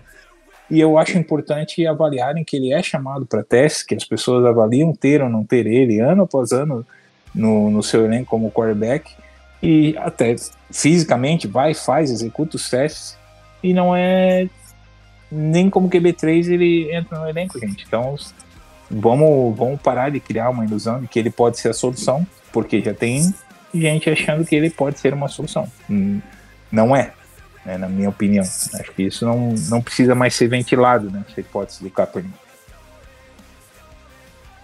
E 0.70 0.80
eu 0.80 0.98
acho 0.98 1.18
importante 1.18 1.86
avaliarem 1.86 2.44
que 2.44 2.58
ele 2.58 2.74
é 2.74 2.84
chamado 2.84 3.26
para 3.26 3.44
teste, 3.44 3.86
que 3.86 3.96
as 3.96 4.04
pessoas 4.04 4.46
avaliam 4.46 4.94
ter 4.94 5.22
ou 5.22 5.30
não 5.30 5.44
ter 5.44 5.66
ele 5.66 6.00
ano 6.00 6.24
após 6.24 6.52
ano 6.52 6.86
no, 7.34 7.72
no 7.72 7.82
seu 7.82 8.06
elenco 8.06 8.30
como 8.30 8.52
quarterback 8.52 9.14
e 9.62 9.96
até 9.98 10.36
fisicamente 10.72 11.48
vai, 11.48 11.74
faz, 11.74 12.12
executa 12.12 12.58
os 12.58 12.70
testes 12.70 13.18
e 13.64 13.74
não 13.74 13.96
é 13.96 14.50
nem 15.32 15.70
como 15.70 15.90
QB3 15.90 16.52
ele 16.52 16.94
entra 16.94 17.20
no 17.20 17.28
elenco, 17.28 17.60
gente. 17.60 17.86
Então 17.88 18.16
vamos, 18.90 19.58
vamos 19.58 19.82
parar 19.82 20.10
de 20.10 20.20
criar 20.20 20.50
uma 20.50 20.66
ilusão 20.66 21.02
de 21.02 21.08
que 21.08 21.20
ele 21.20 21.30
pode 21.30 21.60
ser 21.60 21.70
a 21.70 21.74
solução, 21.74 22.26
porque 22.52 22.82
já 22.82 22.94
tem 22.94 23.34
gente 23.74 24.10
achando 24.10 24.46
que 24.46 24.56
ele 24.56 24.70
pode 24.70 25.00
ser 25.00 25.14
uma 25.14 25.28
solução. 25.28 25.68
Não 26.72 26.96
é, 26.96 27.14
né, 27.66 27.78
na 27.78 27.88
minha 27.88 28.10
opinião. 28.10 28.44
Acho 28.44 28.92
que 28.94 29.04
isso 29.04 29.26
não, 29.26 29.54
não 29.70 29.82
precisa 29.82 30.14
mais 30.16 30.34
ser 30.36 30.48
ventilado, 30.48 31.10
né? 31.10 31.24
Essa 31.30 31.40
hipótese 31.42 31.84
do 31.84 31.90
Kaepernick. 31.90 32.34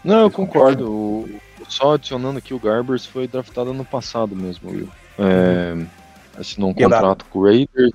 Não, 0.03 0.21
eu 0.21 0.31
concordo. 0.31 0.91
O- 0.91 1.29
Só 1.69 1.93
adicionando 1.93 2.37
aqui, 2.37 2.53
o 2.53 2.59
Garbers 2.59 3.05
foi 3.05 3.25
draftado 3.27 3.71
ano 3.71 3.85
passado 3.85 4.35
mesmo, 4.35 4.69
Will. 4.69 4.89
É, 5.17 5.75
assinou 6.37 6.71
um 6.71 6.73
Que 6.73 6.83
contrato 6.83 7.23
com 7.25 7.39
o 7.39 7.43
Raiders. 7.45 7.91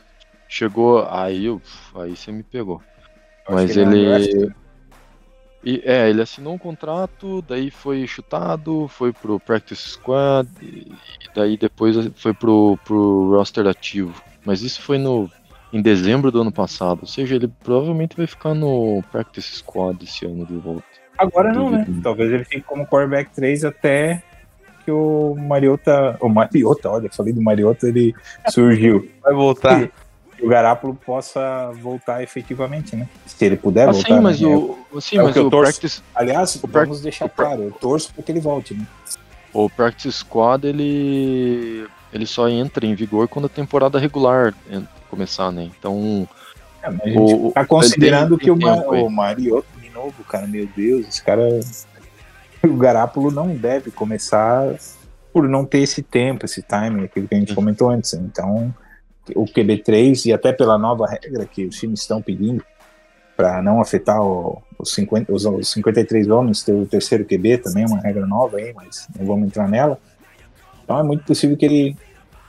Chegou. 0.48 1.06
Aí, 1.10 1.44
eu- 1.44 1.60
aí 1.96 2.16
você 2.16 2.32
me 2.32 2.42
pegou. 2.42 2.82
Eu 3.46 3.54
Mas 3.54 3.70
que 3.70 3.78
ele 3.78 4.06
é. 4.06 4.48
E, 5.64 5.82
é, 5.84 6.08
ele 6.08 6.22
assinou 6.22 6.54
um 6.54 6.58
contrato, 6.58 7.42
daí 7.42 7.70
foi 7.70 8.06
chutado, 8.06 8.86
foi 8.88 9.12
pro 9.12 9.40
Practice 9.40 9.90
Squad, 9.90 10.48
e 10.62 10.92
daí 11.34 11.56
depois 11.56 11.96
foi 12.14 12.32
pro, 12.32 12.78
pro 12.84 13.34
roster 13.36 13.66
ativo. 13.66 14.22
Mas 14.44 14.62
isso 14.62 14.80
foi 14.80 14.98
no 14.98 15.30
em 15.72 15.82
dezembro 15.82 16.30
do 16.30 16.40
ano 16.40 16.52
passado. 16.52 17.00
Ou 17.02 17.06
seja, 17.06 17.36
ele 17.36 17.48
provavelmente 17.48 18.16
vai 18.16 18.26
ficar 18.26 18.54
no 18.54 19.02
Practice 19.10 19.56
Squad 19.56 20.02
esse 20.02 20.24
ano 20.24 20.46
de 20.46 20.56
volta. 20.56 20.84
Agora 21.16 21.52
não, 21.52 21.70
né? 21.70 21.86
Talvez 22.02 22.32
ele 22.32 22.44
fique 22.44 22.62
como 22.62 22.86
quarterback 22.86 23.30
3 23.34 23.64
até 23.64 24.22
que 24.84 24.90
o 24.90 25.34
Mariota. 25.36 26.16
O 26.20 26.28
Mariota, 26.28 26.88
olha, 26.88 27.10
falei 27.10 27.32
do 27.32 27.42
Mariota, 27.42 27.88
ele 27.88 28.14
surgiu. 28.48 29.08
Vai 29.22 29.34
voltar. 29.34 29.90
Que 30.38 30.46
o 30.46 30.48
Garápolo 30.48 30.94
possa 30.94 31.70
voltar 31.82 32.22
efetivamente, 32.22 32.94
né? 32.94 33.08
Se 33.26 33.44
ele 33.44 33.56
puder 33.56 33.88
Ah, 33.88 33.92
voltar. 33.92 34.14
sim, 34.14 34.20
mas 34.20 34.40
né? 34.40 34.46
o, 34.46 35.00
sim, 35.00 35.16
é 35.18 35.22
o 35.22 35.24
mas 35.26 35.36
o 35.36 35.50
torço. 35.50 35.72
practice, 35.72 36.02
Aliás, 36.14 36.54
o 36.54 36.68
prac- 36.68 36.86
vamos 36.86 37.00
deixar 37.02 37.24
o 37.24 37.28
claro, 37.28 37.62
eu 37.64 37.72
torço 37.72 38.14
para 38.14 38.22
que 38.22 38.30
ele 38.32 38.40
volte, 38.40 38.72
né? 38.74 38.86
o 39.52 39.68
practice 39.68 40.12
Squad 40.18 40.64
ele 40.66 41.86
ele 42.12 42.24
só 42.26 42.48
entra 42.48 42.86
em 42.86 42.94
vigor 42.94 43.26
quando 43.28 43.46
a 43.46 43.48
temporada 43.48 43.98
regular 43.98 44.54
começar, 45.10 45.50
né? 45.50 45.68
Então, 45.78 46.28
É, 46.82 46.88
mas 46.90 47.00
a 47.00 47.08
gente 47.08 47.34
O- 47.34 47.50
tá 47.52 47.66
considerando 47.66 48.36
tem- 48.38 48.44
que 48.44 48.50
o, 48.52 48.56
tem 48.56 48.66
Ma- 48.66 48.76
tempo 48.76 48.94
o 48.94 49.10
Mariota, 49.10 49.66
de 49.82 49.90
novo, 49.90 50.22
cara, 50.24 50.46
meu 50.46 50.66
Deus, 50.76 51.08
esse 51.08 51.22
cara. 51.22 51.42
O 52.64 52.76
Garápolo 52.76 53.30
não 53.30 53.48
deve 53.56 53.90
começar 53.90 54.74
por 55.32 55.48
não 55.48 55.64
ter 55.64 55.78
esse 55.80 56.02
tempo, 56.02 56.44
esse 56.44 56.62
timing, 56.62 57.04
aquilo 57.04 57.26
que 57.28 57.34
a 57.34 57.38
gente 57.38 57.54
comentou 57.54 57.90
antes. 57.90 58.12
Então, 58.14 58.72
o 59.36 59.44
QB3, 59.44 60.26
e 60.26 60.32
até 60.32 60.52
pela 60.52 60.78
nova 60.78 61.06
regra 61.06 61.44
que 61.46 61.66
os 61.66 61.76
times 61.76 62.00
estão 62.00 62.20
pedindo, 62.22 62.64
para 63.36 63.62
não 63.62 63.80
afetar 63.80 64.20
o- 64.20 64.60
os, 64.78 64.92
50, 64.94 65.32
os, 65.32 65.44
os 65.44 65.70
53 65.70 66.28
homens, 66.28 66.62
ter 66.62 66.72
o 66.72 66.86
terceiro 66.86 67.24
QB 67.24 67.58
também, 67.58 67.84
é 67.84 67.86
uma 67.86 68.00
regra 68.00 68.26
nova 68.26 68.56
aí, 68.56 68.72
mas 68.74 69.06
não 69.18 69.24
vamos 69.26 69.46
entrar 69.46 69.68
nela. 69.68 69.98
Então 70.84 70.98
é 70.98 71.02
muito 71.02 71.24
possível 71.24 71.56
que 71.56 71.64
ele 71.64 71.96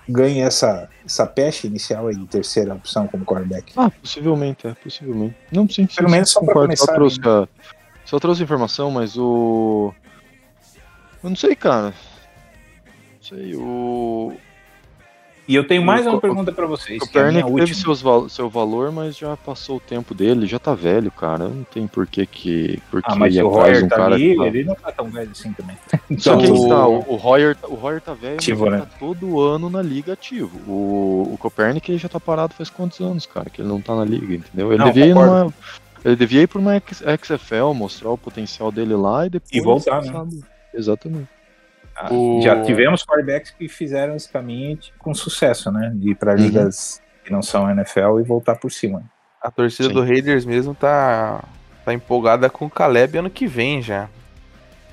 ganhe 0.07 0.39
essa, 0.41 0.89
essa 1.05 1.27
peste 1.27 1.67
inicial 1.67 2.07
aí 2.07 2.15
de 2.15 2.25
terceira 2.25 2.73
opção 2.73 3.05
como 3.07 3.23
quarterback. 3.25 3.73
ah, 3.77 3.91
possivelmente, 3.91 4.65
é, 4.65 4.73
possivelmente. 4.73 5.35
Não, 5.51 5.67
sim, 5.69 5.87
sim, 5.87 5.95
Pelo 5.97 6.09
menos 6.09 6.31
só 6.31 6.39
pra 6.39 6.47
concordo, 6.47 6.75
só 6.77 6.85
começar, 6.87 6.95
trouxe, 6.95 7.19
né? 7.19 7.47
só 8.05 8.19
trouxe 8.19 8.41
informação, 8.43 8.89
mas 8.89 9.15
o 9.17 9.93
eu 11.23 11.29
não 11.29 11.35
sei, 11.35 11.55
cara. 11.55 11.87
Não 11.87 13.21
sei, 13.21 13.55
o 13.55 14.33
E 15.49 15.55
eu 15.55 15.67
tenho 15.67 15.81
mais 15.83 16.05
O 16.05 16.11
uma 16.11 16.21
pergunta 16.21 16.51
para 16.51 16.67
vocês. 16.67 17.01
O 17.01 17.07
que 17.09 17.17
é 17.17 17.21
Copernic 17.23 17.43
teve 17.47 17.59
última. 17.61 17.95
seus 17.97 18.31
seu 18.31 18.47
valor, 18.47 18.91
mas 18.91 19.17
já 19.17 19.35
passou 19.35 19.77
o 19.77 19.79
tempo 19.79 20.13
dele, 20.13 20.45
já 20.45 20.59
tá 20.59 20.75
velho, 20.75 21.09
cara. 21.09 21.47
Não 21.49 21.63
tem 21.63 21.87
por 21.87 22.05
que 22.05 22.23
que. 22.27 22.79
Por 22.91 23.01
Ah, 23.03 23.13
que 23.13 23.17
mas 23.19 23.33
ir 23.35 23.41
o 23.43 23.49
Royer 23.49 23.83
um 23.83 23.87
tá 23.87 23.95
cara 23.95 24.13
ali, 24.13 24.29
que 24.33 24.37
tá- 24.37 24.45
ele 24.45 24.63
não 24.63 24.75
tá 24.75 24.91
tão 24.91 25.09
velho 25.09 25.31
assim 25.31 25.51
também. 25.53 25.75
Só 26.19 26.35
Então, 26.35 26.37
que 26.37 26.45
aí 26.45 26.51
o- 26.51 26.67
tá, 26.69 26.87
o, 26.87 27.15
Royer, 27.15 27.57
o 27.67 27.73
Royer 27.73 27.99
tá 27.99 28.13
velho, 28.13 28.35
Ativo, 28.35 28.65
mas 28.65 28.73
ele 28.73 28.81
né? 28.83 28.87
tá 28.91 28.97
todo 28.99 29.41
ano 29.41 29.71
na 29.71 29.81
liga 29.81 30.13
ativo. 30.13 30.55
O, 30.71 31.31
o 31.33 31.37
Copernic 31.39 31.89
ele 31.91 31.97
já 31.97 32.07
tá 32.07 32.19
parado 32.19 32.53
faz 32.53 32.69
quantos 32.69 32.99
anos, 32.99 33.25
cara, 33.25 33.49
que 33.49 33.59
ele 33.59 33.69
não 33.69 33.81
tá 33.81 33.95
na 33.95 34.05
liga, 34.05 34.35
entendeu? 34.35 34.69
Ele 34.71 34.77
Não, 34.77 34.85
devia 34.85 35.07
ir 35.07 35.13
concordo. 35.15 35.33
numa. 35.45 35.53
Ele 36.05 36.15
devia 36.15 36.41
ir 36.43 36.47
pra 36.47 36.59
uma 36.59 36.79
XFL, 36.79 37.73
mostrar 37.73 38.11
o 38.11 38.17
potencial 38.19 38.71
dele 38.71 38.93
lá 38.95 39.25
e 39.25 39.31
depois. 39.31 39.51
E 39.51 39.59
voltar, 39.61 40.03
né? 40.03 40.25
Exatamente. 40.75 41.27
Ah, 42.01 42.07
O- 42.13 42.39
Já 42.41 42.61
tivemos 42.63 43.03
quarterbacks 43.03 43.51
que 43.51 43.67
fizeram 43.67 44.15
esse 44.15 44.29
caminho 44.29 44.77
tipo, 44.77 44.97
com 44.99 45.13
sucesso, 45.13 45.69
né? 45.71 45.91
De 45.93 46.11
ir 46.11 46.15
para 46.15 46.31
Uhum. 46.31 46.37
ligas 46.37 47.01
que 47.25 47.31
não 47.31 47.41
são 47.41 47.69
NFL 47.69 48.19
e 48.19 48.23
voltar 48.23 48.55
por 48.55 48.71
cima. 48.71 49.03
A 49.41 49.51
torcida 49.51 49.89
Sim. 49.89 49.93
do 49.95 50.01
Raiders 50.03 50.45
mesmo 50.45 50.73
tá, 50.73 51.43
tá 51.85 51.93
empolgada 51.93 52.49
com 52.49 52.65
o 52.65 52.69
Caleb 52.69 53.17
ano 53.19 53.29
que 53.29 53.45
vem 53.47 53.81
já. 53.81 54.07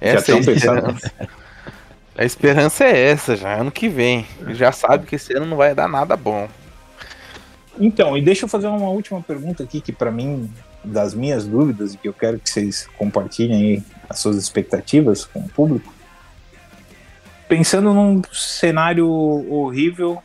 Essa 0.01 0.33
é 0.33 0.35
a 0.35 0.39
esperança. 0.39 1.13
A 2.19 2.25
esperança 2.25 2.85
é 2.85 2.99
essa 3.11 3.37
já, 3.37 3.55
ano 3.55 3.71
que 3.71 3.89
vem. 3.89 4.27
Já 4.49 4.73
sabe 4.73 5.07
que 5.07 5.15
esse 5.17 5.33
ano 5.37 5.47
não 5.47 5.57
vai 5.57 5.75
dar 5.75 5.89
nada 5.89 6.17
bom. 6.17 6.49
Então, 7.79 8.17
e 8.17 8.23
deixa 8.23 8.45
eu 8.47 8.49
fazer 8.49 8.67
uma 8.69 8.89
última 8.89 9.21
pergunta 9.21 9.63
aqui, 9.63 9.81
que 9.81 9.93
para 9.93 10.11
mim, 10.11 10.51
das 10.83 11.13
minhas 11.15 11.47
dúvidas, 11.47 11.93
e 11.95 11.99
que 11.99 12.09
eu 12.09 12.15
quero 12.15 12.39
que 12.39 12.49
vocês 12.49 12.89
compartilhem 12.99 13.55
aí 13.77 13.83
as 14.09 14.19
suas 14.19 14.37
expectativas 14.37 15.25
com 15.25 15.41
o 15.41 15.49
público. 15.49 15.93
Pensando 17.49 17.95
num 17.95 18.23
cenário 18.33 19.09
horrível 19.09 20.23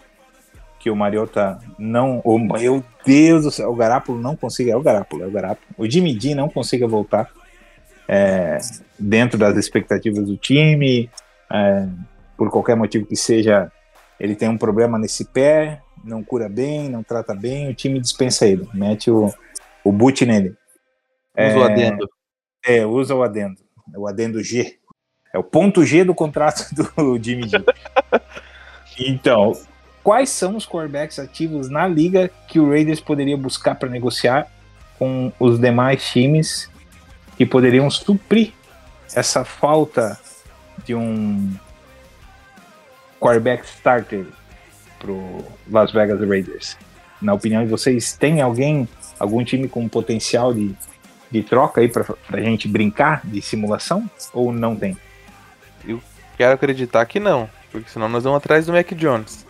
que 0.79 0.89
o 0.89 0.95
Mariota 0.95 1.59
não. 1.77 2.21
Oh, 2.23 2.39
meu 2.39 2.83
Deus 3.05 3.43
do 3.43 3.51
céu, 3.51 3.69
o 3.69 3.75
Garápolo 3.75 4.19
não 4.19 4.35
consiga. 4.35 4.71
É 4.71 4.75
o 4.75 4.81
Garápolo, 4.81 5.23
é 5.23 5.27
o 5.27 5.31
Garápolo. 5.31 5.67
O 5.77 5.89
Jimmy 5.89 6.15
D 6.15 6.33
não 6.33 6.49
consiga 6.49 6.87
voltar 6.87 7.29
é, 8.07 8.57
dentro 8.97 9.37
das 9.37 9.55
expectativas 9.57 10.25
do 10.25 10.35
time. 10.37 11.09
é, 11.51 11.87
por 12.35 12.49
qualquer 12.49 12.75
motivo 12.75 13.05
que 13.05 13.15
seja, 13.15 13.71
ele 14.19 14.35
tem 14.35 14.49
um 14.49 14.57
problema 14.57 14.97
nesse 14.97 15.25
pé, 15.25 15.79
não 16.03 16.23
cura 16.23 16.49
bem, 16.49 16.89
não 16.89 17.03
trata 17.03 17.35
bem, 17.35 17.69
o 17.69 17.73
time 17.75 17.99
dispensa 17.99 18.47
ele, 18.47 18.67
mete 18.73 19.11
o, 19.11 19.31
o 19.83 19.91
boot 19.91 20.25
nele. 20.25 20.55
Usa 21.37 21.59
o 21.59 21.63
adendo. 21.63 22.09
É, 22.65 22.85
usa 22.85 23.15
o 23.15 23.21
adendo. 23.21 23.57
O 23.95 24.07
adendo 24.07 24.43
G. 24.43 24.79
É 25.33 25.37
o 25.37 25.43
ponto 25.43 25.85
G 25.85 26.03
do 26.03 26.13
contrato 26.13 26.67
do 26.73 27.21
Jimmy 27.21 27.47
G. 27.47 27.63
então, 28.99 29.53
quais 30.03 30.29
são 30.29 30.55
os 30.55 30.65
quarterbacks 30.65 31.19
ativos 31.19 31.69
na 31.69 31.87
liga 31.87 32.29
que 32.47 32.59
o 32.59 32.69
Raiders 32.69 32.99
poderia 32.99 33.37
buscar 33.37 33.75
para 33.75 33.89
negociar 33.89 34.47
com 34.99 35.31
os 35.39 35.59
demais 35.59 36.03
times 36.09 36.69
que 37.37 37.45
poderiam 37.45 37.89
suprir 37.89 38.51
essa 39.15 39.43
falta 39.43 40.19
de 40.85 40.93
um 40.93 41.53
quarterback 43.19 43.65
starter 43.65 44.25
pro 44.99 45.43
Las 45.69 45.91
Vegas 45.91 46.19
Raiders? 46.19 46.77
Na 47.21 47.33
opinião 47.33 47.63
de 47.63 47.69
vocês, 47.69 48.13
tem 48.13 48.41
alguém, 48.41 48.87
algum 49.19 49.43
time 49.43 49.67
com 49.67 49.87
potencial 49.87 50.53
de 50.53 50.75
de 51.31 51.41
troca 51.41 51.81
aí 51.81 51.87
pra, 51.87 52.03
pra 52.03 52.41
gente 52.41 52.67
brincar 52.67 53.21
de 53.23 53.41
simulação 53.41 54.09
ou 54.33 54.51
não 54.51 54.75
tem? 54.75 54.97
Quero 56.41 56.53
acreditar 56.55 57.05
que 57.05 57.19
não, 57.19 57.47
porque 57.71 57.87
senão 57.89 58.09
nós 58.09 58.23
vamos 58.23 58.37
atrás 58.37 58.65
do 58.65 58.73
Mac 58.73 58.91
Jones. 58.93 59.45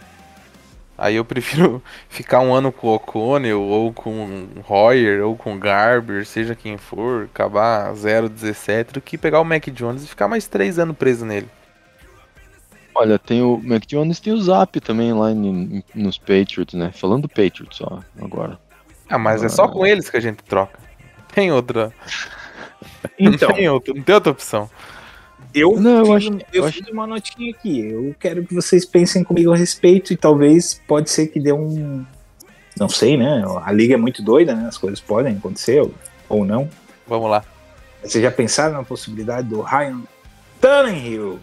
Aí 0.98 1.16
eu 1.16 1.24
prefiro 1.24 1.82
ficar 2.10 2.42
um 2.42 2.54
ano 2.54 2.70
com 2.72 2.88
o 2.88 2.96
O'Connell, 2.96 3.62
ou 3.62 3.94
com 3.94 4.46
o 4.58 4.74
Hoyer, 4.74 5.26
ou 5.26 5.38
com 5.38 5.56
o 5.56 5.58
Garber, 5.58 6.26
seja 6.26 6.54
quem 6.54 6.78
for, 6.78 7.30
acabar 7.34 7.94
0-17, 7.94 8.92
do 8.92 9.00
que 9.02 9.18
pegar 9.18 9.40
o 9.40 9.46
Mac 9.46 9.66
Jones 9.70 10.04
e 10.04 10.08
ficar 10.08 10.28
mais 10.28 10.48
três 10.48 10.78
anos 10.78 10.98
preso 10.98 11.26
nele. 11.26 11.48
Olha, 12.94 13.18
tem 13.18 13.42
o 13.42 13.58
Mac 13.64 13.84
Jones 13.88 14.20
tem 14.20 14.34
o 14.34 14.42
Zap 14.42 14.80
também 14.82 15.14
lá 15.14 15.32
em- 15.32 15.82
nos 15.96 16.18
Patriots, 16.18 16.74
né? 16.74 16.92
Falando 16.94 17.22
do 17.22 17.30
Patriots 17.30 17.78
só 17.78 18.02
agora. 18.22 18.60
Ah, 19.10 19.18
mas 19.18 19.42
é 19.44 19.50
só 19.50 19.66
com 19.70 19.86
eles 19.86 20.10
que 20.10 20.18
a 20.18 20.22
gente 20.22 20.44
troca. 20.44 20.78
Tem 21.34 21.52
outra. 21.54 21.92
Então, 23.18 23.48
Não 23.50 23.56
tem 23.56 23.70
outra, 23.70 23.94
não 23.94 24.02
tem 24.04 24.16
outra 24.16 24.32
opção. 24.34 24.70
Eu, 25.54 25.80
Não, 25.80 26.00
eu 26.00 26.06
fiz, 26.06 26.16
acho- 26.16 26.30
eu 26.34 26.42
eu 26.54 26.66
acho- 26.66 26.78
fiz 26.80 26.88
uma 26.90 27.08
notinha 27.08 27.52
aqui. 27.52 27.80
Eu 27.80 28.16
quero 28.20 28.46
que 28.46 28.54
vocês 28.54 28.86
pensem 28.86 29.24
comigo 29.24 29.52
a 29.54 29.56
respeito 29.58 30.14
e 30.14 30.18
talvez 30.18 30.82
pode 30.88 31.10
ser 31.10 31.28
que 31.28 31.40
dê 31.40 31.52
um. 31.54 32.06
Não 32.80 32.88
sei, 32.90 33.18
né? 33.18 33.44
A 33.64 33.72
liga 33.72 33.94
é 33.94 33.98
muito 33.98 34.22
doida, 34.24 34.56
né? 34.56 34.68
As 34.68 34.78
coisas 34.78 35.00
podem 35.00 35.36
acontecer 35.36 35.82
ou, 35.82 35.94
ou 36.30 36.46
não. 36.46 36.70
Vamos 37.08 37.30
lá. 37.30 37.44
Vocês 38.04 38.24
já 38.24 38.32
pensaram 38.32 38.74
na 38.74 38.84
possibilidade 38.84 39.48
do 39.48 39.62
Ryan 39.62 40.02
Tannehill? 40.60 41.40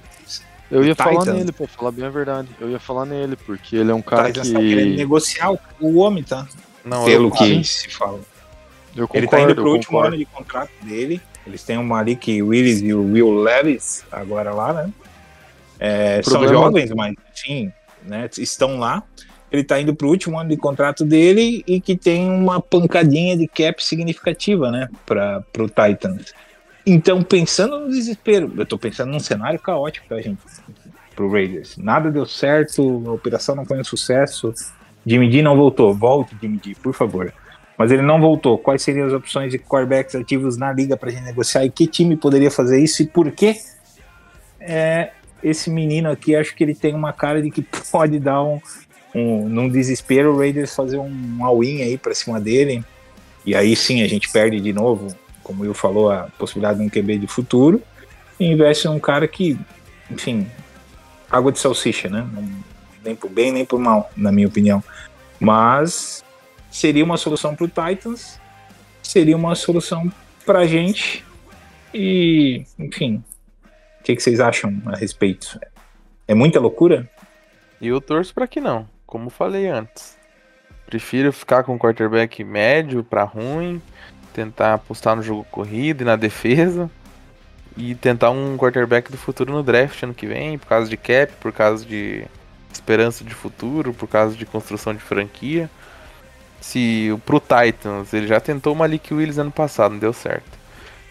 Eu 0.71 0.85
ia 0.85 0.95
falar 0.95 1.25
nele, 1.25 1.51
pra 1.53 1.67
falar 1.67 1.91
bem 1.93 2.05
a 2.05 2.11
verdade. 2.11 2.49
Eu 2.61 2.69
ia 2.71 2.79
falar 2.79 3.07
nele, 3.07 3.37
porque 3.37 3.77
ele 3.77 3.91
é 3.91 3.95
um 3.95 4.03
cara 4.03 4.27
Titans 4.29 4.51
tá 4.53 4.59
querendo 4.59 4.91
que. 4.91 4.97
negociar 4.97 5.53
o, 5.53 5.59
o 5.81 5.97
homem, 5.99 6.23
tá? 6.23 6.47
Não, 6.85 7.05
Pelo 7.05 7.29
eu, 7.29 7.31
que 7.31 7.65
se 7.65 7.89
fala. 7.91 8.21
Eu 8.97 9.07
concordo, 9.07 9.17
Ele 9.17 9.27
tá 9.29 9.41
indo 9.41 9.55
pro 9.55 9.71
último 9.71 9.93
concordo. 9.93 10.09
ano 10.09 10.17
de 10.19 10.25
contrato 10.27 10.71
dele. 10.83 11.23
Eles 11.49 11.65
têm 11.65 11.79
o 11.79 11.83
Malik 11.83 12.43
Willis 12.43 12.83
e 12.83 12.93
o 12.93 13.13
Will 13.13 13.35
Levis 13.41 14.05
agora 14.13 14.53
lá, 14.53 14.73
né? 14.75 14.93
É, 15.81 16.21
O 16.21 16.31
São 16.31 16.47
jovens, 16.47 16.91
mas 16.91 17.15
enfim, 17.33 17.73
né? 18.03 18.29
Estão 18.37 18.79
lá. 18.79 19.03
Ele 19.51 19.65
tá 19.65 19.81
indo 19.81 19.95
pro 19.95 20.09
último 20.09 20.39
ano 20.39 20.51
de 20.51 20.59
contrato 20.59 21.07
dele 21.07 21.65
e 21.67 21.81
que 21.81 21.97
tem 21.97 22.31
uma 22.31 22.61
pancadinha 22.61 23.35
de 23.35 23.49
cap 23.49 23.83
significativa, 23.83 24.71
né? 24.71 24.89
Para 25.07 25.43
pro 25.51 25.67
Titans. 25.69 26.35
Então, 26.85 27.23
pensando 27.23 27.81
no 27.81 27.89
desespero, 27.89 28.53
eu 28.57 28.67
tô 28.67 28.79
pensando 28.79 29.11
num 29.11 29.21
cenário 29.21 29.59
caótico 29.59 30.07
pra 30.07 30.21
gente, 30.21 30.39
pro 31.17 31.31
Raiders. 31.31 31.79
Nada 31.79 32.11
deu 32.11 32.27
certo, 32.27 33.03
a 33.07 33.13
operação 33.13 33.55
não 33.55 33.65
foi 33.65 33.81
um 33.81 33.85
sucesso. 33.85 34.53
Jimmy 35.07 35.31
G 35.33 35.41
não 35.41 35.57
voltou. 35.57 35.95
Volte, 35.95 36.37
Jimmy 36.41 36.61
G, 36.63 36.75
por 36.75 36.93
favor. 36.93 37.33
Mas 37.79 37.93
ele 37.93 38.03
não 38.03 38.21
voltou. 38.21 38.59
Quais 38.59 38.83
seriam 38.83 39.07
as 39.07 39.13
opções 39.13 39.53
de 39.53 39.59
quarterbacks 39.59 40.17
ativos 40.17 40.57
na 40.57 40.73
liga 40.73 40.97
pra 40.97 41.11
gente 41.11 41.23
negociar? 41.23 41.65
E 41.65 41.71
que 41.71 41.87
time 41.87 42.17
poderia 42.17 42.51
fazer 42.51 42.83
isso? 42.83 43.03
E 43.03 43.07
por 43.07 43.31
quê? 43.31 43.57
É, 44.59 45.13
esse 45.41 45.71
menino 45.71 46.11
aqui, 46.11 46.35
acho 46.35 46.57
que 46.57 46.65
ele 46.65 46.75
tem 46.75 46.93
uma 46.93 47.13
cara 47.13 47.41
de 47.41 47.53
que 47.53 47.63
pode 47.93 48.19
dar 48.19 48.43
um, 48.43 48.61
um 49.15 49.49
num 49.49 49.69
desespero, 49.69 50.35
o 50.35 50.39
Raiders 50.39 50.75
fazer 50.75 50.99
um 50.99 51.39
all-in 51.41 51.83
aí 51.83 51.97
pra 51.97 52.13
cima 52.13 52.41
dele. 52.41 52.85
E 53.47 53.55
aí 53.55 53.77
sim 53.77 54.03
a 54.03 54.09
gente 54.09 54.29
perde 54.29 54.61
de 54.61 54.73
novo, 54.73 55.15
como 55.45 55.63
Will 55.63 55.73
falou, 55.73 56.11
a 56.11 56.29
possibilidade 56.37 56.81
de 56.81 56.85
um 56.85 56.89
QB 56.89 57.19
de 57.19 57.27
futuro. 57.29 57.81
E 58.41 58.47
investe 58.47 58.89
num 58.89 58.99
cara 58.99 59.29
que, 59.29 59.57
enfim, 60.11 60.49
água 61.31 61.53
de 61.53 61.61
salsicha, 61.61 62.09
né? 62.09 62.27
Nem 63.05 63.15
pro 63.15 63.29
bem, 63.29 63.53
nem 63.53 63.65
pro 63.65 63.79
mal, 63.79 64.11
na 64.17 64.33
minha 64.33 64.49
opinião. 64.49 64.83
Mas 65.39 66.25
seria 66.71 67.05
uma 67.05 67.17
solução 67.17 67.55
pro 67.55 67.69
Titans, 67.69 68.41
seria 69.03 69.37
uma 69.37 69.55
solução 69.55 70.13
pra 70.45 70.67
gente. 70.67 71.25
E, 71.93 72.65
enfim, 72.79 73.23
o 74.01 74.05
que, 74.05 74.15
que 74.15 74.23
vocês 74.23 74.41
acham 74.41 74.81
a 74.87 74.97
respeito? 74.97 75.59
É 76.27 76.35
muita 76.35 76.61
loucura? 76.61 77.09
Eu 77.81 78.01
torço 78.01 78.35
pra 78.35 78.47
que 78.47 78.61
não, 78.61 78.89
como 79.07 79.31
falei 79.31 79.69
antes. 79.69 80.17
Prefiro 80.87 81.33
ficar 81.33 81.65
com 81.65 81.75
um 81.75 81.79
quarterback 81.79 82.43
médio 82.43 83.05
pra 83.05 83.25
ruim, 83.25 83.81
tentar 84.33 84.75
apostar 84.75 85.15
no 85.17 85.23
jogo 85.23 85.45
corrido 85.51 86.03
e 86.03 86.05
na 86.05 86.17
defesa. 86.17 86.91
E 87.77 87.95
tentar 87.95 88.31
um 88.31 88.57
quarterback 88.57 89.11
do 89.11 89.17
futuro 89.17 89.53
no 89.53 89.63
draft 89.63 90.03
ano 90.03 90.15
que 90.15 90.27
vem, 90.27 90.59
por 90.59 90.67
causa 90.67 90.91
de 90.91 90.97
cap, 90.97 91.33
por 91.41 91.53
causa 91.53 91.85
de 91.85 92.25
esperança 92.73 93.23
de 93.23 93.35
futuro, 93.35 93.95
por 93.95 94.09
causa 94.09 94.35
de 94.37 94.45
construção 94.45 94.93
de 94.93 95.01
franquia. 95.01 95.71
Se 96.61 97.11
o 97.13 97.19
pro 97.19 97.41
Titans, 97.41 98.13
ele 98.13 98.27
já 98.27 98.41
tentou 98.41 98.73
o 98.73 98.77
Malik 98.77 99.13
Willis 99.15 99.39
ano 99.39 99.51
passado, 99.51 99.93
não 99.93 99.99
deu 99.99 100.13
certo. 100.13 100.59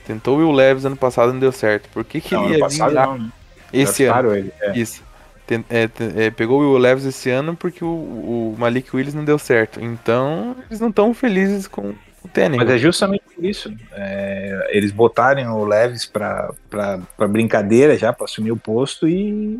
Tentou 0.05 0.35
o 0.35 0.39
Will 0.39 0.51
Levis 0.51 0.85
ano 0.85 0.95
passado, 0.95 1.33
não 1.33 1.39
deu 1.39 1.51
certo. 1.51 1.89
Por 1.89 2.03
que, 2.05 2.21
que 2.21 2.33
Não, 2.33 2.45
ele 2.45 2.59
ia 2.59 2.67
vir 2.67 2.79
lá 2.79 3.07
não, 3.07 3.17
né? 3.17 3.31
esse 3.73 4.05
ano? 4.05 4.35
Ele. 4.35 4.53
é. 4.61 4.77
Isso. 4.77 5.03
Ten- 5.45 5.65
é, 5.69 5.89
é, 6.17 6.29
pegou 6.29 6.61
o 6.61 6.71
Will 6.71 6.77
Levis 6.77 7.05
esse 7.05 7.29
ano 7.29 7.55
porque 7.55 7.83
o, 7.83 7.87
o 7.87 8.55
Malik 8.57 8.93
Willis 8.95 9.13
não 9.13 9.23
deu 9.25 9.37
certo. 9.39 9.81
Então, 9.83 10.55
eles 10.69 10.79
não 10.79 10.89
estão 10.89 11.13
felizes 11.13 11.67
com 11.67 11.93
o 12.23 12.27
Tannehill. 12.27 12.57
Mas 12.65 12.69
é 12.75 12.77
justamente 12.77 13.23
por 13.33 13.43
isso. 13.45 13.73
é, 13.93 14.67
eles 14.71 14.91
botarem 14.91 15.47
o 15.47 15.63
Leves 15.65 16.05
pra, 16.05 16.53
pra, 16.69 16.99
pra 17.15 17.27
brincadeira 17.27 17.97
já, 17.97 18.11
pra 18.11 18.25
assumir 18.25 18.51
o 18.51 18.57
posto 18.57 19.07
e, 19.07 19.57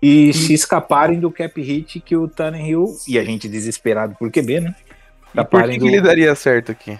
e 0.00 0.32
se 0.32 0.52
escaparem 0.54 1.18
do 1.18 1.30
cap 1.30 1.60
hit 1.60 2.00
que 2.00 2.16
o 2.16 2.28
Tannehill, 2.28 2.96
e 3.08 3.18
a 3.18 3.24
gente 3.24 3.48
desesperado 3.48 4.14
por 4.18 4.30
QB, 4.30 4.60
né? 4.60 4.74
E 5.36 5.44
por 5.44 5.62
que, 5.64 5.78
que 5.78 5.86
ele 5.86 6.00
daria 6.00 6.34
certo 6.34 6.72
aqui? 6.72 6.98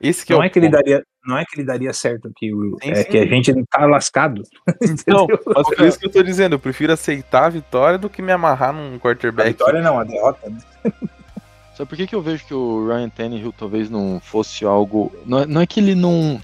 Esse 0.00 0.24
que 0.24 0.32
não 0.32 0.42
é, 0.42 0.46
é 0.46 0.48
que 0.48 0.58
ele 0.60 0.68
daria, 0.68 1.02
não 1.26 1.36
é 1.36 1.44
que 1.44 1.56
ele 1.56 1.64
daria 1.66 1.92
certo 1.92 2.28
aqui, 2.28 2.54
Will, 2.54 2.76
Sim, 2.80 2.90
é 2.92 2.94
sim. 3.02 3.10
que 3.10 3.18
a 3.18 3.26
gente 3.26 3.52
tá 3.68 3.84
lascado. 3.84 4.42
Não, 5.08 5.26
mas 5.44 5.66
por 5.74 5.80
isso 5.86 5.98
que 5.98 6.06
eu 6.06 6.10
tô 6.12 6.22
dizendo, 6.22 6.54
eu 6.54 6.58
prefiro 6.60 6.92
aceitar 6.92 7.46
a 7.46 7.48
vitória 7.48 7.98
do 7.98 8.08
que 8.08 8.22
me 8.22 8.30
amarrar 8.30 8.72
num 8.72 8.94
A 8.94 8.98
quarterback. 9.00 9.48
vitória 9.48 9.82
não, 9.82 9.98
a 9.98 10.04
derrota. 10.04 10.48
Né? 10.48 10.58
Sabe 11.76 11.88
por 11.90 11.96
que, 11.96 12.06
que 12.06 12.14
eu 12.14 12.22
vejo 12.22 12.44
que 12.46 12.54
o 12.54 12.86
Ryan 12.86 13.08
Tannehill 13.08 13.52
talvez 13.58 13.90
não 13.90 14.20
fosse 14.20 14.64
algo. 14.64 15.12
Não 15.26 15.40
é, 15.40 15.46
não 15.46 15.60
é 15.60 15.66
que 15.66 15.80
ele 15.80 15.96
não. 15.96 16.40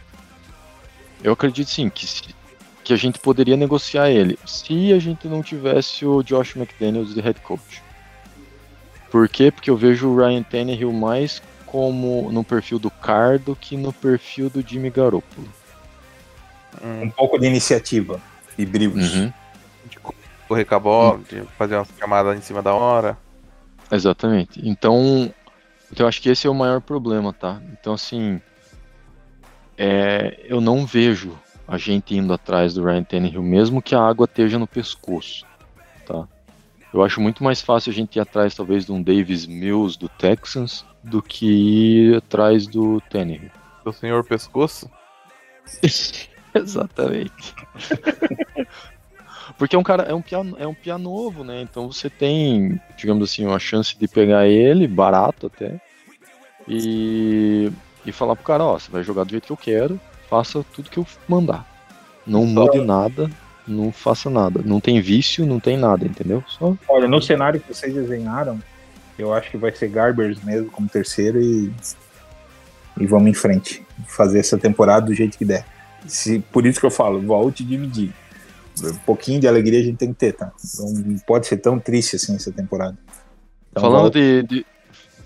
Eu 1.22 1.32
acredito 1.32 1.70
sim 1.70 1.88
que, 1.88 2.06
se- 2.08 2.34
que 2.82 2.92
a 2.92 2.96
gente 2.96 3.20
poderia 3.20 3.56
negociar 3.56 4.10
ele 4.10 4.36
se 4.44 4.92
a 4.92 4.98
gente 4.98 5.28
não 5.28 5.42
tivesse 5.44 6.04
o 6.04 6.24
Josh 6.24 6.56
McDaniels 6.56 7.14
de 7.14 7.20
head 7.20 7.40
coach. 7.40 7.83
Por 9.14 9.28
quê? 9.28 9.52
Porque 9.52 9.70
eu 9.70 9.76
vejo 9.76 10.08
o 10.08 10.16
Ryan 10.16 10.42
Tannehill 10.42 10.92
mais 10.92 11.40
como 11.66 12.32
no 12.32 12.42
perfil 12.42 12.80
do 12.80 12.90
Carr 12.90 13.38
do 13.38 13.54
que 13.54 13.76
no 13.76 13.92
perfil 13.92 14.50
do 14.50 14.60
Jimmy 14.60 14.90
Garoppolo. 14.90 15.46
Hum, 16.82 17.02
Um 17.04 17.10
pouco 17.10 17.38
de 17.38 17.46
iniciativa 17.46 18.20
e 18.58 18.66
brilhos. 18.66 19.14
Uhum. 19.14 19.32
de 19.88 20.00
correr 20.48 20.64
com 20.64 20.74
a 20.74 20.80
bola, 20.80 21.20
de 21.30 21.42
fazer 21.56 21.76
uma 21.76 21.86
camada 21.96 22.34
em 22.34 22.40
cima 22.40 22.60
da 22.60 22.74
hora. 22.74 23.16
Exatamente. 23.88 24.60
Então, 24.68 25.32
então 25.92 26.06
eu 26.06 26.08
acho 26.08 26.20
que 26.20 26.28
esse 26.28 26.48
é 26.48 26.50
o 26.50 26.54
maior 26.54 26.80
problema, 26.80 27.32
tá? 27.32 27.62
Então, 27.72 27.94
assim, 27.94 28.40
é, 29.78 30.40
eu 30.44 30.60
não 30.60 30.84
vejo 30.84 31.38
a 31.68 31.78
gente 31.78 32.16
indo 32.16 32.32
atrás 32.32 32.74
do 32.74 32.82
Ryan 32.82 33.04
Tannehill, 33.04 33.44
mesmo 33.44 33.80
que 33.80 33.94
a 33.94 34.00
água 34.00 34.24
esteja 34.24 34.58
no 34.58 34.66
pescoço? 34.66 35.46
Eu 36.94 37.02
acho 37.02 37.20
muito 37.20 37.42
mais 37.42 37.60
fácil 37.60 37.90
a 37.90 37.92
gente 37.92 38.14
ir 38.14 38.20
atrás, 38.20 38.54
talvez, 38.54 38.86
de 38.86 38.92
um 38.92 39.02
Davis 39.02 39.46
Mills 39.46 39.98
do 39.98 40.08
Texans 40.08 40.86
do 41.02 41.20
que 41.20 41.44
ir 41.44 42.16
atrás 42.18 42.68
do 42.68 43.00
Tannehill. 43.10 43.50
Do 43.84 43.92
senhor 43.92 44.22
pescoço. 44.22 44.88
Exatamente. 46.54 47.52
Porque 49.58 49.74
é 49.74 49.78
um 49.78 49.82
cara, 49.82 50.04
é 50.04 50.14
um 50.14 50.22
pia, 50.22 50.38
é 50.56 50.68
um 50.68 50.72
pia 50.72 50.96
novo, 50.96 51.42
né? 51.42 51.62
Então 51.62 51.90
você 51.90 52.08
tem, 52.08 52.80
digamos 52.96 53.28
assim, 53.28 53.44
uma 53.44 53.58
chance 53.58 53.98
de 53.98 54.06
pegar 54.06 54.46
ele, 54.46 54.86
barato 54.86 55.48
até, 55.48 55.80
e, 56.68 57.72
e 58.06 58.12
falar 58.12 58.36
pro 58.36 58.44
cara, 58.44 58.62
ó, 58.64 58.78
você 58.78 58.88
vai 58.88 59.02
jogar 59.02 59.24
do 59.24 59.30
jeito 59.30 59.46
que 59.46 59.52
eu 59.52 59.56
quero, 59.56 60.00
faça 60.30 60.64
tudo 60.72 60.90
que 60.90 60.98
eu 60.98 61.06
mandar. 61.26 61.66
Não 62.24 62.46
mude 62.46 62.80
nada, 62.80 63.28
não 63.66 63.90
faça 63.92 64.28
nada. 64.28 64.60
Não 64.64 64.80
tem 64.80 65.00
vício, 65.00 65.46
não 65.46 65.58
tem 65.58 65.76
nada, 65.76 66.04
entendeu? 66.04 66.42
Só 66.46 66.76
Olha, 66.88 67.08
no 67.08 67.20
cenário 67.20 67.60
que 67.60 67.72
vocês 67.72 67.92
desenharam, 67.94 68.60
eu 69.18 69.32
acho 69.32 69.50
que 69.50 69.56
vai 69.56 69.72
ser 69.72 69.88
Garbers 69.88 70.42
mesmo 70.42 70.70
como 70.70 70.88
terceiro 70.88 71.40
e, 71.40 71.72
e 72.98 73.06
vamos 73.06 73.28
em 73.28 73.34
frente. 73.34 73.84
Fazer 74.06 74.38
essa 74.40 74.58
temporada 74.58 75.06
do 75.06 75.14
jeito 75.14 75.38
que 75.38 75.44
der. 75.44 75.64
Se, 76.06 76.38
por 76.38 76.66
isso 76.66 76.80
que 76.80 76.86
eu 76.86 76.90
falo, 76.90 77.20
volte 77.20 77.64
de 77.64 77.78
medir. 77.78 78.12
Um 78.82 78.94
pouquinho 79.06 79.40
de 79.40 79.46
alegria 79.46 79.80
a 79.80 79.82
gente 79.84 79.96
tem 79.98 80.12
que 80.12 80.18
ter, 80.18 80.32
tá? 80.32 80.52
Não 80.78 81.16
pode 81.26 81.46
ser 81.46 81.58
tão 81.58 81.78
triste 81.78 82.16
assim 82.16 82.34
essa 82.34 82.50
temporada. 82.50 82.98
Então, 83.70 83.82
falando 83.82 84.10
de, 84.10 84.42
de- 84.42 84.66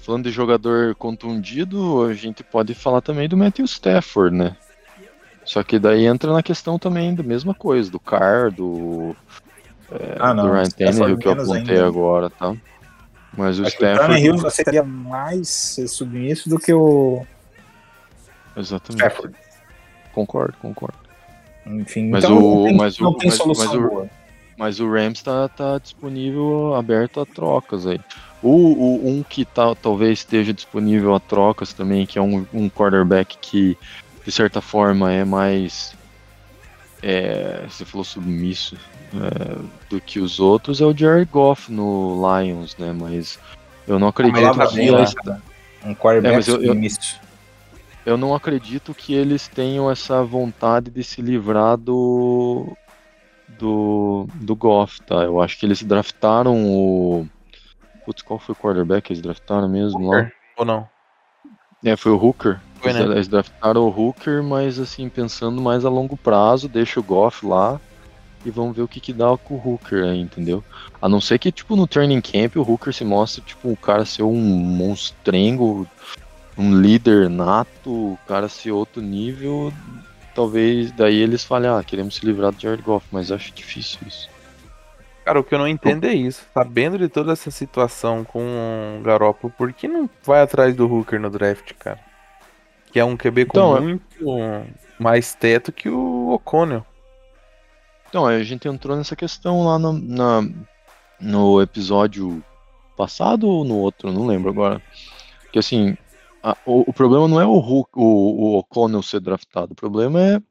falando 0.04 0.24
de 0.24 0.30
jogador 0.30 0.94
contundido, 0.94 2.04
a 2.04 2.14
gente 2.14 2.44
pode 2.44 2.74
falar 2.74 3.00
também 3.00 3.28
do 3.28 3.36
Matthew 3.36 3.64
Stafford, 3.64 4.36
né? 4.36 4.56
Só 5.48 5.62
que 5.62 5.78
daí 5.78 6.04
entra 6.04 6.30
na 6.30 6.42
questão 6.42 6.78
também 6.78 7.14
da 7.14 7.22
mesma 7.22 7.54
coisa, 7.54 7.90
do 7.90 7.98
Carr, 7.98 8.50
do, 8.52 9.16
é, 9.90 10.16
Ah, 10.20 10.34
não, 10.34 10.44
do 10.46 10.52
Ryan 10.52 10.64
Stafford 10.64 10.98
Tannehill 10.98 11.18
que 11.18 11.26
eu 11.26 11.32
apontei 11.32 11.76
ainda. 11.76 11.86
agora, 11.86 12.28
tá? 12.28 12.54
Mas 13.34 13.58
o 13.58 13.62
Acho 13.62 13.70
o 13.70 13.78
Stafford. 13.86 13.98
Tannehill 14.08 14.46
aceitaria 14.46 14.82
mais 14.82 15.48
ser 15.48 15.88
submisso 15.88 16.50
do 16.50 16.58
que 16.58 16.70
o 16.74 17.24
Exatamente. 18.54 19.02
Stafford. 19.02 19.34
Concordo, 20.12 20.54
concordo. 20.60 20.98
Enfim, 21.66 22.10
Mas 22.10 22.24
então 22.24 22.36
o- 22.36 22.40
não 22.56 22.64
tem, 22.64 22.76
mas 22.76 22.98
o- 22.98 23.02
não 23.04 23.14
tem 23.16 23.28
mas- 23.30 23.38
solução 23.38 23.64
mas 23.66 23.74
o- 23.74 23.88
boa. 23.88 24.10
Mas 24.58 24.80
o 24.80 24.90
Rams 24.90 25.22
tá, 25.22 25.48
tá 25.48 25.78
disponível, 25.78 26.74
aberto 26.74 27.20
a 27.20 27.24
trocas 27.26 27.86
aí. 27.86 28.00
O, 28.42 28.50
o- 28.50 29.08
um 29.08 29.22
que 29.22 29.44
tá, 29.44 29.72
talvez 29.74 30.18
esteja 30.18 30.52
disponível 30.52 31.14
a 31.14 31.20
trocas 31.20 31.72
também, 31.72 32.04
que 32.04 32.18
é 32.18 32.22
um, 32.22 32.44
um 32.52 32.68
quarterback 32.68 33.38
que, 33.40 33.78
de 34.28 34.32
certa 34.32 34.60
forma, 34.60 35.10
é 35.10 35.24
mais. 35.24 35.96
É, 37.02 37.64
você 37.66 37.82
falou 37.86 38.04
submisso 38.04 38.76
é, 39.14 39.58
do 39.88 40.02
que 40.02 40.20
os 40.20 40.38
outros, 40.38 40.82
é 40.82 40.84
o 40.84 40.94
Jared 40.94 41.30
Goff 41.30 41.72
no 41.72 42.20
Lions, 42.20 42.76
né? 42.76 42.92
Mas 42.92 43.38
eu 43.86 43.98
não 43.98 44.08
acredito 44.08 44.38
Palavra 44.38 44.66
que 44.68 44.74
bem 44.76 44.90
lá, 44.90 45.00
essa- 45.00 45.14
cara. 45.14 45.42
Um 45.82 45.94
quarterback 45.94 46.32
É, 46.34 46.36
mas 46.36 46.46
eu- 46.48 46.56
eu- 46.56 46.72
submisso. 46.74 47.18
eu 48.04 48.18
não 48.18 48.34
acredito 48.34 48.92
que 48.94 49.14
eles 49.14 49.48
tenham 49.48 49.90
essa 49.90 50.22
vontade 50.22 50.90
de 50.90 51.02
se 51.02 51.22
livrar 51.22 51.78
do 51.78 52.76
do, 53.58 54.26
do 54.34 54.54
Goff, 54.54 55.00
tá? 55.06 55.22
Eu 55.24 55.40
acho 55.40 55.58
que 55.58 55.64
eles 55.64 55.82
draftaram 55.82 56.66
o 56.66 57.26
Putz, 58.04 58.20
qual 58.20 58.38
foi 58.38 58.52
o 58.52 58.56
quarterback 58.56 59.06
que 59.06 59.12
eles 59.14 59.22
draftaram 59.22 59.68
mesmo 59.70 60.06
lá? 60.10 60.18
Hooker, 60.18 60.32
Ou 60.58 60.64
não? 60.66 60.88
É, 61.82 61.96
foi 61.96 62.12
o 62.12 62.16
Hooker. 62.22 62.60
Foi, 62.80 62.90
eles, 62.90 63.06
né? 63.06 63.14
eles 63.14 63.28
draftaram 63.28 63.82
o 63.82 63.88
Hooker, 63.88 64.42
mas 64.42 64.78
assim, 64.78 65.08
pensando 65.08 65.60
mais 65.60 65.84
a 65.84 65.88
longo 65.88 66.16
prazo, 66.16 66.68
deixa 66.68 67.00
o 67.00 67.02
Goff 67.02 67.44
lá 67.44 67.80
e 68.44 68.50
vamos 68.50 68.76
ver 68.76 68.82
o 68.82 68.88
que 68.88 69.00
que 69.00 69.12
dá 69.12 69.36
com 69.36 69.54
o 69.54 69.72
Hooker 69.72 70.04
aí, 70.04 70.20
entendeu? 70.20 70.62
A 71.00 71.08
não 71.08 71.20
ser 71.20 71.38
que, 71.38 71.50
tipo, 71.50 71.76
no 71.76 71.86
training 71.86 72.20
camp 72.20 72.56
o 72.56 72.62
Hooker 72.62 72.92
se 72.92 73.04
mostre, 73.04 73.42
tipo, 73.42 73.70
o 73.70 73.76
cara 73.76 74.04
ser 74.04 74.22
um 74.22 74.40
monstrengo, 74.40 75.86
um 76.56 76.80
líder 76.80 77.28
nato, 77.28 77.90
o 77.90 78.18
cara 78.26 78.48
ser 78.48 78.70
outro 78.70 79.02
nível, 79.02 79.72
talvez 80.34 80.92
daí 80.92 81.16
eles 81.16 81.44
falem, 81.44 81.70
ah, 81.70 81.82
queremos 81.84 82.16
se 82.16 82.24
livrar 82.24 82.52
do 82.52 82.60
Jared 82.60 82.82
Goff, 82.82 83.06
mas 83.10 83.32
acho 83.32 83.52
difícil 83.52 83.98
isso. 84.06 84.28
Cara, 85.24 85.40
o 85.40 85.44
que 85.44 85.54
eu 85.54 85.58
não 85.58 85.68
entendo 85.68 86.06
é 86.06 86.14
isso. 86.14 86.46
Sabendo 86.54 86.96
de 86.96 87.06
toda 87.06 87.32
essa 87.32 87.50
situação 87.50 88.24
com 88.24 88.98
o 88.98 89.02
Garoppolo, 89.02 89.52
por 89.58 89.72
que 89.74 89.86
não 89.86 90.08
vai 90.24 90.40
atrás 90.40 90.74
do 90.74 90.90
Hooker 90.90 91.20
no 91.20 91.28
draft, 91.28 91.72
cara? 91.78 92.07
Que 92.98 93.02
é 93.02 93.04
um 93.04 93.16
QB 93.16 93.44
com 93.46 93.50
Então, 93.58 93.76
é- 93.76 93.80
muito 93.80 94.26
mais 94.98 95.32
teto 95.32 95.70
que 95.70 95.88
o 95.88 96.30
O'Connell. 96.30 96.84
Então, 98.08 98.26
a 98.26 98.42
gente 98.42 98.66
entrou 98.66 98.96
nessa 98.96 99.14
questão 99.14 99.64
lá 99.64 99.78
no, 99.78 99.92
na- 99.92 100.42
no 101.20 101.62
episódio 101.62 102.42
passado 102.96 103.46
ou 103.48 103.64
no 103.64 103.76
outro, 103.76 104.12
não 104.12 104.26
lembro 104.26 104.50
agora. 104.50 104.82
Que 105.52 105.60
assim, 105.60 105.96
a- 106.42 106.56
o, 106.66 106.90
o 106.90 106.92
problema 106.92 107.28
não 107.28 107.40
é 107.40 107.46
o, 107.46 107.58
Hulk, 107.58 107.90
o, 107.94 108.02
o 108.02 108.58
O'Connell 108.58 109.02
ser 109.04 109.20
draftado, 109.20 109.74
o 109.74 109.76
problema 109.76 110.20
é. 110.20 110.42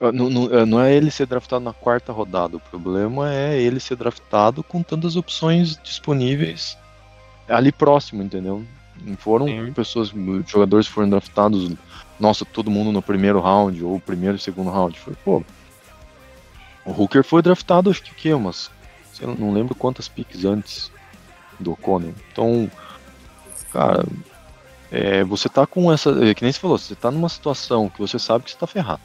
Ah, 0.00 0.12
Não, 0.12 0.30
não- 0.30 0.54
é, 0.56 0.64
não 0.64 0.80
é 0.80 0.94
ele 0.94 1.10
ser 1.10 1.26
draftado 1.26 1.64
na 1.64 1.72
quarta 1.72 2.12
rodada, 2.12 2.56
o 2.56 2.60
problema 2.60 3.34
é 3.34 3.60
ele 3.60 3.80
ser 3.80 3.96
draftado 3.96 4.62
com 4.62 4.84
tantas 4.84 5.16
opções 5.16 5.76
disponíveis 5.82 6.78
ali 7.48 7.72
próximo, 7.72 8.22
entendeu? 8.22 8.64
Não 9.04 9.16
foram 9.16 9.46
Sim. 9.46 9.72
pessoas, 9.72 10.12
jogadores 10.46 10.86
foram 10.86 11.08
draftados, 11.08 11.72
nossa, 12.18 12.44
todo 12.44 12.70
mundo 12.70 12.92
no 12.92 13.02
primeiro 13.02 13.40
round, 13.40 13.82
ou 13.84 14.00
primeiro 14.00 14.36
e 14.36 14.40
segundo 14.40 14.70
round. 14.70 14.98
Foi, 14.98 15.14
pô, 15.24 15.42
o 16.84 16.90
Hooker 16.90 17.22
foi 17.22 17.42
draftado, 17.42 17.90
acho 17.90 18.02
que 18.02 18.12
o 18.12 18.14
quê? 18.14 18.32
Umas. 18.32 18.70
lá, 19.20 19.34
não 19.38 19.52
lembro 19.52 19.74
quantas 19.74 20.08
picks 20.08 20.44
antes 20.44 20.90
do 21.60 21.72
O'Connell. 21.72 22.14
Então, 22.32 22.70
cara, 23.72 24.04
é, 24.90 25.22
você 25.24 25.48
tá 25.48 25.66
com 25.66 25.92
essa. 25.92 26.10
é, 26.24 26.34
Que 26.34 26.42
nem 26.42 26.52
você 26.52 26.58
falou, 26.58 26.78
você 26.78 26.94
tá 26.94 27.10
numa 27.10 27.28
situação 27.28 27.88
que 27.88 27.98
você 27.98 28.18
sabe 28.18 28.44
que 28.44 28.50
você 28.50 28.56
tá 28.56 28.66
ferrado. 28.66 29.02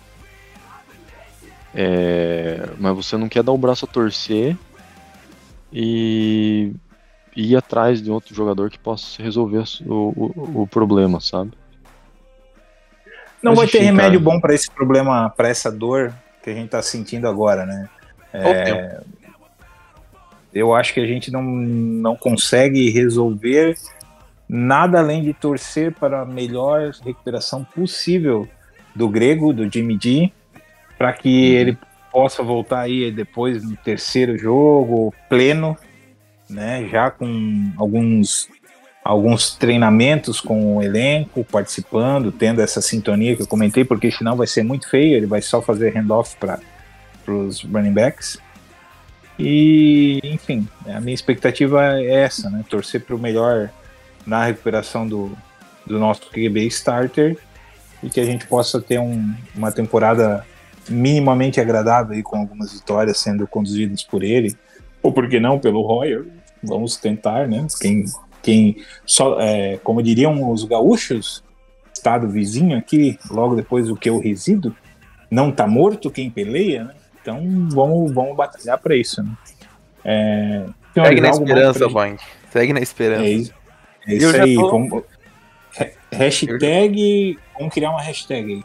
É, 1.75 2.69
mas 2.79 2.95
você 2.95 3.17
não 3.17 3.27
quer 3.27 3.43
dar 3.43 3.51
o 3.51 3.57
braço 3.57 3.85
a 3.85 3.87
torcer 3.87 4.55
e 5.71 6.71
ir 7.35 7.55
atrás 7.55 8.01
de 8.01 8.11
outro 8.11 8.33
jogador 8.35 8.69
que 8.69 8.79
possa 8.79 9.21
resolver 9.21 9.63
o, 9.85 9.93
o, 9.93 10.61
o 10.63 10.67
problema, 10.67 11.19
sabe? 11.19 11.51
Não 13.41 13.51
Mas 13.51 13.59
vai 13.59 13.67
ter 13.67 13.77
enfim, 13.79 13.85
remédio 13.85 14.19
cara. 14.21 14.31
bom 14.31 14.39
pra 14.39 14.53
esse 14.53 14.71
problema, 14.71 15.29
pra 15.29 15.49
essa 15.49 15.71
dor 15.71 16.13
que 16.41 16.49
a 16.49 16.53
gente 16.53 16.69
tá 16.69 16.81
sentindo 16.81 17.27
agora, 17.27 17.65
né? 17.65 17.89
É, 18.33 19.01
eu 20.53 20.73
acho 20.73 20.93
que 20.93 20.99
a 20.99 21.05
gente 21.05 21.31
não, 21.31 21.41
não 21.43 22.15
consegue 22.15 22.89
resolver 22.89 23.75
nada 24.47 24.99
além 24.99 25.23
de 25.23 25.33
torcer 25.33 25.93
para 25.93 26.21
a 26.21 26.25
melhor 26.25 26.91
recuperação 27.03 27.63
possível 27.63 28.47
do 28.95 29.09
grego, 29.09 29.51
do 29.53 29.71
Jimmy 29.71 29.97
G, 30.01 30.31
para 30.97 31.11
que 31.13 31.29
Uhum. 31.29 31.59
ele 31.59 31.77
possa 32.11 32.43
voltar 32.43 32.81
aí 32.81 33.11
depois 33.11 33.63
no 33.63 33.75
terceiro 33.77 34.37
jogo 34.37 35.13
pleno, 35.27 35.75
né? 36.49 36.87
Já 36.89 37.09
com 37.11 37.71
alguns 37.77 38.49
alguns 39.03 39.53
treinamentos 39.55 40.39
com 40.39 40.77
o 40.77 40.81
elenco, 40.81 41.43
participando, 41.43 42.31
tendo 42.31 42.61
essa 42.61 42.81
sintonia 42.81 43.35
que 43.35 43.41
eu 43.41 43.47
comentei, 43.47 43.83
porque 43.83 44.09
senão 44.09 44.37
vai 44.37 44.47
ser 44.47 44.63
muito 44.63 44.89
feio, 44.89 45.17
ele 45.17 45.25
vai 45.25 45.41
só 45.41 45.61
fazer 45.61 45.93
handoff 45.93 46.37
para 46.37 46.57
os 47.27 47.61
running 47.63 47.91
backs. 47.91 48.39
E, 49.37 50.21
enfim, 50.23 50.65
a 50.85 51.01
minha 51.01 51.13
expectativa 51.13 51.99
é 51.99 52.21
essa, 52.23 52.49
né? 52.49 52.63
Torcer 52.69 53.01
para 53.01 53.15
o 53.15 53.19
melhor 53.19 53.69
na 54.25 54.45
recuperação 54.45 55.05
do, 55.05 55.35
do 55.85 55.99
nosso 55.99 56.29
QB 56.31 56.65
starter 56.67 57.37
e 58.01 58.09
que 58.09 58.19
a 58.21 58.25
gente 58.25 58.47
possa 58.47 58.79
ter 58.79 58.99
um- 58.99 59.33
uma 59.55 59.71
temporada 59.71 60.45
minimamente 60.87 61.59
agradável 61.59 62.13
aí, 62.13 62.23
com 62.23 62.37
algumas 62.37 62.73
vitórias 62.73 63.17
sendo 63.17 63.47
conduzidas 63.47 64.03
por 64.03 64.23
ele, 64.23 64.55
ou 65.03 65.11
por 65.11 65.27
que 65.29 65.39
não 65.39 65.59
pelo 65.59 65.81
Royer. 65.83 66.25
Vamos 66.63 66.95
tentar, 66.95 67.47
né? 67.47 67.67
Quem, 67.79 68.05
quem 68.41 68.77
só, 69.05 69.39
é, 69.39 69.77
como 69.83 70.01
diriam 70.01 70.49
os 70.49 70.63
gaúchos, 70.63 71.43
estado 71.93 72.27
vizinho 72.29 72.77
aqui, 72.77 73.19
logo 73.29 73.55
depois 73.55 73.87
do 73.87 73.95
que 73.97 74.09
eu 74.09 74.17
resido, 74.17 74.75
não 75.29 75.51
tá 75.51 75.67
morto 75.67 76.09
quem 76.09 76.29
peleia, 76.29 76.85
né? 76.85 76.93
Então 77.21 77.67
vamos, 77.71 78.11
vamos 78.13 78.35
batalhar 78.35 78.77
para 78.79 78.95
isso, 78.95 79.21
né? 79.21 79.31
É, 80.05 80.65
Segue 80.93 81.21
na 81.21 81.29
esperança, 81.29 81.87
Boing. 81.89 82.17
Segue 82.51 82.73
na 82.73 82.79
esperança. 82.81 83.23
é 83.23 83.29
isso, 83.29 83.53
é 84.07 84.13
isso 84.15 84.35
aí. 84.41 84.55
tô- 84.55 84.69
Vamos, 84.71 85.03
ha- 85.79 85.87
hashtag. 86.11 87.39
Vamos 87.57 87.73
criar 87.73 87.89
uma 87.91 88.01
hashtag 88.01 88.53
aí. 88.55 88.63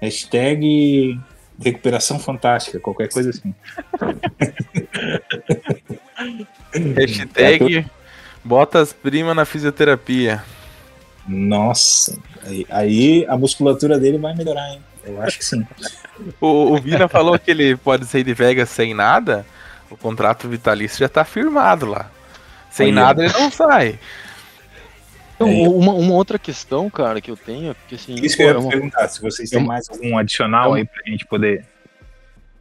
Hashtag 0.00 1.18
recuperação 1.62 2.18
fantástica, 2.18 2.78
qualquer 2.80 3.08
coisa 3.08 3.30
assim. 3.30 3.54
Hashtag 6.96 7.86
bota 8.44 8.80
as 8.80 8.92
primas 8.92 9.34
na 9.34 9.44
fisioterapia. 9.44 10.42
Nossa, 11.26 12.18
aí, 12.44 12.66
aí 12.70 13.26
a 13.28 13.36
musculatura 13.36 13.98
dele 13.98 14.18
vai 14.18 14.34
melhorar, 14.34 14.70
hein? 14.70 14.80
Eu 15.04 15.20
acho 15.22 15.38
que 15.38 15.44
sim. 15.44 15.66
O, 16.40 16.72
o 16.72 16.80
Vina 16.80 17.08
falou 17.08 17.38
que 17.38 17.50
ele 17.50 17.76
pode 17.76 18.06
sair 18.06 18.24
de 18.24 18.34
Vegas 18.34 18.68
sem 18.68 18.94
nada. 18.94 19.46
O 19.90 19.96
contrato 19.96 20.48
vitalício 20.48 20.98
já 20.98 21.08
tá 21.08 21.24
firmado 21.24 21.86
lá. 21.86 22.10
Sem 22.70 22.90
ó. 22.90 22.94
nada 22.94 23.24
ele 23.24 23.32
não 23.32 23.50
sai. 23.50 23.98
Então, 25.40 25.48
É. 25.48 25.68
uma, 25.68 25.92
uma 25.92 26.14
outra 26.14 26.36
questão, 26.36 26.90
cara, 26.90 27.20
que 27.20 27.30
eu 27.30 27.36
tenho 27.36 27.70
é 27.70 27.74
porque 27.74 27.94
assim. 27.94 28.14
Isso 28.16 28.36
que 28.36 28.42
pô, 28.42 28.48
eu 28.48 28.50
é 28.50 28.52
ia 28.54 28.58
uma- 28.60 28.70
perguntar, 28.70 29.06
se 29.08 29.22
vocês 29.22 29.52
é 29.52 29.56
têm 29.56 29.64
mais 29.66 29.88
algum 29.88 30.18
adicional 30.18 30.74
é 30.76 30.80
aí 30.80 30.84
pra 30.84 31.00
gente 31.06 31.24
poder. 31.26 31.64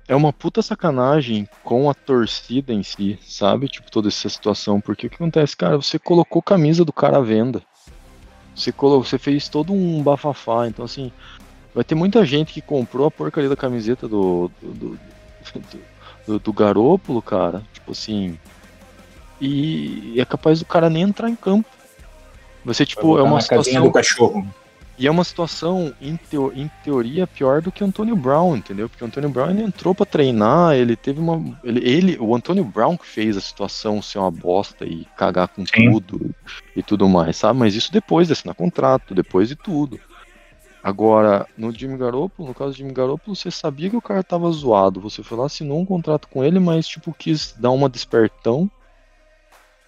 é 0.08 0.16
uma 0.16 0.32
puta 0.32 0.62
sacanagem 0.62 1.50
com 1.64 1.90
a 1.90 1.94
torcida 1.96 2.72
em 2.72 2.84
si, 2.84 3.18
sabe? 3.26 3.68
Tipo, 3.68 3.90
toda 3.90 4.08
essa 4.10 4.30
situação. 4.30 4.80
Porque 4.80 5.08
o 5.08 5.10
que 5.10 5.16
acontece, 5.16 5.58
cara? 5.58 5.76
Você 5.76 5.98
colocou 5.98 6.40
camisa 6.42 6.86
do 6.86 6.94
cara 6.94 7.18
à 7.18 7.22
venda. 7.22 7.64
Você, 8.56 8.72
colo... 8.72 9.04
você 9.04 9.18
fez 9.18 9.50
todo 9.50 9.74
um 9.74 10.02
bafafá. 10.04 10.68
Então, 10.68 10.86
assim, 10.86 11.12
vai 11.74 11.84
ter 11.84 11.96
muita 11.96 12.24
gente 12.26 12.54
que 12.54 12.62
comprou 12.62 13.08
a 13.08 13.12
porcaria 13.12 13.50
da 13.50 13.56
camiseta 13.56 14.08
do. 14.08 14.52
do, 14.62 14.74
do, 14.74 14.90
do, 15.54 15.80
do- 16.28 16.40
do 16.40 16.54
Garópolo, 16.54 17.22
cara. 17.24 17.64
Tipo 17.74 17.92
assim. 17.92 18.38
E 19.42 20.16
é 20.20 20.26
capaz 20.26 20.60
do 20.60 20.66
cara 20.66 20.90
nem 20.90 21.04
entrar 21.04 21.30
em 21.30 21.36
campo. 21.36 21.68
Você, 22.68 22.86
tipo, 22.86 23.18
é 23.18 23.24
uma 23.24 23.42
situação. 23.42 23.84
do 23.84 23.92
cachorro. 23.92 24.46
E 25.00 25.06
é 25.06 25.12
uma 25.12 25.24
situação, 25.24 25.94
em, 26.02 26.16
teo- 26.18 26.52
em 26.56 26.70
teoria, 26.84 27.28
pior 27.28 27.62
do 27.62 27.72
que 27.72 27.84
o 27.84 27.88
Antônio 27.88 28.16
Brown, 28.16 28.58
entendeu? 28.58 28.90
Porque 28.90 29.04
o 29.04 29.08
Antônio 29.08 29.30
Brown 29.30 29.52
ele 29.52 29.62
entrou 29.62 29.94
pra 29.94 30.08
treinar, 30.08 30.74
ele 30.76 30.96
teve 30.96 31.20
uma. 31.20 31.58
Ele, 31.64 31.88
ele- 31.88 32.18
o 32.20 32.36
Antônio 32.36 32.64
Brown 32.64 32.98
que 32.98 33.06
fez 33.06 33.38
a 33.38 33.42
situação 33.42 34.02
ser 34.02 34.18
uma 34.18 34.32
bosta 34.32 34.86
e 34.86 35.06
cagar 35.16 35.50
com 35.50 35.64
Sim. 35.68 35.92
tudo 35.92 36.32
e 36.76 36.82
tudo 36.82 37.08
mais, 37.08 37.38
sabe? 37.38 37.60
Mas 37.60 37.76
isso 37.76 37.92
depois 37.94 38.26
de 38.26 38.34
assinar 38.34 38.56
contrato, 38.56 39.14
depois 39.14 39.48
de 39.48 39.56
tudo. 39.56 40.00
Agora, 40.84 41.46
no 41.58 41.72
Jimmy 41.72 41.98
Garoppolo, 41.98 42.48
no 42.50 42.56
caso 42.56 42.72
do 42.72 42.78
Jimmy 42.78 42.94
Garoppolo, 42.94 43.36
você 43.36 43.52
sabia 43.52 43.90
que 43.90 43.98
o 43.98 44.02
cara 44.02 44.24
tava 44.24 44.50
zoado. 44.52 45.02
Você 45.02 45.22
foi 45.22 45.38
lá, 45.38 45.46
assinou 45.46 45.80
um 45.80 45.86
contrato 45.86 46.28
com 46.28 46.44
ele, 46.44 46.60
mas 46.60 46.88
tipo, 46.88 47.14
quis 47.14 47.54
dar 47.58 47.72
uma 47.72 47.90
despertão 47.90 48.70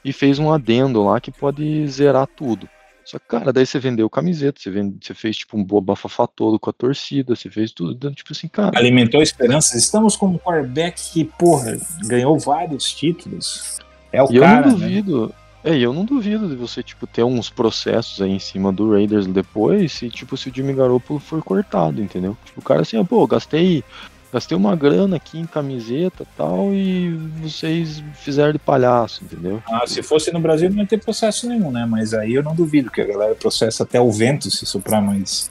e 0.03 0.13
fez 0.13 0.39
um 0.39 0.51
adendo 0.51 1.03
lá 1.03 1.19
que 1.19 1.31
pode 1.31 1.88
zerar 1.88 2.27
tudo. 2.27 2.67
Só 3.03 3.17
que, 3.17 3.26
cara, 3.27 3.51
daí 3.51 3.65
você 3.65 3.80
vendeu 3.80 4.07
camiseta, 4.07 4.61
você, 4.61 4.69
vende, 4.69 4.97
você 5.01 5.15
fez 5.15 5.38
tipo 5.38 5.57
um 5.57 5.63
boa 5.63 5.81
bafafá 5.81 6.27
todo 6.27 6.59
com 6.59 6.69
a 6.69 6.73
torcida, 6.73 7.35
você 7.35 7.49
fez 7.49 7.71
tudo, 7.71 7.93
então, 7.93 8.13
tipo 8.13 8.31
assim, 8.31 8.47
cara. 8.47 8.77
Alimentou 8.77 9.21
esperanças. 9.21 9.81
Estamos 9.81 10.15
com 10.15 10.27
um 10.27 10.38
quarterback 10.38 11.01
que, 11.11 11.26
porra, 11.26 11.76
ganhou 12.03 12.38
vários 12.38 12.93
títulos. 12.93 13.80
É 14.11 14.21
o 14.21 14.31
E 14.31 14.35
eu 14.35 14.43
cara, 14.43 14.67
não 14.67 14.77
né? 14.77 14.85
duvido. 14.85 15.34
É, 15.63 15.76
e 15.76 15.81
eu 15.81 15.91
não 15.91 16.05
duvido 16.05 16.47
de 16.47 16.55
você, 16.55 16.84
tipo, 16.84 17.07
ter 17.07 17.23
uns 17.23 17.49
processos 17.49 18.21
aí 18.21 18.31
em 18.31 18.39
cima 18.39 18.71
do 18.71 18.91
Raiders 18.91 19.26
depois, 19.27 19.91
se, 19.91 20.09
tipo, 20.09 20.38
se 20.38 20.49
o 20.49 20.53
Jimmy 20.55 20.73
Garoppolo 20.73 21.19
for 21.19 21.43
cortado, 21.43 22.01
entendeu? 22.01 22.38
Tipo, 22.45 22.61
o 22.61 22.63
cara 22.63 22.81
assim, 22.81 23.03
pô, 23.03 23.26
gastei, 23.26 23.84
gastei 24.31 24.56
uma 24.57 24.76
grana 24.76 25.15
aqui 25.15 25.39
em 25.39 25.45
camiseta 25.45 26.23
e 26.23 26.27
tal, 26.38 26.73
e 26.73 27.10
vocês 27.41 28.03
fizeram 28.15 28.51
de 28.53 28.60
palhaço, 28.60 29.23
entendeu? 29.23 29.61
Ah, 29.68 29.85
se 29.88 30.01
fosse 30.03 30.31
no 30.31 30.39
Brasil 30.39 30.69
não 30.69 30.77
ia 30.80 30.85
ter 30.88 31.03
processo 31.03 31.47
nenhum, 31.47 31.72
né? 31.72 31.85
Mas 31.85 32.14
aí 32.14 32.34
eu 32.34 32.43
não 32.43 32.53
duvido 32.56 32.91
que 32.91 33.01
a 33.01 33.06
galera 33.06 33.35
processa 33.35 33.84
até 33.84 33.99
o 33.99 34.11
vento 34.11 34.49
se 34.51 34.65
soprar 34.65 35.01
mais. 35.01 35.49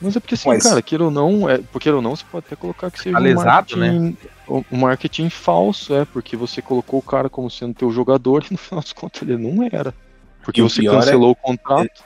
Mas 0.00 0.14
é 0.16 0.20
porque 0.20 0.34
assim, 0.34 0.48
Mas- 0.48 0.62
cara, 0.62 0.82
queira 0.82 1.04
ou 1.04 1.10
não, 1.10 1.48
é, 1.48 1.58
porque 1.72 1.88
ou 1.88 2.02
não, 2.02 2.14
você 2.14 2.24
pode 2.30 2.44
até 2.46 2.56
colocar 2.56 2.90
que 2.90 3.00
seja 3.00 3.16
um 3.16 3.20
Lesado, 3.22 3.46
marketing, 3.46 4.16
um 4.48 4.64
um 4.70 4.76
marketing 4.76 5.28
falso, 5.30 5.94
é, 5.94 6.04
porque 6.04 6.36
você 6.36 6.60
colocou 6.62 7.00
o 7.00 7.02
cara 7.02 7.28
como 7.28 7.50
sendo 7.50 7.74
teu 7.74 7.90
jogador 7.90 8.44
e 8.48 8.52
no 8.54 8.58
final 8.58 8.80
das 8.80 8.92
contas 8.92 9.22
ele 9.22 9.36
não 9.38 9.66
era. 9.72 9.94
Porque 10.44 10.60
E 10.60 10.62
o 10.62 10.68
você 10.68 10.80
pior 10.82 10.94
é- 10.94 11.00
cancelou 11.00 11.30
o 11.30 11.34
contrato. 11.36 12.04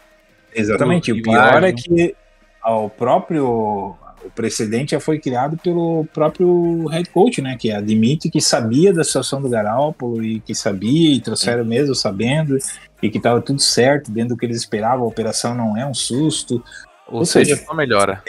Exatamente. 0.55 1.13
O 1.13 1.17
E 1.17 1.23
pior 1.23 1.37
é 1.65 1.69
imagem. 1.71 1.75
que 1.77 2.17
o 2.65 2.89
próprio 2.89 3.95
o 4.25 4.31
precedente 4.31 4.93
já 4.93 5.01
foi 5.01 5.19
criado 5.19 5.57
pelo 5.57 6.05
próprio 6.13 6.87
head 6.89 7.09
coach, 7.11 7.41
né? 7.41 7.57
Que 7.59 7.73
admite 7.73 8.31
que 8.31 8.41
sabia 8.41 8.93
da 8.93 9.05
situação 9.05 9.41
do 9.41 9.49
Garoppolo 9.49 10.23
e 10.23 10.41
que 10.41 10.55
sabia 10.55 11.15
e 11.15 11.21
trouxeram 11.21 11.65
mesmo 11.65 11.95
sabendo 11.95 12.59
e 13.03 13.11
que 13.11 13.19
estava 13.19 13.41
tudo 13.41 13.61
certo 13.61 14.11
dentro 14.11 14.31
do 14.31 14.37
que 14.37 14.47
eles 14.47 14.59
esperavam. 14.59 15.05
A 15.05 15.09
operação 15.09 15.55
não 15.55 15.77
é 15.77 15.87
um 15.87 15.95
susto. 15.95 16.63
Ou, 17.09 17.21
Ou 17.21 17.25
seja, 17.25 17.55
seja, 17.55 17.67
só 17.67 17.75
melhora. 17.75 18.23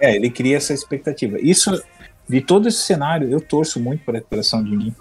É, 0.00 0.16
ele 0.16 0.30
cria 0.30 0.56
essa 0.56 0.72
expectativa. 0.72 1.38
Isso, 1.40 1.82
de 2.28 2.40
todo 2.40 2.68
esse 2.68 2.78
cenário, 2.78 3.30
eu 3.30 3.40
torço 3.40 3.78
muito 3.78 4.04
para 4.04 4.14
a 4.14 4.18
recuperação 4.18 4.62
de 4.62 4.76
mim. 4.76 4.94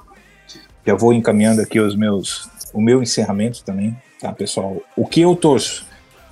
Já 0.85 0.95
vou 0.95 1.13
encaminhando 1.13 1.61
aqui 1.61 1.79
os 1.79 1.95
meus, 1.95 2.49
o 2.73 2.81
meu 2.81 3.01
encerramento 3.01 3.63
também, 3.63 3.95
tá, 4.19 4.31
pessoal? 4.33 4.81
O 4.95 5.07
que 5.07 5.21
eu 5.21 5.35
torço 5.35 5.85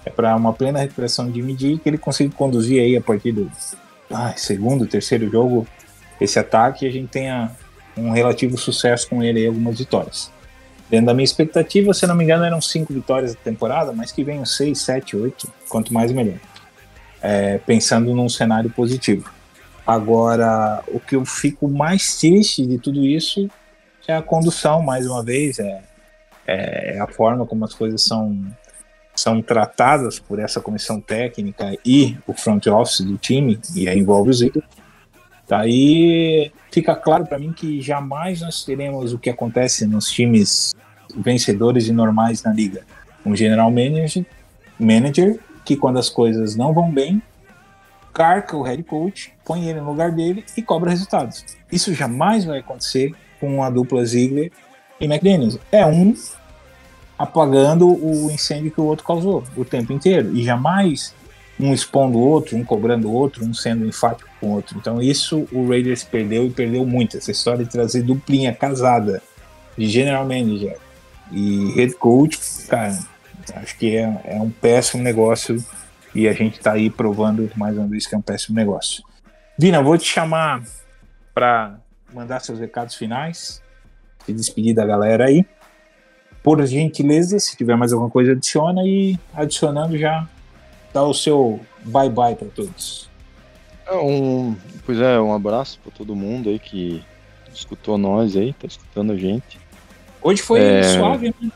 é 0.05 0.09
para 0.09 0.35
uma 0.35 0.51
plena 0.51 0.79
recuperação 0.79 1.29
de 1.29 1.41
Midi 1.41 1.79
que 1.81 1.87
ele 1.87 1.97
consiga 1.97 2.33
conduzir 2.35 2.81
aí 2.81 2.97
a 2.97 3.01
partir 3.01 3.31
do 3.31 3.49
ai, 4.13 4.33
segundo, 4.37 4.87
terceiro 4.87 5.29
jogo 5.29 5.67
esse 6.19 6.37
ataque 6.37 6.87
a 6.87 6.91
gente 6.91 7.07
tenha 7.07 7.51
um 7.97 8.11
relativo 8.11 8.57
sucesso 8.57 9.09
com 9.09 9.23
ele 9.23 9.41
e 9.41 9.47
algumas 9.47 9.79
vitórias. 9.79 10.31
Dentro 10.89 11.07
da 11.07 11.13
minha 11.13 11.23
expectativa, 11.23 11.93
se 11.93 12.05
não 12.05 12.15
me 12.15 12.23
engano, 12.23 12.43
eram 12.43 12.61
cinco 12.61 12.93
vitórias 12.93 13.33
da 13.33 13.41
temporada, 13.41 13.91
mas 13.91 14.11
que 14.11 14.23
venham 14.23 14.45
seis, 14.45 14.81
sete, 14.81 15.17
oito, 15.17 15.51
quanto 15.67 15.91
mais 15.91 16.11
melhor 16.11 16.37
é, 17.21 17.59
pensando 17.59 18.13
num 18.15 18.27
cenário 18.27 18.69
positivo. 18.69 19.31
Agora, 19.85 20.83
o 20.87 20.99
que 20.99 21.15
eu 21.15 21.25
fico 21.25 21.67
mais 21.67 22.17
triste 22.17 22.65
de 22.65 22.77
tudo 22.77 23.05
isso 23.05 23.49
é 24.07 24.15
a 24.15 24.21
condução, 24.21 24.81
mais 24.81 25.05
uma 25.05 25.23
vez, 25.23 25.59
é, 25.59 25.81
é 26.47 26.99
a 26.99 27.07
forma 27.07 27.45
como 27.45 27.63
as 27.63 27.73
coisas 27.73 28.03
são, 28.03 28.43
são 29.21 29.41
tratadas 29.41 30.19
por 30.19 30.39
essa 30.39 30.59
comissão 30.59 30.99
técnica 30.99 31.77
e 31.85 32.17
o 32.25 32.33
front 32.33 32.65
office 32.67 33.01
do 33.01 33.17
time, 33.17 33.59
e 33.75 33.87
aí 33.87 33.99
envolve 33.99 34.29
os 34.29 34.41
ídolos. 34.41 34.67
Daí 35.47 36.51
fica 36.71 36.95
claro 36.95 37.25
para 37.25 37.37
mim 37.37 37.51
que 37.51 37.81
jamais 37.81 38.41
nós 38.41 38.63
teremos 38.63 39.13
o 39.13 39.19
que 39.19 39.29
acontece 39.29 39.85
nos 39.85 40.09
times 40.09 40.73
vencedores 41.15 41.87
e 41.87 41.91
normais 41.91 42.41
na 42.41 42.53
liga. 42.53 42.83
Um 43.25 43.35
general 43.35 43.69
manager, 43.69 44.25
manager 44.79 45.39
que 45.65 45.75
quando 45.75 45.99
as 45.99 46.09
coisas 46.09 46.55
não 46.55 46.73
vão 46.73 46.89
bem, 46.89 47.21
carca 48.13 48.55
o 48.55 48.61
head 48.61 48.81
coach, 48.83 49.33
põe 49.45 49.67
ele 49.67 49.81
no 49.81 49.89
lugar 49.89 50.11
dele 50.11 50.43
e 50.57 50.61
cobra 50.61 50.89
resultados. 50.89 51.45
Isso 51.71 51.93
jamais 51.93 52.45
vai 52.45 52.59
acontecer 52.59 53.13
com 53.39 53.63
a 53.63 53.69
dupla 53.69 54.05
Ziggler 54.05 54.51
e 54.99 55.05
McDaniels. 55.05 55.59
É 55.71 55.85
um 55.85 56.15
apagando 57.21 57.87
o 57.87 58.31
incêndio 58.31 58.71
que 58.71 58.81
o 58.81 58.85
outro 58.85 59.05
causou 59.05 59.43
o 59.55 59.63
tempo 59.63 59.93
inteiro 59.93 60.35
e 60.35 60.43
jamais 60.43 61.13
um 61.59 61.73
expondo 61.73 62.17
o 62.17 62.21
outro, 62.21 62.57
um 62.57 62.63
cobrando 62.63 63.07
o 63.07 63.13
outro, 63.13 63.45
um 63.45 63.53
sendo 63.53 63.85
enfático 63.85 64.29
com 64.39 64.47
o 64.47 64.51
outro. 64.53 64.77
Então 64.77 65.01
isso 65.01 65.47
o 65.51 65.67
Raiders 65.67 66.03
perdeu 66.03 66.45
e 66.45 66.49
perdeu 66.49 66.85
muito. 66.85 67.17
Essa 67.17 67.31
história 67.31 67.63
de 67.63 67.71
trazer 67.71 68.01
duplinha 68.01 68.53
casada 68.53 69.21
de 69.77 69.87
general 69.87 70.23
manager 70.23 70.77
e 71.31 71.71
head 71.75 71.93
coach, 71.93 72.39
cara, 72.67 72.97
acho 73.55 73.77
que 73.77 73.95
é, 73.95 74.21
é 74.25 74.41
um 74.41 74.49
péssimo 74.49 75.03
negócio 75.03 75.63
e 76.13 76.27
a 76.27 76.33
gente 76.33 76.59
tá 76.59 76.73
aí 76.73 76.89
provando 76.89 77.49
mais 77.55 77.77
uma 77.77 77.87
vez 77.87 78.05
que 78.05 78.15
é 78.15 78.17
um 78.17 78.21
péssimo 78.21 78.55
negócio. 78.55 79.03
Vina, 79.57 79.81
vou 79.81 79.97
te 79.97 80.05
chamar 80.05 80.63
para 81.33 81.77
mandar 82.13 82.41
seus 82.41 82.59
recados 82.59 82.95
finais, 82.95 83.61
se 84.25 84.33
despedir 84.33 84.73
da 84.73 84.85
galera 84.85 85.25
aí. 85.25 85.45
Por 86.43 86.65
gentileza, 86.65 87.39
se 87.39 87.55
tiver 87.55 87.75
mais 87.75 87.93
alguma 87.93 88.09
coisa, 88.09 88.31
adiciona 88.31 88.81
e 88.83 89.17
adicionando 89.33 89.97
já 89.97 90.27
dá 90.93 91.03
o 91.03 91.13
seu 91.13 91.59
bye 91.85 92.09
bye 92.09 92.35
para 92.35 92.47
todos. 92.47 93.09
É 93.85 93.95
um, 93.95 94.55
pois 94.85 94.99
é, 94.99 95.19
um 95.19 95.33
abraço 95.33 95.79
para 95.83 95.91
todo 95.91 96.15
mundo 96.15 96.49
aí 96.49 96.57
que 96.57 97.03
escutou 97.53 97.97
nós 97.97 98.35
aí, 98.35 98.53
tá 98.53 98.65
escutando 98.65 99.11
a 99.11 99.17
gente. 99.17 99.59
Hoje 100.21 100.41
foi 100.41 100.59
É. 100.61 100.83
suave, 100.83 101.33
né? 101.41 101.51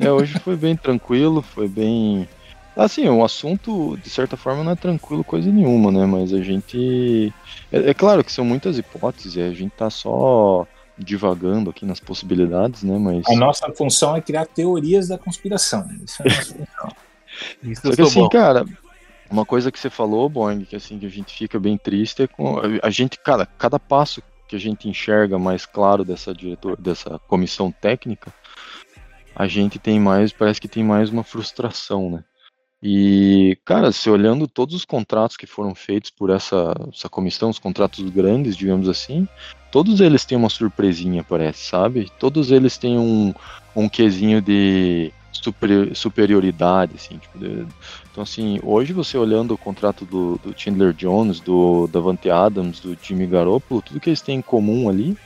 É, 0.00 0.10
hoje 0.10 0.38
foi 0.38 0.56
bem 0.56 0.74
tranquilo, 0.76 1.42
foi 1.42 1.68
bem. 1.68 2.28
Assim, 2.76 3.08
o 3.08 3.24
assunto, 3.24 3.98
de 4.02 4.08
certa 4.08 4.36
forma, 4.36 4.62
não 4.62 4.72
é 4.72 4.76
tranquilo 4.76 5.24
coisa 5.24 5.50
nenhuma, 5.50 5.90
né? 5.90 6.06
Mas 6.06 6.32
a 6.32 6.40
gente. 6.40 7.32
É, 7.72 7.90
é 7.90 7.94
claro 7.94 8.22
que 8.24 8.32
são 8.32 8.44
muitas 8.44 8.78
hipóteses, 8.78 9.36
a 9.36 9.52
gente 9.52 9.72
tá 9.72 9.90
só 9.90 10.66
divagando 10.98 11.70
aqui 11.70 11.86
nas 11.86 12.00
possibilidades, 12.00 12.82
né? 12.82 12.98
Mas. 12.98 13.24
A 13.28 13.36
nossa 13.36 13.72
função 13.72 14.16
é 14.16 14.20
criar 14.20 14.46
teorias 14.46 15.08
da 15.08 15.16
conspiração. 15.16 15.88
Isso 16.04 16.22
é 16.22 16.26
a 16.26 16.34
nossa 16.34 16.54
função. 16.54 16.96
Isso 17.62 17.82
Só 17.82 17.94
que 17.94 18.02
assim, 18.02 18.20
bom. 18.20 18.28
cara, 18.28 18.64
uma 19.30 19.44
coisa 19.44 19.70
que 19.70 19.78
você 19.78 19.90
falou, 19.90 20.28
Boing, 20.28 20.64
que 20.64 20.74
assim, 20.74 20.98
que 20.98 21.06
a 21.06 21.10
gente 21.10 21.36
fica 21.36 21.58
bem 21.60 21.76
triste 21.76 22.22
é 22.22 22.26
com. 22.26 22.60
A 22.82 22.90
gente, 22.90 23.18
cara, 23.18 23.46
cada 23.46 23.78
passo 23.78 24.22
que 24.48 24.56
a 24.56 24.58
gente 24.58 24.88
enxerga 24.88 25.38
mais 25.38 25.66
claro 25.66 26.04
dessa 26.04 26.34
diretor, 26.34 26.80
dessa 26.80 27.18
comissão 27.28 27.70
técnica, 27.70 28.32
a 29.36 29.46
gente 29.46 29.78
tem 29.78 30.00
mais, 30.00 30.32
parece 30.32 30.60
que 30.60 30.66
tem 30.66 30.82
mais 30.82 31.10
uma 31.10 31.22
frustração, 31.22 32.10
né? 32.10 32.24
E, 32.82 33.58
cara, 33.64 33.90
se 33.90 34.08
olhando 34.08 34.46
todos 34.46 34.74
os 34.74 34.84
contratos 34.84 35.36
que 35.36 35.46
foram 35.46 35.74
feitos 35.74 36.10
por 36.10 36.30
essa, 36.30 36.72
essa 36.92 37.08
comissão, 37.08 37.50
os 37.50 37.58
contratos 37.58 38.08
grandes, 38.10 38.56
digamos 38.56 38.88
assim, 38.88 39.28
todos 39.70 40.00
eles 40.00 40.24
têm 40.24 40.38
uma 40.38 40.48
surpresinha, 40.48 41.24
parece, 41.24 41.66
sabe? 41.66 42.08
Todos 42.18 42.52
eles 42.52 42.78
têm 42.78 42.96
um, 42.98 43.32
um 43.74 43.88
quesinho 43.88 44.40
de 44.40 45.12
super, 45.32 45.94
superioridade, 45.96 46.94
assim, 46.96 47.18
tipo, 47.18 47.36
de- 47.38 47.68
então, 48.10 48.22
assim, 48.22 48.58
hoje 48.62 48.92
você 48.92 49.18
olhando 49.18 49.52
o 49.54 49.58
contrato 49.58 50.06
do, 50.06 50.38
do 50.38 50.54
Chandler 50.56 50.94
Jones, 50.94 51.40
do 51.40 51.86
Davante 51.88 52.30
Adams, 52.30 52.80
do 52.80 52.96
Jimmy 53.00 53.26
Garoppolo, 53.26 53.82
tudo 53.82 54.00
que 54.00 54.08
eles 54.08 54.22
têm 54.22 54.38
em 54.38 54.42
comum 54.42 54.88
ali 54.88 55.18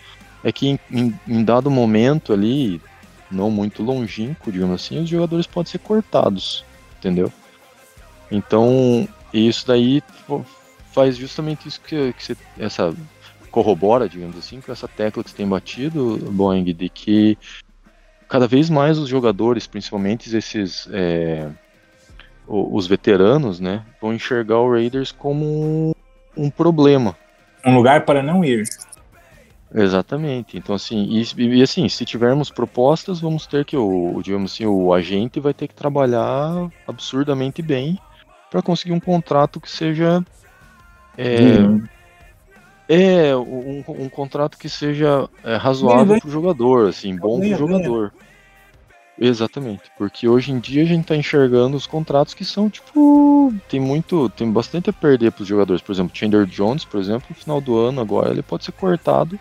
é 0.42 0.52
que 0.52 0.68
em, 0.68 0.78
em- 0.90 1.20
em 1.26 1.44
dado 1.44 1.70
momento 1.70 2.32
ali, 2.32 2.82
não 3.30 3.50
muito 3.50 3.82
longínquo, 3.82 4.52
digamos 4.52 4.74
assim, 4.82 5.00
os 5.00 5.08
jogadores 5.08 5.46
podem 5.46 5.70
ser 5.70 5.78
cortados, 5.80 6.66
entendeu? 6.98 7.32
Então, 8.32 9.06
isso 9.32 9.66
daí 9.66 10.02
faz 10.90 11.16
justamente 11.16 11.68
isso 11.68 11.80
que, 11.82 12.14
que 12.14 12.24
você, 12.24 12.36
essa 12.58 12.94
corrobora, 13.50 14.08
digamos 14.08 14.38
assim, 14.38 14.62
com 14.62 14.72
essa 14.72 14.88
tecla 14.88 15.22
que 15.22 15.30
você 15.30 15.36
tem 15.36 15.46
batido, 15.46 16.16
Boeing, 16.32 16.64
de 16.64 16.88
que 16.88 17.36
cada 18.26 18.48
vez 18.48 18.70
mais 18.70 18.98
os 18.98 19.06
jogadores, 19.06 19.66
principalmente 19.66 20.34
esses 20.34 20.88
é, 20.90 21.46
os 22.48 22.86
veteranos, 22.86 23.60
né, 23.60 23.84
vão 24.00 24.14
enxergar 24.14 24.58
o 24.58 24.72
Raiders 24.72 25.12
como 25.12 25.44
um, 25.44 25.94
um 26.34 26.50
problema. 26.50 27.14
Um 27.66 27.76
lugar 27.76 28.06
para 28.06 28.22
não 28.22 28.42
ir. 28.42 28.64
Exatamente. 29.74 30.56
Então 30.56 30.74
assim, 30.74 31.06
e, 31.10 31.58
e 31.58 31.62
assim, 31.62 31.86
se 31.88 32.06
tivermos 32.06 32.50
propostas, 32.50 33.20
vamos 33.20 33.46
ter 33.46 33.66
que 33.66 33.76
o, 33.76 34.20
digamos 34.22 34.54
assim, 34.54 34.64
o 34.64 34.94
agente 34.94 35.38
vai 35.38 35.52
ter 35.52 35.68
que 35.68 35.74
trabalhar 35.74 36.70
absurdamente 36.86 37.60
bem 37.60 37.98
para 38.52 38.60
conseguir 38.60 38.92
um 38.92 39.00
contrato 39.00 39.58
que 39.58 39.70
seja 39.70 40.22
é, 41.16 41.58
Hum. 41.58 41.82
é 42.86 43.34
um, 43.34 43.82
um 43.88 44.08
contrato 44.10 44.58
que 44.58 44.68
seja 44.68 45.26
é, 45.42 45.56
razoável 45.56 46.20
para 46.20 46.28
o 46.28 46.30
jogador, 46.30 46.88
assim, 46.88 47.16
bom 47.16 47.40
para 47.40 47.48
o 47.48 47.56
jogador. 47.56 48.12
Exatamente, 49.18 49.90
porque 49.96 50.28
hoje 50.28 50.52
em 50.52 50.58
dia 50.58 50.82
a 50.82 50.86
gente 50.86 51.06
tá 51.06 51.16
enxergando 51.16 51.76
os 51.76 51.86
contratos 51.86 52.34
que 52.34 52.44
são 52.44 52.68
tipo 52.68 53.52
tem 53.68 53.80
muito, 53.80 54.28
tem 54.30 54.50
bastante 54.50 54.90
a 54.90 54.92
perder 54.92 55.32
para 55.32 55.42
os 55.42 55.48
jogadores. 55.48 55.82
Por 55.82 55.92
exemplo, 55.92 56.14
Chandler 56.14 56.44
Jones, 56.44 56.84
por 56.84 57.00
exemplo, 57.00 57.26
no 57.30 57.34
final 57.34 57.60
do 57.60 57.78
ano 57.78 58.02
agora 58.02 58.30
ele 58.30 58.42
pode 58.42 58.64
ser 58.64 58.72
cortado 58.72 59.38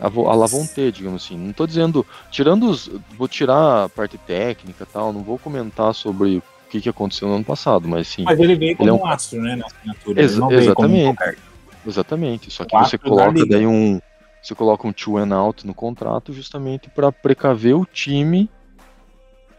a, 0.00 0.06
a 0.06 0.34
la 0.34 0.46
vontade, 0.46 0.92
digamos 0.92 1.24
assim. 1.24 1.38
Não 1.38 1.52
tô 1.52 1.66
dizendo, 1.66 2.06
tirando 2.30 2.68
os, 2.68 2.90
vou 3.16 3.28
tirar 3.28 3.84
a 3.84 3.88
parte 3.88 4.18
técnica, 4.18 4.84
e 4.84 4.92
tal, 4.92 5.12
não 5.12 5.22
vou 5.22 5.38
comentar 5.38 5.94
sobre 5.94 6.42
que, 6.74 6.80
que 6.80 6.88
aconteceu 6.88 7.28
no 7.28 7.34
ano 7.36 7.44
passado, 7.44 7.86
mas 7.86 8.08
sim. 8.08 8.24
Mas 8.24 8.38
ele 8.40 8.56
veio 8.56 8.76
como 8.76 8.90
Ele 8.90 8.98
é 8.98 9.00
um- 9.00 9.06
astro, 9.06 9.40
né, 9.40 9.54
na 9.54 9.66
assinatura. 9.66 10.20
Ex- 10.20 10.38
como 10.38 10.52
exatamente. 10.54 11.38
Exatamente. 11.86 12.50
Só 12.50 12.64
que 12.64 12.74
O 12.76 12.84
você 12.84 12.98
coloca 12.98 13.46
daí 13.46 13.66
um. 13.66 14.00
Você 14.42 14.54
coloca 14.54 14.86
um 14.86 14.92
two 14.92 15.16
and 15.16 15.34
out 15.34 15.66
no 15.66 15.72
contrato 15.74 16.32
justamente 16.32 16.90
para 16.90 17.10
precaver 17.12 17.74
o 17.74 17.86
time 17.86 18.50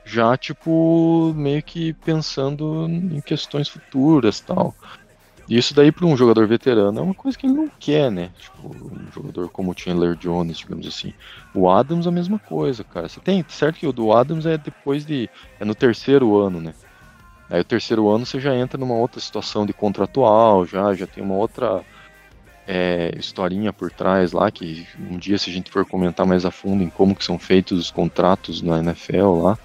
já, 0.03 0.37
tipo, 0.37 1.33
meio 1.35 1.63
que 1.63 1.93
pensando 1.93 2.85
em 2.87 3.19
questões 3.21 3.67
futuras 3.67 4.39
tal. 4.39 4.75
E 5.49 5.57
isso 5.57 5.73
daí 5.73 5.91
para 5.91 6.05
um 6.05 6.17
jogador 6.17 6.47
veterano 6.47 6.99
é 6.99 7.01
uma 7.01 7.13
coisa 7.15 7.37
que 7.37 7.45
ele 7.47 7.53
não 7.55 7.69
quer, 7.79 8.11
né? 8.11 8.31
Tipo, 8.39 8.67
um 8.67 9.11
jogador 9.11 9.49
como 9.49 9.71
o 9.71 9.75
Chandler 9.77 10.15
Jones, 10.15 10.57
digamos 10.57 10.85
assim. 10.87 11.13
O 11.53 11.69
Adams 11.69 12.05
a 12.07 12.11
mesma 12.11 12.37
coisa, 12.39 12.83
cara. 12.83 13.07
Você 13.07 13.19
tem, 13.19 13.43
certo 13.49 13.79
que 13.79 13.87
o 13.87 13.93
do 13.93 14.11
Adams 14.11 14.45
é 14.45 14.57
depois 14.57 15.05
de. 15.05 15.29
é 15.59 15.65
no 15.65 15.73
terceiro 15.75 16.35
ano, 16.37 16.59
né? 16.61 16.73
Aí 17.49 17.61
o 17.61 17.65
terceiro 17.65 18.09
ano 18.09 18.25
você 18.25 18.39
já 18.39 18.55
entra 18.55 18.77
numa 18.77 18.95
outra 18.95 19.19
situação 19.19 19.65
de 19.65 19.73
contratual, 19.73 20.65
já, 20.65 20.93
já 20.93 21.05
tem 21.05 21.23
uma 21.23 21.35
outra 21.35 21.83
é, 22.67 23.13
historinha 23.17 23.71
por 23.71 23.91
trás 23.91 24.31
lá, 24.31 24.49
que 24.49 24.87
um 24.99 25.17
dia 25.17 25.37
se 25.37 25.49
a 25.49 25.53
gente 25.53 25.71
for 25.71 25.85
comentar 25.85 26.25
mais 26.25 26.45
a 26.45 26.51
fundo 26.51 26.83
em 26.83 26.89
como 26.89 27.15
que 27.15 27.23
são 27.23 27.37
feitos 27.37 27.79
os 27.79 27.91
contratos 27.91 28.61
na 28.61 28.79
NFL 28.79 29.43
lá, 29.43 29.59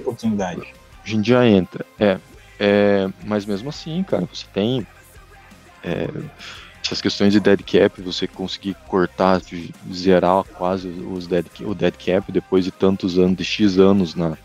oportunidade. 0.00 0.74
a 1.04 1.08
gente 1.08 1.28
já 1.28 1.46
entra. 1.46 1.86
É, 1.98 2.18
é, 2.58 3.08
mas 3.24 3.44
mesmo 3.44 3.68
assim, 3.68 4.02
cara, 4.02 4.26
você 4.26 4.46
tem 4.52 4.86
é, 5.84 6.08
essas 6.84 7.00
questões 7.00 7.32
de 7.32 7.40
dead 7.40 7.62
cap, 7.62 8.00
você 8.02 8.26
conseguir 8.26 8.74
cortar, 8.88 9.40
zerar 9.92 10.44
quase 10.44 10.88
os 10.88 11.26
dead, 11.26 11.46
o 11.60 11.74
dead 11.74 11.94
cap 11.94 12.30
depois 12.32 12.64
de 12.64 12.70
tantos 12.70 13.18
anos, 13.18 13.36
de 13.36 13.44
X 13.44 13.78
anos 13.78 14.14
na, 14.14 14.36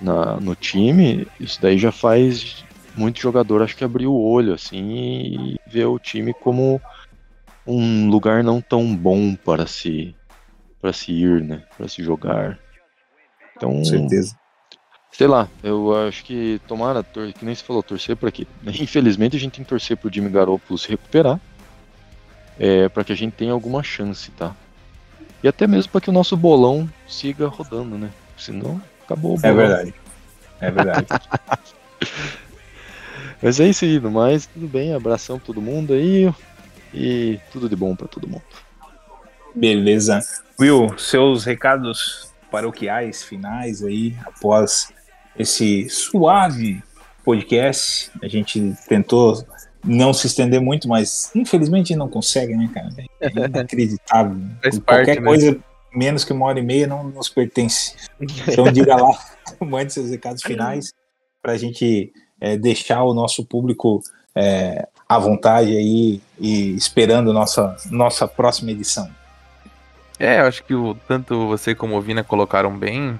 na, 0.00 0.38
no 0.40 0.54
time, 0.54 1.26
isso 1.40 1.60
daí 1.60 1.78
já 1.78 1.90
faz 1.92 2.64
muito 2.96 3.20
jogador, 3.20 3.62
acho 3.62 3.76
que 3.76 3.84
abrir 3.84 4.06
o 4.06 4.14
olho 4.14 4.54
assim 4.54 4.90
e 4.90 5.56
ver 5.66 5.86
o 5.86 5.98
time 5.98 6.32
como 6.34 6.80
um 7.66 8.08
lugar 8.08 8.42
não 8.42 8.60
tão 8.60 8.94
bom 8.96 9.34
para 9.36 9.66
se 9.66 10.14
para 10.80 10.92
se 10.92 11.12
ir, 11.12 11.42
né, 11.42 11.62
para 11.76 11.88
se 11.88 12.02
jogar. 12.02 12.58
Então, 13.56 13.70
Com 13.72 13.84
certeza. 13.84 14.36
Sei 15.10 15.26
lá, 15.26 15.48
eu 15.64 15.96
acho 16.06 16.24
que 16.24 16.60
tomara, 16.68 17.02
tor- 17.02 17.32
que 17.32 17.44
nem 17.44 17.54
você 17.54 17.64
falou, 17.64 17.82
torcer 17.82 18.16
para 18.16 18.30
que. 18.30 18.46
Infelizmente 18.80 19.36
a 19.36 19.40
gente 19.40 19.54
tem 19.54 19.64
que 19.64 19.68
torcer 19.68 19.96
pro 19.96 20.12
Jimmy 20.12 20.30
Garoppolo 20.30 20.78
se 20.78 20.88
recuperar. 20.88 21.40
É, 22.58 22.88
para 22.88 23.04
que 23.04 23.12
a 23.12 23.16
gente 23.16 23.32
tenha 23.34 23.52
alguma 23.52 23.82
chance, 23.82 24.30
tá? 24.32 24.54
E 25.42 25.48
até 25.48 25.66
mesmo 25.66 25.90
para 25.92 26.00
que 26.00 26.10
o 26.10 26.12
nosso 26.12 26.36
bolão 26.36 26.88
siga 27.08 27.46
rodando, 27.48 27.96
né? 27.96 28.10
Senão, 28.36 28.80
acabou 29.08 29.36
o 29.36 29.40
É 29.42 29.52
verdade. 29.52 29.94
É 30.60 30.70
verdade. 30.70 31.06
Mas 33.40 33.58
é 33.60 33.68
isso 33.68 33.84
aí, 33.84 33.98
no 34.00 34.10
mais, 34.10 34.46
tudo 34.46 34.66
bem, 34.66 34.92
abração 34.92 35.38
pra 35.38 35.46
todo 35.46 35.62
mundo 35.62 35.94
aí. 35.94 36.32
E 36.92 37.38
tudo 37.52 37.68
de 37.68 37.76
bom 37.76 37.94
para 37.94 38.08
todo 38.08 38.28
mundo. 38.28 38.42
Beleza. 39.54 40.20
Will, 40.58 40.98
seus 40.98 41.44
recados 41.44 42.32
paroquiais 42.50 43.22
finais 43.22 43.84
aí, 43.84 44.16
após 44.24 44.92
esse 45.38 45.88
suave 45.88 46.82
podcast. 47.24 48.10
A 48.22 48.28
gente 48.28 48.74
tentou 48.88 49.46
não 49.84 50.12
se 50.12 50.26
estender 50.26 50.60
muito, 50.60 50.88
mas 50.88 51.30
infelizmente 51.34 51.94
não 51.94 52.08
consegue, 52.08 52.56
né, 52.56 52.68
cara? 52.72 52.88
É 53.20 53.28
inacreditável. 53.46 54.36
Faz 54.62 54.78
Qualquer 54.78 55.04
parte, 55.04 55.20
né? 55.20 55.26
coisa 55.26 55.60
menos 55.94 56.24
que 56.24 56.32
uma 56.32 56.46
hora 56.46 56.58
e 56.58 56.62
meia 56.62 56.86
não 56.86 57.04
nos 57.04 57.28
pertence. 57.28 57.94
Então 58.20 58.70
diga 58.72 58.96
lá, 58.96 59.10
mande 59.60 59.92
seus 59.92 60.10
recados 60.10 60.42
finais 60.42 60.92
para 61.40 61.52
a 61.52 61.56
gente 61.56 62.12
é, 62.40 62.56
deixar 62.56 63.02
o 63.04 63.14
nosso 63.14 63.44
público 63.44 64.02
é, 64.34 64.86
à 65.08 65.18
vontade 65.18 65.76
aí 65.76 66.20
e 66.38 66.74
esperando 66.76 67.32
nossa, 67.32 67.76
nossa 67.90 68.28
próxima 68.28 68.70
edição. 68.70 69.08
É, 70.18 70.40
eu 70.40 70.46
acho 70.46 70.64
que 70.64 70.74
o, 70.74 70.96
tanto 71.06 71.46
você 71.46 71.74
como 71.74 71.96
o 71.96 72.00
Vina 72.00 72.24
colocaram 72.24 72.76
bem. 72.76 73.18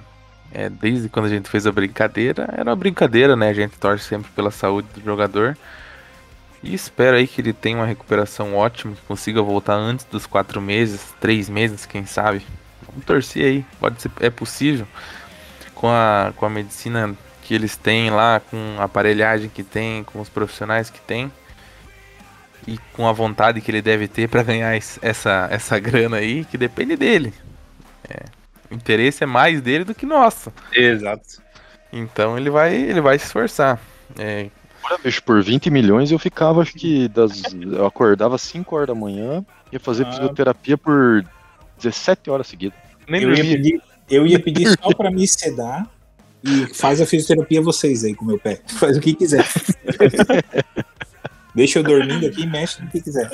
é, 0.51 0.69
desde 0.69 1.09
quando 1.09 1.25
a 1.25 1.29
gente 1.29 1.49
fez 1.49 1.67
a 1.67 1.71
brincadeira, 1.71 2.49
era 2.53 2.69
uma 2.69 2.75
brincadeira, 2.75 3.35
né? 3.35 3.49
A 3.49 3.53
gente 3.53 3.77
torce 3.77 4.05
sempre 4.05 4.31
pela 4.31 4.51
saúde 4.51 4.87
do 4.95 5.01
jogador. 5.01 5.57
E 6.61 6.73
espero 6.73 7.17
aí 7.17 7.27
que 7.27 7.39
ele 7.41 7.53
tenha 7.53 7.77
uma 7.77 7.85
recuperação 7.85 8.55
ótima, 8.55 8.95
que 8.95 9.01
consiga 9.03 9.41
voltar 9.41 9.75
antes 9.75 10.05
dos 10.05 10.25
quatro 10.25 10.61
meses, 10.61 11.13
três 11.19 11.47
meses, 11.49 11.85
quem 11.85 12.05
sabe. 12.05 12.45
Vamos 12.87 13.05
torcer 13.05 13.45
aí, 13.45 13.65
pode 13.79 14.01
ser, 14.01 14.11
é 14.19 14.29
possível. 14.29 14.87
Com 15.75 15.87
a, 15.89 16.33
com 16.35 16.45
a 16.45 16.49
medicina 16.49 17.15
que 17.43 17.53
eles 17.55 17.77
têm 17.77 18.09
lá, 18.11 18.41
com 18.41 18.77
a 18.79 18.83
aparelhagem 18.85 19.49
que 19.49 19.63
tem, 19.63 20.03
com 20.03 20.21
os 20.21 20.29
profissionais 20.29 20.89
que 20.89 21.01
tem. 21.01 21.31
E 22.67 22.77
com 22.93 23.07
a 23.07 23.11
vontade 23.13 23.61
que 23.61 23.71
ele 23.71 23.81
deve 23.81 24.07
ter 24.07 24.27
para 24.29 24.43
ganhar 24.43 24.75
es- 24.75 24.99
essa, 25.01 25.47
essa 25.49 25.79
grana 25.79 26.17
aí, 26.17 26.45
que 26.45 26.57
depende 26.57 26.95
dele. 26.95 27.33
É, 28.09 28.25
o 28.71 28.75
interesse 28.75 29.23
é 29.23 29.27
mais 29.27 29.61
dele 29.61 29.83
do 29.85 29.95
que 29.95 30.05
nosso. 30.05 30.53
Exato. 30.71 31.41
Então 31.91 32.37
ele 32.37 32.49
vai, 32.49 32.73
ele 32.75 33.01
vai 33.01 33.17
se 33.17 33.25
esforçar. 33.25 33.79
É, 34.17 34.49
Olha, 34.83 34.97
bicho, 35.03 35.21
por 35.23 35.43
20 35.43 35.69
milhões 35.69 36.11
eu 36.11 36.19
ficava, 36.19 36.61
acho 36.61 36.73
que 36.73 37.07
das. 37.09 37.41
Eu 37.53 37.85
acordava 37.85 38.35
às 38.35 38.41
5 38.41 38.75
horas 38.75 38.87
da 38.87 38.95
manhã, 38.95 39.43
ia 39.71 39.79
fazer 39.79 40.05
Ah. 40.05 40.11
fisioterapia 40.11 40.77
por 40.77 41.23
17 41.77 42.29
horas 42.29 42.47
seguidas. 42.47 42.77
nem 43.07 43.23
Eu 43.23 43.33
ia, 43.33 43.43
pedir, 43.43 43.81
eu 44.09 44.27
ia 44.27 44.39
pedir 44.39 44.69
só 44.81 44.93
pra 44.95 45.11
me 45.11 45.27
sedar 45.27 45.87
e 46.43 46.73
faz 46.73 47.01
a 47.01 47.05
fisioterapia 47.05 47.61
vocês 47.61 48.03
aí 48.03 48.13
com 48.13 48.23
o 48.23 48.27
meu 48.27 48.39
pé. 48.39 48.61
Faz 48.79 48.97
o 48.97 49.01
que 49.01 49.13
quiser. 49.13 49.45
Deixa 51.55 51.79
eu 51.79 51.83
dormindo 51.83 52.25
aqui 52.27 52.43
e 52.43 52.47
mexe 52.47 52.81
no 52.81 52.89
que 52.89 53.01
quiser. 53.01 53.29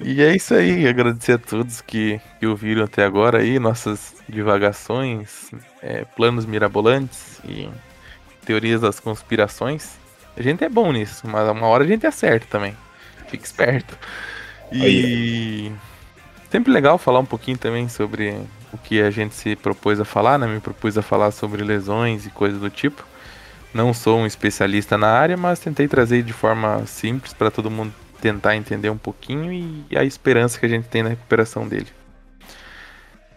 E 0.00 0.22
é 0.22 0.36
isso 0.36 0.54
aí, 0.54 0.86
agradecer 0.86 1.32
a 1.32 1.38
todos 1.38 1.80
que, 1.80 2.20
que 2.38 2.46
ouviram 2.46 2.84
até 2.84 3.04
agora 3.04 3.38
aí, 3.38 3.58
nossas 3.58 4.14
divagações, 4.28 5.50
é, 5.82 6.04
planos 6.04 6.46
mirabolantes 6.46 7.40
e 7.44 7.68
teorias 8.48 8.80
das 8.80 8.98
conspirações. 8.98 9.98
A 10.34 10.40
gente 10.40 10.64
é 10.64 10.70
bom 10.70 10.90
nisso, 10.90 11.28
mas 11.28 11.46
uma 11.50 11.66
hora 11.66 11.84
a 11.84 11.86
gente 11.86 12.06
acerta 12.06 12.46
também. 12.48 12.74
Fique 13.28 13.44
esperto. 13.44 13.94
E 14.72 15.70
sempre 16.50 16.72
legal 16.72 16.96
falar 16.96 17.18
um 17.18 17.26
pouquinho 17.26 17.58
também 17.58 17.90
sobre 17.90 18.40
o 18.72 18.78
que 18.78 19.02
a 19.02 19.10
gente 19.10 19.34
se 19.34 19.54
propôs 19.54 20.00
a 20.00 20.04
falar, 20.04 20.38
né? 20.38 20.46
Me 20.46 20.60
propus 20.60 20.96
a 20.96 21.02
falar 21.02 21.30
sobre 21.30 21.62
lesões 21.62 22.24
e 22.24 22.30
coisas 22.30 22.58
do 22.58 22.70
tipo. 22.70 23.04
Não 23.74 23.92
sou 23.92 24.20
um 24.20 24.26
especialista 24.26 24.96
na 24.96 25.08
área, 25.08 25.36
mas 25.36 25.60
tentei 25.60 25.86
trazer 25.86 26.22
de 26.22 26.32
forma 26.32 26.86
simples 26.86 27.34
para 27.34 27.50
todo 27.50 27.70
mundo 27.70 27.92
tentar 28.18 28.56
entender 28.56 28.88
um 28.88 28.96
pouquinho 28.96 29.52
e 29.90 29.96
a 29.96 30.04
esperança 30.04 30.58
que 30.58 30.64
a 30.64 30.70
gente 30.70 30.88
tem 30.88 31.02
na 31.02 31.10
recuperação 31.10 31.68
dele. 31.68 31.88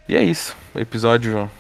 E 0.08 0.16
é 0.16 0.24
isso. 0.24 0.56
Episódio 0.74 1.52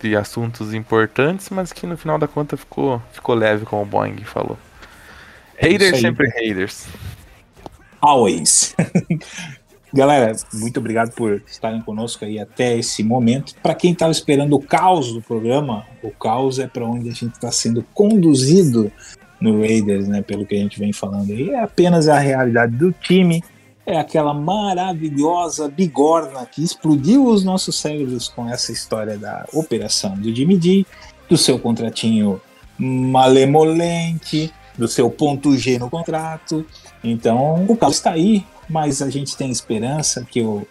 de 0.00 0.16
assuntos 0.16 0.72
importantes, 0.74 1.50
mas 1.50 1.72
que 1.72 1.86
no 1.86 1.96
final 1.96 2.18
da 2.18 2.28
conta 2.28 2.56
ficou, 2.56 3.02
ficou 3.12 3.34
leve, 3.34 3.64
como 3.64 3.82
o 3.82 3.86
Boeing 3.86 4.24
falou. 4.24 4.58
É 5.56 5.68
Haters 5.68 6.00
sempre 6.00 6.28
haters. 6.28 6.86
Always. 8.00 8.76
Galera, 9.92 10.36
muito 10.52 10.78
obrigado 10.78 11.12
por 11.14 11.42
estarem 11.46 11.80
conosco 11.80 12.24
aí 12.24 12.38
até 12.38 12.76
esse 12.76 13.02
momento. 13.02 13.54
Para 13.62 13.74
quem 13.74 13.92
estava 13.92 14.12
esperando 14.12 14.54
o 14.54 14.62
caos 14.62 15.12
do 15.12 15.22
programa, 15.22 15.86
o 16.02 16.10
caos 16.10 16.58
é 16.58 16.66
para 16.66 16.84
onde 16.84 17.08
a 17.08 17.12
gente 17.12 17.32
está 17.32 17.50
sendo 17.50 17.82
conduzido 17.94 18.92
no 19.40 19.60
Raiders, 19.60 20.06
né? 20.06 20.20
Pelo 20.20 20.44
que 20.44 20.54
a 20.54 20.58
gente 20.58 20.78
vem 20.78 20.92
falando 20.92 21.32
aí, 21.32 21.50
é 21.50 21.60
apenas 21.60 22.06
a 22.06 22.18
realidade 22.18 22.76
do 22.76 22.92
time. 22.92 23.42
É 23.90 23.96
aquela 23.96 24.34
maravilhosa 24.34 25.66
bigorna 25.66 26.44
que 26.44 26.62
explodiu 26.62 27.24
os 27.24 27.42
nossos 27.42 27.80
cérebros 27.80 28.28
com 28.28 28.46
essa 28.46 28.70
história 28.70 29.16
da 29.16 29.46
operação 29.50 30.14
do 30.14 30.30
Jimmy 30.34 30.58
D, 30.58 30.84
do 31.26 31.38
seu 31.38 31.58
contratinho 31.58 32.38
malemolente, 32.76 34.52
do 34.76 34.86
seu 34.86 35.10
ponto 35.10 35.56
G 35.56 35.78
no 35.78 35.88
contrato. 35.88 36.66
Então, 37.02 37.64
o 37.66 37.74
caos 37.74 37.94
está 37.94 38.10
aí, 38.10 38.44
mas 38.68 39.00
a 39.00 39.08
gente 39.08 39.34
tem 39.34 39.50
esperança 39.50 40.22
que 40.30 40.42
o, 40.42 40.68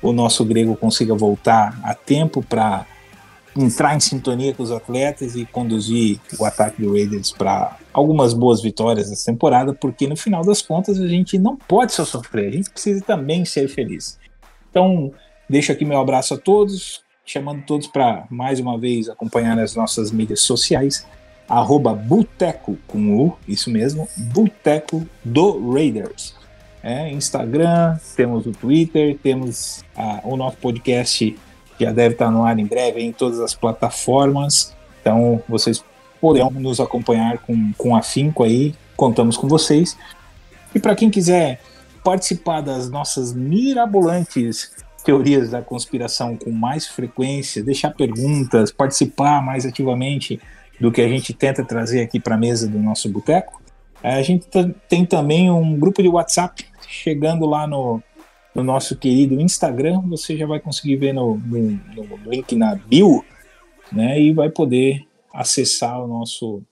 o 0.00 0.12
nosso 0.12 0.44
grego 0.44 0.76
consiga 0.76 1.16
voltar 1.16 1.76
a 1.82 1.92
tempo 1.92 2.40
para 2.40 2.86
entrar 3.56 3.96
em 3.96 4.00
sintonia 4.00 4.54
com 4.54 4.62
os 4.62 4.70
atletas 4.70 5.34
e 5.34 5.44
conduzir 5.44 6.20
o 6.38 6.44
ataque 6.44 6.80
do 6.80 6.92
Raiders 6.92 7.32
para 7.32 7.76
algumas 7.92 8.32
boas 8.32 8.60
vitórias 8.60 9.10
nessa 9.10 9.30
temporada, 9.30 9.72
porque 9.72 10.06
no 10.06 10.16
final 10.16 10.44
das 10.44 10.62
contas 10.62 11.00
a 11.00 11.08
gente 11.08 11.38
não 11.38 11.56
pode 11.56 11.92
só 11.92 12.04
sofrer, 12.04 12.48
a 12.48 12.52
gente 12.52 12.70
precisa 12.70 13.02
também 13.04 13.44
ser 13.44 13.68
feliz. 13.68 14.18
Então, 14.70 15.12
deixo 15.48 15.72
aqui 15.72 15.84
meu 15.84 15.98
abraço 15.98 16.34
a 16.34 16.38
todos, 16.38 17.02
chamando 17.24 17.62
todos 17.64 17.86
para 17.86 18.26
mais 18.30 18.60
uma 18.60 18.78
vez 18.78 19.08
acompanhar 19.08 19.58
as 19.58 19.74
nossas 19.74 20.10
mídias 20.10 20.40
sociais, 20.40 21.06
arroba 21.48 21.94
Boteco 21.94 22.78
com 22.86 23.16
U, 23.16 23.38
isso 23.46 23.70
mesmo, 23.70 24.08
Boteco 24.16 25.06
do 25.24 25.72
Raiders. 25.72 26.36
É, 26.82 27.10
Instagram, 27.10 27.98
temos 28.14 28.46
o 28.46 28.52
Twitter, 28.52 29.18
temos 29.20 29.84
ah, 29.96 30.20
o 30.22 30.36
nosso 30.36 30.58
podcast 30.58 31.36
já 31.84 31.92
deve 31.92 32.14
estar 32.14 32.30
no 32.30 32.44
ar 32.44 32.58
em 32.58 32.66
breve 32.66 33.02
em 33.02 33.12
todas 33.12 33.40
as 33.40 33.54
plataformas. 33.54 34.74
Então 35.00 35.42
vocês 35.48 35.84
poderão 36.20 36.50
nos 36.50 36.80
acompanhar 36.80 37.38
com, 37.38 37.72
com 37.76 37.96
afinco 37.96 38.44
aí. 38.44 38.74
Contamos 38.96 39.36
com 39.36 39.48
vocês. 39.48 39.96
E 40.74 40.78
para 40.78 40.94
quem 40.94 41.10
quiser 41.10 41.60
participar 42.02 42.60
das 42.60 42.90
nossas 42.90 43.32
mirabolantes 43.32 44.70
teorias 45.04 45.50
da 45.50 45.62
conspiração 45.62 46.36
com 46.36 46.50
mais 46.50 46.86
frequência, 46.86 47.62
deixar 47.62 47.90
perguntas, 47.90 48.70
participar 48.70 49.42
mais 49.42 49.64
ativamente 49.64 50.40
do 50.80 50.92
que 50.92 51.00
a 51.00 51.08
gente 51.08 51.32
tenta 51.32 51.64
trazer 51.64 52.02
aqui 52.02 52.20
para 52.20 52.34
a 52.34 52.38
mesa 52.38 52.68
do 52.68 52.78
nosso 52.78 53.08
boteco, 53.08 53.60
a 54.02 54.22
gente 54.22 54.46
tem 54.88 55.04
também 55.04 55.50
um 55.50 55.78
grupo 55.78 56.02
de 56.02 56.08
WhatsApp 56.08 56.64
chegando 56.86 57.46
lá 57.46 57.66
no, 57.66 58.02
no 58.58 58.64
nosso 58.64 58.96
querido 58.96 59.40
Instagram. 59.40 60.00
Você 60.08 60.36
já 60.36 60.46
vai 60.46 60.60
conseguir 60.60 60.96
ver 60.96 61.12
no, 61.12 61.36
no, 61.36 62.04
no 62.04 62.30
link 62.30 62.54
na 62.56 62.74
bio, 62.74 63.24
né? 63.92 64.20
E 64.20 64.32
vai 64.32 64.50
poder 64.50 65.06
acessar 65.32 66.02
o 66.02 66.08
nosso 66.08 66.62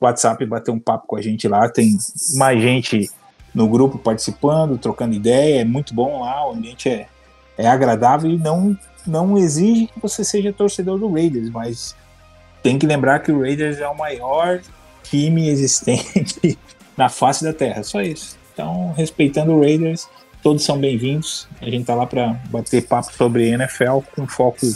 WhatsApp 0.00 0.42
e 0.42 0.46
bater 0.46 0.70
um 0.70 0.78
papo 0.78 1.06
com 1.06 1.16
a 1.16 1.22
gente 1.22 1.48
lá. 1.48 1.68
Tem 1.68 1.96
mais 2.34 2.60
gente 2.60 3.10
no 3.54 3.68
grupo 3.68 3.98
participando, 3.98 4.78
trocando 4.78 5.14
ideia. 5.14 5.62
É 5.62 5.64
muito 5.64 5.94
bom 5.94 6.20
lá, 6.20 6.46
o 6.48 6.52
ambiente 6.52 6.88
é, 6.88 7.08
é 7.56 7.66
agradável 7.66 8.30
e 8.30 8.36
não, 8.36 8.76
não 9.06 9.38
exige 9.38 9.86
que 9.86 10.00
você 10.00 10.22
seja 10.22 10.52
torcedor 10.52 10.98
do 10.98 11.10
Raiders, 11.10 11.50
mas 11.50 11.96
tem 12.62 12.78
que 12.78 12.86
lembrar 12.86 13.20
que 13.20 13.32
o 13.32 13.40
Raiders 13.40 13.78
é 13.78 13.88
o 13.88 13.96
maior 13.96 14.60
time 15.02 15.48
existente 15.48 16.58
na 16.96 17.08
face 17.08 17.42
da 17.42 17.52
Terra, 17.52 17.82
só 17.82 18.02
isso. 18.02 18.38
Então, 18.52 18.92
respeitando 18.92 19.52
o 19.52 19.60
Raiders, 19.60 20.06
todos 20.42 20.64
são 20.64 20.78
bem-vindos. 20.78 21.48
A 21.60 21.68
gente 21.68 21.84
tá 21.84 21.94
lá 21.94 22.06
para 22.06 22.40
bater 22.50 22.86
papo 22.86 23.12
sobre 23.12 23.48
NFL 23.48 24.00
com 24.14 24.26
foco 24.26 24.66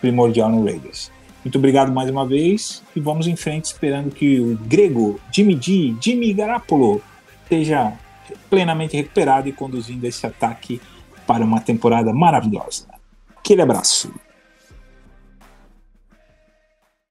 primordial 0.00 0.50
no 0.50 0.64
Raiders. 0.64 1.10
Muito 1.44 1.56
obrigado 1.56 1.90
mais 1.90 2.10
uma 2.10 2.26
vez 2.26 2.82
e 2.94 3.00
vamos 3.00 3.26
em 3.26 3.34
frente 3.34 3.66
esperando 3.66 4.10
que 4.10 4.40
o 4.40 4.56
grego 4.56 5.18
Jimmy 5.32 5.58
G, 5.60 5.94
Jimmy 6.00 6.32
Garapolo, 6.34 7.02
esteja 7.42 7.92
plenamente 8.48 8.96
recuperado 8.96 9.48
e 9.48 9.52
conduzindo 9.52 10.04
esse 10.04 10.26
ataque 10.26 10.80
para 11.26 11.44
uma 11.44 11.60
temporada 11.60 12.12
maravilhosa. 12.12 12.86
Aquele 13.36 13.62
abraço. 13.62 14.12